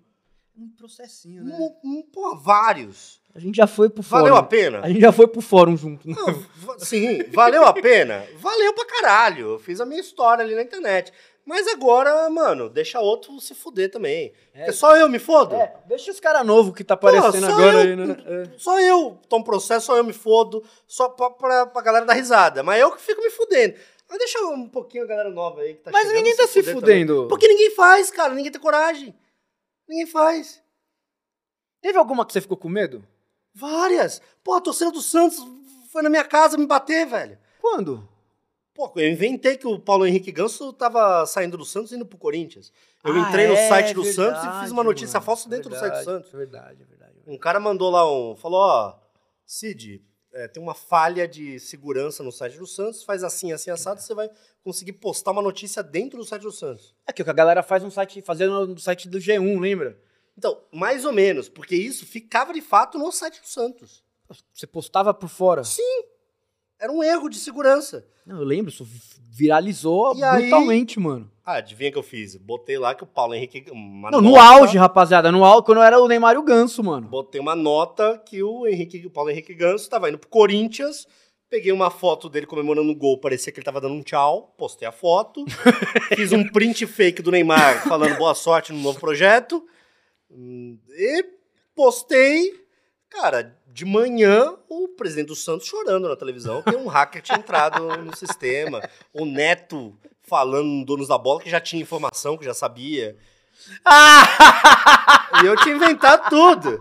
Um 0.56 0.68
processinho, 0.68 1.42
Um, 1.44 1.74
um, 1.84 2.02
porra, 2.02 2.36
vários. 2.38 3.20
A 3.34 3.40
gente 3.40 3.56
já 3.56 3.66
foi 3.66 3.90
pro 3.90 4.02
fórum. 4.04 4.22
Valeu 4.22 4.36
a 4.36 4.42
pena? 4.44 4.80
A 4.80 4.88
gente 4.88 5.00
já 5.00 5.10
foi 5.10 5.26
pro 5.26 5.40
fórum 5.40 5.76
junto. 5.76 6.08
né? 6.08 6.14
Não, 6.16 6.78
sim, 6.78 7.24
valeu 7.32 7.64
a 7.64 7.72
pena? 7.72 8.24
Valeu 8.38 8.72
pra 8.72 8.86
caralho. 8.86 9.48
Eu 9.50 9.58
fiz 9.58 9.80
a 9.80 9.84
minha 9.86 10.00
história 10.00 10.44
ali 10.44 10.54
na 10.54 10.62
internet. 10.62 11.12
Mas 11.44 11.66
agora, 11.66 12.30
mano, 12.30 12.70
deixa 12.70 13.00
outro 13.00 13.38
se 13.40 13.52
fuder 13.54 13.90
também. 13.90 14.32
Porque 14.52 14.72
só 14.72 14.96
eu 14.96 15.08
me 15.08 15.18
fodo. 15.18 15.56
É, 15.56 15.74
deixa 15.86 16.10
os 16.12 16.20
caras 16.20 16.46
novos 16.46 16.72
que 16.74 16.84
tá 16.84 16.94
aparecendo 16.94 17.40
só 17.46 17.52
agora 17.52 17.72
eu- 17.72 17.80
aí, 17.80 17.96
né? 17.96 18.16
É. 18.24 18.50
Só 18.56 18.80
eu 18.80 19.18
tomo 19.28 19.44
processo, 19.44 19.86
só 19.86 19.96
eu 19.96 20.04
me 20.04 20.12
fodo, 20.14 20.62
só 20.86 21.08
pra, 21.08 21.28
pra, 21.30 21.66
pra 21.66 21.82
galera 21.82 22.06
dar 22.06 22.14
risada. 22.14 22.62
Mas 22.62 22.80
eu 22.80 22.92
que 22.92 23.02
fico 23.02 23.20
me 23.20 23.28
fudendo. 23.30 23.74
Mas 24.14 24.18
deixa 24.20 24.38
um 24.46 24.68
pouquinho 24.68 25.02
a 25.02 25.06
galera 25.08 25.28
nova 25.28 25.62
aí 25.62 25.74
que 25.74 25.80
tá 25.82 25.90
Mas 25.90 26.06
ninguém 26.12 26.36
tá 26.36 26.46
se 26.46 26.62
fuder 26.62 26.74
fudendo. 26.74 27.14
também. 27.14 27.28
Porque 27.28 27.48
ninguém 27.48 27.72
faz, 27.72 28.12
cara. 28.12 28.32
Ninguém 28.32 28.52
tem 28.52 28.60
coragem. 28.60 29.12
Ninguém 29.88 30.06
faz. 30.06 30.62
Teve 31.80 31.98
alguma 31.98 32.24
que 32.24 32.32
você 32.32 32.40
ficou 32.40 32.56
com 32.56 32.68
medo? 32.68 33.04
Várias. 33.52 34.22
Pô, 34.44 34.54
a 34.54 34.60
torcida 34.60 34.92
do 34.92 35.02
Santos 35.02 35.38
foi 35.90 36.00
na 36.00 36.08
minha 36.08 36.22
casa 36.22 36.56
me 36.56 36.64
bater, 36.64 37.04
velho. 37.06 37.36
Quando? 37.60 38.08
Pô, 38.72 38.92
eu 38.94 39.08
inventei 39.10 39.56
que 39.56 39.66
o 39.66 39.80
Paulo 39.80 40.06
Henrique 40.06 40.30
Ganso 40.30 40.72
tava 40.72 41.26
saindo 41.26 41.56
do 41.58 41.64
Santos 41.64 41.90
e 41.90 41.96
indo 41.96 42.06
pro 42.06 42.16
Corinthians. 42.16 42.72
Eu 43.02 43.14
Ah, 43.14 43.18
entrei 43.18 43.48
no 43.48 43.54
é 43.54 43.68
site 43.68 43.94
do 43.94 44.04
verdade, 44.04 44.14
Santos 44.40 44.56
e 44.56 44.60
fiz 44.62 44.70
uma 44.70 44.84
notícia 44.84 45.14
mano. 45.18 45.26
falsa 45.26 45.48
dentro 45.48 45.70
Verdade, 45.70 45.90
do 45.90 45.94
site 45.96 46.04
do 46.04 46.10
Santos. 46.12 46.32
É 46.32 46.36
verdade, 46.36 46.82
é 46.82 46.84
verdade. 46.84 47.14
Um 47.26 47.36
cara 47.36 47.58
mandou 47.58 47.90
lá 47.90 48.08
um. 48.08 48.36
Falou: 48.36 48.60
Ó, 48.60 48.94
Cid, 49.44 50.04
é, 50.34 50.48
tem 50.48 50.62
uma 50.62 50.74
falha 50.74 51.26
de 51.26 51.58
segurança 51.60 52.22
no 52.22 52.32
site 52.32 52.58
do 52.58 52.66
Santos, 52.66 53.02
faz 53.04 53.22
assim, 53.24 53.52
assim, 53.52 53.70
assado, 53.70 54.00
você 54.00 54.14
vai 54.14 54.28
conseguir 54.62 54.94
postar 54.94 55.30
uma 55.30 55.40
notícia 55.42 55.82
dentro 55.82 56.18
do 56.18 56.24
site 56.24 56.42
do 56.42 56.52
Santos. 56.52 56.94
É 57.06 57.12
que 57.12 57.22
a 57.22 57.32
galera 57.32 57.62
faz 57.62 57.82
um 57.84 57.90
site, 57.90 58.20
fazendo 58.20 58.66
no 58.66 58.78
site 58.80 59.08
do 59.08 59.18
G1, 59.18 59.60
lembra? 59.60 59.98
Então, 60.36 60.60
mais 60.72 61.04
ou 61.04 61.12
menos, 61.12 61.48
porque 61.48 61.76
isso 61.76 62.04
ficava 62.04 62.52
de 62.52 62.60
fato 62.60 62.98
no 62.98 63.10
site 63.12 63.40
do 63.40 63.46
Santos. 63.48 64.02
Você 64.52 64.66
postava 64.66 65.14
por 65.14 65.28
fora. 65.28 65.62
Era 66.78 66.90
um 66.90 67.02
erro 67.02 67.28
de 67.28 67.38
segurança. 67.38 68.04
Não, 68.26 68.38
eu 68.38 68.44
lembro, 68.44 68.70
isso 68.72 68.86
viralizou 69.30 70.16
E 70.16 70.22
aí- 70.24 70.42
brutalmente, 70.42 70.98
mano. 70.98 71.30
Ah, 71.46 71.56
adivinha 71.56 71.92
que 71.92 71.98
eu 71.98 72.02
fiz? 72.02 72.36
Botei 72.36 72.78
lá 72.78 72.94
que 72.94 73.04
o 73.04 73.06
Paulo 73.06 73.34
Henrique. 73.34 73.66
Não, 73.70 74.20
no 74.22 74.30
nota- 74.30 74.40
auge, 74.42 74.78
rapaziada. 74.78 75.30
No 75.30 75.44
auge, 75.44 75.66
quando 75.66 75.82
era 75.82 76.00
o 76.00 76.08
Neymar 76.08 76.34
e 76.36 76.38
o 76.38 76.42
Ganso, 76.42 76.82
mano. 76.82 77.06
Botei 77.08 77.38
uma 77.40 77.54
nota 77.54 78.18
que 78.24 78.42
o 78.42 78.66
Henrique, 78.66 79.04
o 79.06 79.10
Paulo 79.10 79.30
Henrique 79.30 79.52
Ganso 79.54 79.84
estava 79.84 80.08
indo 80.08 80.16
pro 80.18 80.28
Corinthians. 80.30 81.06
Peguei 81.50 81.70
uma 81.70 81.90
foto 81.90 82.30
dele 82.30 82.46
comemorando 82.46 82.90
o 82.90 82.94
gol, 82.96 83.20
parecia 83.20 83.52
que 83.52 83.58
ele 83.60 83.64
tava 83.64 83.80
dando 83.80 83.94
um 83.94 84.02
tchau. 84.02 84.54
Postei 84.56 84.88
a 84.88 84.92
foto. 84.92 85.44
fiz 86.16 86.32
um 86.32 86.48
print 86.48 86.86
fake 86.86 87.20
do 87.20 87.30
Neymar 87.30 87.86
falando 87.86 88.16
boa 88.16 88.34
sorte 88.34 88.72
no 88.72 88.78
novo 88.80 88.98
projeto. 88.98 89.62
E 90.30 91.24
postei. 91.74 92.64
Cara, 93.10 93.56
de 93.68 93.84
manhã, 93.84 94.56
o 94.68 94.88
presidente 94.88 95.28
do 95.28 95.36
Santos 95.36 95.66
chorando 95.68 96.08
na 96.08 96.16
televisão, 96.16 96.62
que 96.62 96.74
um 96.74 96.86
hacker 96.88 97.22
tinha 97.22 97.38
entrado 97.38 97.96
no 97.98 98.16
sistema. 98.16 98.80
O 99.12 99.24
Neto 99.24 99.96
falando 100.26 100.66
no 100.66 100.84
Donos 100.84 101.08
da 101.08 101.18
Bola, 101.18 101.40
que 101.40 101.50
já 101.50 101.60
tinha 101.60 101.82
informação, 101.82 102.36
que 102.36 102.44
já 102.44 102.54
sabia. 102.54 103.16
E 105.42 105.46
eu 105.46 105.56
tinha 105.56 105.74
inventado 105.74 106.28
tudo. 106.28 106.78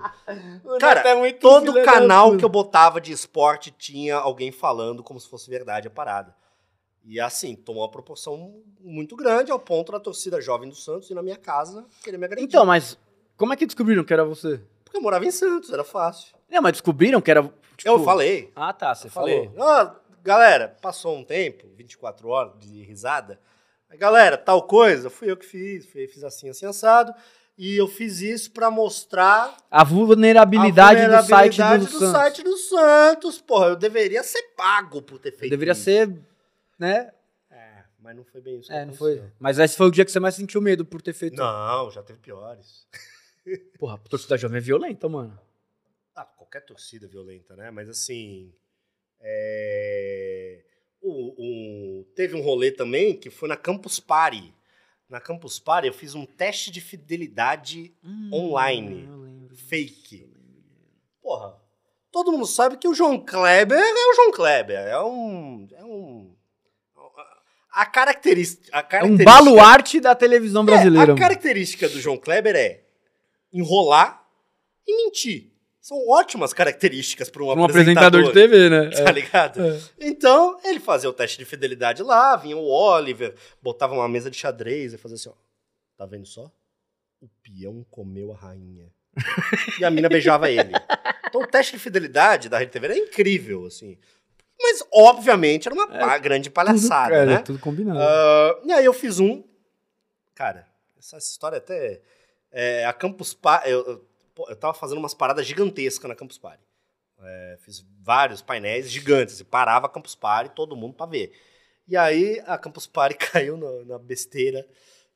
Cara, 0.79 0.95
Neto 0.95 1.07
é 1.07 1.15
muito 1.15 1.39
todo 1.39 1.73
canal 1.83 2.37
que 2.37 2.45
eu 2.45 2.49
botava 2.49 3.01
de 3.01 3.11
esporte 3.11 3.71
tinha 3.71 4.15
alguém 4.15 4.51
falando 4.51 5.01
como 5.03 5.19
se 5.19 5.27
fosse 5.27 5.49
verdade 5.49 5.87
a 5.87 5.91
parada. 5.91 6.35
E 7.03 7.19
assim, 7.19 7.55
tomou 7.55 7.83
uma 7.83 7.89
proporção 7.91 8.61
muito 8.79 9.15
grande 9.15 9.51
ao 9.51 9.59
ponto 9.59 9.91
da 9.91 9.99
torcida 9.99 10.39
jovem 10.39 10.69
do 10.69 10.75
Santos 10.75 11.09
ir 11.09 11.15
na 11.15 11.23
minha 11.23 11.35
casa 11.35 11.85
querer 12.03 12.17
me 12.17 12.25
agredir. 12.25 12.45
Então, 12.47 12.65
mas 12.65 12.97
como 13.35 13.53
é 13.53 13.55
que 13.55 13.65
descobriram 13.65 14.03
que 14.03 14.13
era 14.13 14.23
você? 14.23 14.61
Porque 14.85 14.97
eu 14.97 15.01
morava 15.01 15.25
em 15.25 15.31
Santos, 15.31 15.71
era 15.71 15.83
fácil. 15.83 16.35
Não, 16.49 16.61
mas 16.61 16.73
descobriram 16.73 17.19
que 17.19 17.31
era. 17.31 17.41
Tipo... 17.75 17.89
Eu 17.89 18.03
falei. 18.03 18.51
Ah, 18.55 18.71
tá, 18.71 18.93
você 18.93 19.09
Falei. 19.09 19.49
falou. 19.49 19.67
"Ah, 19.67 19.95
galera, 20.23 20.69
passou 20.81 21.15
um 21.17 21.23
tempo, 21.23 21.67
24 21.75 22.27
horas 22.29 22.57
de 22.59 22.81
risada. 22.83 23.39
Galera, 23.97 24.37
tal 24.37 24.63
coisa, 24.65 25.09
fui 25.09 25.29
eu 25.29 25.37
que 25.37 25.45
fiz, 25.45 25.85
fui, 25.85 26.07
fiz 26.07 26.23
assim, 26.23 26.49
assim, 26.49 26.65
assado. 26.65 27.13
E 27.55 27.75
eu 27.77 27.87
fiz 27.87 28.19
isso 28.21 28.51
pra 28.51 28.71
mostrar 28.71 29.55
A 29.69 29.83
vulnerabilidade, 29.83 31.01
a 31.01 31.21
do 31.21 31.27
site 31.27 31.57
vulnerabilidade 31.57 31.85
do, 31.85 31.91
do 31.91 31.99
Santos. 31.99 32.11
site 32.11 32.43
do 32.43 32.57
Santos. 32.57 33.41
Porra, 33.41 33.67
eu 33.67 33.75
deveria 33.75 34.23
ser 34.23 34.41
pago 34.57 35.03
por 35.03 35.19
ter 35.19 35.31
feito 35.31 35.51
Deveria 35.51 35.73
isso. 35.73 35.83
ser, 35.83 36.19
né? 36.79 37.11
É, 37.51 37.83
mas 37.99 38.15
não 38.15 38.23
foi 38.23 38.41
bem 38.41 38.59
isso. 38.59 38.73
É, 38.73 38.83
não 38.83 38.93
foi. 38.95 39.21
Mas 39.39 39.59
esse 39.59 39.77
foi 39.77 39.85
o 39.85 39.91
dia 39.91 40.03
que 40.03 40.11
você 40.11 40.19
mais 40.19 40.33
sentiu 40.33 40.59
medo 40.59 40.83
por 40.83 40.99
ter 41.03 41.13
feito. 41.13 41.35
Não, 41.37 41.91
já 41.91 42.01
teve 42.01 42.17
piores. 42.17 42.87
Porra, 43.77 43.95
a 43.95 44.09
torcida 44.09 44.35
jovem 44.35 44.57
é 44.57 44.61
violenta, 44.61 45.07
mano. 45.07 45.39
Ah, 46.15 46.25
qualquer 46.25 46.65
torcida 46.65 47.07
violenta, 47.07 47.55
né? 47.55 47.69
Mas 47.69 47.87
assim. 47.87 48.51
É, 49.23 50.59
o- 51.01 51.33
o- 52.01 52.03
Teve 52.15 52.35
um 52.35 52.41
rolê 52.41 52.69
também 52.71 53.15
que 53.17 53.29
foi 53.31 53.49
na 53.49 53.57
Campus 53.57 53.99
Party. 53.99 54.53
Na 55.09 55.19
Campus 55.19 55.57
Party 55.59 55.87
eu 55.87 55.93
fiz 55.93 56.13
um 56.13 56.25
teste 56.25 56.69
de 56.69 56.79
fidelidade 56.81 57.93
Online. 58.31 59.07
eu 59.09 59.17
lembro. 59.17 59.55
fake. 59.55 60.29
Porra, 61.21 61.55
todo 62.11 62.31
mundo 62.31 62.45
sabe 62.45 62.77
que 62.77 62.87
o 62.87 62.93
João 62.93 63.19
Kleber 63.19 63.77
é 63.77 64.11
o 64.11 64.15
João 64.15 64.31
Kleber. 64.31 64.77
É 64.77 64.99
um. 65.01 65.67
É 65.75 65.83
um. 65.83 66.35
A 67.71 67.85
característica. 67.87 68.69
A 68.71 68.79
É 68.81 68.83
um 68.83 68.87
característica 68.87 69.25
baluarte 69.31 69.99
da 69.99 70.13
televisão 70.13 70.63
brasileira. 70.63 71.11
É, 71.11 71.15
a 71.15 71.17
característica 71.17 71.89
do 71.89 71.99
João 71.99 72.17
Kleber 72.17 72.55
é 72.55 72.83
enrolar 73.51 74.23
e 74.87 75.03
mentir. 75.05 75.51
São 75.83 75.97
ótimas 76.07 76.53
características 76.53 77.29
para 77.29 77.43
um, 77.43 77.47
Um 77.47 77.65
apresentador 77.65 78.23
de 78.23 78.31
TV, 78.31 78.69
né? 78.69 78.89
Tá 79.03 79.11
ligado? 79.11 79.61
É. 79.61 79.81
Então, 79.99 80.57
ele 80.63 80.79
fazia 80.79 81.09
o 81.09 81.13
teste 81.13 81.37
de 81.37 81.43
fidelidade 81.43 82.01
lá, 82.01 82.37
vinha 82.37 82.55
o 82.55 82.65
Oliver, 82.65 83.35
botava 83.61 83.93
uma 83.93 84.07
mesa 84.07 84.31
de 84.31 84.37
xadrez 84.37 84.93
e 84.93 84.97
fazia 84.97 85.15
assim, 85.15 85.27
ó. 85.27 85.33
Tá 85.97 86.05
vendo 86.05 86.25
só? 86.25 86.49
O 87.21 87.27
peão 87.41 87.85
comeu 87.91 88.31
a 88.31 88.35
rainha. 88.37 88.89
e 89.77 89.83
a 89.83 89.91
mina 89.91 90.07
beijava 90.07 90.49
ele. 90.49 90.71
Então, 91.27 91.41
o 91.41 91.47
teste 91.47 91.73
de 91.73 91.79
fidelidade 91.79 92.47
da 92.47 92.59
Rede 92.59 92.71
TV 92.71 92.85
era 92.85 92.97
incrível, 92.97 93.65
assim. 93.65 93.97
Mas, 94.57 94.81
obviamente, 94.89 95.67
era 95.67 95.75
uma 95.75 95.87
pa- 95.87 96.17
grande 96.17 96.49
palhaçada, 96.49 97.09
Cara, 97.11 97.25
né? 97.25 97.33
é 97.33 97.39
tudo 97.39 97.59
combinado. 97.59 97.99
Ah, 97.99 98.61
e 98.63 98.71
aí 98.71 98.85
eu 98.85 98.93
fiz 98.93 99.19
um. 99.19 99.43
Cara, 100.33 100.65
essa 100.97 101.17
história 101.17 101.57
até. 101.57 101.99
É, 102.49 102.85
a 102.85 102.93
Campus 102.93 103.33
Party. 103.33 103.69
Eu, 103.69 104.07
eu 104.47 104.55
tava 104.55 104.73
fazendo 104.73 104.97
umas 104.97 105.13
paradas 105.13 105.45
gigantescas 105.45 106.07
na 106.09 106.15
Campus 106.15 106.37
Party. 106.37 106.63
É, 107.21 107.57
fiz 107.61 107.85
vários 108.01 108.41
painéis 108.41 108.89
gigantes. 108.89 109.39
E 109.39 109.43
parava 109.43 109.85
a 109.85 109.89
Campus 109.89 110.15
Party, 110.15 110.53
todo 110.55 110.75
mundo 110.75 110.93
pra 110.95 111.05
ver. 111.05 111.31
E 111.87 111.95
aí 111.95 112.41
a 112.45 112.57
Campus 112.57 112.87
Party 112.87 113.15
caiu 113.31 113.57
na, 113.57 113.85
na 113.85 113.99
besteira 113.99 114.65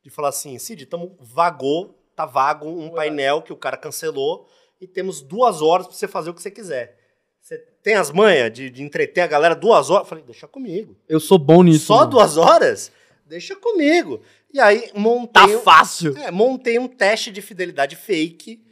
de 0.03 0.09
falar 0.09 0.29
assim: 0.29 0.57
Cid, 0.59 0.85
tamo, 0.85 1.17
vagou, 1.19 1.97
tá 2.15 2.25
vago 2.25 2.67
um 2.67 2.89
painel 2.91 3.41
que 3.41 3.51
o 3.53 3.57
cara 3.57 3.75
cancelou 3.77 4.47
e 4.79 4.87
temos 4.87 5.21
duas 5.21 5.61
horas 5.61 5.87
pra 5.87 5.95
você 5.95 6.07
fazer 6.07 6.29
o 6.29 6.33
que 6.33 6.41
você 6.41 6.51
quiser. 6.51 6.97
Você 7.41 7.57
tem 7.81 7.95
as 7.95 8.11
manhas 8.11 8.51
de, 8.51 8.69
de 8.69 8.83
entreter 8.83 9.21
a 9.21 9.27
galera 9.27 9.55
duas 9.55 9.89
horas? 9.89 10.03
Eu 10.05 10.09
falei, 10.09 10.23
deixa 10.23 10.47
comigo. 10.47 10.97
Eu 11.07 11.19
sou 11.19 11.37
bom 11.39 11.63
nisso. 11.63 11.85
Só 11.85 11.99
mano. 11.99 12.11
duas 12.11 12.35
horas? 12.37 12.91
Deixa 13.25 13.55
comigo. 13.55 14.21
E 14.53 14.59
aí 14.59 14.91
montei, 14.93 15.31
Tá 15.43 15.45
um- 15.47 15.59
fácil. 15.61 16.17
é, 16.17 16.29
montei 16.31 16.77
um 16.77 16.87
teste 16.87 17.31
de 17.31 17.41
fidelidade 17.41 17.95
fake 17.95 18.63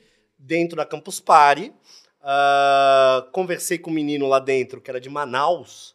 dentro 0.45 0.77
da 0.77 0.85
Campus 0.85 1.19
Party. 1.19 1.73
Ah, 2.21 3.27
conversei 3.31 3.77
com 3.77 3.91
um 3.91 3.93
menino 3.93 4.27
lá 4.27 4.39
dentro 4.39 4.81
que 4.81 4.89
era 4.89 4.99
de 4.99 5.09
Manaus. 5.09 5.93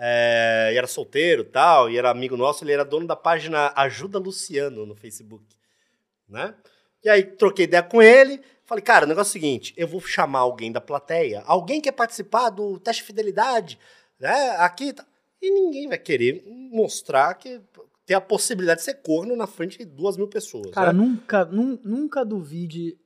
é, 0.00 0.70
e 0.72 0.76
era 0.76 0.86
solteiro 0.86 1.42
e 1.42 1.46
tal, 1.46 1.90
e 1.90 1.98
era 1.98 2.08
amigo 2.08 2.36
nosso, 2.36 2.62
ele 2.62 2.70
era 2.72 2.84
dono 2.84 3.04
da 3.06 3.16
página 3.16 3.72
Ajuda 3.74 4.16
Luciano 4.18 4.86
no 4.86 4.94
Facebook, 4.94 5.44
né? 6.28 6.54
E 7.04 7.08
aí 7.08 7.24
troquei 7.24 7.64
ideia 7.64 7.82
com 7.82 8.00
ele, 8.00 8.40
falei, 8.64 8.82
cara, 8.82 9.04
o 9.04 9.08
negócio 9.08 9.30
é 9.30 9.32
o 9.32 9.32
seguinte, 9.32 9.74
eu 9.76 9.88
vou 9.88 10.00
chamar 10.00 10.38
alguém 10.40 10.70
da 10.70 10.80
plateia, 10.80 11.42
alguém 11.46 11.80
quer 11.80 11.90
participar 11.90 12.50
do 12.50 12.78
teste 12.78 13.02
de 13.02 13.08
fidelidade, 13.08 13.76
né? 14.20 14.50
Aqui, 14.58 14.92
tá. 14.92 15.04
e 15.42 15.50
ninguém 15.50 15.88
vai 15.88 15.98
querer 15.98 16.44
mostrar 16.46 17.34
que 17.34 17.60
tem 18.06 18.16
a 18.16 18.20
possibilidade 18.20 18.78
de 18.78 18.84
ser 18.84 19.02
corno 19.02 19.34
na 19.34 19.48
frente 19.48 19.78
de 19.78 19.84
duas 19.84 20.16
mil 20.16 20.28
pessoas. 20.28 20.70
Cara, 20.70 20.92
né? 20.92 20.98
nunca, 21.00 21.44
nun- 21.44 21.80
nunca 21.84 22.24
duvide 22.24 22.96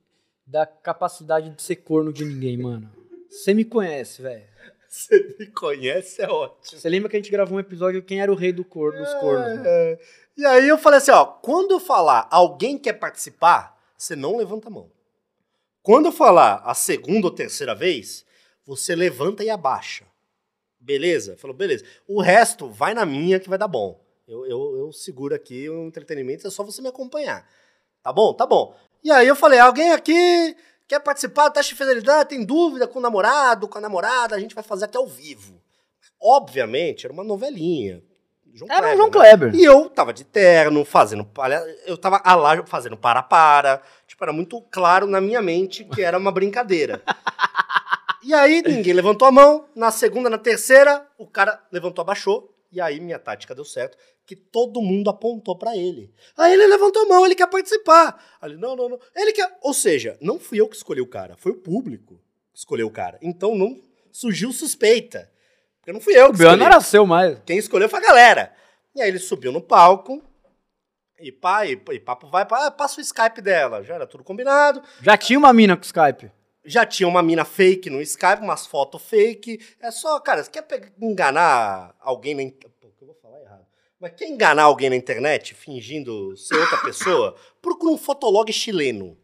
da 0.53 0.66
capacidade 0.66 1.48
de 1.48 1.62
ser 1.62 1.76
corno 1.76 2.12
de 2.12 2.26
ninguém, 2.26 2.59
mano. 2.59 2.92
Você 3.30 3.55
me 3.55 3.64
conhece, 3.64 4.20
velho. 4.20 4.44
Você 4.86 5.34
me 5.40 5.46
conhece, 5.46 6.20
é 6.20 6.28
ótimo. 6.28 6.78
Você 6.78 6.86
lembra 6.90 7.09
que 7.09 7.16
a 7.16 7.18
gente 7.18 7.30
gravou 7.30 7.57
um 7.57 7.61
episódio 7.61 8.03
Quem 8.03 8.20
era 8.20 8.30
o 8.30 8.34
rei 8.34 8.53
do 8.53 8.62
cor, 8.62 8.92
dos 8.92 9.11
cornos? 9.14 9.61
né? 9.61 9.62
É. 9.64 9.98
E 10.36 10.44
aí 10.44 10.68
eu 10.68 10.76
falei 10.76 10.98
assim, 10.98 11.11
ó, 11.11 11.24
quando 11.24 11.70
eu 11.72 11.80
falar 11.80 12.28
alguém 12.30 12.76
quer 12.76 12.92
participar, 12.92 13.80
você 13.96 14.14
não 14.14 14.36
levanta 14.36 14.68
a 14.68 14.70
mão. 14.70 14.90
Quando 15.82 16.07
eu 16.07 16.12
falar 16.12 16.57
a 16.57 16.74
segunda 16.74 17.26
ou 17.26 17.32
terceira 17.32 17.74
vez, 17.74 18.26
você 18.66 18.94
levanta 18.94 19.42
e 19.42 19.48
abaixa. 19.48 20.05
Beleza? 20.78 21.38
Falou, 21.38 21.57
beleza. 21.57 21.84
O 22.07 22.20
resto 22.20 22.68
vai 22.68 22.92
na 22.92 23.07
minha 23.07 23.40
que 23.40 23.48
vai 23.48 23.57
dar 23.57 23.68
bom. 23.68 23.98
Eu, 24.28 24.44
eu, 24.44 24.76
eu 24.76 24.92
seguro 24.92 25.34
aqui 25.34 25.70
o 25.70 25.86
entretenimento, 25.86 26.46
é 26.46 26.50
só 26.50 26.62
você 26.62 26.82
me 26.82 26.88
acompanhar. 26.88 27.48
Tá 28.03 28.12
bom? 28.12 28.34
Tá 28.34 28.46
bom. 28.46 28.76
E 29.03 29.11
aí 29.11 29.26
eu 29.26 29.36
falei, 29.36 29.59
alguém 29.59 29.92
aqui 29.92 30.57
quer 30.86 31.00
participar 31.00 31.48
do 31.48 31.55
teste 31.55 31.72
de 31.74 31.78
fidelidade? 31.78 32.28
Tem 32.28 32.44
dúvida 32.44 32.86
com 32.86 32.98
o 32.98 33.03
namorado, 33.03 33.66
com 33.68 33.78
a 33.78 33.80
namorada? 33.80 34.36
A 34.36 34.38
gente 34.40 34.55
vai 34.55 34.62
fazer 34.64 34.84
até 34.84 34.98
ao 34.98 35.07
vivo. 35.07 35.61
Obviamente, 36.20 37.05
era 37.07 37.12
uma 37.12 37.24
novelinha. 37.24 38.03
João 38.55 38.70
Era 38.70 38.80
Kleber, 38.80 38.96
João 38.96 39.07
né? 39.09 39.12
Kleber. 39.12 39.55
E 39.55 39.64
eu 39.64 39.88
tava 39.88 40.12
de 40.12 40.24
terno, 40.24 40.84
fazendo. 40.84 41.24
palha- 41.24 41.64
Eu 41.86 41.96
tava 41.96 42.20
a 42.22 42.34
lá 42.34 42.64
fazendo 42.66 42.96
para-para. 42.96 43.80
Tipo, 44.07 44.22
era 44.24 44.32
muito 44.32 44.61
claro 44.70 45.07
na 45.07 45.20
minha 45.20 45.40
mente 45.40 45.84
que 45.84 46.03
era 46.03 46.18
uma 46.18 46.30
brincadeira. 46.30 47.03
e 48.22 48.34
aí 48.34 48.62
ninguém 48.62 48.92
levantou 48.92 49.26
a 49.26 49.32
mão. 49.32 49.64
Na 49.74 49.90
segunda, 49.90 50.28
na 50.28 50.38
terceira, 50.38 51.07
o 51.18 51.26
cara 51.26 51.61
levantou, 51.72 52.03
abaixou. 52.03 52.55
E 52.70 52.80
aí 52.80 53.00
minha 53.00 53.18
tática 53.18 53.55
deu 53.55 53.64
certo, 53.64 53.98
que 54.27 54.37
todo 54.37 54.81
mundo 54.81 55.11
apontou 55.11 55.57
pra 55.59 55.77
ele. 55.77 56.12
Aí 56.37 56.53
ele 56.53 56.66
levantou 56.66 57.03
a 57.03 57.07
mão, 57.07 57.25
ele 57.27 57.35
quer 57.35 57.49
participar. 57.49 58.23
Aí 58.41 58.51
ele, 58.51 58.61
não, 58.61 58.75
não, 58.77 58.89
não. 58.89 58.99
Ele 59.16 59.33
quer. 59.33 59.59
Ou 59.61 59.75
seja, 59.75 60.16
não 60.20 60.39
fui 60.39 60.61
eu 60.61 60.68
que 60.68 60.77
escolhi 60.77 61.01
o 61.01 61.07
cara, 61.07 61.37
foi 61.37 61.53
o 61.53 61.57
público 61.57 62.20
que 62.53 62.59
escolheu 62.59 62.87
o 62.87 62.91
cara. 62.93 63.18
Então 63.23 63.55
não 63.55 63.81
surgiu 64.11 64.53
suspeita. 64.53 65.31
Porque 65.81 65.93
não 65.93 66.01
fui 66.01 66.14
eu 66.16 66.27
O 66.27 66.33
que 66.33 66.39
B.O. 66.39 66.45
escolhi. 66.47 66.59
não 66.61 66.66
era 66.66 66.81
seu 66.81 67.05
mais. 67.05 67.39
Quem 67.45 67.59
escolheu 67.59 67.89
foi 67.89 67.99
a 67.99 68.03
galera. 68.03 68.55
E 68.95 69.03
aí 69.03 69.09
ele 69.09 69.18
subiu 69.18 69.51
no 69.51 69.61
palco. 69.61 70.23
E 71.18 71.31
pá, 71.33 71.66
e, 71.66 71.73
e 71.91 72.01
papo 72.01 72.29
vai, 72.29 72.45
pá, 72.47 72.70
passa 72.70 72.99
o 72.99 73.03
Skype 73.03 73.41
dela. 73.41 73.83
Já 73.83 73.95
era 73.95 74.07
tudo 74.07 74.23
combinado. 74.25 74.83
Já 75.03 75.16
tinha 75.16 75.39
uma 75.39 75.53
mina 75.53 75.77
com 75.77 75.83
Skype. 75.83 76.31
Já 76.64 76.87
tinha 76.87 77.09
uma 77.09 77.23
mina 77.23 77.45
fake 77.45 77.91
no 77.91 78.01
Skype, 78.01 78.41
umas 78.43 78.66
fotos 78.66 79.03
fake. 79.03 79.59
É 79.81 79.91
só, 79.91 80.20
cara, 80.20 80.45
você 80.45 80.51
quer 80.51 80.93
enganar 81.01 81.95
alguém 82.01 82.35
na 82.37 82.43
internet. 82.43 82.73
Pô, 82.81 82.89
que 82.97 83.03
eu 83.03 83.07
vou 83.09 83.16
falar 83.16 83.41
errado. 83.41 83.66
Mas 84.03 84.14
quer 84.16 84.26
enganar 84.28 84.64
alguém 84.64 84.90
na 84.90 84.96
internet 84.96 85.55
fingindo 85.55 86.36
ser 86.36 86.57
outra 86.57 86.76
pessoa? 86.78 87.36
Procura 87.62 87.92
um 87.92 87.96
fotolog 87.96 88.53
chileno. 88.53 89.16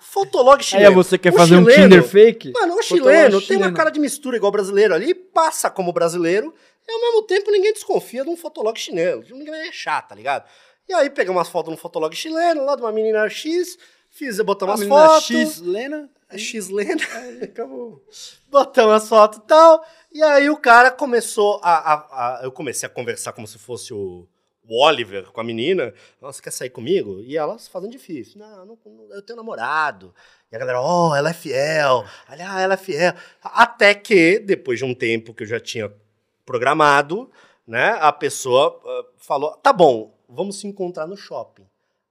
Fotolog 0.00 0.58
Aí 0.58 0.62
chileno. 0.64 0.94
você 0.94 1.16
quer 1.16 1.32
O 1.32 1.36
fazer 1.36 1.56
um 1.56 1.60
chileno- 1.64 1.82
Tinder 1.88 2.02
fake? 2.04 2.52
Mano, 2.52 2.74
o 2.76 2.82
chileno 2.82 3.40
tem 3.40 3.56
uma 3.56 3.72
cara 3.72 3.88
de 3.88 3.98
mistura 3.98 4.36
igual 4.36 4.52
brasileiro 4.52 4.92
ali, 4.94 5.14
passa 5.14 5.70
como 5.70 5.94
brasileiro, 5.94 6.54
e 6.86 6.92
ao 6.92 7.00
mesmo 7.00 7.22
tempo 7.22 7.50
ninguém 7.50 7.72
desconfia 7.72 8.22
de 8.22 8.28
um 8.28 8.36
fotolog 8.36 8.78
chileno. 8.78 9.22
Ninguém 9.30 9.54
é 9.68 9.72
chato, 9.72 10.08
tá 10.10 10.14
ligado? 10.14 10.46
E 10.86 10.92
aí 10.92 11.08
pegamos 11.08 11.38
umas 11.38 11.48
fotos 11.48 11.70
no 11.70 11.78
fotolog 11.78 12.14
chileno, 12.14 12.66
lá 12.66 12.76
de 12.76 12.82
uma 12.82 12.92
menina 12.92 13.26
X, 13.30 13.78
fiz, 14.10 14.38
botamos 14.40 14.74
Uma 14.82 15.06
as 15.06 15.20
menina 15.20 15.20
fotos. 15.20 15.54
X, 15.56 15.60
Lena. 15.62 16.10
É 16.30 16.36
X 16.38 16.68
lenda. 16.68 17.02
Acabou. 17.42 18.04
Botamos 18.48 19.02
as 19.02 19.08
fotos 19.08 19.38
e 19.38 19.42
tal. 19.42 19.84
E 20.12 20.22
aí 20.22 20.50
o 20.50 20.56
cara 20.56 20.90
começou 20.90 21.60
a, 21.62 21.94
a- 21.94 21.94
a- 22.38 22.40
Eu 22.42 22.52
comecei 22.52 22.86
a 22.86 22.90
conversar 22.90 23.32
como 23.32 23.46
se 23.46 23.58
fosse 23.58 23.94
o, 23.94 24.26
o 24.68 24.84
Oliver 24.84 25.30
com 25.32 25.40
a 25.40 25.44
menina. 25.44 25.92
Nossa, 26.20 26.42
quer 26.42 26.50
sair 26.50 26.70
comigo? 26.70 27.20
E 27.20 27.36
ela 27.36 27.58
se 27.58 27.70
fazendo 27.70 27.92
difícil. 27.92 28.38
Não, 28.38 28.66
não, 28.66 28.78
não, 28.84 29.14
eu 29.14 29.22
tenho 29.22 29.36
namorado. 29.38 30.14
E 30.52 30.56
a 30.56 30.58
galera, 30.58 30.80
oh, 30.82 31.14
ela 31.14 31.30
é 31.30 31.34
fiel. 31.34 32.04
Olha, 32.30 32.50
ah, 32.52 32.60
ela 32.60 32.74
é 32.74 32.78
fiel. 32.78 33.12
Até 33.42 33.94
que, 33.94 34.38
depois 34.38 34.78
de 34.78 34.84
um 34.84 34.94
tempo 34.94 35.32
que 35.34 35.42
eu 35.44 35.46
já 35.46 35.58
tinha 35.60 35.90
programado, 36.44 37.30
né, 37.66 37.96
a 38.00 38.12
pessoa 38.12 38.80
ah, 38.84 39.04
falou: 39.16 39.52
tá 39.58 39.72
bom, 39.72 40.14
vamos 40.28 40.58
se 40.60 40.66
encontrar 40.66 41.06
no 41.06 41.16
shopping. 41.16 41.66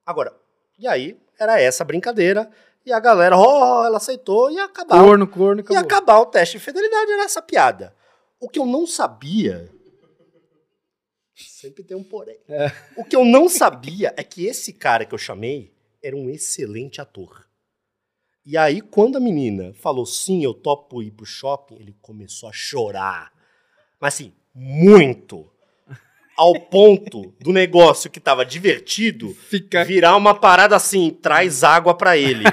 Agora, 0.05 0.33
e 0.79 0.87
aí 0.87 1.17
era 1.39 1.59
essa 1.59 1.83
a 1.83 1.85
brincadeira. 1.85 2.49
E 2.87 2.93
a 2.93 3.01
galera, 3.01 3.37
oh, 3.37 3.83
ela 3.83 3.97
aceitou 3.97 4.49
e 4.49 4.57
acabava. 4.57 5.03
Corno, 5.03 5.27
corno, 5.27 5.59
E 5.59 5.61
acabou. 5.61 5.79
acabar 5.81 6.19
o 6.19 6.25
teste 6.25 6.57
de 6.57 6.63
fidelidade 6.63 7.11
era 7.11 7.25
essa 7.25 7.41
piada. 7.41 7.93
O 8.39 8.47
que 8.47 8.57
eu 8.57 8.65
não 8.65 8.87
sabia. 8.87 9.69
Sempre 11.35 11.83
tem 11.83 11.97
um 11.97 12.03
porém. 12.03 12.37
É. 12.47 12.71
O 12.95 13.03
que 13.03 13.13
eu 13.13 13.25
não 13.25 13.49
sabia 13.49 14.13
é 14.15 14.23
que 14.23 14.45
esse 14.45 14.71
cara 14.71 15.03
que 15.03 15.13
eu 15.13 15.17
chamei 15.17 15.73
era 16.01 16.15
um 16.15 16.29
excelente 16.29 17.01
ator. 17.01 17.45
E 18.45 18.55
aí, 18.57 18.79
quando 18.79 19.17
a 19.17 19.19
menina 19.19 19.73
falou 19.73 20.05
sim, 20.05 20.45
eu 20.45 20.53
topo 20.53 21.03
ir 21.03 21.11
pro 21.11 21.25
shopping, 21.25 21.75
ele 21.75 21.93
começou 22.01 22.47
a 22.47 22.53
chorar. 22.53 23.33
Mas 23.99 24.13
assim, 24.13 24.33
muito. 24.55 25.51
Ao 26.37 26.53
ponto 26.53 27.33
do 27.41 27.51
negócio 27.51 28.11
que 28.11 28.19
tava 28.19 28.45
divertido 28.45 29.33
Fica 29.33 29.83
virar 29.83 30.15
uma 30.15 30.39
parada 30.39 30.75
assim, 30.75 31.09
traz 31.09 31.63
água 31.65 31.93
pra 31.97 32.15
ele. 32.15 32.43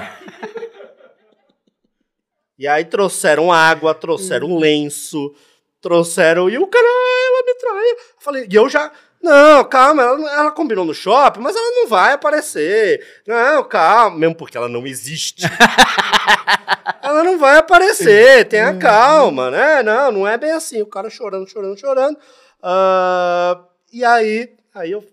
E 2.57 2.67
aí 2.67 2.85
trouxeram 2.85 3.51
água, 3.51 3.93
trouxeram 3.93 4.47
um 4.47 4.57
lenço, 4.57 5.33
trouxeram. 5.81 6.49
E 6.49 6.57
o 6.57 6.67
cara, 6.67 6.85
"Ah, 6.85 7.27
ela 7.27 7.43
me 7.45 7.55
traiu. 7.55 7.97
Falei, 8.19 8.47
e 8.49 8.55
eu 8.55 8.69
já. 8.69 8.91
Não, 9.21 9.63
calma, 9.63 10.03
ela, 10.03 10.31
ela 10.33 10.51
combinou 10.51 10.85
no 10.85 10.93
shopping, 10.93 11.39
mas 11.39 11.55
ela 11.55 11.71
não 11.71 11.87
vai 11.87 12.13
aparecer. 12.13 13.03
Não, 13.25 13.63
calma, 13.63 14.17
mesmo 14.17 14.35
porque 14.35 14.55
ela 14.55 14.69
não 14.69 14.85
existe. 14.85 15.43
ela 17.01 17.23
não 17.23 17.37
vai 17.39 17.57
aparecer, 17.57 18.47
tenha 18.47 18.77
calma, 18.77 19.49
né? 19.49 19.81
Não, 19.81 20.11
não 20.11 20.27
é 20.27 20.37
bem 20.37 20.51
assim. 20.51 20.81
O 20.81 20.85
cara 20.85 21.09
chorando, 21.09 21.47
chorando, 21.49 21.79
chorando. 21.79 22.17
Ah, 22.61 23.63
e 23.91 24.03
aí, 24.05 24.55
aí 24.73 24.91
eu 24.91 25.03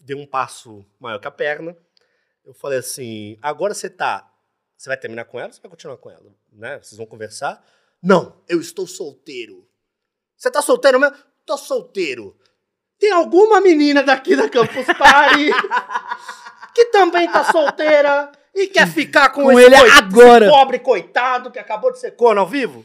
dei 0.00 0.16
um 0.16 0.26
passo 0.26 0.84
maior 1.00 1.18
que 1.18 1.28
a 1.28 1.30
perna. 1.30 1.76
Eu 2.44 2.52
falei 2.52 2.78
assim: 2.78 3.38
agora 3.40 3.72
você 3.72 3.88
tá. 3.88 4.28
Você 4.76 4.88
vai 4.88 4.96
terminar 4.96 5.24
com 5.26 5.38
ela 5.38 5.48
ou 5.48 5.52
você 5.54 5.60
vai 5.62 5.70
continuar 5.70 5.96
com 5.96 6.10
ela? 6.10 6.24
Né? 6.52 6.78
Vocês 6.82 6.96
vão 6.96 7.06
conversar? 7.06 7.64
Não, 8.02 8.36
eu 8.48 8.60
estou 8.60 8.86
solteiro. 8.86 9.66
Você 10.36 10.50
tá 10.50 10.60
solteiro 10.60 10.98
mesmo? 11.00 11.16
Tô 11.46 11.56
solteiro. 11.56 12.36
Tem 12.98 13.10
alguma 13.12 13.60
menina 13.60 14.02
daqui 14.02 14.36
da 14.36 14.48
Campus 14.48 14.86
Party 14.98 15.50
que 16.74 16.86
também 16.86 17.30
tá 17.30 17.50
solteira 17.50 18.30
e 18.54 18.68
quer 18.68 18.86
ficar 18.88 19.30
com, 19.30 19.42
Com 19.44 19.52
esse, 19.52 19.66
ele 19.66 19.74
agora. 19.90 20.48
pobre 20.48 20.78
coitado 20.78 21.50
que 21.50 21.58
acabou 21.58 21.90
de 21.92 21.98
ser 21.98 22.12
corno 22.12 22.40
ao 22.40 22.46
vivo? 22.46 22.84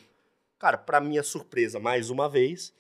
Cara, 0.60 0.77
pra 0.77 0.99
minha 0.99 1.22
surpresa, 1.23 1.80
mais 1.80 2.10
uma 2.10 2.27
vez, 2.27 2.73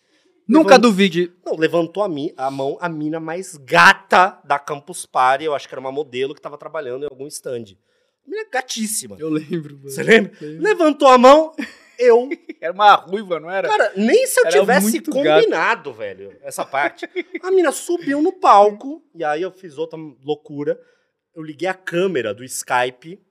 Nunca 0.47 0.69
Levant- 0.69 0.81
duvide. 0.81 1.33
não, 1.45 1.55
levantou 1.57 2.01
a, 2.03 2.07
mi- 2.09 2.33
a 2.37 2.49
mão 2.49 2.77
a 2.79 2.87
mina 2.87 3.19
mais 3.19 3.57
gata 3.57 4.39
da 4.45 4.57
Campus 4.57 5.05
Party. 5.05 5.43
Eu 5.43 5.53
acho 5.53 5.67
que 5.67 5.73
era 5.73 5.81
uma 5.81 5.91
modelo 5.91 6.33
que 6.33 6.41
tava 6.41 6.57
trabalhando 6.57 7.03
em 7.03 7.07
algum 7.11 7.27
stand. 7.27 7.65
Mina 8.27 8.45
gatíssima. 8.51 9.15
Eu 9.19 9.29
lembro, 9.29 9.77
mano. 9.77 9.89
Você 9.89 10.03
lembra? 10.03 10.33
Levantou 10.41 11.07
a 11.07 11.17
mão, 11.17 11.53
eu. 11.97 12.29
Era 12.59 12.73
uma 12.73 12.95
ruiva, 12.95 13.39
não 13.39 13.51
era? 13.51 13.67
Cara, 13.67 13.93
nem 13.95 14.25
se 14.25 14.39
eu 14.39 14.47
Era 14.47 14.59
tivesse 14.59 14.99
combinado, 15.01 15.93
velho, 15.93 16.35
essa 16.41 16.65
parte. 16.65 17.07
A 17.43 17.51
mina 17.51 17.71
subiu 17.71 18.19
no 18.19 18.33
palco, 18.33 19.03
e 19.13 19.23
aí 19.23 19.43
eu 19.43 19.51
fiz 19.51 19.77
outra 19.77 19.97
loucura. 20.23 20.79
Eu 21.35 21.43
liguei 21.43 21.67
a 21.67 21.73
câmera 21.75 22.33
do 22.33 22.43
Skype 22.43 23.21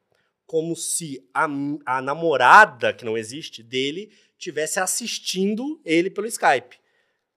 como 0.47 0.77
se 0.77 1.28
a, 1.35 1.48
a 1.85 2.01
namorada, 2.01 2.93
que 2.93 3.05
não 3.05 3.18
existe, 3.18 3.64
dele, 3.64 4.10
tivesse 4.39 4.78
assistindo 4.78 5.81
ele 5.85 6.09
pelo 6.09 6.28
Skype. 6.28 6.78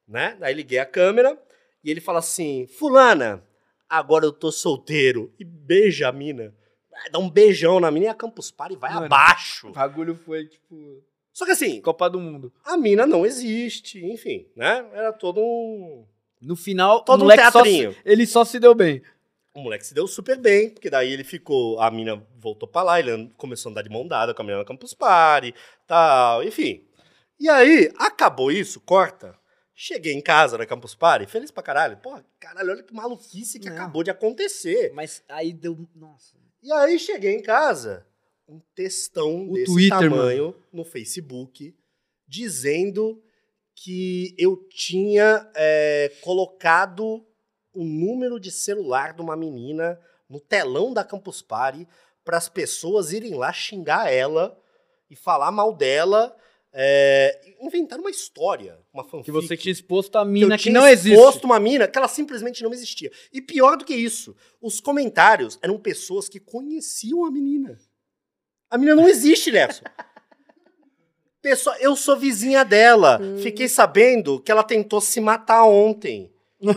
Né? 0.07 0.37
Daí 0.39 0.53
liguei 0.53 0.77
a 0.77 0.85
câmera 0.85 1.41
e 1.83 1.89
ele 1.89 1.99
fala 1.99 2.19
assim: 2.19 2.67
Fulana, 2.67 3.43
agora 3.89 4.25
eu 4.25 4.31
tô 4.31 4.51
solteiro. 4.51 5.33
E 5.39 5.43
beija 5.43 6.07
a 6.07 6.11
mina. 6.11 6.55
Dá 7.11 7.19
um 7.19 7.29
beijão 7.29 7.79
na 7.79 7.89
mina 7.91 8.05
e 8.05 8.09
a 8.09 8.13
Campus 8.13 8.51
Party 8.51 8.75
vai 8.75 8.93
Mano. 8.93 9.05
abaixo. 9.05 9.67
O 9.69 9.71
bagulho 9.71 10.15
foi, 10.15 10.45
tipo, 10.47 11.03
Só 11.33 11.45
que 11.45 11.51
assim, 11.51 11.79
Copa 11.81 12.09
do 12.09 12.19
Mundo. 12.19 12.51
a 12.65 12.75
mina 12.77 13.05
não 13.05 13.25
existe, 13.25 14.03
enfim, 14.05 14.47
né? 14.55 14.85
Era 14.93 15.13
todo 15.13 15.39
um. 15.41 16.05
No 16.41 16.55
final, 16.55 17.03
Todo 17.03 17.19
o 17.19 17.23
um 17.23 17.25
moleque 17.25 17.43
só 17.43 17.51
teatrinho. 17.63 17.93
se- 17.93 17.99
ele 18.05 18.25
só 18.25 18.45
se 18.45 18.59
deu 18.59 18.73
bem. 18.73 19.01
O 19.53 19.61
moleque 19.61 19.85
se 19.85 19.93
deu 19.93 20.07
super 20.07 20.37
bem, 20.37 20.69
porque 20.69 20.89
daí 20.89 21.11
ele 21.11 21.23
ficou. 21.23 21.79
A 21.81 21.89
mina 21.91 22.25
voltou 22.37 22.67
pra 22.67 22.81
lá, 22.83 22.99
ele 22.99 23.29
começou 23.35 23.69
a 23.69 23.71
andar 23.71 23.81
de 23.81 23.89
mão 23.89 24.07
dada 24.07 24.33
com 24.33 24.41
a 24.41 24.45
menina 24.45 24.59
na 24.59 24.65
Campus 24.67 24.93
Party, 24.93 25.53
tal, 25.87 26.43
enfim. 26.43 26.85
E 27.39 27.49
aí, 27.49 27.91
acabou 27.97 28.51
isso, 28.51 28.79
corta. 28.81 29.37
Cheguei 29.73 30.13
em 30.13 30.21
casa 30.21 30.57
na 30.57 30.65
Campus 30.65 30.93
Party, 30.93 31.25
feliz 31.25 31.51
pra 31.51 31.63
caralho. 31.63 31.97
Porra, 31.97 32.25
caralho, 32.39 32.69
olha 32.71 32.83
que 32.83 32.93
maluquice 32.93 33.59
que 33.59 33.69
Não. 33.69 33.75
acabou 33.75 34.03
de 34.03 34.11
acontecer. 34.11 34.91
Mas 34.93 35.23
aí 35.29 35.51
deu. 35.53 35.77
Nossa. 35.95 36.35
E 36.61 36.71
aí 36.73 36.99
cheguei 36.99 37.35
em 37.35 37.41
casa, 37.41 38.05
um 38.47 38.59
textão 38.75 39.49
O 39.49 39.53
desse 39.53 39.71
Twitter, 39.71 39.99
tamanho 39.99 40.55
no 40.73 40.83
Facebook, 40.83 41.73
dizendo 42.27 43.23
que 43.73 44.35
eu 44.37 44.57
tinha 44.69 45.49
é, 45.55 46.11
colocado 46.21 47.25
o 47.73 47.83
número 47.83 48.39
de 48.39 48.51
celular 48.51 49.13
de 49.13 49.21
uma 49.21 49.37
menina 49.37 49.99
no 50.27 50.39
telão 50.39 50.93
da 50.93 51.03
Campus 51.03 51.41
Party 51.41 51.87
para 52.25 52.37
as 52.37 52.49
pessoas 52.49 53.13
irem 53.13 53.35
lá 53.35 53.53
xingar 53.53 54.11
ela 54.11 54.59
e 55.09 55.15
falar 55.15 55.51
mal 55.51 55.73
dela, 55.73 56.35
é, 56.73 57.55
inventar 57.61 57.99
uma 57.99 58.11
história, 58.11 58.77
uma 58.99 59.03
fanfic. 59.03 59.25
Que 59.25 59.31
você 59.31 59.57
tinha 59.57 59.71
exposto 59.71 60.17
a 60.17 60.23
Que 60.25 60.31
mina 60.31 60.57
que, 60.57 60.63
tinha 60.63 60.73
não 60.73 60.87
existe. 60.87 61.15
exposto 61.17 61.45
uma 61.45 61.59
mina 61.59 61.87
que 61.87 61.97
ela 61.97 62.07
simplesmente 62.07 62.61
não 62.63 62.71
existia. 62.73 63.11
E 63.33 63.41
pior 63.41 63.77
do 63.77 63.85
que 63.85 63.95
isso, 63.95 64.35
os 64.61 64.79
comentários 64.79 65.57
eram 65.61 65.77
pessoas 65.77 66.27
que 66.29 66.39
conheciam 66.39 67.25
a 67.25 67.31
menina. 67.31 67.77
A 68.69 68.77
menina 68.77 68.95
não 68.95 69.07
existe, 69.07 69.49
Lerson. 69.49 69.83
Pessoa, 71.41 71.75
eu 71.79 71.95
sou 71.95 72.17
vizinha 72.17 72.65
dela. 72.65 73.19
Fiquei 73.41 73.69
sabendo 73.69 74.41
que 74.41 74.51
ela 74.51 74.61
tentou 74.63 74.99
se 74.99 75.21
matar 75.21 75.63
ontem. 75.63 76.31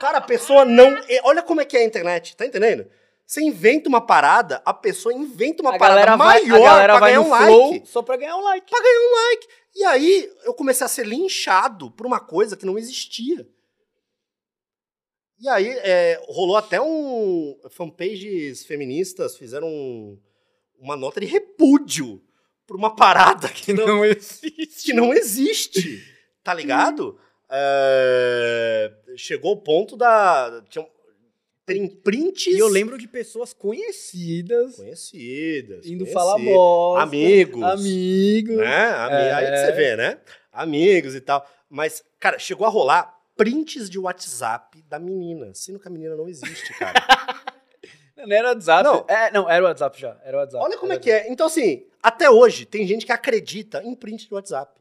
Cara, 0.00 0.18
a 0.18 0.20
pessoa 0.20 0.64
não. 0.64 0.96
Olha 1.24 1.42
como 1.42 1.60
é 1.60 1.64
que 1.64 1.76
é 1.76 1.80
a 1.80 1.84
internet, 1.84 2.36
tá 2.36 2.44
entendendo? 2.44 2.86
Você 3.24 3.42
inventa 3.42 3.88
uma 3.88 4.00
parada, 4.00 4.62
a 4.64 4.72
pessoa 4.72 5.12
inventa 5.12 5.62
uma 5.62 5.74
a 5.74 5.78
parada 5.78 6.00
galera 6.00 6.16
vai, 6.16 6.42
maior 6.44 6.66
a 6.66 6.70
galera 6.70 6.92
pra 6.94 7.00
vai 7.00 7.10
ganhar 7.10 7.20
um 7.20 7.28
like. 7.30 7.86
só 7.86 8.00
pra 8.00 8.16
ganhar 8.16 8.36
um 8.36 8.42
like. 8.42 8.70
Pra 8.70 8.80
ganhar 8.80 9.00
um 9.00 9.14
like. 9.14 9.48
E 9.78 9.84
aí 9.84 10.28
eu 10.42 10.52
comecei 10.54 10.84
a 10.84 10.88
ser 10.88 11.06
linchado 11.06 11.88
por 11.92 12.04
uma 12.04 12.18
coisa 12.18 12.56
que 12.56 12.66
não 12.66 12.76
existia. 12.76 13.48
E 15.38 15.48
aí 15.48 15.68
é, 15.68 16.20
rolou 16.28 16.56
até 16.56 16.80
um. 16.80 17.56
Fanpages 17.70 18.66
feministas 18.66 19.36
fizeram 19.36 19.68
um- 19.68 20.20
uma 20.80 20.96
nota 20.96 21.20
de 21.20 21.26
repúdio 21.26 22.20
por 22.66 22.74
uma 22.76 22.94
parada 22.96 23.48
que 23.48 23.72
não, 23.72 24.04
existe. 24.04 24.84
que 24.86 24.92
não 24.92 25.12
existe. 25.14 26.02
Tá 26.42 26.52
ligado? 26.52 27.16
É, 27.50 28.92
chegou 29.16 29.52
o 29.52 29.62
ponto 29.62 29.96
da. 29.96 30.60
Tinha, 30.68 30.84
prints. 32.02 32.46
E 32.46 32.58
eu 32.58 32.68
lembro 32.68 32.96
de 32.98 33.06
pessoas 33.08 33.52
conhecidas 33.52 34.76
Conhecidas. 34.76 35.86
indo 35.86 36.04
conhecidas, 36.04 36.12
falar 36.12 36.38
bosta. 36.38 37.02
Amigos. 37.02 37.62
Amigos. 37.62 38.56
né? 38.56 38.86
Ami- 38.90 39.14
É. 39.16 39.32
Aí 39.34 39.46
você 39.66 39.72
vê, 39.72 39.96
né? 39.96 40.18
Amigos 40.52 41.14
e 41.14 41.20
tal. 41.20 41.46
Mas, 41.68 42.02
cara, 42.18 42.38
chegou 42.38 42.66
a 42.66 42.70
rolar 42.70 43.14
prints 43.36 43.88
de 43.88 43.98
WhatsApp 43.98 44.82
da 44.88 44.98
menina, 44.98 45.52
sendo 45.54 45.78
que 45.78 45.86
a 45.86 45.90
menina 45.90 46.16
não 46.16 46.28
existe, 46.28 46.72
cara. 46.78 46.94
Não 48.16 48.34
era 48.36 48.48
o 48.48 48.50
WhatsApp. 48.50 48.82
Não. 48.82 49.06
É, 49.08 49.30
não, 49.30 49.48
era 49.48 49.64
o 49.64 49.68
WhatsApp 49.68 50.00
já. 50.00 50.20
Era 50.24 50.36
o 50.38 50.40
WhatsApp. 50.40 50.64
Olha 50.64 50.76
como 50.76 50.92
é 50.92 50.98
que 50.98 51.08
é. 51.08 51.30
Então, 51.30 51.46
assim, 51.46 51.86
até 52.02 52.28
hoje 52.28 52.64
tem 52.66 52.84
gente 52.84 53.06
que 53.06 53.12
acredita 53.12 53.80
em 53.84 53.94
print 53.94 54.26
de 54.26 54.34
WhatsApp. 54.34 54.72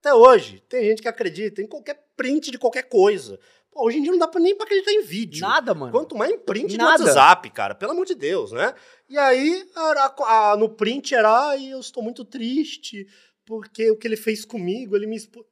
Até 0.00 0.12
hoje 0.12 0.60
tem 0.68 0.82
gente 0.82 1.00
que 1.00 1.06
acredita 1.06 1.62
em 1.62 1.68
qualquer 1.68 2.04
print 2.16 2.50
de 2.50 2.58
qualquer 2.58 2.82
coisa. 2.88 3.38
Pô, 3.74 3.86
hoje 3.86 3.98
em 3.98 4.02
dia 4.02 4.12
não 4.12 4.18
dá 4.20 4.28
pra, 4.28 4.40
nem 4.40 4.54
pra 4.56 4.64
acreditar 4.64 4.92
em 4.92 5.02
vídeo. 5.02 5.40
Nada, 5.40 5.74
mano. 5.74 5.90
Quanto 5.90 6.14
mais 6.16 6.30
em 6.30 6.38
print 6.38 6.76
Nada. 6.76 6.96
do 6.98 7.04
WhatsApp, 7.06 7.50
cara. 7.50 7.74
Pelo 7.74 7.90
amor 7.90 8.06
de 8.06 8.14
Deus, 8.14 8.52
né? 8.52 8.72
E 9.08 9.18
aí, 9.18 9.68
era- 9.76 10.14
a- 10.20 10.56
no 10.56 10.68
print 10.70 11.12
era, 11.14 11.48
ai, 11.48 11.66
eu 11.72 11.80
estou 11.80 12.00
muito 12.02 12.24
triste, 12.24 13.04
porque 13.44 13.90
o 13.90 13.96
que 13.98 14.06
ele 14.06 14.16
fez 14.16 14.44
comigo, 14.44 14.94
ele 14.94 15.06
me 15.08 15.16
expôs. 15.16 15.44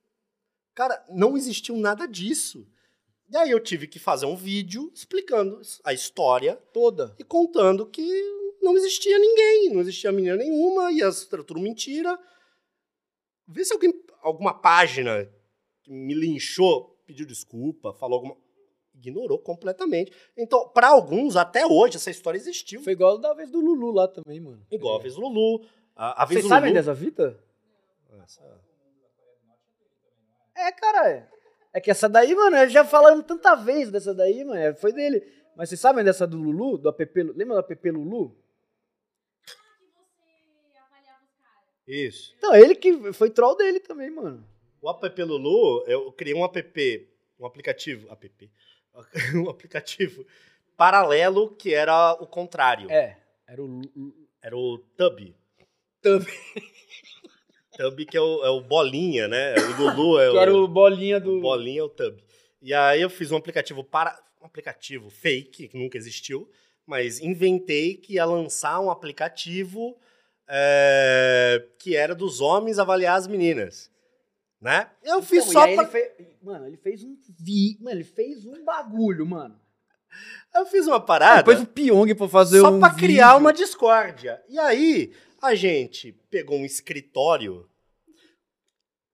Cara, 0.74 1.04
não 1.10 1.36
existiu 1.36 1.76
nada 1.76 2.06
disso. 2.06 2.64
E 3.28 3.36
aí 3.36 3.50
eu 3.50 3.58
tive 3.60 3.86
que 3.88 3.98
fazer 3.98 4.26
um 4.26 4.36
vídeo 4.36 4.90
explicando 4.94 5.60
a 5.84 5.92
história 5.92 6.56
Toda. 6.72 7.14
e 7.18 7.24
contando 7.24 7.86
que 7.86 8.02
não 8.62 8.76
existia 8.76 9.18
ninguém, 9.18 9.70
não 9.72 9.80
existia 9.80 10.12
menina 10.12 10.36
nenhuma, 10.36 10.92
e 10.92 11.02
as- 11.02 11.24
tudo 11.26 11.58
mentira. 11.58 12.16
Vê 13.48 13.64
se 13.64 13.72
alguém, 13.72 13.92
alguma 14.22 14.54
página 14.54 15.28
que 15.82 15.90
me 15.92 16.14
linchou 16.14 16.91
pediu 17.12 17.26
desculpa, 17.26 17.92
falou 17.92 18.16
alguma. 18.16 18.36
Ignorou 18.94 19.38
completamente. 19.38 20.12
Então, 20.36 20.68
pra 20.68 20.88
alguns, 20.88 21.34
até 21.36 21.66
hoje, 21.66 21.96
essa 21.96 22.10
história 22.10 22.36
existiu. 22.36 22.82
Foi 22.82 22.92
igual 22.92 23.16
da 23.18 23.32
vez 23.32 23.50
do 23.50 23.58
Lulu 23.60 23.90
lá 23.90 24.06
também, 24.06 24.38
mano. 24.40 24.64
Igual 24.70 24.96
a 24.96 24.98
vez 25.02 25.14
do 25.14 25.20
Lulu. 25.22 25.64
A, 25.96 26.22
a 26.22 26.26
vez 26.26 26.36
Vocês 26.40 26.44
do 26.44 26.48
sabem 26.48 26.70
Lulu. 26.72 26.80
dessa 26.84 26.94
fita? 26.94 27.38
Essa- 28.22 28.60
É, 30.54 30.70
cara, 30.72 31.10
é. 31.10 31.28
É 31.72 31.80
que 31.80 31.90
essa 31.90 32.06
daí, 32.08 32.34
mano, 32.34 32.56
eu 32.58 32.68
já 32.68 32.84
falando 32.84 33.22
tanta 33.22 33.54
vez 33.54 33.90
dessa 33.90 34.12
daí, 34.14 34.44
mano, 34.44 34.60
é, 34.60 34.74
foi 34.74 34.92
dele. 34.92 35.22
Mas 35.56 35.70
vocês 35.70 35.80
sabem 35.80 36.04
dessa 36.04 36.26
do 36.26 36.36
Lulu, 36.36 36.76
do 36.78 36.88
app, 36.90 37.22
lembra 37.34 37.62
do 37.62 37.72
app 37.72 37.90
Lulu? 37.90 38.36
Isso. 41.86 42.34
Então, 42.38 42.54
ele 42.54 42.74
que 42.74 43.12
foi 43.12 43.30
troll 43.30 43.56
dele 43.56 43.80
também, 43.80 44.10
mano. 44.10 44.46
O 44.82 44.90
app 44.90 45.22
Lulu, 45.22 45.84
eu 45.86 46.10
criei 46.10 46.34
um 46.34 46.44
app, 46.44 47.08
um 47.38 47.46
aplicativo, 47.46 48.10
app, 48.10 48.50
um 49.36 49.48
aplicativo 49.48 50.26
paralelo 50.76 51.54
que 51.54 51.72
era 51.72 52.14
o 52.14 52.26
contrário. 52.26 52.90
É, 52.90 53.16
era 53.46 53.62
o. 53.62 53.80
Era 54.42 54.56
o 54.56 54.78
Tub. 54.96 55.32
Tub. 56.02 56.26
Tub 57.78 58.04
que 58.04 58.16
é 58.16 58.20
o, 58.20 58.44
é 58.44 58.50
o 58.50 58.60
bolinha, 58.60 59.28
né? 59.28 59.54
O 59.54 59.82
Lulu 59.82 60.18
é 60.18 60.30
Que 60.32 60.38
era 60.38 60.52
o 60.52 60.66
bolinha 60.66 61.20
do... 61.20 61.38
o 61.38 61.40
bolinha 61.40 61.80
é 61.80 61.84
o 61.84 61.88
Tub. 61.88 62.18
E 62.60 62.74
aí 62.74 63.00
eu 63.00 63.08
fiz 63.08 63.30
um 63.30 63.36
aplicativo 63.36 63.84
para 63.84 64.20
um 64.40 64.46
aplicativo 64.46 65.10
fake 65.10 65.68
que 65.68 65.78
nunca 65.78 65.96
existiu, 65.96 66.50
mas 66.84 67.20
inventei 67.20 67.94
que 67.94 68.14
ia 68.14 68.24
lançar 68.24 68.80
um 68.80 68.90
aplicativo 68.90 69.96
é, 70.48 71.64
que 71.78 71.94
era 71.96 72.16
dos 72.16 72.40
homens 72.40 72.80
avaliar 72.80 73.16
as 73.16 73.28
meninas, 73.28 73.88
né? 74.62 74.88
Eu 75.02 75.20
fiz 75.22 75.40
Então, 75.48 75.52
só 75.52 75.66
e 75.66 75.70
aí 75.70 75.74
pra, 75.74 75.82
ele 75.84 75.90
fez- 75.92 76.32
Mano, 76.42 76.66
ele 76.66 76.76
fez 76.78 77.04
um 77.04 77.16
vi... 77.38 77.76
Mano, 77.80 77.96
ele 77.96 78.04
fez 78.04 78.46
um 78.46 78.64
bagulho, 78.64 79.26
mano. 79.26 79.60
eu 80.54 80.64
fiz 80.66 80.86
uma 80.86 81.00
parada. 81.00 81.38
Depois 81.42 81.60
o 81.60 81.66
Pyong 81.66 82.14
pra 82.14 82.28
fazer 82.28 82.60
só 82.60 82.70
um 82.72 82.78
pra 82.80 82.94
criar 82.94 83.32
vídeo. 83.32 83.40
uma 83.40 83.52
discórdia. 83.52 84.42
E 84.48 84.58
aí, 84.58 85.12
a 85.42 85.54
gente 85.54 86.12
pegou 86.30 86.58
um 86.58 86.64
escritório, 86.64 87.68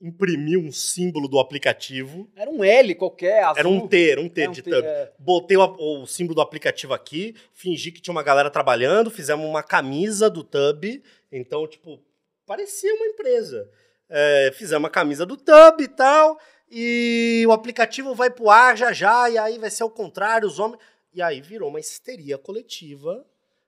imprimiu 0.01 0.61
um 0.61 0.71
símbolo 0.71 1.27
do 1.29 1.39
aplicativo. 1.41 2.31
Era 2.37 2.51
um 2.51 2.63
L 2.63 2.95
qualquer, 2.95 3.43
azul. 3.43 3.59
Era 3.59 3.69
um 3.69 3.89
T, 3.89 4.11
era 4.11 4.21
um 4.21 4.29
T 4.29 4.43
É, 4.43 4.49
um 4.49 4.53
de 4.53 4.63
T, 4.63 4.71
thumb. 4.71 4.85
é. 4.87 5.13
Botei 5.19 5.57
o, 5.57 6.03
o 6.03 6.07
símbolo 6.07 6.37
do 6.37 6.41
aplicativo 6.41 6.95
aqui, 6.95 7.35
fingi 7.53 7.91
que 7.91 8.01
tinha 8.01 8.13
uma 8.13 8.23
galera 8.23 8.51
trabalhando, 8.51 9.11
fizemos 9.11 9.45
uma 9.45 9.63
camisa 9.63 10.31
do 10.31 10.45
Tub. 10.45 10.85
Então, 11.33 11.67
tipo, 11.67 12.01
parecia 12.47 12.95
uma 12.95 13.07
empresa. 13.07 13.69
É, 14.09 14.51
fizemos 14.55 14.85
uma 14.85 14.91
camisa 14.91 15.27
do 15.27 15.37
Tub 15.37 15.81
e 15.81 15.89
tal. 15.89 16.39
E 16.71 17.45
o 17.47 17.53
aplicativo 17.53 18.15
vai 18.15 18.31
pro 18.31 18.51
ar 18.51 18.77
já 18.77 18.93
já, 18.93 19.29
e 19.31 19.39
aí 19.39 19.59
vai 19.59 19.71
ser 19.71 19.85
o 19.85 19.91
contrário, 19.91 20.47
os 20.47 20.59
homens. 20.59 20.81
E 21.15 21.23
aí 21.23 21.41
virou 21.41 21.69
uma 21.69 21.81
histeria 21.81 22.37
coletiva. 22.37 23.25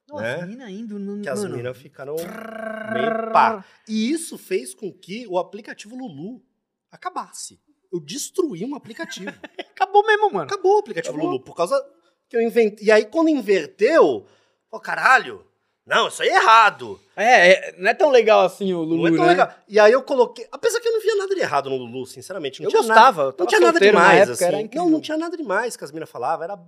Nossa, 0.09 0.23
né? 0.23 0.35
as 0.35 0.49
minas 0.49 0.71
indo... 0.71 0.99
No, 0.99 1.23
Que 1.23 1.29
as 1.29 1.45
meninas 1.45 1.77
ficaram 1.77 2.17
meio 2.17 3.33
pá. 3.33 3.65
E 3.89 4.11
isso 4.11 4.37
fez 4.37 4.75
com 4.75 4.93
que 4.93 5.27
o 5.27 5.39
aplicativo 5.39 5.97
Lulu 5.97 6.43
acabasse. 6.91 7.61
Eu 7.93 8.01
destruí 8.01 8.65
um 8.65 8.75
aplicativo. 8.75 9.33
Acabou 9.59 10.05
mesmo, 10.05 10.33
mano. 10.33 10.45
Acabou 10.45 10.77
o 10.77 10.79
aplicativo 10.81 11.15
Acabou. 11.15 11.33
Lulu, 11.33 11.45
por 11.45 11.57
causa 11.57 11.81
que 12.29 12.37
eu 12.37 12.41
inventei. 12.41 12.87
E 12.87 12.93
aí, 12.93 13.07
quando 13.07 13.29
inverteu, 13.29 14.27
ó, 14.71 14.79
caralho, 14.79 15.45
não, 15.86 16.09
isso 16.09 16.23
aí 16.23 16.28
é 16.28 16.36
errado. 16.36 17.01
É, 17.16 17.51
é, 17.51 17.74
não 17.78 17.90
é 17.90 17.94
tão 17.94 18.11
legal 18.11 18.40
assim 18.44 18.73
o 18.73 18.82
Lulu, 18.82 18.97
não 19.02 19.07
é 19.09 19.11
tão 19.16 19.24
né? 19.24 19.31
legal. 19.31 19.55
E 19.69 19.78
aí 19.81 19.93
eu 19.93 20.02
coloquei. 20.02 20.47
Apesar 20.52 20.81
que 20.81 20.89
eu 20.89 20.93
não 20.93 21.01
via 21.01 21.16
nada 21.16 21.35
de 21.35 21.40
errado 21.40 21.69
no 21.70 21.77
Lulu, 21.77 22.07
sinceramente. 22.07 22.61
Não 22.61 22.66
Eu 22.66 22.70
tinha 22.70 22.82
gostava, 22.82 23.24
Nada, 23.24 23.35
eu 23.36 23.40
não 23.40 23.47
tinha 23.47 23.61
nada 23.61 23.81
demais, 23.81 24.28
época, 24.28 24.47
assim. 24.57 24.70
Não, 24.74 24.90
não 24.90 25.01
tinha 25.01 25.16
nada 25.16 25.36
demais 25.36 25.77
que 25.77 25.85
as 25.85 25.90
minas 25.93 26.09
falavam. 26.09 26.44
Era. 26.44 26.59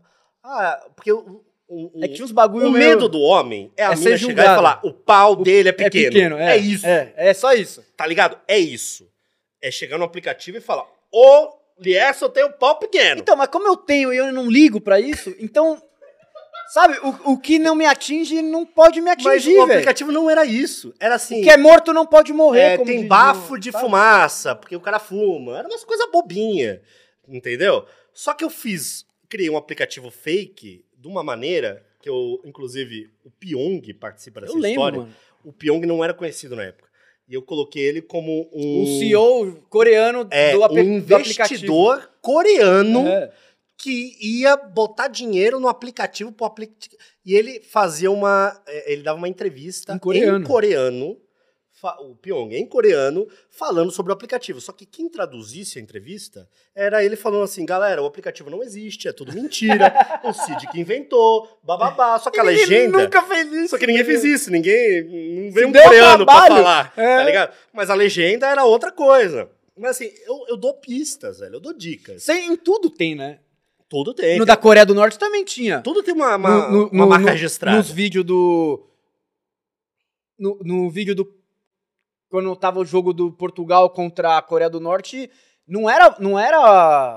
Ah, 0.42 0.86
porque 0.96 1.12
o, 1.12 1.44
o- 1.68 1.92
É 2.02 2.08
que 2.08 2.14
tinha 2.14 2.24
uns 2.24 2.32
bagulho 2.32 2.66
o 2.66 2.70
medo 2.70 3.08
do 3.08 3.20
homem 3.20 3.72
é 3.76 3.84
a 3.84 3.92
É 3.92 3.96
mina 3.96 4.16
chegar 4.16 4.42
e 4.52 4.56
falar: 4.56 4.80
o 4.82 4.92
pau 4.92 5.36
dele 5.36 5.68
é 5.68 5.72
pequeno. 5.72 6.06
É 6.06 6.10
pequeno, 6.10 6.36
é. 6.38 6.52
É 6.52 6.56
isso. 6.56 6.86
É, 6.86 7.12
é 7.16 7.34
só 7.34 7.52
isso. 7.52 7.84
Tá 7.96 8.06
ligado? 8.06 8.38
É 8.48 8.58
isso. 8.58 9.08
É 9.62 9.70
chegar 9.70 9.96
no 9.98 10.04
aplicativo 10.04 10.58
e 10.58 10.60
falar: 10.60 10.84
ô, 11.12 11.48
Lierson 11.78 12.28
tem 12.28 12.44
o 12.44 12.52
pau 12.52 12.78
pequeno. 12.78 13.20
Então, 13.20 13.36
mas 13.36 13.48
como 13.48 13.66
eu 13.68 13.76
tenho 13.76 14.12
e 14.12 14.16
eu 14.16 14.32
não 14.32 14.50
ligo 14.50 14.80
pra 14.80 14.98
isso, 15.00 15.34
então... 15.38 15.80
Sabe, 16.72 16.98
o, 17.02 17.32
o 17.32 17.38
que 17.38 17.58
não 17.58 17.74
me 17.74 17.84
atinge 17.84 18.40
não 18.40 18.64
pode 18.64 18.98
me 19.02 19.10
Mas 19.14 19.26
atingir, 19.26 19.50
o 19.50 19.66
velho. 19.66 19.72
aplicativo 19.72 20.10
não 20.10 20.30
era 20.30 20.46
isso. 20.46 20.94
Era 20.98 21.16
assim. 21.16 21.40
O 21.40 21.42
que 21.44 21.50
é 21.50 21.56
morto 21.58 21.92
não 21.92 22.06
pode 22.06 22.32
morrer, 22.32 22.60
É, 22.60 22.76
como 22.78 22.86
tem 22.90 23.00
diz 23.00 23.08
bafo 23.08 23.54
o- 23.54 23.58
de 23.58 23.70
sabe? 23.70 23.84
fumaça, 23.84 24.54
porque 24.54 24.74
o 24.74 24.80
cara 24.80 24.98
fuma. 24.98 25.58
Era 25.58 25.68
umas 25.68 25.84
coisas 25.84 26.10
bobinha, 26.10 26.80
entendeu? 27.28 27.84
Só 28.14 28.32
que 28.32 28.42
eu 28.42 28.48
fiz, 28.48 29.04
criei 29.28 29.50
um 29.50 29.56
aplicativo 29.58 30.10
fake 30.10 30.82
de 30.96 31.08
uma 31.08 31.22
maneira 31.22 31.84
que 32.00 32.08
eu, 32.08 32.40
inclusive, 32.44 33.10
o 33.24 33.30
Pyong 33.30 33.82
participa 34.00 34.40
dessa 34.40 34.52
Eu 34.52 34.56
lembro, 34.58 34.70
história. 34.72 34.98
mano. 35.00 35.14
O 35.44 35.52
Pyong 35.52 35.84
não 35.86 36.02
era 36.02 36.14
conhecido 36.14 36.56
na 36.56 36.64
época. 36.64 36.88
E 37.28 37.34
eu 37.34 37.42
coloquei 37.42 37.82
ele 37.82 38.00
como 38.02 38.48
um, 38.52 38.82
O 38.82 38.86
CEO 38.98 39.62
coreano 39.68 40.26
é, 40.30 40.52
do, 40.52 40.64
ape- 40.64 40.80
um 40.80 41.00
do 41.00 41.14
aplicativo. 41.16 41.64
investidor 41.64 42.10
coreano 42.20 43.06
É. 43.06 43.30
que 43.82 44.16
ia 44.20 44.56
botar 44.56 45.08
dinheiro 45.08 45.58
no 45.58 45.66
aplicativo 45.68 46.30
pro 46.30 46.46
aplicativo. 46.46 46.94
E 47.26 47.34
ele 47.34 47.60
fazia 47.60 48.10
uma. 48.10 48.60
eh, 48.66 48.92
Ele 48.92 49.02
dava 49.02 49.18
uma 49.18 49.28
entrevista 49.28 49.92
Em 49.92 49.98
coreano. 49.98 50.46
coreano, 50.46 51.16
fa- 51.80 51.98
o 52.00 52.14
Pyong 52.14 52.54
em 52.54 52.64
coreano, 52.64 53.26
falando 53.50 53.90
sobre 53.90 54.12
o 54.12 54.14
aplicativo. 54.14 54.60
Só 54.60 54.70
que 54.72 54.86
quem 54.86 55.08
traduzisse 55.08 55.80
a 55.80 55.82
entrevista 55.82 56.48
era 56.76 57.04
ele 57.04 57.16
falando 57.16 57.42
assim: 57.42 57.66
galera, 57.66 58.00
o 58.00 58.06
aplicativo 58.06 58.48
não 58.50 58.62
existe, 58.62 59.08
é 59.08 59.12
tudo 59.12 59.32
mentira, 59.32 59.92
o 60.22 60.32
Cid 60.32 60.68
que 60.68 60.78
inventou, 60.80 61.48
bababá. 61.64 62.16
Só 62.20 62.30
que 62.30 62.38
a 62.38 62.44
Ninguém 62.44 62.58
legenda. 62.66 62.98
nunca 63.02 63.22
fez 63.22 63.52
isso. 63.52 63.68
Só 63.70 63.78
que 63.78 63.86
ninguém 63.88 64.04
fez 64.04 64.22
isso, 64.22 64.48
ninguém. 64.52 65.02
Não 65.46 65.50
veio 65.52 65.66
um 65.68 65.72
coreano 65.72 66.24
pra 66.24 66.46
falar, 66.46 66.92
É. 66.96 67.16
tá 67.16 67.24
ligado? 67.24 67.52
Mas 67.72 67.90
a 67.90 67.94
legenda 67.94 68.46
era 68.48 68.64
outra 68.64 68.92
coisa. 68.92 69.50
Mas 69.76 69.92
assim, 69.92 70.12
eu, 70.26 70.44
eu 70.50 70.56
dou 70.56 70.74
pistas, 70.74 71.40
velho, 71.40 71.54
eu 71.56 71.60
dou 71.60 71.72
dicas. 71.72 72.22
Sem, 72.22 72.46
em 72.52 72.56
tudo 72.56 72.88
tem, 72.90 73.14
né? 73.16 73.40
Tudo 73.92 74.14
tem. 74.14 74.38
No 74.38 74.46
da 74.46 74.56
Coreia 74.56 74.86
do 74.86 74.94
Norte 74.94 75.18
também 75.18 75.44
tinha. 75.44 75.82
Tudo 75.82 76.02
tem 76.02 76.14
uma, 76.14 76.34
uma, 76.34 76.68
No- 76.68 76.70
no- 76.84 76.88
uma 76.88 77.06
marca 77.06 77.26
no- 77.26 77.30
registrada. 77.32 77.76
Nos 77.76 77.90
vídeos 77.90 78.24
do. 78.24 78.82
No, 80.38 80.58
no 80.64 80.90
vídeo 80.90 81.14
do. 81.14 81.30
Quando 82.30 82.56
tava 82.56 82.80
o 82.80 82.86
jogo 82.86 83.12
do 83.12 83.30
Portugal 83.30 83.90
contra 83.90 84.38
a 84.38 84.42
Coreia 84.42 84.70
do 84.70 84.80
Norte, 84.80 85.30
não 85.68 85.90
era. 85.90 86.16
Não 86.18 86.38
era. 86.38 86.56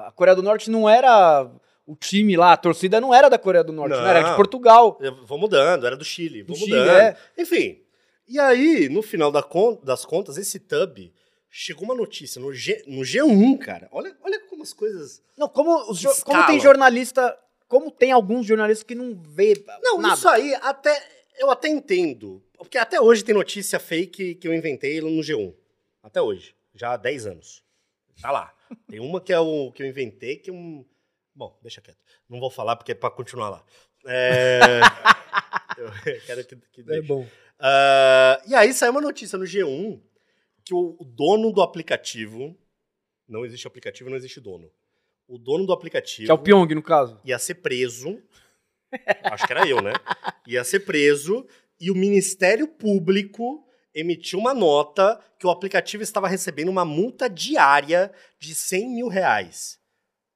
A 0.07 0.11
Coreia 0.11 0.35
do 0.35 0.43
Norte 0.43 0.69
não 0.69 0.89
era. 0.89 1.49
O 1.87 1.95
time 1.95 2.35
lá, 2.35 2.51
a 2.51 2.57
torcida 2.57 2.99
não 2.99 3.13
era 3.13 3.29
da 3.29 3.37
Coreia 3.37 3.63
do 3.63 3.71
Norte, 3.71 3.95
não, 3.95 4.05
era 4.05 4.21
de 4.23 4.29
Não. 4.31 4.35
Portugal. 4.35 4.99
Vou 5.25 5.37
mudando, 5.37 5.85
era 5.85 5.95
do 5.95 6.03
Chile. 6.03 6.43
Do 6.43 6.55
Chile, 6.55 6.71
mudando. 6.71 6.89
é. 6.89 7.15
Enfim. 7.37 7.79
E 8.27 8.37
aí, 8.37 8.89
no 8.89 9.01
final 9.01 9.31
das 9.31 10.03
contas, 10.03 10.35
esse 10.37 10.59
tub 10.59 11.13
chegou 11.57 11.85
uma 11.85 11.95
notícia 11.95 12.41
no, 12.41 12.53
G, 12.53 12.83
no 12.85 13.01
G1, 13.01 13.57
cara. 13.59 13.87
Olha, 13.89 14.13
olha 14.21 14.41
como 14.41 14.61
as 14.61 14.73
coisas. 14.73 15.23
Não, 15.37 15.47
como, 15.47 15.89
os 15.89 16.21
como 16.21 16.45
tem 16.45 16.59
jornalista. 16.59 17.39
Como 17.65 17.89
tem 17.89 18.11
alguns 18.11 18.45
jornalistas 18.45 18.83
que 18.83 18.93
não 18.93 19.15
vê 19.15 19.63
Não, 19.81 19.97
nada. 19.97 20.15
isso 20.15 20.27
aí 20.27 20.53
até. 20.55 21.01
Eu 21.37 21.49
até 21.49 21.69
entendo. 21.69 22.43
Porque 22.57 22.77
até 22.77 22.99
hoje 22.99 23.23
tem 23.23 23.33
notícia 23.33 23.79
fake 23.79 24.35
que 24.35 24.47
eu 24.47 24.53
inventei 24.53 24.99
no 24.99 25.09
G1. 25.21 25.53
Até 26.03 26.21
hoje. 26.21 26.53
Já 26.73 26.93
há 26.93 26.97
10 26.97 27.27
anos. 27.27 27.63
Tá 28.21 28.31
lá. 28.31 28.53
Tem 28.87 28.99
uma 28.99 29.21
que 29.21 29.31
é 29.31 29.39
o 29.39 29.71
que 29.71 29.81
eu 29.81 29.87
inventei, 29.87 30.35
que 30.35 30.51
um. 30.51 30.85
Bom, 31.33 31.57
deixa 31.61 31.81
quieto. 31.81 31.97
Não 32.29 32.39
vou 32.39 32.51
falar 32.51 32.75
porque 32.75 32.91
é 32.91 32.95
pra 32.95 33.09
continuar 33.09 33.49
lá. 33.49 33.65
É. 34.05 34.59
eu 35.77 36.21
quero 36.25 36.45
que, 36.45 36.55
que 36.55 36.93
É 36.93 37.01
bom. 37.01 37.25
Ah, 37.57 38.41
e 38.45 38.53
aí 38.53 38.73
saiu 38.73 38.91
uma 38.91 39.01
notícia 39.01 39.37
no 39.37 39.45
G1 39.45 40.01
que 40.65 40.73
o, 40.73 40.97
dono 41.05 41.51
do 41.51 41.61
aplicativo. 41.61 42.57
Não 43.27 43.45
existe 43.45 43.67
aplicativo, 43.67 44.09
não 44.09 44.17
existe 44.17 44.39
dono. 44.41 44.69
O 45.27 45.37
dono 45.37 45.65
do 45.65 45.73
aplicativo 45.73 46.25
Que 46.25 46.31
é 46.31 46.33
o 46.33 46.37
Pyong, 46.37 46.75
no 46.75 46.83
caso. 46.83 47.19
ia 47.23 47.39
ser 47.39 47.55
preso. 47.55 48.21
acho 49.23 49.47
que 49.47 49.53
era 49.53 49.67
eu, 49.67 49.81
né? 49.81 49.93
Ia 50.47 50.63
ser 50.63 50.81
preso 50.81 51.47
e 51.79 51.89
o 51.89 51.95
Ministério 51.95 52.67
Público 52.67 53.67
emitiu 53.93 54.39
uma 54.39 54.53
nota 54.53 55.19
que 55.39 55.47
o 55.47 55.49
aplicativo 55.49 56.03
estava 56.03 56.27
recebendo 56.27 56.69
uma 56.69 56.85
multa 56.85 57.29
diária 57.29 58.11
de 58.39 58.53
100 58.53 58.89
mil 58.93 59.07
reais. 59.07 59.79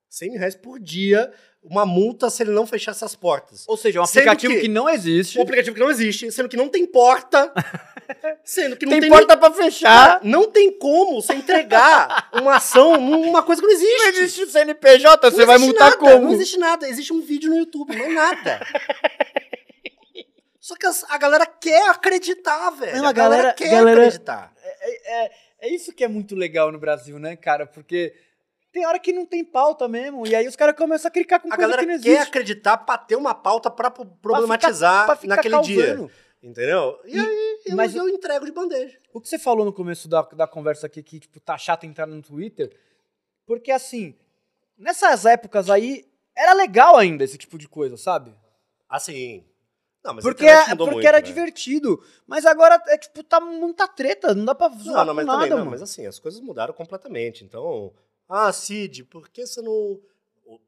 100 0.09 0.31
mil 0.31 0.39
reais 0.39 0.55
por 0.55 0.79
dia, 0.79 1.31
uma 1.63 1.85
multa 1.85 2.29
se 2.29 2.41
ele 2.41 2.51
não 2.51 2.65
fechasse 2.65 3.03
as 3.03 3.15
portas. 3.15 3.65
Ou 3.67 3.75
seja, 3.77 3.99
é 3.99 4.01
um 4.01 4.05
aplicativo 4.05 4.53
que- 4.53 4.61
que, 4.61 4.67
não 4.67 4.89
existe. 4.89 5.37
Um 5.37 5.41
aplicativo 5.41 5.75
que 5.75 5.81
não 5.81 5.91
existe, 5.91 6.31
sendo 6.31 6.47
que 6.49 6.55
não 6.57 6.69
tem 6.69 6.85
porta, 6.85 7.51
sendo 8.43 8.77
que 8.77 8.85
não 8.85 8.91
tem, 8.93 9.01
tem, 9.01 9.09
porta 9.09 9.35
pra 9.37 9.51
fechar. 9.51 10.19
nem- 10.23 10.31
Não 10.31 10.49
tem 10.49 10.71
como 10.71 11.21
você 11.21 11.33
entregar 11.33 12.29
uma 12.33 12.55
ação 12.55 12.95
numa 12.99 13.43
coisa 13.43 13.61
que 13.61 13.67
não 13.67 13.73
existe. 13.73 13.97
Não 13.97 14.07
existe 14.09 14.45
CNPJ, 14.51 15.31
você 15.31 15.37
Não 15.39 15.45
vai 15.45 15.55
existe 15.57 15.69
multar 15.71 15.89
nada, 15.91 15.97
como? 15.99 16.25
Não 16.25 16.33
existe 16.33 16.57
nada. 16.57 16.87
Existe 16.87 17.11
um 17.13 17.21
vídeo 17.21 17.49
no 17.49 17.57
YouTube, 17.57 17.95
não 17.95 18.05
é 18.05 18.09
nada. 18.09 18.59
Só 20.59 20.75
que 20.75 20.85
a 20.85 21.17
galera 21.17 21.45
quer 21.45 21.89
acreditar, 21.89 22.69
velho. 22.71 22.97
Não, 22.97 23.05
a 23.05 23.09
a 23.09 23.11
galera, 23.13 23.41
galera- 23.41 23.53
quer 23.55 23.69
galera- 23.71 24.01
acreditar. 24.01 24.53
É 25.61 25.67
isso 25.69 25.91
que 25.93 26.03
é 26.03 26.07
muito 26.07 26.35
legal 26.35 26.71
no 26.71 26.79
Brasil, 26.79 27.19
né, 27.19 27.35
cara? 27.35 27.65
Porque 27.65 28.13
tem 28.71 28.85
hora 28.85 28.99
que 28.99 29.11
não 29.13 29.25
tem 29.25 29.43
pauta 29.43 29.87
mesmo. 29.87 30.25
E 30.27 30.35
aí 30.35 30.47
os 30.47 30.55
caras 30.55 30.75
começam 30.75 31.09
a 31.09 31.11
clicar 31.11 31.39
com 31.41 31.47
A 31.47 31.55
coisa 31.55 31.61
galera 31.61 31.81
que 31.87 31.91
não 31.93 32.01
quer 32.01 32.09
existe. 32.09 32.27
acreditar 32.29 32.77
pra 32.77 32.97
ter 32.97 33.15
uma 33.15 33.33
pauta 33.33 33.69
pra 33.71 33.89
pro- 33.91 34.05
problematizar 34.05 35.05
pra 35.05 35.15
ficar 35.15 35.35
naquele 35.37 35.59
dia. 35.61 36.09
Entendeu? 36.41 36.97
E, 37.05 37.17
E- 37.17 37.19
aí 37.19 37.59
eu, 37.65 37.75
mas- 37.75 37.93
eu 37.95 38.07
entrego 38.07 38.45
de 38.45 38.51
bandeja. 38.51 38.97
O 39.13 39.19
que 39.19 39.27
você 39.27 39.37
falou 39.37 39.65
no 39.65 39.73
começo 39.73 40.07
da, 40.07 40.21
da 40.21 40.47
conversa 40.47 40.87
aqui, 40.87 41.03
que, 41.03 41.19
tipo, 41.19 41.39
tá 41.39 41.57
chato 41.57 41.83
entrar 41.85 42.05
no 42.05 42.21
Twitter, 42.21 42.73
porque, 43.45 43.71
assim, 43.71 44.15
nessas 44.77 45.25
épocas 45.25 45.69
aí, 45.69 46.05
era 46.37 46.53
legal 46.53 46.95
ainda 46.95 47.23
esse 47.25 47.37
tipo 47.37 47.57
de 47.57 47.67
coisa, 47.67 47.97
sabe? 47.97 48.33
Assim. 48.87 49.43
Não, 50.01 50.13
mas 50.13 50.23
a 50.25 50.29
Porque, 50.29 50.45
internet 50.45 50.71
é- 50.71 50.75
porque 50.77 50.91
muito, 50.93 51.07
era 51.07 51.17
né? 51.17 51.21
divertido. 51.21 52.01
Mas 52.25 52.45
agora, 52.45 52.81
é 52.87 52.97
tipo, 52.97 53.21
tá 53.21 53.41
muita 53.41 53.85
treta, 53.85 54.33
não 54.33 54.45
dá 54.45 54.55
pra 54.55 54.69
zoar 54.69 54.99
Não, 54.99 55.05
não, 55.07 55.13
mas 55.15 55.25
nada, 55.25 55.39
também, 55.49 55.57
não, 55.65 55.65
mas 55.69 55.81
assim, 55.81 56.05
as 56.07 56.17
coisas 56.19 56.39
mudaram 56.39 56.73
completamente. 56.73 57.43
Então, 57.43 57.91
ah, 58.29 58.53
Cid, 58.53 59.03
por 59.05 59.27
que 59.29 59.45
você 59.45 59.61
não. 59.61 59.99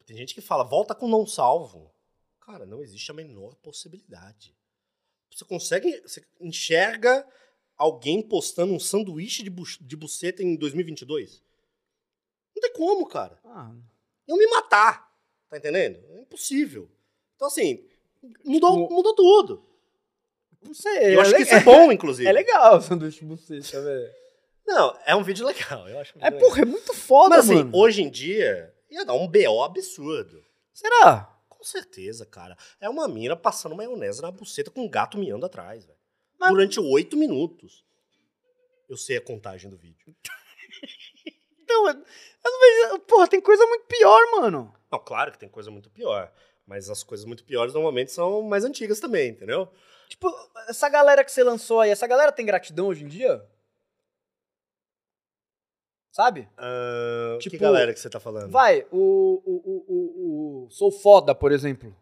Tem 0.05 0.17
gente 0.17 0.33
que 0.33 0.41
fala, 0.41 0.63
volta 0.63 0.93
com 0.95 1.07
não 1.07 1.25
salvo. 1.25 1.91
Cara, 2.39 2.65
não 2.65 2.81
existe 2.81 3.09
a 3.11 3.13
menor 3.13 3.55
possibilidade. 3.55 4.55
Você 5.33 5.45
consegue. 5.45 6.01
Você 6.01 6.23
enxerga 6.39 7.25
alguém 7.77 8.21
postando 8.21 8.73
um 8.73 8.79
sanduíche 8.79 9.43
de, 9.43 9.49
bu 9.49 9.63
de 9.79 9.95
buceta 9.95 10.43
em 10.43 10.55
2022? 10.55 11.41
Não 12.55 12.61
tem 12.61 12.73
como, 12.73 13.07
cara. 13.07 13.39
Ah, 13.45 13.73
Eu 14.27 14.38
me 14.38 14.47
matar. 14.47 15.09
Tá 15.49 15.57
entendendo? 15.57 15.99
É 16.15 16.21
impossível. 16.21 16.89
Então, 17.35 17.47
assim, 17.47 17.83
mudou, 18.43 18.81
Tipo, 18.83 18.93
mudou 18.93 19.15
tudo. 19.15 19.65
não 20.61 20.73
sei. 20.73 21.15
Eu 21.15 21.21
acho 21.21 21.31
é 21.31 21.33
que 21.33 21.39
le- 21.39 21.43
isso 21.45 21.55
é 21.55 21.63
bom, 21.63 21.91
inclusive. 21.91 22.27
É 22.27 22.31
legal 22.31 22.77
o 22.77 22.81
sanduíche 22.81 23.25
bochecha, 23.25 23.81
velho. 23.81 24.13
Não, 24.73 24.98
é 25.06 25.15
um 25.15 25.23
vídeo 25.23 25.45
legal. 25.45 25.88
Eu 25.88 25.99
acho 25.99 26.18
um 26.18 26.22
É, 26.22 26.30
legal. 26.30 26.39
porra, 26.39 26.61
é 26.61 26.65
muito 26.65 26.93
foda, 26.93 27.35
Mas 27.38 27.45
assim, 27.45 27.56
mano. 27.60 27.72
hoje 27.77 28.02
em 28.03 28.10
dia, 28.10 28.73
ia 28.89 29.06
dar 29.06 29.14
um 29.14 29.27
BO 29.27 29.64
absurdo. 29.64 30.43
Será? 30.73 31.30
Com 31.49 31.64
certeza, 31.64 32.26
cara. 32.26 32.57
É 32.80 32.89
uma 32.89 33.07
mina 33.07 33.35
passando 33.35 33.76
maionese 33.76 34.22
na 34.22 34.31
buceta 34.31 34.72
com 34.72 34.81
um 34.81 34.89
gato 34.89 35.18
miando 35.18 35.45
atrás, 35.45 35.85
velho. 35.85 35.98
Mas- 36.39 36.49
Durante 36.52 36.80
oito 36.80 37.15
minutos. 37.18 37.84
Eu 38.89 38.98
sei 38.98 39.18
a 39.18 39.22
contagem 39.22 39.69
do 39.69 39.77
vídeo. 39.77 40.15
Então, 41.64 41.88
eu 41.88 41.93
não 42.52 42.60
vejo... 42.60 42.99
Porra, 43.06 43.27
tem 43.30 43.39
coisa 43.39 43.65
muito 43.65 43.85
pior, 43.85 44.19
mano. 44.31 44.76
Não, 44.91 44.99
claro 44.99 45.31
que 45.31 45.38
tem 45.39 45.48
coisa 45.48 45.72
muito 45.72 45.89
pior. 45.89 46.30
Mas 46.68 46.89
as 46.89 47.02
coisas 47.02 47.26
muito 47.26 47.45
piores 47.45 47.73
normalmente 47.73 48.11
são 48.11 48.41
mais 48.41 48.65
antigas 48.65 48.99
também, 48.99 49.30
entendeu? 49.30 49.69
Tipo, 50.10 50.30
essa 50.68 50.89
galera 50.89 51.23
que 51.23 51.31
você 51.31 51.43
lançou 51.43 51.80
aí, 51.80 51.89
essa 51.89 52.06
galera 52.07 52.31
tem 52.31 52.45
gratidão 52.45 52.88
hoje 52.88 53.06
em 53.06 53.07
dia? 53.07 53.41
Sabe? 56.11 56.47
Ah, 56.57 57.38
Tipo, 57.39 57.51
que 57.55 57.57
galera 57.61 57.93
que 57.93 57.99
você 57.99 58.09
tá 58.09 58.19
falando? 58.19 58.51
Vai, 58.51 58.85
o, 58.91 59.41
o, 59.45 59.83
o, 59.88 60.65
o, 60.65 60.69
Sou 60.69 60.91
Foda, 60.91 61.33
por 61.33 61.51
exemplo. 61.51 61.95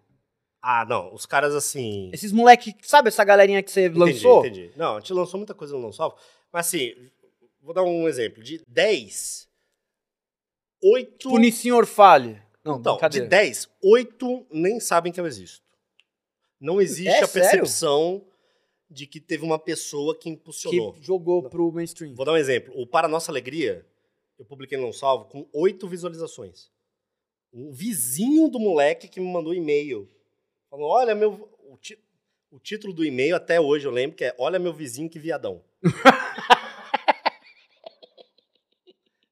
Ah, 0.62 0.84
não. 0.86 1.14
Os 1.14 1.26
caras 1.26 1.54
assim. 1.56 2.10
Esses 2.14 2.32
moleque, 2.32 2.76
sabe 2.82 3.08
essa 3.10 3.24
galerinha 3.24 3.62
que 3.64 3.72
você 3.72 3.88
lançou? 3.88 4.40
Entendi, 4.40 4.62
entendi. 4.66 4.78
Não, 4.78 4.98
a 4.98 5.00
gente 5.00 5.14
lançou 5.14 5.38
muita 5.38 5.54
coisa 5.54 5.76
no 5.76 5.82
Não 5.82 5.92
Salvo. 5.94 6.18
Mas 6.52 6.68
assim, 6.68 6.94
vou 7.62 7.74
dar 7.74 7.84
um 7.84 8.08
exemplo. 8.08 8.44
De 8.44 8.62
10, 8.68 9.48
8. 10.84 11.18
Tipo, 11.18 11.38
Nissinho 11.38 11.86
Fale. 11.86 12.42
Não, 12.64 12.78
Então, 12.78 12.98
de 13.10 13.22
10, 13.22 13.70
8 13.84 14.48
nem 14.52 14.80
sabem 14.80 15.14
que 15.14 15.20
eu 15.20 15.28
existo. 15.28 15.64
Não 16.60 16.82
existe 16.82 17.08
É 17.10 17.24
a 17.24 17.28
sério? 17.28 17.50
percepção 17.52 18.26
de 18.90 19.06
que 19.08 19.20
teve 19.22 19.44
uma 19.46 19.60
pessoa 19.60 20.18
que 20.18 20.30
impulsionou. 20.30 20.94
que 20.94 21.02
jogou 21.04 21.48
pro 21.48 21.72
mainstream. 21.72 22.14
Vou 22.16 22.26
dar 22.26 22.34
um 22.34 22.38
exemplo. 22.38 22.74
O 22.76 22.86
Para 22.88 23.08
Nossa 23.08 23.32
Alegria, 23.32 23.86
eu 24.40 24.46
publiquei 24.46 24.78
no 24.78 24.86
Não 24.86 24.94
Salvo 24.94 25.26
com 25.26 25.48
8 25.54 25.88
visualizações. 25.88 26.72
Um 27.54 27.72
vizinho 27.72 28.48
do 28.50 28.60
moleque 28.60 29.08
que 29.08 29.20
me 29.20 29.32
mandou 29.32 29.54
e-mail. 29.54 30.10
Falou, 30.70 30.90
olha, 30.90 31.14
meu... 31.14 31.50
O, 31.68 31.78
ti- 31.78 32.00
o 32.52 32.60
título 32.60 32.94
do 32.94 33.06
e-mail 33.06 33.36
até 33.36 33.60
hoje 33.62 33.86
eu 33.86 33.92
lembro 33.92 34.18
que 34.18 34.26
é 34.26 34.36
Olha 34.40 34.58
meu 34.58 34.74
vizinho 34.74 35.08
que 35.10 35.20
viadão. 35.20 35.64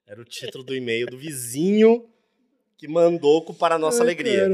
Era 0.06 0.22
o 0.22 0.26
título 0.26 0.64
do 0.64 0.76
e-mail 0.76 1.08
do 1.08 1.18
vizinho 1.18 2.10
que 2.78 2.88
mandou 2.88 3.44
com 3.44 3.54
Para 3.54 3.78
Nossa 3.78 4.02
Alegria. 4.04 4.48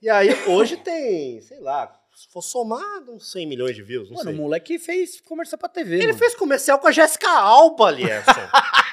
E 0.00 0.08
aí, 0.08 0.28
hoje 0.46 0.76
tem, 0.76 1.40
sei 1.40 1.58
lá, 1.60 2.00
se 2.14 2.28
for 2.28 2.42
somar, 2.42 3.02
uns 3.08 3.32
100 3.32 3.46
milhões 3.46 3.74
de 3.74 3.82
views, 3.82 4.08
não 4.08 4.18
Mano, 4.18 4.30
o 4.30 4.32
sei. 4.34 4.40
moleque 4.42 4.78
fez 4.78 5.20
comercial 5.20 5.58
pra 5.58 5.68
TV, 5.68 5.96
Ele 5.96 6.06
mano. 6.08 6.18
fez 6.18 6.34
comercial 6.36 6.78
com 6.78 6.86
a 6.86 6.92
Jéssica 6.92 7.28
Alba, 7.28 7.88
Alierson. 7.88 8.30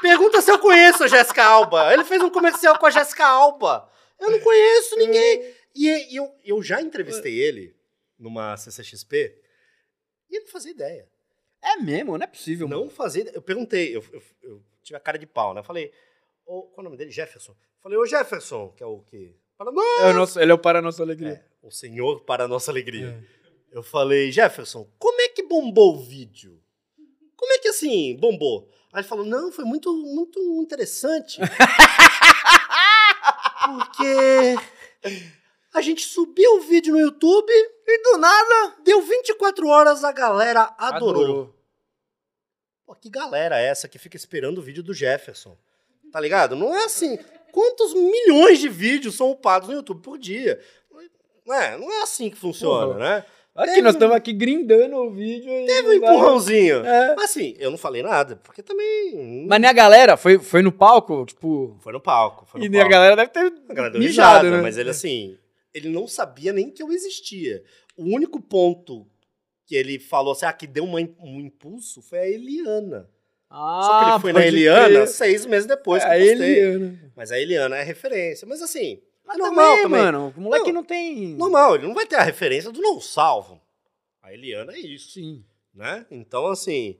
Pergunta 0.00 0.40
se 0.40 0.50
eu 0.50 0.58
conheço 0.58 1.04
a 1.04 1.08
Jéssica 1.08 1.44
Alba. 1.44 1.92
Ele 1.92 2.04
fez 2.04 2.22
um 2.22 2.30
comercial 2.30 2.78
com 2.78 2.86
a 2.86 2.90
Jéssica 2.90 3.26
Alba. 3.26 3.90
Eu 4.18 4.30
não 4.30 4.40
conheço 4.40 4.96
ninguém. 4.96 5.54
E, 5.74 6.12
e 6.14 6.16
eu, 6.16 6.34
eu 6.44 6.62
já 6.62 6.80
entrevistei 6.82 7.38
ele 7.38 7.76
numa 8.18 8.56
CCXP 8.56 9.40
e 10.30 10.36
ele 10.36 10.44
não 10.44 10.52
fazia 10.52 10.72
ideia. 10.72 11.08
É 11.62 11.76
mesmo, 11.76 12.16
não 12.16 12.24
é 12.24 12.26
possível, 12.26 12.68
Não 12.68 12.78
mano. 12.80 12.90
fazia 12.90 13.22
ideia. 13.22 13.36
Eu 13.36 13.42
perguntei, 13.42 13.96
eu, 13.96 14.04
eu- 14.12 14.22
eu 14.42 14.62
tive 14.82 14.96
a 14.96 15.00
cara 15.00 15.18
de 15.18 15.26
pau, 15.26 15.52
né? 15.54 15.60
Eu 15.60 15.64
falei, 15.64 15.92
ô, 16.46 16.62
qual 16.62 16.78
é 16.78 16.80
o 16.80 16.84
nome 16.84 16.96
dele? 16.96 17.10
Jefferson. 17.10 17.52
Eu 17.52 17.56
falei, 17.82 17.98
ô 17.98 18.06
Jefferson, 18.06 18.70
que 18.76 18.82
é 18.82 18.86
o 18.86 19.00
quê? 19.00 19.34
Para 19.56 19.70
nós. 19.72 20.00
É 20.02 20.10
o 20.10 20.12
nosso, 20.14 20.40
ele 20.40 20.50
é 20.52 20.54
o 20.54 20.58
para 20.58 20.78
a 20.78 20.82
nossa 20.82 21.02
alegria. 21.02 21.30
É, 21.32 21.66
o 21.66 21.70
senhor 21.70 22.20
para 22.24 22.44
a 22.44 22.48
nossa 22.48 22.70
alegria. 22.70 23.24
Eu 23.70 23.82
falei, 23.82 24.30
Jefferson, 24.32 24.88
como 24.98 25.20
é 25.20 25.28
que 25.28 25.42
bombou 25.42 25.96
o 25.96 26.00
vídeo? 26.04 26.60
Como 27.36 27.52
é 27.52 27.58
que 27.58 27.68
assim, 27.68 28.16
bombou? 28.16 28.68
Aí 28.92 29.00
ele 29.00 29.08
falou, 29.08 29.24
não, 29.24 29.52
foi 29.52 29.64
muito, 29.64 29.92
muito 29.92 30.40
interessante. 30.62 31.40
Porque 33.64 34.56
a 35.74 35.80
gente 35.82 36.02
subiu 36.02 36.56
o 36.56 36.60
vídeo 36.60 36.92
no 36.94 37.00
YouTube 37.00 37.52
e 37.52 38.02
do 38.02 38.18
nada 38.18 38.76
deu 38.82 39.02
24 39.02 39.68
horas, 39.68 40.04
a 40.04 40.12
galera 40.12 40.74
adorou. 40.78 41.54
Pô, 42.86 42.94
que 42.94 43.10
galera 43.10 43.60
é 43.60 43.66
essa 43.66 43.86
que 43.86 43.98
fica 43.98 44.16
esperando 44.16 44.58
o 44.58 44.62
vídeo 44.62 44.82
do 44.82 44.94
Jefferson? 44.94 45.56
Tá 46.10 46.18
ligado? 46.18 46.56
Não 46.56 46.74
é 46.74 46.84
assim. 46.84 47.18
Quantos 47.52 47.92
milhões 47.92 48.58
de 48.58 48.68
vídeos 48.68 49.14
são 49.16 49.30
upados 49.30 49.68
no 49.68 49.74
YouTube 49.74 50.02
por 50.02 50.18
dia? 50.18 50.58
Não 51.44 51.54
é, 51.54 51.78
não 51.78 51.92
é 51.92 52.02
assim 52.02 52.30
que 52.30 52.36
funciona, 52.36 52.94
Porra. 52.94 52.98
né? 52.98 53.24
Aqui, 53.58 53.70
Teve 53.70 53.82
nós 53.82 53.94
estamos 53.94 54.14
aqui 54.16 54.32
grindando 54.32 54.96
o 54.96 55.10
vídeo 55.10 55.50
e. 55.50 55.66
Teve 55.66 55.88
um 55.88 55.92
empurrãozinho. 55.94 56.84
É. 56.86 57.14
Mas 57.16 57.30
assim, 57.30 57.54
eu 57.58 57.70
não 57.70 57.78
falei 57.78 58.02
nada, 58.02 58.36
porque 58.36 58.62
também. 58.62 59.46
Mas 59.48 59.60
nem 59.60 59.68
a 59.68 59.72
galera 59.72 60.16
foi, 60.16 60.38
foi 60.38 60.62
no 60.62 60.70
palco, 60.70 61.26
tipo. 61.26 61.76
Foi 61.80 61.92
no 61.92 62.00
palco. 62.00 62.46
Foi 62.46 62.60
no 62.60 62.66
E 62.66 62.70
palco. 62.70 62.86
a 62.86 62.88
galera 62.88 63.16
deve 63.16 63.30
ter 63.30 63.52
A 63.68 63.74
galera 63.74 63.92
deu 63.92 64.00
mijado, 64.00 64.50
né? 64.50 64.62
mas 64.62 64.78
ele 64.78 64.90
assim, 64.90 65.36
ele 65.74 65.88
não 65.88 66.06
sabia 66.06 66.52
nem 66.52 66.70
que 66.70 66.82
eu 66.82 66.92
existia. 66.92 67.62
O 67.96 68.04
único 68.14 68.40
ponto 68.40 69.04
que 69.66 69.74
ele 69.74 69.98
falou 69.98 70.32
assim, 70.32 70.46
ah, 70.46 70.52
que 70.52 70.66
deu 70.66 70.84
uma 70.84 71.00
um 71.00 71.40
impulso 71.40 72.00
foi 72.00 72.18
a 72.20 72.28
Eliana. 72.28 73.08
Ah, 73.50 73.80
Só 73.82 73.98
que 74.04 74.10
ele 74.10 74.20
foi 74.20 74.32
na 74.34 74.46
Eliana 74.46 74.88
crer. 74.88 75.08
seis 75.08 75.46
meses 75.46 75.66
depois 75.66 76.04
que 76.04 76.08
a 76.10 76.18
eu 76.18 76.28
postei. 76.28 76.58
Eliana. 76.60 77.12
Mas 77.16 77.32
a 77.32 77.40
Eliana 77.40 77.76
é 77.76 77.82
referência. 77.82 78.46
Mas 78.46 78.62
assim, 78.62 79.00
Mas 79.28 79.36
é 79.36 79.42
normal 79.42 79.64
também, 79.66 79.82
também. 79.82 80.00
mano. 80.00 80.34
O 80.36 80.40
moleque 80.40 80.66
Não. 80.68 80.72
não, 80.80 80.84
tem. 80.84 81.34
Normal, 81.36 81.74
ele 81.74 81.86
não 81.86 81.94
vai 81.94 82.06
ter 82.06 82.16
a 82.16 82.22
referência 82.22 82.72
do 82.72 82.80
não 82.80 82.98
salvo. 82.98 83.60
A 84.22 84.32
Eliana 84.32 84.72
é 84.72 84.78
isso, 84.78 85.10
Sim. 85.12 85.44
né? 85.74 86.06
Então, 86.10 86.46
assim, 86.46 86.98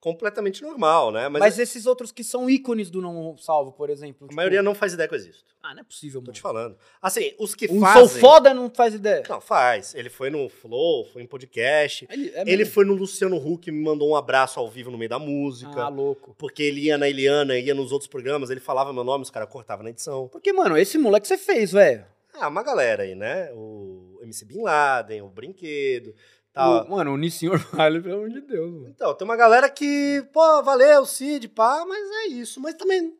completamente 0.00 0.62
normal, 0.62 1.12
né? 1.12 1.28
Mas, 1.28 1.40
Mas, 1.40 1.58
esses 1.58 1.84
outros 1.84 2.10
que 2.10 2.24
são 2.24 2.48
ícones 2.48 2.90
do 2.90 3.02
não 3.02 3.36
salvo, 3.36 3.70
por 3.70 3.90
exemplo. 3.90 4.24
a 4.24 4.28
tipo, 4.28 4.34
maioria 4.34 4.62
não 4.62 4.74
faz 4.74 4.94
ideia 4.94 5.06
que 5.06 5.14
eu 5.14 5.18
existo. 5.18 5.54
Ah, 5.62 5.74
não 5.74 5.82
é 5.82 5.84
possível, 5.84 6.20
Tô 6.22 6.26
mano. 6.26 6.32
te 6.32 6.40
falando. 6.40 6.76
Assim, 7.02 7.34
os 7.38 7.54
que 7.54 7.70
Um 7.70 7.80
fazem... 7.80 8.08
sou 8.08 8.18
foda 8.18 8.54
não 8.54 8.70
faz 8.70 8.94
ideia. 8.94 9.22
Não, 9.28 9.40
faz. 9.40 9.94
Ele 9.94 10.08
foi 10.08 10.30
no 10.30 10.48
Flow, 10.48 11.04
foi 11.04 11.22
em 11.22 11.26
podcast. 11.26 12.06
Ele, 12.10 12.32
é 12.34 12.44
Ele 12.46 12.64
foi 12.64 12.86
no 12.86 12.94
Luciano 12.94 13.36
Huck 13.36 13.68
e 13.68 13.72
me 13.72 13.82
mandou 13.82 14.08
um 14.08 14.16
abraço 14.16 14.58
ao 14.58 14.70
vivo 14.70 14.90
no 14.90 14.96
meio 14.96 15.10
da 15.10 15.18
música. 15.18 15.82
Ah, 15.82 15.88
louco. 15.88 16.34
Porque 16.38 16.62
ele 16.62 16.86
ia 16.86 16.96
na 16.96 17.06
Eliana, 17.06 17.58
ia 17.58 17.74
nos 17.74 17.92
outros 17.92 18.08
programas, 18.08 18.48
ele 18.48 18.60
falava 18.60 18.92
meu 18.92 19.04
nome, 19.04 19.22
os 19.22 19.30
caras 19.30 19.50
cortavam 19.50 19.84
na 19.84 19.90
edição. 19.90 20.28
Porque, 20.28 20.50
mano, 20.52 20.78
esse 20.78 20.96
moleque 20.96 21.28
você 21.28 21.36
fez, 21.36 21.72
velho. 21.72 22.06
Ah, 22.32 22.48
uma 22.48 22.62
galera 22.62 23.02
aí, 23.02 23.14
né? 23.14 23.50
O 23.52 24.18
MC 24.22 24.46
Bin 24.46 24.62
Laden, 24.62 25.20
o 25.20 25.28
Brinquedo, 25.28 26.14
tal. 26.52 26.84
O- 26.86 26.90
Mano, 26.90 27.12
o 27.12 27.16
Nissin 27.16 27.48
Orvalho, 27.48 28.02
pelo 28.02 28.14
amor 28.16 28.30
de 28.30 28.40
Deus, 28.40 28.70
mano. 28.72 28.88
Então, 28.88 29.14
tem 29.14 29.24
uma 29.24 29.36
galera 29.36 29.68
que, 29.68 30.22
pô, 30.32 30.62
valeu, 30.62 31.04
Cid, 31.06 31.48
pá, 31.48 31.84
mas 31.86 32.10
é 32.10 32.26
isso. 32.28 32.60
Mas 32.60 32.74
também. 32.74 33.14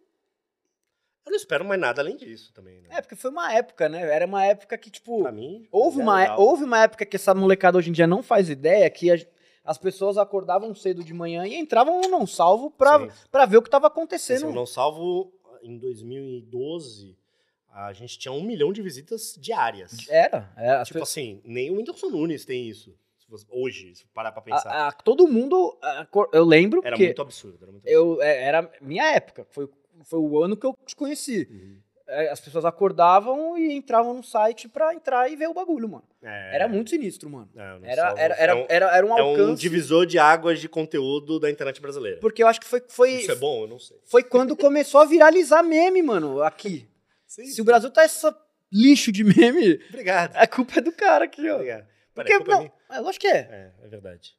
Eu 1.26 1.30
não 1.32 1.36
espero 1.36 1.64
mais 1.64 1.80
nada 1.80 2.00
além 2.02 2.16
disso 2.16 2.52
também, 2.52 2.80
né? 2.80 2.88
É, 2.92 3.00
porque 3.00 3.14
foi 3.14 3.30
uma 3.30 3.52
época, 3.52 3.88
né? 3.88 4.00
Era 4.02 4.26
uma 4.26 4.44
época 4.44 4.76
que, 4.78 4.90
tipo. 4.90 5.22
Pra 5.22 5.30
mim. 5.30 5.66
Houve 5.70 6.00
é 6.00 6.02
uma, 6.02 6.18
legal. 6.20 6.40
houve 6.40 6.64
uma 6.64 6.82
época 6.82 7.04
que 7.06 7.14
essa 7.16 7.34
molecada 7.34 7.78
hoje 7.78 7.90
em 7.90 7.92
dia 7.92 8.06
não 8.06 8.22
faz 8.22 8.48
ideia 8.50 8.88
que 8.90 9.10
a- 9.12 9.18
as 9.64 9.78
pessoas 9.78 10.16
acordavam 10.18 10.74
cedo 10.74 11.04
de 11.04 11.12
manhã 11.14 11.46
e 11.46 11.54
entravam 11.54 12.00
no 12.00 12.08
não 12.08 12.26
salvo 12.26 12.70
pra, 12.70 12.98
Sim. 12.98 13.08
pra 13.30 13.44
ver 13.46 13.58
o 13.58 13.62
que 13.62 13.70
tava 13.70 13.86
acontecendo. 13.86 14.46
eu 14.46 14.52
não 14.52 14.66
salvo, 14.66 15.32
em 15.62 15.78
2012, 15.78 17.16
a 17.72 17.92
gente 17.92 18.18
tinha 18.18 18.32
um 18.32 18.42
milhão 18.42 18.72
de 18.72 18.82
visitas 18.82 19.36
diárias. 19.38 19.92
Era. 20.08 20.50
é, 20.56 20.70
as 20.70 20.88
Tipo 20.88 21.02
assim, 21.02 21.40
nem 21.44 21.70
o 21.70 21.76
Whindersson 21.76 22.08
Nunes 22.08 22.44
tem 22.44 22.66
isso. 22.68 22.92
Hoje, 23.50 23.94
se 23.94 24.06
parar 24.08 24.32
pra 24.32 24.42
pensar. 24.42 24.68
a- 24.70 24.88
a- 24.88 24.92
todo 24.92 25.26
mundo. 25.28 25.78
acor- 25.82 26.28
Eu 26.32 26.44
lembro 26.44 26.80
era 26.84 26.96
que 26.96 27.04
muito 27.04 27.22
absurdo. 27.22 27.58
Era 27.62 27.70
muito 27.72 27.84
absurdo. 27.86 28.14
eu, 28.18 28.22
é, 28.22 28.42
era 28.44 28.70
minha 28.80 29.04
época. 29.12 29.46
Foi, 29.50 29.68
foi 30.04 30.18
o 30.18 30.42
ano 30.42 30.56
que 30.56 30.66
eu 30.66 30.76
te 30.86 30.94
conheci. 30.96 31.46
Uhum. 31.50 31.78
É, 32.12 32.28
As 32.30 32.40
pessoas 32.40 32.64
acordavam 32.64 33.56
e 33.56 33.72
entravam 33.72 34.12
no 34.12 34.22
site 34.24 34.68
pra 34.68 34.92
entrar 34.92 35.30
e 35.30 35.36
ver 35.36 35.48
o 35.48 35.54
bagulho, 35.54 35.88
mano. 35.88 36.02
É, 36.20 36.56
Era 36.56 36.66
muito 36.66 36.90
sinistro, 36.90 37.30
mano. 37.30 37.48
é, 37.56 37.78
Era, 37.84 38.14
era, 38.18 38.34
era, 38.34 38.52
é 38.52 38.54
um, 38.56 38.66
era, 38.68 38.96
era 38.96 39.06
um 39.06 39.16
é 39.16 39.22
um 39.22 39.26
alcance. 39.28 39.60
divisor 39.62 40.04
de 40.06 40.18
águas 40.18 40.58
de 40.60 40.68
conteúdo 40.68 41.38
da 41.38 41.48
internet 41.48 41.80
brasileira. 41.80 42.18
Porque 42.18 42.42
eu 42.42 42.48
acho 42.48 42.58
que 42.60 42.66
foi, 42.66 42.82
foi, 42.88 43.12
Isso 43.12 43.30
é 43.30 43.36
bom? 43.36 43.62
Eu 43.62 43.68
não 43.68 43.78
sei. 43.78 43.96
foi 44.06 44.24
quando 44.24 44.56
começou 44.56 45.00
a 45.00 45.04
viralizar 45.04 45.62
meme, 45.62 46.02
mano, 46.02 46.42
aqui. 46.42 46.88
Sim. 47.28 47.44
Se 47.44 47.60
o 47.60 47.64
Brasil 47.64 47.90
tá 47.92 48.02
essa 48.02 48.36
lixo 48.72 49.12
de 49.12 49.22
meme, 49.22 49.80
Obrigado. 49.90 50.34
a 50.36 50.46
culpa 50.48 50.78
é 50.78 50.80
do 50.80 50.90
cara 50.92 51.26
aqui, 51.26 51.48
ó. 51.48 51.54
Obrigado. 51.54 51.86
Porque, 52.14 52.38
Peraí, 52.38 52.66
é 52.66 52.72
não, 52.88 52.96
é, 52.96 53.00
lógico 53.00 53.22
que 53.22 53.28
é. 53.28 53.38
É, 53.38 53.72
é 53.84 53.88
verdade. 53.88 54.34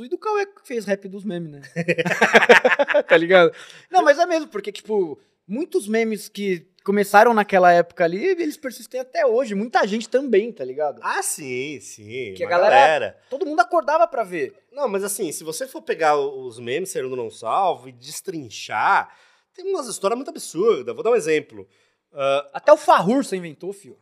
E 0.00 0.08
do 0.08 0.18
Cauê 0.18 0.46
que 0.46 0.66
fez 0.66 0.84
rap 0.84 1.06
dos 1.08 1.24
memes, 1.24 1.50
né? 1.52 1.60
tá 3.08 3.16
ligado? 3.16 3.52
Não, 3.90 4.02
mas 4.02 4.18
é 4.18 4.26
mesmo, 4.26 4.48
porque, 4.48 4.72
tipo, 4.72 5.18
muitos 5.46 5.86
memes 5.86 6.28
que 6.28 6.68
começaram 6.84 7.32
naquela 7.34 7.72
época 7.72 8.04
ali, 8.04 8.24
eles 8.24 8.56
persistem 8.56 9.00
até 9.00 9.24
hoje. 9.26 9.54
Muita 9.54 9.86
gente 9.86 10.08
também, 10.08 10.52
tá 10.52 10.64
ligado? 10.64 11.00
Ah, 11.02 11.22
sim, 11.22 11.78
sim. 11.80 12.34
Que 12.36 12.44
a 12.44 12.48
galera- 12.48 12.74
galera. 12.76 13.18
Todo 13.30 13.46
mundo 13.46 13.60
acordava 13.60 14.06
pra 14.06 14.22
ver. 14.24 14.54
Não, 14.72 14.88
mas 14.88 15.02
assim, 15.04 15.30
se 15.32 15.42
você 15.44 15.66
for 15.66 15.82
pegar 15.82 16.16
os 16.18 16.58
memes 16.58 16.90
saindo 16.90 17.08
do 17.08 17.16
não 17.16 17.30
salvo 17.30 17.88
e 17.88 17.92
destrinchar, 17.92 19.08
tem 19.54 19.64
umas 19.72 19.86
histórias 19.88 20.16
muito 20.16 20.30
absurdas. 20.30 20.94
Vou 20.94 21.02
dar 21.02 21.10
um 21.10 21.16
exemplo. 21.16 21.66
Ah, 22.12 22.50
Até 22.54 22.72
o 22.72 22.76
Farrur 22.76 23.24
você 23.24 23.36
inventou, 23.36 23.72
fio. 23.72 23.96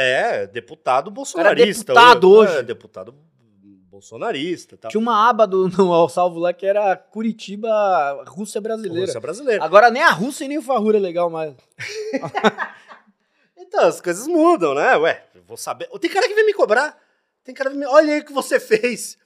É, 0.00 0.46
deputado 0.46 1.10
bolsonarista. 1.10 1.92
deputado 1.92 2.30
hoje. 2.30 2.56
É, 2.56 2.62
deputado 2.62 3.14
bolsonarista. 3.88 4.76
Tal. 4.76 4.90
Tinha 4.90 5.00
uma 5.00 5.28
aba 5.28 5.46
do 5.46 5.68
no 5.68 5.92
Ao 5.92 6.08
Salvo 6.08 6.38
lá 6.38 6.52
que 6.52 6.66
era 6.66 6.96
Curitiba, 6.96 8.24
Rússia 8.26 8.60
brasileira. 8.60 9.06
Rússia 9.06 9.20
brasileira. 9.20 9.64
Agora 9.64 9.90
nem 9.90 10.02
a 10.02 10.10
Rússia 10.10 10.44
e 10.44 10.48
nem 10.48 10.58
o 10.58 10.62
Farrur 10.62 10.94
é 10.94 10.98
legal 10.98 11.30
mais. 11.30 11.54
Então, 13.72 13.86
as 13.86 14.02
coisas 14.02 14.26
mudam, 14.26 14.74
né? 14.74 14.94
Ué, 14.98 15.24
eu 15.34 15.42
vou 15.44 15.56
saber. 15.56 15.88
Tem 15.98 16.10
cara 16.10 16.28
que 16.28 16.34
vem 16.34 16.44
me 16.44 16.52
cobrar. 16.52 16.94
Tem 17.42 17.54
cara 17.54 17.70
que 17.70 17.76
vem 17.76 17.86
me... 17.86 17.90
Olha 17.90 18.12
aí 18.12 18.20
o 18.20 18.24
que 18.24 18.32
você 18.32 18.60
fez. 18.60 19.16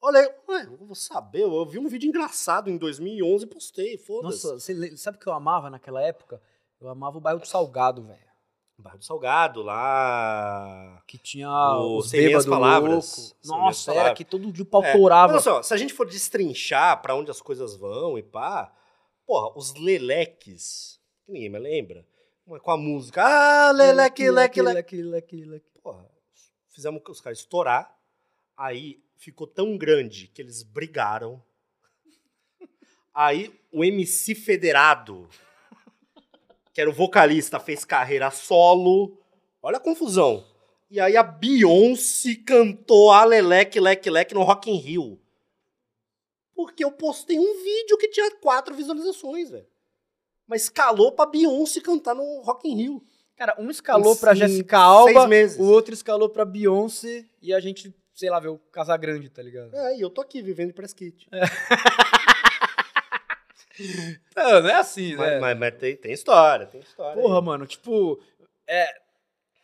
Olha 0.00 0.20
aí. 0.20 0.28
Ué, 0.48 0.64
eu 0.64 0.86
vou 0.86 0.94
saber. 0.94 1.42
Eu 1.42 1.66
vi 1.66 1.78
um 1.78 1.86
vídeo 1.86 2.08
engraçado 2.08 2.70
em 2.70 2.78
2011 2.78 3.44
e 3.44 3.46
postei. 3.46 3.98
Foda-se. 3.98 4.46
Nossa, 4.46 4.58
você 4.58 4.96
sabe 4.96 5.18
o 5.18 5.20
que 5.20 5.26
eu 5.26 5.34
amava 5.34 5.68
naquela 5.68 6.00
época? 6.00 6.40
Eu 6.80 6.88
amava 6.88 7.18
o 7.18 7.20
bairro 7.20 7.40
do 7.40 7.46
Salgado, 7.46 8.02
velho. 8.04 8.27
Bairro 8.78 8.98
do 8.98 9.04
Salgado, 9.04 9.62
lá. 9.62 11.02
Que 11.06 11.18
tinha 11.18 11.50
O 11.50 11.98
os 11.98 12.10
Sem 12.10 12.30
Palavras. 12.48 13.34
Meias 13.44 13.44
Nossa, 13.44 13.92
era 13.92 14.14
que 14.14 14.24
todo 14.24 14.52
dia 14.52 14.62
o 14.62 14.66
pau 14.66 14.84
É, 14.84 14.92
torava. 14.92 15.32
Olha 15.32 15.42
só, 15.42 15.62
se 15.62 15.74
a 15.74 15.76
gente 15.76 15.92
for 15.92 16.06
destrinchar 16.06 17.02
pra 17.02 17.16
onde 17.16 17.30
as 17.30 17.42
coisas 17.42 17.76
vão 17.76 18.16
e 18.16 18.22
pá, 18.22 18.72
porra, 19.26 19.52
os 19.58 19.74
leleques, 19.74 21.00
que 21.26 21.32
ninguém 21.32 21.48
me 21.48 21.58
lembra, 21.58 22.06
com 22.62 22.70
a 22.70 22.76
música, 22.76 23.22
ah, 23.24 23.72
leleque, 23.72 24.30
leque, 24.30 24.62
leque. 24.62 24.74
leque, 24.74 25.02
leque, 25.02 25.44
leque. 25.44 25.66
Porra, 25.82 26.08
fizemos 26.68 27.02
os 27.08 27.20
caras 27.20 27.40
estourar, 27.40 27.92
aí 28.56 29.02
ficou 29.16 29.46
tão 29.46 29.76
grande 29.76 30.28
que 30.28 30.40
eles 30.40 30.62
brigaram. 30.62 31.42
Aí 33.12 33.52
o 33.72 33.84
MC 33.84 34.36
Federado, 34.36 35.28
que 36.78 36.82
era 36.82 36.90
o 36.90 36.92
vocalista, 36.92 37.58
fez 37.58 37.84
carreira 37.84 38.30
solo. 38.30 39.18
Olha 39.60 39.78
a 39.78 39.80
confusão. 39.80 40.46
E 40.88 41.00
aí 41.00 41.16
a 41.16 41.24
Beyoncé 41.24 42.36
cantou 42.46 43.10
a 43.10 43.24
Leleque, 43.24 43.80
Leque, 43.80 44.08
Leque 44.08 44.32
no 44.32 44.44
Rock 44.44 44.70
in 44.70 44.76
Rio. 44.76 45.18
Porque 46.54 46.84
eu 46.84 46.92
postei 46.92 47.36
um 47.36 47.64
vídeo 47.64 47.98
que 47.98 48.06
tinha 48.06 48.30
quatro 48.36 48.76
visualizações, 48.76 49.50
velho. 49.50 49.66
Mas 50.46 50.62
escalou 50.62 51.10
pra 51.10 51.26
Beyoncé 51.26 51.80
cantar 51.80 52.14
no 52.14 52.42
Rock 52.42 52.68
in 52.68 52.76
Rio. 52.76 53.02
Cara, 53.36 53.56
um 53.58 53.72
escalou 53.72 54.14
Em 54.14 54.16
pra 54.16 54.32
Jessica 54.32 54.78
Alba, 54.78 55.28
o 55.58 55.64
outro 55.64 55.92
escalou 55.92 56.28
pra 56.28 56.44
Beyoncé 56.44 57.24
e 57.42 57.52
a 57.52 57.58
gente, 57.58 57.92
sei 58.14 58.30
lá, 58.30 58.38
vê 58.38 58.46
o 58.46 58.58
Casagrande, 58.70 59.28
tá 59.28 59.42
ligado? 59.42 59.74
É, 59.74 59.96
e 59.96 60.00
eu 60.00 60.10
tô 60.10 60.20
aqui 60.20 60.40
vivendo 60.40 60.68
de 60.68 60.74
press 60.74 60.92
kit. 60.92 61.26
Não, 64.36 64.62
não 64.62 64.68
é 64.70 64.74
assim, 64.74 65.14
Mas, 65.16 65.40
mas- 65.40 65.58
mas 65.58 65.76
tem, 65.78 65.96
tem 65.96 66.12
história, 66.12 66.66
tem 66.66 66.80
história. 66.80 67.20
Porra, 67.20 67.38
aí. 67.38 67.44
mano, 67.44 67.66
tipo, 67.66 68.20
é, 68.68 69.00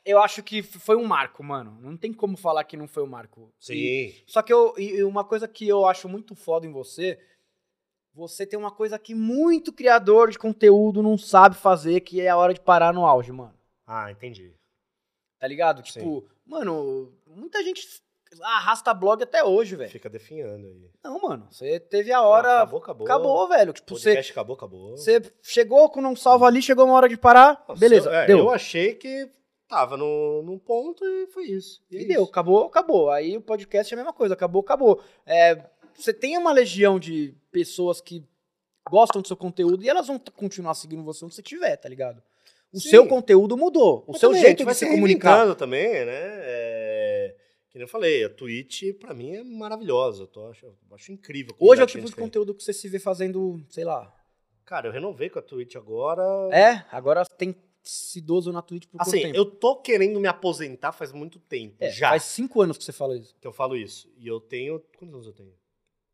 eu 0.04 0.20
acho 0.22 0.42
que 0.42 0.62
foi 0.62 0.96
um 0.96 1.04
marco, 1.04 1.42
mano. 1.44 1.78
Não 1.80 1.96
tem 1.96 2.12
como 2.12 2.36
falar 2.36 2.64
que 2.64 2.76
não 2.76 2.88
foi 2.88 3.02
um 3.02 3.06
marco. 3.08 3.52
E- 3.70 4.12
Sim. 4.14 4.22
só 4.26 4.42
que 4.42 4.52
eu, 4.52 4.74
e 4.76 4.96
e 4.96 5.04
uma 5.04 5.24
coisa 5.24 5.46
que 5.48 5.66
eu 5.68 5.86
acho 5.86 6.08
muito 6.08 6.34
foda 6.34 6.66
em 6.66 6.72
você, 6.72 7.18
você 8.12 8.46
tem 8.46 8.58
uma 8.58 8.70
coisa 8.70 8.98
que 8.98 9.14
muito 9.14 9.72
criador 9.72 10.30
de 10.30 10.38
conteúdo 10.38 11.02
não 11.02 11.16
sabe 11.18 11.56
fazer, 11.56 12.00
que 12.00 12.20
é 12.20 12.28
a 12.28 12.36
hora 12.36 12.54
de 12.54 12.60
parar 12.60 12.92
no 12.92 13.06
auge, 13.06 13.32
mano. 13.32 13.54
Ah, 13.86 14.10
entendi. 14.10 14.54
Tá 15.38 15.46
ligado? 15.48 15.82
Tipo, 15.82 16.24
mano, 16.46 17.12
muita 17.26 17.62
gente 17.62 17.86
arrasta 18.42 18.92
blog 18.94 19.22
até 19.22 19.42
hoje, 19.44 19.76
velho. 19.76 19.90
Fica 19.90 20.08
definhando 20.08 20.66
aí. 20.66 20.90
Não, 21.02 21.20
mano, 21.20 21.46
você 21.50 21.78
teve 21.80 22.12
a 22.12 22.22
hora. 22.22 22.56
acabou, 22.62 22.80
acabou. 22.80 23.06
Acabou, 23.06 23.48
velho. 23.48 23.72
Tipo, 23.72 23.96
você, 23.96 24.10
podcast 24.10 24.32
acabou, 24.32 24.56
acabou. 24.56 24.90
você 24.96 25.22
chegou 25.42 25.88
com 25.90 26.00
um 26.00 26.16
salvo 26.16 26.44
ali, 26.44 26.60
chegou 26.62 26.84
uma 26.84 26.94
hora 26.94 27.08
de 27.08 27.16
parar. 27.16 27.64
Nossa, 27.68 27.80
beleza, 27.80 28.08
eu, 28.10 28.14
é, 28.14 28.26
deu. 28.26 28.38
eu 28.38 28.50
achei 28.50 28.94
que 28.94 29.28
tava 29.68 29.96
no, 29.96 30.42
num 30.42 30.58
ponto 30.58 31.04
e 31.04 31.26
foi 31.28 31.44
isso. 31.44 31.82
E, 31.90 31.96
é 31.96 32.00
E 32.02 32.04
deu, 32.06 32.22
isso. 32.22 32.30
acabou, 32.30 32.64
acabou. 32.66 33.10
Aí 33.10 33.36
o 33.36 33.40
podcast 33.40 33.92
é 33.92 33.94
a 33.94 33.98
mesma 33.98 34.12
coisa, 34.12 34.34
acabou, 34.34 34.60
acabou. 34.62 35.00
É, 35.26 35.58
você 35.94 36.12
tem 36.12 36.36
uma 36.36 36.52
legião 36.52 36.98
de 36.98 37.34
pessoas 37.50 38.00
que 38.00 38.24
gostam 38.88 39.22
do 39.22 39.28
seu 39.28 39.36
conteúdo 39.36 39.82
e 39.82 39.88
elas 39.88 40.06
vão 40.06 40.18
continuar 40.36 40.74
seguindo 40.74 41.02
você 41.02 41.24
onde 41.24 41.34
você 41.34 41.40
estiver, 41.40 41.76
tá 41.76 41.88
ligado? 41.88 42.22
O 42.72 42.80
Sim. 42.80 42.88
seu 42.90 43.06
conteúdo 43.06 43.56
mudou. 43.56 44.02
O 44.06 44.10
Mas 44.12 44.20
seu 44.20 44.30
também, 44.30 44.42
jeito 44.42 44.58
de 44.58 44.64
vai 44.64 44.74
se 44.74 44.84
comunicar. 44.84 45.54
também, 45.54 46.04
né? 46.04 46.12
É, 46.12 46.83
que 47.74 47.78
nem 47.78 47.82
eu 47.86 47.88
falei, 47.88 48.22
a 48.22 48.30
Twitch, 48.30 48.84
pra 49.00 49.12
mim, 49.12 49.34
é 49.34 49.42
maravilhosa. 49.42 50.22
Eu 50.22 50.26
tô, 50.28 50.46
acho, 50.46 50.64
eu 50.64 50.76
acho 50.92 51.10
incrível. 51.10 51.56
Hoje 51.58 51.80
é 51.80 51.84
o 51.84 51.86
tipo 51.88 52.04
de 52.06 52.14
tem. 52.14 52.24
conteúdo 52.24 52.54
que 52.54 52.62
você 52.62 52.72
se 52.72 52.88
vê 52.88 53.00
fazendo, 53.00 53.60
sei 53.68 53.84
lá. 53.84 54.14
Cara, 54.64 54.86
eu 54.86 54.92
renovei 54.92 55.28
com 55.28 55.40
a 55.40 55.42
Twitch 55.42 55.74
agora. 55.74 56.22
É, 56.52 56.86
agora 56.92 57.24
tem 57.36 57.52
se 57.82 58.20
idoso 58.20 58.52
na 58.52 58.62
Twitch 58.62 58.86
por 58.86 59.02
Assim, 59.02 59.22
tempo? 59.22 59.36
eu 59.36 59.44
tô 59.44 59.80
querendo 59.82 60.20
me 60.20 60.28
aposentar 60.28 60.92
faz 60.92 61.10
muito 61.10 61.40
tempo. 61.40 61.74
É, 61.80 61.90
já 61.90 62.10
Faz 62.10 62.22
cinco 62.22 62.62
anos 62.62 62.78
que 62.78 62.84
você 62.84 62.92
fala 62.92 63.16
isso. 63.18 63.34
que 63.40 63.46
eu 63.46 63.52
falo 63.52 63.76
isso. 63.76 64.08
E 64.16 64.28
eu 64.28 64.38
tenho. 64.38 64.78
Quantos 64.96 65.12
anos 65.12 65.26
eu 65.26 65.32
tenho? 65.32 65.52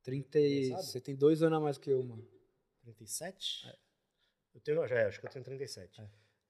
30 0.02 0.38
e... 0.40 0.68
Sabe? 0.70 0.82
Você 0.82 1.00
tem 1.02 1.14
dois 1.14 1.42
anos 1.42 1.58
a 1.58 1.60
mais 1.60 1.76
que 1.76 1.90
eu, 1.90 2.02
mano. 2.02 2.26
37? 2.84 3.70
Eu 4.54 4.60
tenho, 4.62 4.88
já, 4.88 5.06
acho 5.08 5.20
que 5.20 5.26
eu 5.26 5.30
tenho 5.30 5.44
37. 5.44 6.02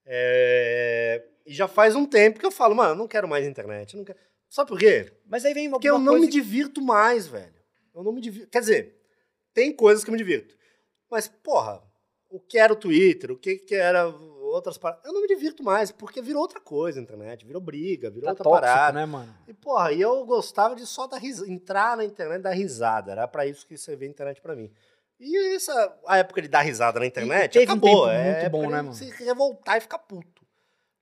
É, 0.07 1.27
e 1.45 1.53
já 1.53 1.67
faz 1.67 1.97
um 1.97 2.07
tempo 2.07 2.39
que 2.39 2.47
eu 2.47 2.53
falo, 2.53 2.77
mano, 2.77 2.93
eu 2.93 2.97
não 2.97 3.09
quero 3.09 3.27
mais 3.29 3.45
internet. 3.45 3.95
eu 3.95 3.99
não 3.99 4.05
quero... 4.05 4.19
Sabe 4.51 4.69
por 4.69 4.79
quê? 4.79 5.13
Mas 5.27 5.45
aí 5.45 5.55
vem 5.55 5.69
uma, 5.69 5.77
Porque 5.79 5.89
eu 5.89 5.99
não 5.99 6.13
coisa... 6.15 6.27
me 6.27 6.31
divirto 6.31 6.83
mais, 6.83 7.27
velho. 7.29 7.55
Eu 7.95 8.03
não 8.03 8.13
me 8.13 8.21
divirto. 8.21 8.51
Quer 8.51 8.61
dizer, 8.61 9.01
tem 9.55 9.73
coisas 9.73 10.03
que 10.05 10.11
eu 10.11 10.13
me 10.13 10.19
divirto. 10.19 10.55
Mas, 11.09 11.29
porra, 11.29 11.81
o 12.29 12.41
que 12.41 12.59
era 12.59 12.73
o 12.73 12.77
Twitter, 12.77 13.31
o 13.31 13.37
que, 13.39 13.57
que 13.57 13.75
era 13.77 14.07
outras 14.09 14.77
paradas. 14.77 15.05
Eu 15.05 15.13
não 15.13 15.21
me 15.23 15.29
divirto 15.29 15.63
mais, 15.63 15.93
porque 15.93 16.21
virou 16.21 16.43
outra 16.43 16.61
coisa 16.61 16.99
a 16.99 17.03
internet. 17.03 17.47
Virou 17.47 17.63
briga, 17.63 18.11
virou 18.11 18.25
Tá 18.27 18.31
outra 18.33 18.45
tóxico, 18.45 18.61
parada. 18.67 18.99
né, 18.99 19.07
mano? 19.07 19.33
E, 19.47 19.55
porra, 19.55 19.93
e 19.93 20.01
eu 20.01 20.25
gostava 20.27 20.75
de 20.75 20.85
só 20.85 21.07
dar 21.07 21.19
ris... 21.19 21.41
entrar 21.43 21.97
na 21.97 22.05
internet 22.05 22.41
e 22.41 22.43
dar 22.43 22.51
risada. 22.51 23.13
Era 23.13 23.29
pra 23.29 23.47
isso 23.47 23.65
que 23.67 23.77
você 23.79 23.95
vê 23.95 24.07
a 24.07 24.09
internet 24.09 24.41
pra 24.41 24.57
mim. 24.57 24.71
E 25.21 25.55
essa, 25.55 25.97
a 26.07 26.19
época 26.19 26.41
de 26.43 26.49
dar 26.49 26.63
risada 26.63 26.99
na 26.99 27.07
internet 27.07 27.53
teve 27.53 27.71
um 27.71 27.75
acabou. 27.77 28.07
tempo 28.07 28.11
é 28.11 28.41
muito 28.41 28.51
bom, 28.51 28.63
né, 28.71 28.83
mano? 28.83 28.95
Se 28.95 29.05
revoltar 29.23 29.77
e 29.77 29.81
ficar 29.83 29.99
puto, 29.99 30.45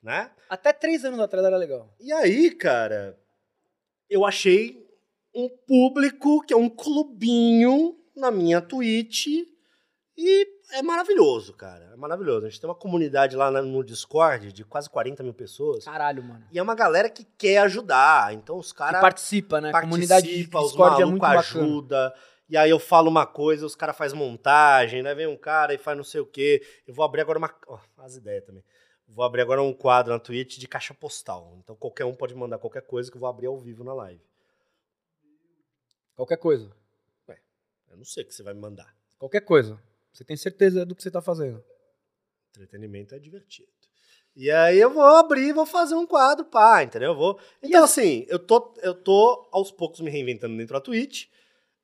né? 0.03 0.31
Até 0.51 0.73
três 0.73 1.05
anos 1.05 1.20
atrás 1.20 1.47
era 1.47 1.57
legal. 1.57 1.95
E 2.01 2.12
aí, 2.12 2.51
cara, 2.51 3.16
eu 4.09 4.24
achei 4.24 4.86
um 5.35 5.48
público 5.48 6.44
que 6.44 6.52
é 6.52 6.56
um 6.56 6.68
clubinho 6.68 7.97
na 8.16 8.30
minha 8.30 8.60
Twitch 8.60 9.26
e 10.16 10.47
é 10.72 10.82
maravilhoso, 10.82 11.52
cara. 11.55 11.90
É 11.93 11.97
maravilhoso. 11.97 12.47
A 12.47 12.48
gente 12.48 12.60
tem 12.60 12.68
uma 12.68 12.74
comunidade 12.74 13.36
lá 13.36 13.51
no 13.62 13.85
Discord 13.85 14.52
de 14.52 14.64
quase 14.64 14.90
40 14.90 15.22
mil 15.22 15.32
pessoas. 15.32 15.85
Caralho, 15.85 16.22
mano. 16.22 16.44
E 16.51 16.59
é 16.59 16.62
uma 16.62 16.74
galera 16.74 17.09
que 17.09 17.24
quer 17.39 17.59
ajudar. 17.59 18.35
Então 18.35 18.59
os 18.59 18.72
caras 18.72 19.01
participa, 19.01 19.60
né? 19.60 19.70
A 19.72 19.80
comunidade 19.80 20.26
de 20.26 20.32
participa, 20.32 20.60
os 20.60 20.68
Discord 20.68 21.02
é 21.02 21.05
muito 21.05 21.20
bacana. 21.20 21.39
ajuda. 21.40 22.14
E 22.48 22.56
aí 22.56 22.70
eu 22.70 22.78
falo 22.78 23.10
uma 23.10 23.26
coisa, 23.26 23.64
os 23.64 23.76
caras 23.76 23.97
fazem 23.97 24.18
montagem, 24.18 25.02
né? 25.02 25.14
Vem 25.14 25.26
um 25.26 25.36
cara 25.36 25.74
e 25.74 25.78
faz 25.78 25.97
não 25.97 26.05
sei 26.05 26.20
o 26.20 26.26
quê. 26.26 26.62
Eu 26.86 26.94
vou 26.94 27.05
abrir 27.05 27.20
agora 27.20 27.39
uma. 27.39 27.55
Ó, 27.66 27.78
as 27.98 28.16
ideias 28.16 28.44
também. 28.44 28.64
Vou 29.09 29.24
abrir 29.24 29.40
agora 29.40 29.62
um 29.62 29.72
quadro 29.72 30.12
na 30.12 30.18
Twitch 30.18 30.59
de 30.59 30.68
caixa 30.68 30.94
postal. 30.94 31.56
Então 31.62 31.74
qualquer 31.74 32.05
um 32.05 32.14
pode 32.14 32.35
mandar 32.35 32.59
qualquer 32.59 32.82
coisa 32.82 33.10
que 33.10 33.16
eu 33.16 33.20
vou 33.20 33.28
abrir 33.28 33.47
ao 33.47 33.59
vivo 33.59 33.82
na 33.82 33.94
live. 33.94 34.22
Qualquer 36.14 36.36
coisa. 36.36 36.70
Eu 37.90 37.97
não 37.97 38.05
sei 38.05 38.22
o 38.22 38.26
que 38.26 38.35
você 38.35 38.43
vai 38.43 38.55
me 38.55 38.60
mandar. 38.60 38.94
Qualquer 39.18 39.40
coisa. 39.40 39.80
Você 40.12 40.24
tem 40.24 40.36
certeza 40.36 40.85
do 40.85 40.94
que 40.94 41.02
você 41.02 41.10
tá 41.10 41.20
fazendo. 41.20 41.62
Entretenimento 42.51 43.14
é 43.14 43.18
divertido. 43.18 43.68
E 44.36 44.51
aí 44.51 44.78
eu 44.78 44.90
vou 44.90 45.02
abrir, 45.02 45.52
vou 45.52 45.66
fazer 45.66 45.94
um 45.94 46.06
quadro, 46.06 46.44
pá, 46.44 46.82
entendeu? 46.82 47.10
Eu 47.10 47.16
vou. 47.16 47.40
Então, 47.62 47.82
assim, 47.82 48.24
eu 48.28 48.39
tô, 48.39 48.74
eu 48.82 48.94
tô 48.94 49.48
aos 49.51 49.70
poucos 49.70 50.01
me 50.01 50.10
reinventando 50.10 50.56
dentro 50.56 50.74
da 50.74 50.80
Twitch. 50.80 51.26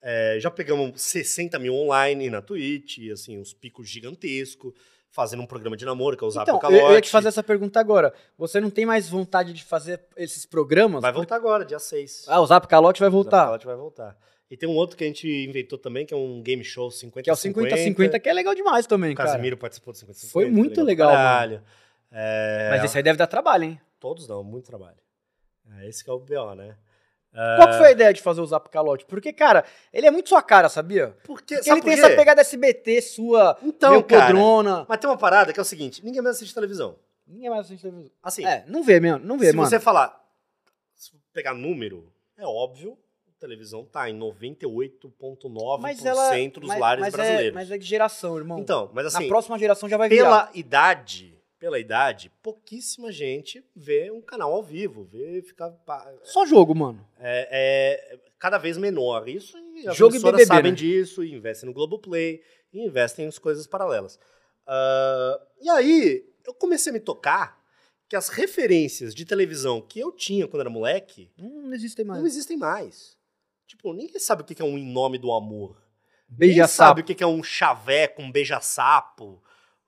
É, 0.01 0.39
já 0.39 0.51
pegamos 0.51 1.01
60 1.03 1.59
mil 1.59 1.75
online 1.75 2.29
na 2.29 2.43
Twitch, 2.43 3.11
assim, 3.11 3.39
uns 3.39 3.53
picos 3.53 3.89
gigantescos, 3.89 4.75
fazendo 5.15 5.41
um 5.43 5.47
programa 5.47 5.77
de 5.77 5.85
namoro, 5.85 6.17
que 6.17 6.25
é 6.25 6.27
o 6.27 6.31
Zap 6.31 6.43
Então, 6.43 6.59
Calote. 6.59 6.83
eu, 6.83 6.89
eu 6.89 6.95
ia 6.95 7.01
te 7.01 7.09
fazer 7.09 7.29
essa 7.29 7.43
pergunta 7.43 7.79
agora. 7.79 8.13
Você 8.37 8.61
não 8.61 8.69
tem 8.69 8.85
mais 8.85 9.09
vontade 9.09 9.53
de 9.53 9.63
fazer 9.63 10.01
esses 10.17 10.45
programas? 10.45 11.01
Vai 11.01 11.13
voltar 11.13 11.37
agora, 11.37 11.65
dia 11.65 11.79
6. 11.79 12.25
Ah, 12.27 12.41
o 12.41 12.47
Zap 12.47 12.67
Calote 12.67 12.99
vai 12.99 13.09
O 13.09 13.13
Zap 13.13 13.23
voltar. 13.23 13.45
Calote 13.45 13.65
vai 13.67 13.77
voltar. 13.77 14.19
E 14.51 14.57
tem 14.57 14.69
um 14.69 14.75
outro 14.75 14.97
que 14.97 15.05
a 15.05 15.07
gente 15.07 15.29
inventou 15.29 15.79
também, 15.79 16.05
que 16.05 16.13
é 16.13 16.17
um 16.17 16.43
game 16.43 16.63
show 16.65 16.91
50 16.91 17.23
Que 17.23 17.31
é 17.31 17.33
o 17.33 17.37
50-50, 17.37 18.21
que 18.21 18.29
é 18.29 18.33
legal 18.33 18.55
demais 18.57 18.87
também, 18.89 19.13
O 19.13 19.17
cara. 19.17 19.31
Casimiro 19.31 19.57
participou 19.57 19.93
do 19.93 19.99
50 19.99 20.19
Foi 20.33 20.51
muito 20.51 20.83
legal, 20.83 21.11
Caralho. 21.13 21.63
É, 22.11 22.69
Mas 22.71 22.85
esse 22.85 22.97
aí 22.97 23.03
deve 23.03 23.17
dar 23.17 23.27
trabalho, 23.29 23.65
hein? 23.65 23.81
Todos 24.01 24.27
dão, 24.27 24.43
muito 24.45 24.67
trabalho. 24.67 24.97
É, 25.79 25.89
esse 25.89 26.03
que 26.05 26.11
é 26.11 26.13
o 26.13 26.19
BO, 26.19 26.55
né? 26.57 26.77
Qual 27.57 27.69
que 27.69 27.79
foi 27.79 27.89
a 27.89 27.91
ideia 27.91 28.13
de 28.13 28.23
fazer 28.23 28.41
o 28.41 28.47
Zap 28.47 28.69
Calote? 28.71 29.05
Porque, 29.07 29.33
cara, 29.33 29.65
ele 29.93 30.07
é 30.07 30.11
muito 30.11 30.29
sua 30.29 30.41
cara, 30.43 30.69
sabia? 30.69 31.17
Porque, 31.25 31.57
Porque 31.57 31.71
ele 31.71 31.81
por 31.81 31.85
tem 31.91 31.95
essa 31.99 32.11
pegada 32.17 32.41
SBT 32.41 33.03
sua, 33.03 33.59
Então, 33.63 33.91
meio 33.91 34.05
cara, 34.05 34.27
podrona. 34.27 34.87
Mas 34.89 34.99
tem 34.99 35.11
uma 35.11 35.17
parada 35.19 35.53
que 35.53 35.59
é 35.59 35.63
o 35.63 35.65
seguinte, 35.65 36.05
ninguém 36.05 36.23
mais 36.23 36.37
assiste 36.37 36.55
televisão. 36.55 36.97
Ninguém 37.27 37.51
mais 37.51 37.67
assiste 37.67 37.83
televisão. 37.83 38.11
Assim, 38.23 38.45
É, 38.47 38.65
não 38.69 38.83
vê 38.85 39.01
mesmo, 39.01 39.19
não 39.25 39.37
vê, 39.39 39.47
se 39.51 39.57
mano. 39.57 39.69
você 39.69 39.81
falar, 39.81 40.15
se 40.95 41.11
pegar 41.33 41.55
número, 41.55 42.13
é 42.39 42.47
óbvio, 42.47 42.97
a 43.29 43.41
televisão 43.41 43.85
tá 43.85 44.09
em 44.09 44.15
98,9% 44.17 45.81
Mas 45.81 46.05
ela, 46.05 46.31
dos 46.61 46.69
mas- 46.69 46.79
lares 46.81 47.01
mas 47.05 47.13
brasileiros. 47.13 47.49
É, 47.49 47.53
mas 47.53 47.71
é 47.71 47.79
de 47.79 47.85
geração, 47.85 48.37
irmão. 48.37 48.59
Então, 48.59 48.91
mas 48.95 49.07
assim, 49.07 49.25
Na 49.25 49.29
próxima 49.29 49.59
geração 49.59 49.89
já 49.89 49.97
vai 49.97 50.09
virar. 50.09 50.25
pela 50.25 50.51
idade, 50.55 51.37
pela 51.65 51.79
idade, 51.79 52.31
pouquíssima 52.43 53.11
gente 53.11 53.65
vê 53.75 54.11
um 54.11 54.21
canal 54.21 54.53
ao 54.53 54.63
vivo, 54.63 55.05
vê 55.05 55.41
ficar 55.41 55.71
pa- 55.71 56.13
Só 56.23 56.45
jogo, 56.45 56.75
mano. 56.75 57.03
é, 57.19 57.49
é 58.13 58.21
cada 58.39 58.59
vez 58.59 58.77
menor. 58.77 59.27
Isso 59.27 59.57
e 59.75 59.89
as 59.89 59.97
Jogo 59.97 60.13
e 60.13 60.17
emissoras 60.17 60.41
BBB, 60.43 60.55
sabem 60.55 60.73
né? 60.73 60.77
disso, 60.77 61.25
e 61.25 61.33
investem 61.33 61.67
no 61.67 61.73
Globoplay, 61.73 62.43
e 62.71 62.85
investem 62.85 63.27
em 63.27 63.31
coisas 63.41 63.67
paralelas. 63.67 64.19
Ah, 64.67 65.41
e 65.59 65.71
aí, 65.71 66.29
eu 66.47 66.53
comecei 66.53 66.91
a 66.91 66.93
me 66.93 67.01
tocar 67.01 67.59
que 68.11 68.15
as 68.15 68.29
referências 68.29 69.15
de 69.15 69.25
televisão 69.25 69.81
que 69.81 69.99
eu 69.99 70.13
tinha 70.13 70.47
quando 70.47 70.61
era 70.61 70.69
moleque 70.69 71.33
Hum, 71.39 71.63
não 71.63 71.73
existem 71.73 72.05
mais. 72.05 72.21
não 72.21 72.27
existem 72.27 72.59
mais. 72.59 73.17
Tipo, 73.67 73.95
ninguém 73.95 74.19
sabe 74.21 74.43
o 74.43 74.45
que 74.45 74.61
é 74.61 74.65
um 74.67 74.77
Em 74.77 74.85
Nome 74.93 75.17
do 75.17 75.33
Amor. 75.33 75.83
Beija 76.29 76.53
Ninguém 76.57 76.67
sabe 76.69 77.01
o 77.01 77.05
que 77.05 77.25
é 77.25 77.27
um 77.27 77.43
chaveco, 77.43 78.21
um 78.21 78.31
beija-sapo, 78.31 79.43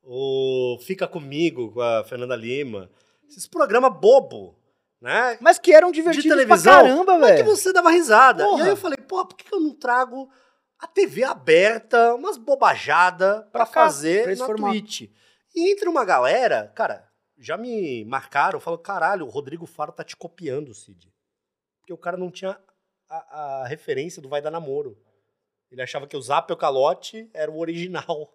ou 0.06 0.78
Fica 0.78 1.06
Comigo 1.08 1.72
com 1.72 1.80
a 1.80 2.04
Fernanda 2.04 2.36
Lima. 2.36 2.88
Esses 3.28 3.46
programas 3.46 3.92
bobo, 3.92 4.56
né? 5.00 5.36
Mas 5.40 5.58
que 5.58 5.72
eram 5.72 5.90
de 5.90 5.96
divertidos 5.96 6.28
televisão, 6.30 6.72
pra 6.72 6.82
caramba, 6.82 7.18
mas 7.18 7.30
que 7.32 7.42
velho. 7.42 7.56
você 7.56 7.72
dava 7.72 7.90
risada. 7.90 8.44
Porra. 8.44 8.60
E 8.60 8.62
aí 8.62 8.68
eu 8.68 8.76
falei, 8.76 8.98
pô, 8.98 9.26
por 9.26 9.36
que 9.36 9.52
eu 9.52 9.60
não 9.60 9.74
trago 9.74 10.30
a 10.78 10.86
TV 10.86 11.24
aberta, 11.24 12.14
umas 12.14 12.36
bobajadas 12.36 13.40
pra 13.50 13.50
Pra 13.50 13.66
cá, 13.66 13.72
fazer 13.84 14.22
pra 14.22 14.32
esse 14.32 14.40
na 14.40 14.46
formato. 14.46 14.72
Twitch? 14.72 15.10
E 15.54 15.72
entre 15.72 15.88
uma 15.88 16.04
galera, 16.04 16.70
cara, 16.74 17.08
já 17.38 17.56
me 17.56 18.04
marcaram, 18.04 18.60
falaram, 18.60 18.82
caralho, 18.82 19.26
o 19.26 19.30
Rodrigo 19.30 19.66
Faro 19.66 19.90
tá 19.92 20.04
te 20.04 20.16
copiando, 20.16 20.72
Cid. 20.74 21.12
Porque 21.80 21.92
o 21.92 21.98
cara 21.98 22.16
não 22.16 22.30
tinha 22.30 22.58
a, 23.08 23.62
a 23.62 23.66
referência 23.66 24.20
do 24.22 24.28
Vai 24.28 24.40
Dar 24.42 24.50
Namoro. 24.50 24.96
Ele 25.70 25.82
achava 25.82 26.06
que 26.06 26.16
o 26.16 26.22
Zap 26.22 26.50
e 26.50 26.54
o 26.54 26.56
Calote 26.56 27.28
era 27.34 27.50
o 27.50 27.58
original. 27.58 28.32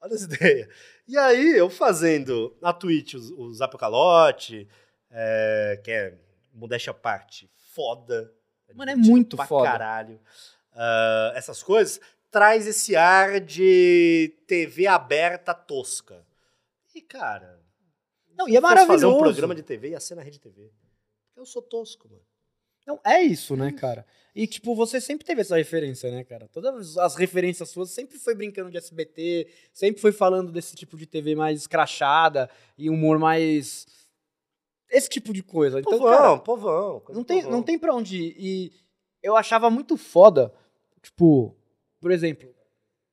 Olha 0.00 0.14
essa 0.14 0.24
ideia. 0.32 0.68
E 1.06 1.16
aí, 1.18 1.56
eu 1.56 1.68
fazendo 1.68 2.56
na 2.60 2.72
Twitch 2.72 3.14
o, 3.14 3.42
o 3.42 3.52
Zap 3.52 3.74
e 3.74 3.76
o 3.76 3.78
Calote, 3.78 4.68
é, 5.10 5.80
que 5.82 5.90
é 5.90 6.18
modéstia 6.52 6.90
à 6.92 6.94
parte, 6.94 7.50
foda. 7.74 8.32
Mano, 8.74 8.90
é 8.90 8.96
muito 8.96 9.36
pra 9.36 9.46
foda. 9.46 9.70
caralho. 9.70 10.20
Ah, 10.72 11.32
essas 11.34 11.62
coisas, 11.62 12.00
traz 12.30 12.66
esse 12.66 12.94
ar 12.96 13.40
de 13.40 14.36
TV 14.46 14.86
aberta 14.86 15.52
tosca. 15.52 16.24
E, 16.94 17.00
cara. 17.00 17.60
Não, 18.36 18.48
e 18.48 18.54
é 18.54 18.58
eu 18.58 18.62
fosse 18.62 18.74
fazer 18.74 18.86
maravilhoso. 18.86 19.16
um 19.16 19.20
programa 19.20 19.54
de 19.54 19.62
TV, 19.62 19.90
ia 19.90 20.00
ser 20.00 20.14
na 20.14 20.22
Rede 20.22 20.38
TV. 20.40 20.72
Eu 21.36 21.44
sou 21.44 21.60
tosco, 21.62 22.08
mano. 22.08 22.22
Não, 22.90 23.00
é 23.04 23.22
isso, 23.22 23.54
né, 23.56 23.70
cara? 23.70 24.04
E, 24.34 24.48
tipo, 24.48 24.74
você 24.74 25.00
sempre 25.00 25.24
teve 25.24 25.42
essa 25.42 25.56
referência, 25.56 26.10
né, 26.10 26.24
cara? 26.24 26.48
Todas 26.48 26.98
as 26.98 27.14
referências 27.14 27.68
suas 27.68 27.90
sempre 27.90 28.18
foi 28.18 28.34
brincando 28.34 28.68
de 28.68 28.76
SBT, 28.76 29.48
sempre 29.72 30.00
foi 30.00 30.10
falando 30.10 30.50
desse 30.50 30.74
tipo 30.74 30.96
de 30.96 31.06
TV 31.06 31.36
mais 31.36 31.60
escrachada 31.60 32.50
e 32.76 32.90
humor 32.90 33.16
mais. 33.16 33.86
Esse 34.90 35.08
tipo 35.08 35.32
de 35.32 35.40
coisa. 35.40 35.78
Então, 35.78 35.98
povão, 35.98 36.10
cara, 36.10 36.38
povão. 36.38 37.00
coisa 37.00 37.18
não 37.18 37.24
tem, 37.24 37.42
povão. 37.42 37.52
não 37.52 37.62
tem 37.62 37.78
pra 37.78 37.94
onde 37.94 38.16
ir. 38.16 38.34
E 38.38 38.72
eu 39.22 39.36
achava 39.36 39.70
muito 39.70 39.96
foda, 39.96 40.52
tipo, 41.00 41.56
por 42.00 42.10
exemplo, 42.10 42.52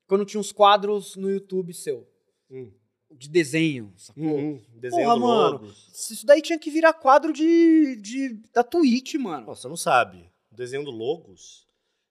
quando 0.07 0.25
tinha 0.25 0.41
uns 0.41 0.51
quadros 0.51 1.15
no 1.15 1.29
YouTube 1.29 1.71
seu. 1.71 2.07
Hum. 2.49 2.71
De 3.11 3.29
desenho, 3.29 3.93
sacou? 3.97 4.23
Uhum, 4.23 4.61
desenho 4.75 5.03
Porra, 5.03 5.17
mano. 5.17 5.73
Isso 5.93 6.25
daí 6.25 6.41
tinha 6.41 6.59
que 6.59 6.69
virar 6.69 6.93
quadro 6.93 7.31
de, 7.33 7.95
de 7.97 8.29
da 8.53 8.63
Twitch, 8.63 9.15
mano. 9.15 9.45
Nossa, 9.47 9.61
você 9.63 9.67
não 9.67 9.77
sabe. 9.77 10.29
O 10.51 10.55
desenho 10.55 10.83
do 10.83 10.91
Logos. 10.91 11.65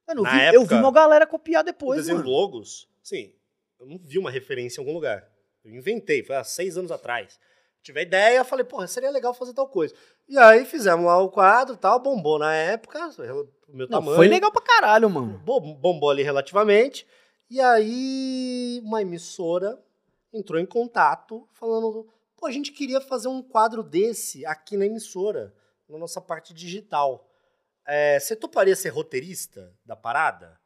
Mano, 0.09 0.21
eu, 0.21 0.25
Na 0.25 0.31
vi, 0.31 0.39
eu 0.55 0.61
época- 0.63 0.75
vi 0.77 0.81
uma 0.83 0.93
galera 0.93 1.27
copiar 1.27 1.63
o 1.63 1.67
depois, 1.67 1.99
desenho 2.01 2.19
do 2.19 2.25
mano. 2.25 2.31
Logos, 2.37 2.89
sim, 3.03 3.33
eu 3.79 3.87
não 3.87 3.99
vi 3.99 4.19
uma 4.19 4.31
referência 4.31 4.81
em 4.81 4.83
algum 4.83 4.95
lugar. 4.95 5.29
Eu 5.65 5.75
inventei, 5.75 6.23
foi 6.23 6.37
há 6.37 6.45
seis 6.45 6.77
anos 6.79 6.91
atrás. 6.93 7.39
Tive 7.83 8.01
a 8.01 8.03
ideia, 8.03 8.43
falei, 8.45 8.65
porra, 8.65 8.87
seria 8.89 9.11
legal 9.11 9.33
fazer 9.35 9.53
tal 9.53 9.69
coisa. 9.69 9.95
E 10.29 10.37
aí 10.39 10.65
fizemos 10.65 11.05
lá 11.07 11.19
o 11.21 11.29
quadro 11.29 11.75
e 11.75 11.79
tal, 11.79 12.01
bombou 12.01 12.39
na 12.39 12.53
época, 12.55 12.99
o 13.69 13.77
meu 13.77 13.87
Não, 13.89 13.99
tamanho. 14.01 14.17
foi 14.17 14.27
legal 14.29 14.51
pra 14.51 14.63
caralho, 14.63 15.09
mano. 15.11 15.39
Bom- 15.45 15.75
bombou 15.75 16.11
ali 16.11 16.23
relativamente. 16.23 17.07
E 17.49 17.61
aí, 17.61 18.81
uma 18.85 19.03
emissora 19.03 19.79
entrou 20.37 20.61
em 20.61 20.67
contato 20.67 21.49
falando: 21.53 22.09
pô, 22.37 22.47
a 22.47 22.53
gente 22.53 22.73
queria 22.73 23.01
fazer 23.01 23.29
um 23.29 23.43
quadro 23.43 23.83
desse 23.83 24.45
aqui 24.47 24.77
na 24.77 24.87
emissora, 24.87 25.55
na 25.89 25.99
nossa 25.99 26.21
parte 26.21 26.53
digital. 26.53 27.29
É, 27.87 28.19
você 28.19 28.35
toparia 28.35 28.75
ser 28.75 28.91
roteirista 28.91 29.73
da 29.85 29.95
parada? 29.95 30.61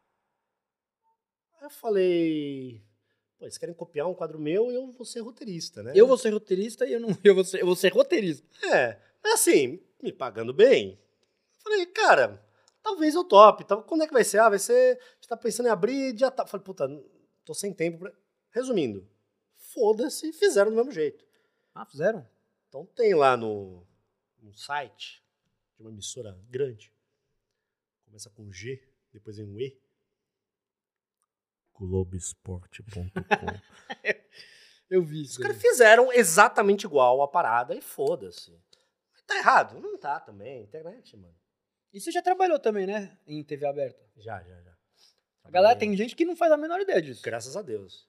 Aí 1.59 1.65
eu 1.65 1.71
falei: 1.71 2.83
pô, 3.39 3.45
eles 3.45 3.59
querem 3.59 3.75
copiar 3.75 4.09
um 4.09 4.15
quadro 4.15 4.39
meu 4.39 4.71
e 4.71 4.75
eu 4.75 4.91
vou 4.91 5.05
ser 5.05 5.21
roteirista, 5.21 5.83
né? 5.83 5.93
Eu 5.95 6.07
vou 6.07 6.17
ser 6.17 6.31
roteirista 6.31 6.87
e 6.87 6.93
eu 6.93 7.01
não. 7.01 7.09
Eu 7.23 7.35
vou 7.35 7.45
ser, 7.45 7.61
eu 7.61 7.67
vou 7.67 7.77
ser 7.77 7.93
roteirista. 7.93 8.47
É, 8.75 8.99
mas 9.23 9.35
assim, 9.35 9.81
me 10.03 10.13
pagando 10.13 10.53
bem. 10.53 10.99
Falei, 11.63 11.87
cara, 11.87 12.43
talvez 12.83 13.15
eu 13.15 13.25
tope. 13.25 13.65
Então, 13.65 13.83
quando 13.83 14.03
é 14.03 14.07
que 14.07 14.13
vai 14.13 14.25
ser? 14.25 14.39
Ah, 14.39 14.49
vai 14.49 14.59
ser. 14.59 14.99
A 14.99 15.15
gente 15.17 15.29
tá 15.29 15.37
pensando 15.37 15.67
em 15.67 15.71
abrir 15.71 16.13
dia 16.13 16.31
tal. 16.31 16.47
Falei, 16.47 16.65
puta, 16.65 16.89
tô 17.45 17.55
sem 17.55 17.73
tempo. 17.73 17.99
Pra... 17.99 18.13
Resumindo, 18.51 19.07
foda-se, 19.73 20.33
fizeram 20.33 20.71
do 20.71 20.77
mesmo 20.77 20.93
jeito. 20.93 21.25
Ah, 21.75 21.85
fizeram? 21.87 22.27
Então 22.69 22.87
tem 22.87 23.15
lá 23.15 23.37
no, 23.37 23.87
no 24.39 24.53
site 24.55 25.25
de 25.77 25.83
uma 25.83 25.91
emissora 25.91 26.39
grande. 26.49 26.93
Começa 28.05 28.29
com 28.31 28.51
G, 28.53 28.83
depois 29.13 29.37
vem 29.37 29.47
um 29.47 29.59
E. 29.59 29.81
Globesport.com. 31.75 33.07
Eu 34.91 35.03
vi 35.05 35.23
Os 35.23 35.31
isso. 35.31 35.41
caras 35.41 35.61
fizeram 35.61 36.13
exatamente 36.13 36.85
igual 36.85 37.23
a 37.23 37.29
parada 37.29 37.75
e 37.75 37.81
foda-se. 37.81 38.59
Tá 39.27 39.37
errado? 39.37 39.79
Não 39.81 39.97
tá 39.97 40.19
também. 40.19 40.65
Internet, 40.65 41.17
mano. 41.17 41.35
E 41.93 42.01
você 42.01 42.11
já 42.11 42.21
trabalhou 42.21 42.59
também, 42.59 42.87
né? 42.87 43.17
Em 43.27 43.45
TV 43.45 43.65
aberta. 43.67 44.05
Já, 44.17 44.43
já, 44.43 44.61
já. 44.61 44.77
A 45.45 45.51
galera 45.51 45.79
tem 45.79 45.97
gente 45.97 46.17
que 46.17 46.25
não 46.25 46.35
faz 46.37 46.51
a 46.51 46.57
menor 46.57 46.81
ideia 46.81 47.01
disso. 47.01 47.23
Graças 47.23 47.57
a 47.57 47.63
Deus. 47.63 48.09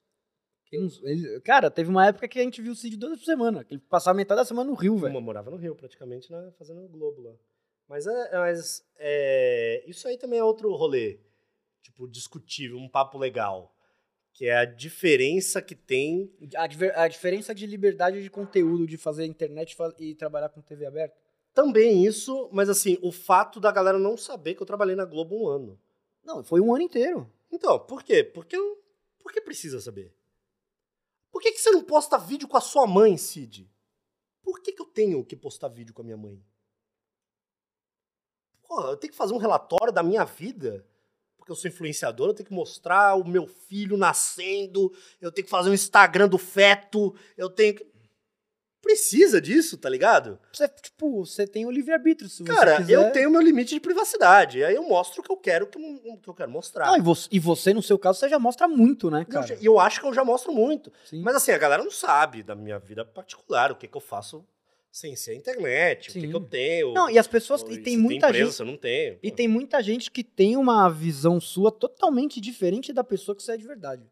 Não- 0.74 0.90
ele- 1.04 1.42
cara, 1.42 1.70
teve 1.70 1.90
uma 1.90 2.08
época 2.08 2.28
que 2.28 2.40
a 2.40 2.44
gente 2.44 2.62
viu 2.62 2.72
o 2.72 2.76
Cid 2.76 2.96
duas 2.98 3.20
por 3.20 3.26
semana. 3.26 3.64
Que 3.64 3.74
ele 3.74 3.82
passava 3.90 4.16
metade 4.16 4.40
da 4.42 4.46
semana 4.46 4.70
no 4.70 4.76
Rio, 4.76 4.98
velho. 4.98 5.22
Morava 5.22 5.52
no 5.52 5.58
Rio, 5.58 5.76
praticamente, 5.76 6.32
né, 6.32 6.52
fazendo 6.58 6.84
o 6.84 6.88
Globo 6.88 7.22
lá. 7.22 7.34
Mas, 7.90 8.08
é, 8.08 8.38
mas 8.38 8.86
é, 8.98 9.84
isso 9.86 10.08
aí 10.08 10.18
também 10.18 10.40
é 10.40 10.44
outro 10.44 10.72
rolê. 10.74 11.20
Tipo, 11.82 12.08
discutível, 12.08 12.78
um 12.78 12.88
papo 12.88 13.18
legal. 13.18 13.76
Que 14.34 14.46
é 14.46 14.56
a 14.60 14.66
diferença 14.66 15.62
que 15.62 15.76
tem. 15.76 16.32
A, 16.56 16.66
diver- 16.68 16.98
a 16.98 17.06
diferença 17.08 17.54
de 17.54 17.66
liberdade 17.68 18.24
de 18.24 18.30
conteúdo 18.30 18.88
de 18.88 18.98
fazer 18.98 19.26
internet 19.26 19.76
e 20.00 20.16
trabalhar 20.16 20.48
com 20.50 20.62
TV 20.62 20.86
aberta. 20.86 21.14
Também 21.54 22.06
isso, 22.06 22.50
mas 22.54 22.70
assim, 22.70 22.98
o 23.02 23.12
fato 23.12 23.60
da 23.60 23.70
galera 23.74 24.00
não 24.00 24.16
saber 24.16 24.56
que 24.56 24.62
eu 24.62 24.66
trabalhei 24.66 24.96
na 24.96 25.04
Globo 25.04 25.36
um 25.44 25.48
ano. 25.50 25.78
Não, 26.24 26.42
foi 26.46 26.62
um 26.62 26.74
ano 26.74 26.84
inteiro. 26.84 27.30
Então, 27.52 27.78
por 27.78 28.04
quê? 28.04 28.24
Porque 28.24 28.56
por 29.20 29.34
que 29.34 29.42
precisa 29.42 29.82
saber? 29.82 30.14
Por 31.32 31.42
que, 31.42 31.52
que 31.52 31.60
você 31.60 31.72
não 31.72 31.84
posta 31.84 32.18
vídeo 32.18 32.48
com 32.48 32.58
a 32.58 32.62
sua 32.62 32.86
mãe, 32.86 33.18
Cid? 33.18 33.72
Por 34.44 34.62
que, 34.62 34.74
que 34.74 34.82
eu 34.82 34.86
tenho 34.86 35.24
que 35.24 35.36
postar 35.36 35.70
vídeo 35.70 35.94
com 35.94 36.02
a 36.02 36.06
minha 36.06 36.18
mãe? 36.18 36.44
Porra, 38.64 38.90
eu 38.90 38.98
tenho 38.98 39.12
que 39.12 39.18
fazer 39.18 39.34
um 39.34 39.38
relatório 39.38 39.94
da 39.94 40.04
minha 40.04 40.26
vida? 40.26 40.86
Porque 41.38 41.52
eu 41.52 41.56
sou 41.56 41.70
influenciador, 41.70 42.30
eu 42.30 42.34
tenho 42.34 42.48
que 42.48 42.54
mostrar 42.54 43.16
o 43.16 43.28
meu 43.28 43.48
filho 43.48 43.98
nascendo, 43.98 44.94
eu 45.20 45.32
tenho 45.32 45.46
que 45.46 45.52
fazer 45.52 45.70
um 45.70 45.74
Instagram 45.74 46.28
do 46.28 46.38
feto, 46.38 47.16
eu 47.36 47.50
tenho 47.50 47.76
que... 47.76 47.91
Precisa 48.92 49.40
disso, 49.42 49.78
tá 49.78 49.88
ligado? 49.90 50.38
Você, 50.52 50.68
tipo, 50.68 51.26
você 51.26 51.48
tem 51.48 51.66
o 51.66 51.72
livre-arbítrio, 51.72 52.30
se 52.30 52.44
você 52.44 52.54
Cara, 52.54 52.78
quiser. 52.78 52.94
eu 52.94 53.10
tenho 53.12 53.32
meu 53.32 53.42
limite 53.42 53.74
de 53.74 53.80
privacidade. 53.80 54.64
Aí 54.64 54.76
eu 54.76 54.84
mostro 54.84 55.22
o 55.22 55.24
que 55.24 55.32
eu 55.32 55.38
quero, 55.38 55.66
que 55.68 55.78
eu- 55.78 56.18
que 56.18 56.28
eu 56.30 56.34
quero 56.34 56.52
mostrar. 56.52 56.88
Não, 56.88 56.98
e 56.98 57.02
você, 57.02 57.30
e 57.32 57.40
você, 57.40 57.74
no 57.74 57.82
seu 57.82 57.98
caso, 57.98 58.20
você 58.20 58.28
já 58.28 58.38
mostra 58.38 58.68
muito, 58.68 59.10
né, 59.10 59.22
Eu 59.22 59.26
cara? 59.34 59.58
E 59.62 59.66
eu 59.66 59.80
acho 59.80 60.02
que 60.02 60.06
eu 60.06 60.14
já 60.14 60.26
mostro 60.26 60.52
muito. 60.52 60.92
Sim. 61.06 61.22
Mas 61.22 61.36
assim, 61.36 61.52
a 61.52 61.58
galera 61.58 61.84
não 61.84 61.92
sabe 61.92 62.44
da 62.44 62.54
minha 62.56 62.78
vida 62.80 63.06
particular, 63.06 63.72
o 63.72 63.76
que, 63.76 63.88
que 63.88 63.96
eu 63.96 64.02
faço 64.02 64.46
sem 64.92 65.16
ser 65.16 65.32
a 65.32 65.36
internet, 65.36 66.10
o 66.10 66.14
que, 66.14 66.20
Sim. 66.20 66.30
que 66.30 66.36
eu 66.36 66.42
tenho. 66.42 66.94
Não, 66.94 67.10
e 67.10 67.18
as 67.18 67.28
pessoas. 67.28 67.62
E 67.70 67.78
tem 67.78 67.98
muita 67.98 68.28
empresa, 68.28 68.52
gente. 68.52 68.60
eu 68.60 68.66
não 68.66 68.76
tenho. 68.78 69.18
E 69.24 69.32
tem 69.32 69.48
muita 69.48 69.82
gente 69.82 70.12
que 70.12 70.22
tem 70.22 70.58
uma 70.58 70.90
visão 70.90 71.40
sua 71.40 71.72
totalmente 71.72 72.42
diferente 72.42 72.92
da 72.92 73.04
pessoa 73.06 73.34
que 73.34 73.42
você 73.42 73.54
é 73.54 73.58
de 73.58 73.66
verdade. 73.66 74.04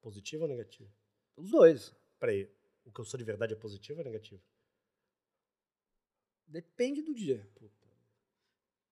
Positivo 0.00 0.44
ou 0.44 0.48
negativo? 0.48 0.88
Os 1.36 1.50
dois. 1.50 1.92
Peraí, 2.18 2.48
o 2.84 2.90
que 2.92 3.00
eu 3.00 3.04
sou 3.04 3.18
de 3.18 3.24
verdade 3.24 3.52
é 3.52 3.56
positivo 3.56 4.00
ou 4.00 4.04
negativo? 4.04 4.40
Depende 6.46 7.02
do 7.02 7.14
dia. 7.14 7.46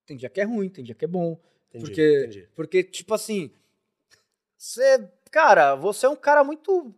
Tem 0.07 0.17
dia 0.17 0.31
que 0.31 0.41
é 0.41 0.45
ruim, 0.45 0.69
tem 0.69 0.83
dia 0.83 0.95
que 0.95 1.05
é 1.05 1.09
bom. 1.09 1.39
Entendi, 1.69 1.87
porque, 1.87 2.19
entendi. 2.21 2.49
porque, 2.55 2.83
tipo 2.83 3.15
assim, 3.15 3.53
você, 4.57 5.09
cara, 5.31 5.75
você 5.75 6.07
é 6.07 6.09
um 6.09 6.17
cara 6.17 6.43
muito 6.43 6.93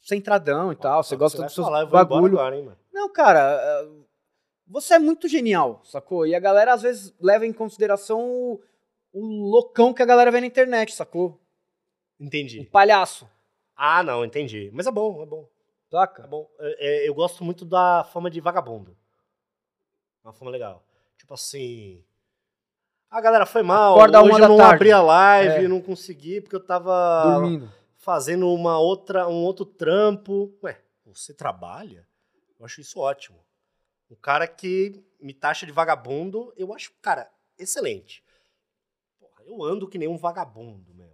centradão 0.00 0.72
e 0.72 0.76
tal, 0.76 1.02
você 1.02 1.16
gosta 1.16 1.38
vai 1.38 1.46
dos 1.46 1.54
seus 1.54 1.66
falar, 1.66 1.86
bagulho. 1.86 2.38
agora, 2.38 2.56
hein, 2.56 2.64
mano. 2.64 2.78
Não, 2.92 3.12
cara, 3.12 3.60
eh, 3.60 3.88
você 4.66 4.94
é 4.94 4.98
muito 4.98 5.28
genial, 5.28 5.82
sacou? 5.84 6.26
E 6.26 6.34
a 6.34 6.40
galera 6.40 6.72
às 6.72 6.82
vezes 6.82 7.14
leva 7.20 7.46
em 7.46 7.52
consideração 7.52 8.20
o, 8.30 8.62
o 9.12 9.50
loucão 9.50 9.92
que 9.92 10.02
a 10.02 10.06
galera 10.06 10.30
vê 10.30 10.40
na 10.40 10.46
internet, 10.46 10.94
sacou? 10.94 11.40
O 12.18 12.24
Entendi. 12.24 12.64
palhaço, 12.64 13.28
Ah, 13.76 14.02
não, 14.02 14.24
entendi. 14.24 14.70
Mas 14.72 14.86
é 14.86 14.90
bom, 14.90 15.22
é 15.22 15.26
bom. 15.26 15.48
É 15.94 16.00
saca? 16.00 16.26
bom. 16.26 16.48
É, 16.58 17.04
é, 17.04 17.08
eu 17.08 17.14
gosto 17.14 17.44
muito 17.44 17.64
da 17.64 18.04
fama 18.04 18.30
de 18.30 18.40
vagabundo. 18.40 18.96
É 20.24 20.26
Uma 20.28 20.32
fama 20.32 20.50
legal. 20.50 20.84
Tipo 21.16 21.34
assim. 21.34 22.04
A 23.10 23.20
galera 23.20 23.46
foi 23.46 23.62
mal. 23.62 23.94
Acorda 23.94 24.22
hoje 24.22 24.40
eu 24.40 24.48
não 24.48 24.56
tarde. 24.56 24.74
abri 24.74 24.92
a 24.92 25.00
live, 25.00 25.64
É. 25.64 25.68
não 25.68 25.80
consegui 25.80 26.40
porque 26.40 26.56
eu 26.56 26.64
tava 26.64 27.22
Dormindo. 27.34 27.72
fazendo 27.96 28.52
uma 28.52 28.78
outra, 28.78 29.28
um 29.28 29.44
outro 29.44 29.64
trampo. 29.64 30.52
Ué, 30.62 30.80
você 31.06 31.32
trabalha? 31.32 32.06
Eu 32.58 32.66
acho 32.66 32.80
isso 32.80 32.98
ótimo. 32.98 33.38
Um 34.10 34.16
cara 34.16 34.46
que 34.48 35.04
me 35.20 35.32
taxa 35.32 35.64
de 35.64 35.72
vagabundo, 35.72 36.52
eu 36.56 36.72
acho, 36.74 36.92
cara, 37.00 37.30
excelente. 37.58 38.22
Porra, 39.20 39.42
eu 39.46 39.62
ando 39.62 39.88
que 39.88 39.96
nem 39.98 40.08
um 40.08 40.16
vagabundo 40.18 40.92
mesmo. 40.94 41.13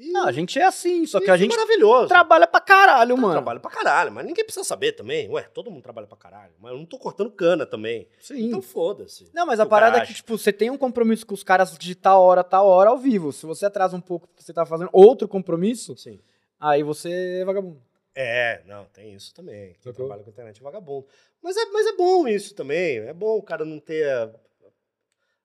E, 0.00 0.12
Não, 0.12 0.26
a 0.28 0.32
gente 0.32 0.56
é 0.60 0.64
assim, 0.64 1.04
só 1.06 1.18
que 1.20 1.28
a 1.28 1.34
é 1.34 1.38
gente 1.38 1.50
maravilhoso. 1.50 2.06
trabalha 2.06 2.46
pra 2.46 2.60
caralho, 2.60 3.12
Eu 3.12 3.16
mano. 3.16 3.32
trabalho 3.32 3.58
pra 3.58 3.68
caralho, 3.70 4.12
mas 4.12 4.24
ninguém 4.24 4.44
precisa 4.44 4.62
saber 4.64 4.92
também. 4.92 5.28
Ué, 5.28 5.42
todo 5.42 5.70
mundo 5.72 5.82
trabalha 5.82 6.06
pra 6.06 6.16
caralho. 6.16 6.52
Mas 6.60 6.70
eu 6.72 6.78
não 6.78 6.86
tô 6.86 6.98
cortando 6.98 7.32
cana 7.32 7.66
também. 7.66 8.08
Sim. 8.20 8.46
Então 8.46 8.62
foda-se. 8.62 9.28
Não, 9.34 9.44
mas 9.44 9.58
a 9.58 9.66
parada 9.66 9.98
é 9.98 10.06
que, 10.06 10.14
tipo, 10.14 10.38
você 10.38 10.52
tem 10.52 10.70
um 10.70 10.78
compromisso 10.78 11.26
com 11.26 11.34
os 11.34 11.42
caras 11.42 11.76
de 11.76 11.94
tal 11.96 12.22
hora, 12.22 12.44
tal 12.44 12.66
hora 12.66 12.90
ao 12.90 12.96
vivo. 12.98 13.32
Se 13.32 13.44
você 13.44 13.66
atrasa 13.66 13.96
um 13.96 14.00
pouco 14.00 14.28
porque 14.28 14.42
você 14.42 14.52
tá 14.52 14.64
fazendo 14.64 14.88
outro 14.92 15.26
compromisso, 15.26 15.96
Sim. 15.96 16.20
aí 16.60 16.84
você 16.84 17.40
é 17.40 17.44
vagabundo. 17.44 17.82
É, 18.14 18.62
não, 18.66 18.84
tem 18.86 19.14
isso 19.14 19.34
também. 19.34 19.72
Quem 19.74 19.92
Sacou? 19.92 20.06
trabalha 20.06 20.22
com 20.22 20.30
internet 20.30 20.60
é 20.60 20.62
vagabundo. 20.62 21.06
Mas 21.42 21.56
é, 21.56 21.64
mas 21.66 21.86
é 21.88 21.96
bom 21.96 22.26
isso 22.28 22.54
também. 22.54 22.98
É 22.98 23.12
bom 23.12 23.36
o 23.36 23.42
cara 23.42 23.64
não 23.64 23.78
ter 23.80 24.08
a, 24.08 24.30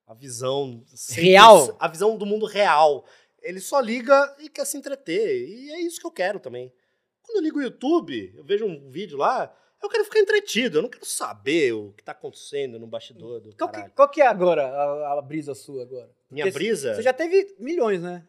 a 0.07 0.13
visão... 0.13 0.83
sempre- 0.93 1.23
Real. 1.23 1.75
A 1.79 1.87
visão 1.87 2.17
do 2.17 2.25
mundo 2.25 2.45
real. 2.45 3.05
Ele 3.43 3.59
só 3.59 3.79
liga 3.79 4.35
e 4.39 4.49
quer 4.49 4.65
se 4.65 4.77
entreter. 4.77 5.47
E 5.47 5.71
é 5.71 5.81
isso 5.81 5.99
que 5.99 6.07
eu 6.07 6.11
quero 6.11 6.39
também. 6.39 6.73
Quando 7.21 7.37
eu 7.37 7.43
ligo 7.43 7.59
o 7.59 7.61
YouTube, 7.61 8.33
eu 8.35 8.43
vejo 8.43 8.65
um 8.65 8.89
vídeo 8.89 9.17
lá, 9.17 9.53
eu 9.81 9.89
quero 9.89 10.05
ficar 10.05 10.19
entretido. 10.19 10.77
Eu 10.77 10.81
não 10.81 10.89
quero 10.89 11.05
saber 11.05 11.73
o 11.73 11.91
que 11.91 12.03
tá 12.03 12.13
acontecendo 12.13 12.79
no 12.79 12.87
bastidor 12.87 13.41
do 13.41 13.55
Qual 13.55 13.69
que, 13.69 13.89
qual 13.89 14.09
que 14.09 14.21
é 14.21 14.27
agora 14.27 14.65
a, 14.65 15.19
a 15.19 15.21
brisa 15.21 15.53
sua 15.53 15.83
agora? 15.83 16.09
Minha 16.31 16.45
Porque 16.45 16.57
brisa... 16.57 16.95
Você 16.95 17.01
já 17.01 17.13
teve 17.13 17.55
milhões, 17.59 18.01
né? 18.01 18.25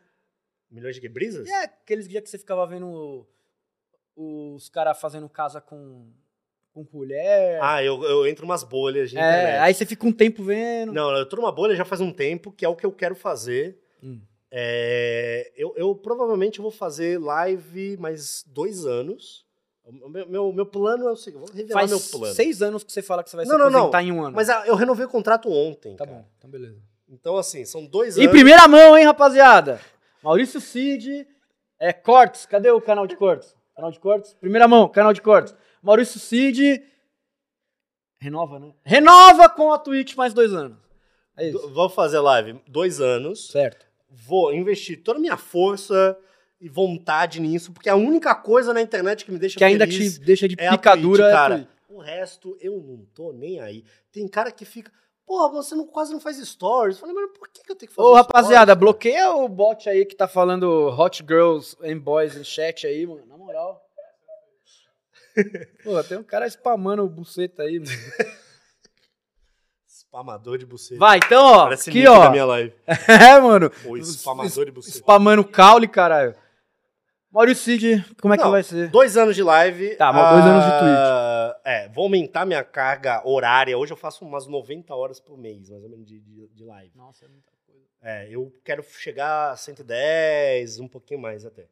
Milhões 0.71 0.97
de 0.97 1.01
que 1.01 1.09
brisas? 1.09 1.49
É 1.49 1.65
aqueles 1.65 2.09
dias 2.09 2.25
que 2.25 2.31
você 2.31 2.39
ficava 2.39 2.67
vendo 2.67 3.25
os 4.17 4.69
caras 4.69 5.01
fazendo 5.01 5.29
casa 5.29 5.61
com, 5.61 6.11
com 6.73 6.85
colher. 6.85 7.61
Ah, 7.63 7.83
eu, 7.83 8.03
eu 8.03 8.27
entro 8.27 8.45
umas 8.45 8.65
bolhas 8.65 9.11
de 9.11 9.17
é, 9.17 9.21
internet. 9.21 9.59
aí 9.61 9.75
você 9.75 9.87
fica 9.87 10.05
um 10.07 10.13
tempo 10.13 10.43
vendo. 10.43 10.93
Não, 10.93 11.17
eu 11.17 11.29
tô 11.29 11.37
numa 11.37 11.53
bolha 11.53 11.77
já 11.77 11.85
faz 11.85 12.01
um 12.01 12.13
tempo, 12.13 12.51
que 12.51 12.65
é 12.65 12.69
o 12.69 12.75
que 12.75 12.85
eu 12.85 12.93
quero 12.93 13.15
fazer. 13.15 13.81
Hum. 14.03 14.21
É, 14.57 15.51
eu, 15.57 15.75
eu 15.77 15.95
provavelmente 15.97 16.61
vou 16.61 16.71
fazer 16.71 17.19
live 17.19 17.97
mais 17.97 18.45
dois 18.47 18.87
anos. 18.87 19.45
O 19.85 20.09
meu, 20.09 20.29
meu, 20.29 20.53
meu 20.53 20.65
plano 20.65 21.09
é 21.09 21.11
o 21.13 21.17
seguinte, 21.17 21.41
vou 21.41 21.51
revelar 21.53 21.81
Faz 21.81 21.91
meu 21.91 22.01
plano. 22.21 22.35
seis 22.35 22.63
anos 22.63 22.85
que 22.85 22.93
você 22.93 23.03
fala 23.03 23.23
que 23.25 23.31
você 23.31 23.37
vai 23.37 23.45
Não, 23.47 23.53
se 23.53 23.59
não, 23.59 23.69
não. 23.71 23.79
aposentar 23.81 24.03
em 24.05 24.13
um 24.13 24.23
ano. 24.25 24.35
Mas 24.37 24.49
ah, 24.49 24.63
eu 24.67 24.77
renovei 24.77 25.05
o 25.05 25.09
contrato 25.09 25.51
ontem, 25.51 25.97
Tá 25.97 26.07
cara. 26.07 26.19
bom, 26.19 26.25
então 26.39 26.49
beleza. 26.49 26.81
Então, 27.09 27.37
assim, 27.37 27.65
são 27.65 27.85
dois 27.85 28.17
Em 28.17 28.23
anos. 28.23 28.31
primeira 28.33 28.67
mão, 28.69 28.97
hein, 28.97 29.05
rapaziada? 29.05 29.81
Maurício 30.23 30.61
Cid, 30.61 31.27
é 31.79 31.93
Cortes, 31.93 32.47
cadê 32.47 32.71
o 32.71 32.81
canal 32.81 33.07
de 33.09 33.17
Cortes? 33.17 33.55
Canal 33.75 33.91
de 33.91 33.99
cortes? 33.99 34.35
Primeira 34.35 34.69
mão, 34.69 34.89
canal 34.89 35.13
de 35.13 35.21
cortes. 35.21 35.53
Maurício 35.83 36.21
Cid. 36.21 36.81
Renova, 38.21 38.59
né? 38.61 38.73
Renova 38.85 39.49
com 39.49 39.73
a 39.73 39.79
Twitch 39.79 40.15
mais 40.15 40.33
dois 40.33 40.53
anos. 40.55 40.79
É 41.37 41.49
isso. 41.49 41.69
Vou 41.71 41.89
fazer 41.91 42.21
live 42.21 42.61
dois 42.69 43.01
anos. 43.01 43.49
Certo. 43.51 43.85
Vou 44.15 44.55
investir 44.55 45.03
toda 45.03 45.19
a 45.19 45.21
minha 45.21 45.37
força 45.37 46.17
e 46.61 46.69
vontade 46.69 47.41
nisso, 47.41 47.73
porque 47.73 47.89
a 47.89 47.97
única 47.97 48.35
coisa 48.35 48.73
na 48.73 48.81
internet 48.81 49.25
que 49.25 49.33
me 49.33 49.39
deixa 49.39 49.59
Que 49.59 49.65
ainda 49.65 49.87
feliz 49.87 50.15
te 50.15 50.25
deixa 50.25 50.49
de 50.49 50.57
é 50.59 50.71
picadura. 50.71 51.23
Twitch, 51.23 51.31
é 51.31 51.33
cara. 51.33 51.57
Twitch. 51.59 51.69
O 51.89 51.99
resto 52.01 52.57
eu 52.61 52.81
não 52.81 53.05
tô 53.15 53.33
nem 53.33 53.61
aí. 53.61 53.85
Tem 54.11 54.27
cara 54.27 54.51
que 54.51 54.65
fica, 54.65 54.91
porra, 55.27 55.51
você 55.51 55.75
não, 55.75 55.87
quase 55.87 56.13
não 56.13 56.21
faz 56.21 56.39
stories. 56.39 56.97
Eu 56.97 57.01
falei, 57.01 57.15
mas 57.15 57.39
por 57.39 57.49
que, 57.49 57.63
que 57.63 57.71
eu 57.71 57.77
tenho 57.77 57.91
que 57.91 57.95
fazer 57.95 58.09
Ô, 58.09 58.15
rapaziada, 58.15 58.67
cara? 58.67 58.75
bloqueia 58.77 59.31
o 59.31 59.49
bot 59.49 59.89
aí 59.89 60.05
que 60.05 60.17
tá 60.17 60.27
falando 60.27 60.89
Hot 60.99 61.23
Girls 61.23 61.77
and 61.83 61.99
Boys 61.99 62.37
no 62.37 62.45
chat 62.45 62.87
aí, 62.87 63.07
mano. 63.07 63.27
Na 63.27 63.37
moral. 63.37 63.81
Pô, 65.85 66.03
tem 66.05 66.19
um 66.19 66.23
cara 66.23 66.47
spamando 66.47 67.05
o 67.05 67.09
buceta 67.09 67.63
aí, 67.63 67.79
mano. 67.79 67.91
Spamador 70.15 70.59
de 70.59 70.65
buceta. 70.65 71.01
Vai, 71.01 71.19
então, 71.19 71.45
ó. 71.45 71.65
Parece 71.65 71.91
aqui, 71.91 72.07
ó. 72.07 72.21
da 72.21 72.31
minha 72.31 72.45
live. 72.45 72.73
É, 73.09 73.41
mano. 73.41 73.69
O 73.85 74.01
spamador 74.05 74.65
de 74.65 74.71
buceta. 74.71 74.99
Spamando 74.99 75.43
o 75.43 75.45
caule, 75.45 75.89
caralho. 75.89 76.37
Maurício 77.33 77.65
Cid, 77.65 78.15
como 78.23 78.33
é 78.33 78.37
que 78.37 78.45
Não, 78.45 78.53
vai 78.53 78.63
ser? 78.63 78.89
Dois 78.91 79.17
anos 79.17 79.35
de 79.35 79.43
live. 79.43 79.97
Tá, 79.97 80.13
mas 80.13 80.31
dois 80.35 80.45
anos 80.45 80.65
de 80.65 80.71
ah, 80.71 81.61
É, 81.65 81.89
vou 81.89 82.05
aumentar 82.05 82.47
minha 82.47 82.63
carga 82.63 83.27
horária. 83.27 83.77
Hoje 83.77 83.93
eu 83.93 83.97
faço 83.97 84.25
umas 84.25 84.47
90 84.47 84.95
horas 84.95 85.19
por 85.19 85.37
mês, 85.37 85.69
mais 85.69 85.83
ou 85.83 85.91
menos, 85.91 86.07
de, 86.07 86.21
de, 86.21 86.47
de 86.47 86.65
live. 86.65 86.93
Nossa, 86.95 87.25
é 87.25 87.29
muita 87.29 87.51
coisa. 87.67 87.83
É, 88.01 88.29
eu 88.31 88.53
quero 88.65 88.85
chegar 88.85 89.51
a 89.51 89.57
110, 89.57 90.79
um 90.79 90.87
pouquinho 90.87 91.19
mais 91.19 91.45
até. 91.45 91.67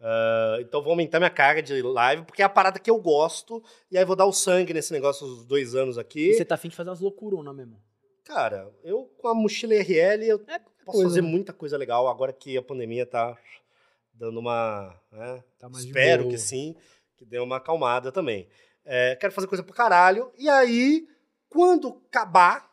Ah, 0.00 0.58
então 0.60 0.82
vou 0.82 0.90
aumentar 0.90 1.18
minha 1.18 1.30
carga 1.30 1.62
de 1.62 1.80
live, 1.82 2.24
porque 2.24 2.42
é 2.42 2.44
a 2.44 2.48
parada 2.48 2.78
que 2.78 2.90
eu 2.90 3.00
gosto. 3.00 3.62
E 3.90 3.96
aí 3.96 4.04
vou 4.04 4.16
dar 4.16 4.26
o 4.26 4.32
sangue 4.32 4.74
nesse 4.74 4.92
negócio 4.92 5.26
os 5.26 5.44
dois 5.46 5.74
anos 5.74 5.98
aqui. 5.98 6.30
E 6.30 6.34
você 6.34 6.44
tá 6.44 6.54
afim 6.54 6.68
de 6.68 6.76
fazer 6.76 6.90
umas 6.90 7.00
loucuronas 7.00 7.54
mesmo. 7.54 7.80
Cara, 8.24 8.72
eu 8.82 9.04
com 9.18 9.28
a 9.28 9.34
mochila 9.34 9.74
RL, 9.74 10.24
eu 10.26 10.44
É 10.48 10.58
posso 10.58 10.98
coisa, 10.98 11.08
fazer 11.08 11.22
né? 11.22 11.28
muita 11.28 11.52
coisa 11.52 11.76
legal 11.76 12.08
agora 12.08 12.32
que 12.32 12.56
a 12.58 12.62
pandemia 12.62 13.06
tá 13.06 13.36
dando 14.12 14.38
uma. 14.40 15.00
né, 15.12 15.42
Tá 15.58 15.68
Espero 15.74 16.28
que 16.28 16.36
sim, 16.38 16.74
que 17.16 17.24
dê 17.24 17.38
uma 17.38 17.56
acalmada 17.56 18.10
também. 18.10 18.48
É, 18.84 19.16
quero 19.16 19.32
fazer 19.32 19.46
coisa 19.46 19.62
pra 19.64 19.74
caralho. 19.74 20.30
E 20.36 20.48
aí, 20.48 21.06
quando 21.48 22.00
acabar 22.08 22.68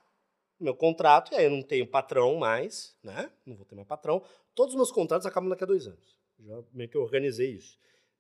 meu 0.60 0.76
contrato, 0.76 1.34
e 1.34 1.36
aí 1.36 1.46
eu 1.46 1.52
não 1.52 1.62
tenho 1.62 1.86
patrão 1.88 2.36
mais, 2.36 2.96
né? 3.04 3.30
Não 3.46 3.56
vou 3.56 3.66
ter 3.66 3.76
mais 3.76 3.88
patrão. 3.88 4.24
Todos 4.56 4.74
os 4.74 4.78
meus 4.78 4.92
contratos 4.92 5.26
acabam 5.26 5.50
daqui 5.50 5.64
a 5.64 5.68
dois 5.68 5.86
anos. 5.88 6.18
Já 6.46 6.64
meio 6.74 6.90
que 6.90 6.98
eu 6.98 7.02
organizei 7.02 7.52
isso. 7.52 7.78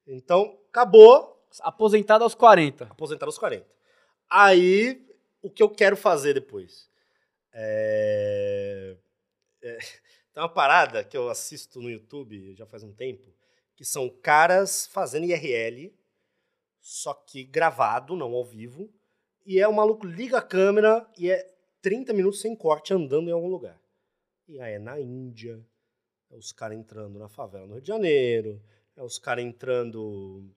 Então, 0.08 0.60
acabou, 0.70 1.34
Aposentado 1.62 2.24
aos 2.24 2.34
40. 2.34 2.86
aposentar 2.86 3.26
aos 3.28 3.38
40. 3.38 3.66
Aí, 4.30 5.06
o 5.41 5.50
que 5.50 5.62
eu 5.62 5.70
quero 5.70 5.95
fazer 5.95 6.34
depois? 6.34 6.90
É... 7.52 8.98
é, 9.62 9.78
Tem 10.34 10.41
uma 10.41 10.50
parada 10.50 11.04
que 11.04 11.16
eu 11.16 11.30
assisto 11.30 11.80
no 11.80 11.91
YouTube 11.91 12.56
já 12.56 12.66
faz 12.66 12.82
um 12.84 12.91
tempo, 12.91 13.32
que 13.76 13.86
são 13.86 14.10
caras 14.10 14.88
fazendo 14.88 15.26
IRL, 15.26 15.94
só 16.80 17.14
que 17.14 17.44
gravado, 17.44 18.16
não 18.16 18.34
ao 18.34 18.44
vivo, 18.44 18.91
e 19.45 19.60
é 19.60 19.68
o 19.68 19.74
maluco 19.74 20.08
liga 20.08 20.40
a 20.40 20.41
câmera 20.41 21.08
e 21.18 21.30
é 21.30 21.48
30 21.82 22.14
minutos 22.14 22.41
sem 22.41 22.56
corte 22.56 22.94
andando 22.94 23.30
em 23.30 23.34
algum 23.34 23.50
lugar. 23.50 23.80
E 24.48 24.60
aí 24.60 24.74
é 24.74 24.80
na 24.80 25.00
Índia, 25.00 25.64
é 26.34 26.38
os 26.38 26.52
caras 26.52 26.78
entrando 26.78 27.20
na 27.20 27.30
favela 27.30 27.66
no 27.68 27.74
Rio 27.74 27.82
de 27.82 27.88
Janeiro, 27.88 28.62
é 28.96 29.04
os 29.04 29.20
caras 29.20 29.44
entrando 29.46 30.50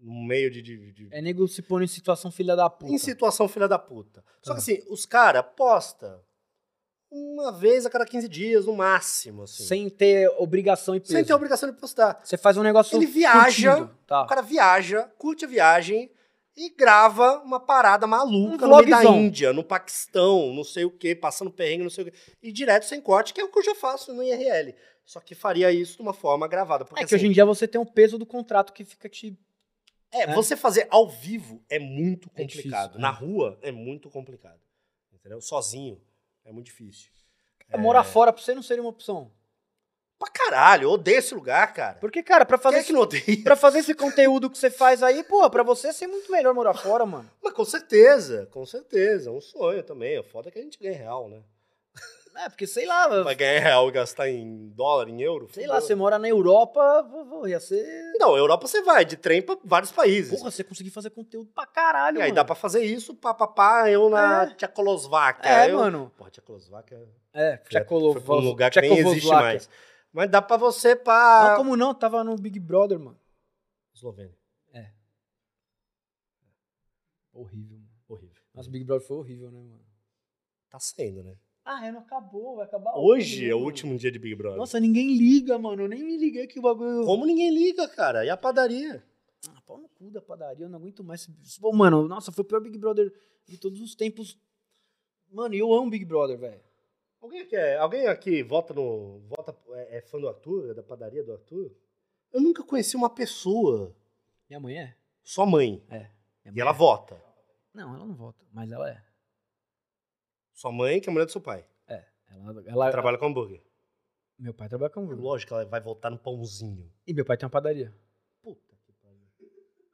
no 0.00 0.26
meio 0.26 0.50
de- 0.50 0.60
de- 0.60 0.92
de 0.92 1.08
É 1.12 1.22
nego 1.22 1.46
se 1.48 1.62
pondo 1.62 1.84
em 1.84 1.86
situação 1.88 2.30
filha 2.30 2.54
da 2.56 2.68
puta. 2.68 2.92
em 2.92 2.98
situação 2.98 3.48
filha 3.48 3.68
da 3.68 3.78
puta. 3.78 4.22
Só 4.42 4.52
que 4.52 4.58
assim, 4.58 4.82
os 4.90 5.06
caras 5.06 5.44
posta 5.56 6.20
uma 7.10 7.52
vez 7.52 7.86
a 7.86 7.90
cada 7.90 8.04
15 8.04 8.28
dias, 8.28 8.66
no 8.66 8.74
máximo, 8.74 9.44
assim. 9.44 9.62
Sem 9.64 9.88
ter 9.88 10.28
obrigação 10.36 10.96
e 10.96 11.00
peso. 11.00 11.12
Sem 11.12 11.24
ter 11.24 11.32
obrigação 11.32 11.70
de 11.70 11.76
postar. 11.78 12.20
Você 12.24 12.36
faz 12.36 12.56
um 12.56 12.62
negócio 12.62 12.96
Ele 12.98 13.06
viaja, 13.06 13.88
Tá. 14.06 14.22
O 14.22 14.26
cara 14.26 14.42
viaja, 14.42 15.04
curte 15.16 15.44
a 15.44 15.48
viagem 15.48 16.10
e 16.56 16.70
grava 16.70 17.38
uma 17.42 17.60
parada 17.60 18.06
maluca 18.06 18.66
Um 18.66 18.68
no 18.68 18.76
meio 18.76 18.90
da. 18.90 19.04
Índia, 19.04 19.52
no 19.52 19.62
Paquistão, 19.62 20.52
não 20.54 20.64
sei 20.64 20.84
o 20.84 20.90
que, 20.90 21.14
passando 21.14 21.50
perrengue, 21.52 21.84
não 21.84 21.90
sei 21.90 22.04
o 22.04 22.10
quê. 22.10 22.18
E 22.42 22.50
direto 22.52 22.84
sem 22.84 23.00
corte, 23.00 23.32
que 23.32 23.40
é 23.40 23.44
o 23.44 23.50
que 23.50 23.58
eu 23.60 23.64
já 23.64 23.74
faço 23.76 24.12
no 24.12 24.22
IRL. 24.22 24.74
Só 25.04 25.20
que 25.20 25.34
faria 25.34 25.70
isso 25.70 25.96
de 25.96 26.02
uma 26.02 26.14
forma 26.14 26.48
gravada. 26.48 26.84
Porque, 26.84 27.02
É 27.02 27.06
que 27.06 27.14
assim, 27.14 27.22
hoje 27.24 27.26
em 27.26 27.32
dia 27.32 27.44
você 27.44 27.68
tem 27.68 27.80
um 27.80 27.84
peso 27.86 28.18
do 28.18 28.24
contrato 28.26 28.72
que 28.72 28.84
fica 28.84 29.08
te... 29.08 29.38
É, 30.10 30.28
né? 30.28 30.34
você 30.34 30.56
fazer 30.56 30.86
ao 30.90 31.08
vivo 31.08 31.60
é 31.68 31.78
muito 31.78 32.30
É 32.34 32.42
complicado. 32.42 32.82
difícil, 32.92 33.00
Na 33.00 33.08
é. 33.08 33.12
rua 33.12 33.58
é 33.62 33.72
muito 33.72 34.08
complicado. 34.08 34.60
Entendeu? 35.12 35.40
Sozinho 35.40 36.00
é 36.44 36.52
muito 36.52 36.66
difícil. 36.66 37.10
Morar 37.76 38.04
fora 38.04 38.32
pra 38.32 38.40
você 38.42 38.54
não 38.54 38.62
seria 38.62 38.82
uma 38.82 38.90
opção. 38.90 39.32
Pra 40.18 40.30
caralho, 40.30 40.84
eu 40.84 40.90
odeio 40.92 41.18
esse 41.18 41.34
lugar, 41.34 41.72
cara. 41.74 41.98
Porque, 41.98 42.22
cara, 42.22 42.46
pra 42.46 42.56
Quem 42.56 42.62
fazer, 42.62 42.78
é 42.78 42.82
que 42.84 42.92
não 42.92 43.00
odeia? 43.00 43.42
pra 43.42 43.56
fazer 43.56 43.80
esse 43.80 43.94
conteúdo 43.94 44.48
que 44.48 44.56
você 44.56 44.70
faz 44.70 45.02
aí, 45.02 45.24
pô, 45.24 45.48
pra 45.50 45.62
você 45.64 45.92
ser 45.92 46.06
muito 46.06 46.30
melhor 46.30 46.54
morar 46.54 46.74
fora, 46.74 47.04
mano. 47.04 47.28
Mas 47.42 47.52
com 47.52 47.64
certeza, 47.64 48.46
com 48.52 48.64
certeza. 48.64 49.28
É 49.28 49.32
um 49.32 49.40
sonho 49.40 49.82
também. 49.82 50.16
O 50.18 50.22
foda 50.22 50.48
é 50.48 50.52
que 50.52 50.58
a 50.58 50.62
gente 50.62 50.78
ganha 50.78 50.96
real, 50.96 51.28
né? 51.28 51.42
É, 52.36 52.48
porque, 52.48 52.66
sei 52.66 52.84
lá, 52.84 53.22
Vai 53.22 53.34
ganhar 53.34 53.60
real 53.60 53.88
e 53.88 53.92
gastar 53.92 54.28
em 54.28 54.68
dólar, 54.70 55.08
em 55.08 55.22
euro? 55.22 55.48
sei 55.52 55.66
lá, 55.66 55.80
você 55.80 55.94
mora 55.94 56.18
na 56.18 56.28
Europa, 56.28 56.80
ia 57.46 57.60
ser... 57.60 57.84
Não, 58.18 58.36
Europa 58.36 58.66
você 58.66 58.82
vai 58.82 59.04
de 59.04 59.16
trem 59.16 59.40
pra 59.40 59.56
vários 59.64 59.92
países. 59.92 60.36
Porra, 60.36 60.50
você 60.50 60.64
conseguir 60.64 60.90
fazer 60.90 61.10
conteúdo 61.10 61.50
pra 61.54 61.66
caralho, 61.66 62.18
e 62.18 62.22
aí 62.22 62.28
mano. 62.28 62.34
dá 62.34 62.44
pra 62.44 62.54
fazer 62.54 62.82
isso, 62.84 63.14
pá, 63.14 63.32
pá, 63.32 63.46
pá, 63.46 63.90
eu 63.90 64.10
na 64.10 64.44
É. 64.44 64.54
Tchecoslováquia. 64.54 65.48
É, 65.48 65.70
eu... 65.70 65.76
mano. 65.78 66.12
Porra, 66.16 66.30
Tchecoslováquia 66.30 67.08
É, 67.32 67.56
Tchecolov... 67.58 68.20
foi 68.20 68.36
um 68.36 68.40
lugar 68.40 68.70
que 68.70 68.80
nem 68.80 68.92
existe 68.92 69.10
Tchecoslováquia. 69.20 69.48
mais. 69.48 69.70
Mas 70.12 70.30
dá 70.30 70.42
pra 70.42 70.56
você 70.56 70.94
pra... 70.96 71.50
Não, 71.50 71.56
como 71.56 71.76
não? 71.76 71.94
Tava 71.94 72.22
no 72.24 72.36
Big 72.36 72.58
Brother, 72.58 72.98
mano. 72.98 73.18
Eslovênia. 73.94 74.36
Horrível, 77.32 77.78
mano. 77.78 77.90
Horrível. 78.08 78.42
Nossa, 78.54 78.68
o 78.68 78.72
Big 78.72 78.84
Brother 78.84 79.06
foi 79.06 79.16
horrível, 79.16 79.50
né, 79.50 79.60
mano? 79.60 79.84
Tá 80.70 80.78
saindo, 80.78 81.22
né? 81.24 81.36
Ah, 81.64 81.86
é, 81.86 81.90
não 81.90 82.00
acabou, 82.00 82.56
vai 82.56 82.66
acabar 82.66 82.92
Hoje 82.94 83.48
é 83.48 83.54
o 83.54 83.58
último 83.58 83.96
dia 83.96 84.12
de 84.12 84.18
Big 84.18 84.34
Brother. 84.34 84.58
Nossa, 84.58 84.78
ninguém 84.78 85.16
liga, 85.16 85.58
mano. 85.58 85.82
Eu 85.84 85.88
nem 85.88 86.04
me 86.04 86.16
liguei 86.18 86.46
que 86.46 86.58
o 86.58 86.62
bagulho. 86.62 87.06
Como 87.06 87.24
ninguém 87.24 87.50
liga, 87.50 87.88
cara? 87.88 88.24
E 88.24 88.28
a 88.28 88.36
padaria? 88.36 89.02
Ah, 89.48 89.60
pau 89.66 89.78
no 89.78 89.88
cu 89.88 90.10
da 90.10 90.20
padaria, 90.20 90.66
eu 90.66 90.68
não 90.68 90.78
aguento 90.78 91.02
mais. 91.02 91.26
Pô, 91.60 91.72
mano, 91.72 92.06
nossa, 92.06 92.30
foi 92.30 92.42
o 92.42 92.46
pior 92.46 92.60
Big 92.60 92.76
Brother 92.76 93.10
de 93.46 93.56
todos 93.56 93.80
os 93.80 93.94
tempos. 93.94 94.38
Mano, 95.32 95.54
eu 95.54 95.72
amo 95.72 95.90
Big 95.90 96.04
Brother, 96.04 96.38
velho. 96.38 96.60
Alguém 97.20 97.40
aqui, 97.40 97.56
é- 97.56 97.78
alguém 97.78 98.06
aqui 98.08 98.42
vota 98.42 98.74
no. 98.74 99.20
Vota, 99.20 99.56
é, 99.70 99.98
é 99.98 100.00
fã 100.02 100.20
do 100.20 100.28
Arthur? 100.28 100.70
É 100.70 100.74
da 100.74 100.82
padaria 100.82 101.24
do 101.24 101.32
Arthur? 101.32 101.70
Eu 102.30 102.42
nunca 102.42 102.62
conheci 102.62 102.94
uma 102.94 103.08
pessoa. 103.08 103.96
Minha 104.50 104.60
mãe 104.60 104.78
é? 104.78 104.96
Sua 105.22 105.46
mãe. 105.46 105.82
Minha 105.88 106.10
E 106.54 106.60
ela 106.60 106.70
é. 106.72 106.74
vota. 106.74 107.16
Não, 107.72 107.94
ela 107.94 108.04
não 108.04 108.14
vota, 108.14 108.44
mas 108.52 108.70
ela 108.70 108.90
é. 108.90 109.02
Sua 110.54 110.72
mãe, 110.72 111.00
que 111.00 111.08
é 111.08 111.10
a 111.10 111.12
mulher 111.12 111.26
do 111.26 111.32
seu 111.32 111.40
pai. 111.40 111.64
Ela, 112.30 112.62
ela 112.66 112.90
Trabalha 112.90 113.18
com 113.18 113.26
hambúrguer. 113.26 113.62
Meu 114.38 114.52
pai 114.52 114.68
trabalha 114.68 114.90
com 114.90 115.00
hambúrguer. 115.00 115.22
Lógico, 115.22 115.54
ela 115.54 115.64
vai 115.64 115.80
votar 115.80 116.10
no 116.10 116.18
pãozinho. 116.18 116.90
E 117.06 117.12
meu 117.14 117.24
pai 117.24 117.36
tem 117.36 117.44
uma 117.46 117.50
padaria. 117.50 117.94
Puta 118.42 118.74
que 118.84 118.92
pariu. 119.00 119.20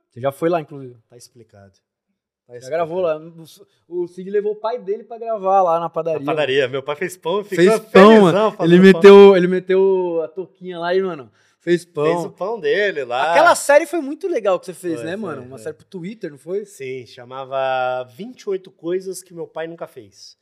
Você 0.08 0.20
já 0.20 0.32
foi 0.32 0.48
lá, 0.48 0.60
inclusive. 0.60 0.96
Tá 1.08 1.16
explicado. 1.16 1.72
Tá 2.46 2.54
Já 2.54 2.58
explicado. 2.58 2.70
gravou 2.70 3.00
lá. 3.00 3.20
O 3.86 4.06
Cid 4.08 4.30
levou 4.30 4.52
o 4.52 4.56
pai 4.56 4.78
dele 4.78 5.04
pra 5.04 5.18
gravar 5.18 5.62
lá 5.62 5.78
na 5.80 5.90
padaria. 5.90 6.20
Na 6.20 6.32
padaria. 6.32 6.66
Meu 6.68 6.82
pai 6.82 6.96
fez 6.96 7.16
pão 7.16 7.40
e 7.42 7.44
ficou 7.44 7.64
Fez 7.64 7.80
pão, 7.90 8.22
mano. 8.22 8.56
Ele 8.60 8.76
pão. 8.76 8.82
meteu, 8.94 9.36
ele 9.36 9.46
meteu 9.46 10.22
a 10.24 10.28
touquinha 10.28 10.78
lá 10.78 10.94
e, 10.94 11.02
mano, 11.02 11.30
fez 11.60 11.84
pão. 11.84 12.04
Fez 12.06 12.24
o 12.24 12.30
pão 12.30 12.58
dele 12.58 13.04
lá. 13.04 13.32
Aquela 13.32 13.54
série 13.54 13.86
foi 13.86 14.00
muito 14.00 14.26
legal 14.26 14.58
que 14.58 14.64
você 14.66 14.72
fez, 14.74 14.96
Foi, 14.96 15.04
né, 15.04 15.12
foi, 15.12 15.20
mano? 15.20 15.42
Uma 15.42 15.58
foi. 15.58 15.64
série 15.64 15.76
pro 15.76 15.84
Twitter, 15.86 16.30
não 16.30 16.38
foi? 16.38 16.64
Sim, 16.64 17.04
chamava 17.06 18.02
28 18.16 18.70
coisas 18.70 19.22
que 19.22 19.34
meu 19.34 19.46
pai 19.46 19.66
nunca 19.66 19.86
fez. 19.86 20.40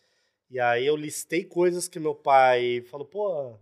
E 0.50 0.58
aí 0.58 0.86
eu 0.86 0.96
listei 0.96 1.44
coisas 1.44 1.88
que 1.88 1.98
meu 2.00 2.14
pai 2.14 2.80
falou, 2.90 3.06
pô. 3.06 3.54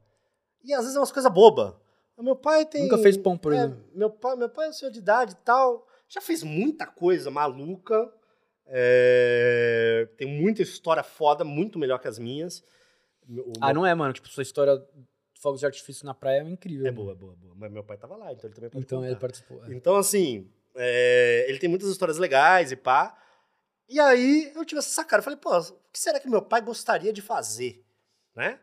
E 0.65 0.73
às 0.73 0.81
vezes 0.83 0.97
é 0.97 1.01
umas 1.01 1.13
coisas 1.13 1.33
bobas. 1.33 1.75
Meu 2.19 2.37
pai 2.37 2.65
tem. 2.65 2.83
Nunca 2.85 2.99
fez 2.99 3.17
pão, 3.17 3.37
por 3.37 3.53
é, 3.53 3.57
exemplo. 3.57 3.85
Meu 3.95 4.09
pai, 4.11 4.37
meu 4.37 4.49
pai 4.49 4.69
é 4.69 4.73
senhor 4.73 4.91
de 4.91 4.99
idade 5.01 5.33
e 5.33 5.37
tal. 5.45 5.87
Já 6.09 6.21
fez 6.21 6.43
muita 6.43 6.87
coisa 6.87 7.31
maluca. 7.31 8.11
é, 8.69 10.09
tem 10.17 10.27
muita 10.27 10.61
história 10.63 11.03
foda, 11.03 11.45
muito 11.45 11.79
melhor 11.79 11.99
que 12.01 12.09
as 12.09 12.19
minhas. 12.19 12.65
O 13.29 13.53
Ah, 13.61 13.67
meu- 13.67 13.75
não 13.77 13.87
é, 13.87 13.95
mano. 13.95 14.13
Tipo, 14.13 14.29
sua 14.29 14.43
história 14.43 14.77
de 14.77 15.41
fogos 15.41 15.61
de 15.61 15.67
artifício 15.67 16.05
na 16.07 16.15
praia 16.15 16.41
é 16.41 16.49
incrível. 16.49 16.87
É 16.87 16.91
mano. 16.91 17.05
boa, 17.05 17.15
boa, 17.15 17.37
boa. 17.37 17.55
Mas 17.57 17.71
meu 17.71 17.85
pai 17.85 17.97
tava 17.97 18.17
lá, 18.17 18.33
então 18.33 18.49
ele 18.49 18.55
também 18.55 18.71
Então 18.75 18.99
contar. 18.99 19.11
ele 19.11 19.21
participou. 19.21 19.65
é. 19.65 19.73
Então, 19.75 19.97
assim, 19.97 20.51
é, 20.75 21.47
ele 21.49 21.59
tem 21.59 21.69
muitas 21.69 21.89
histórias 21.91 22.19
legais 22.19 22.73
e 22.73 22.77
pá. 22.77 23.17
E 23.89 24.01
aí 24.01 24.53
eu 24.55 24.65
tive 24.65 24.79
essa 24.79 24.91
sacada. 24.91 25.21
Eu 25.21 25.25
falei, 25.25 25.39
pô, 25.39 25.57
o 25.57 25.91
que 25.93 25.99
será 25.99 26.19
que 26.19 26.29
meu 26.29 26.43
pai 26.43 26.61
gostaria 26.61 27.13
de 27.13 27.23
fazer? 27.23 27.85
Né? 28.35 28.59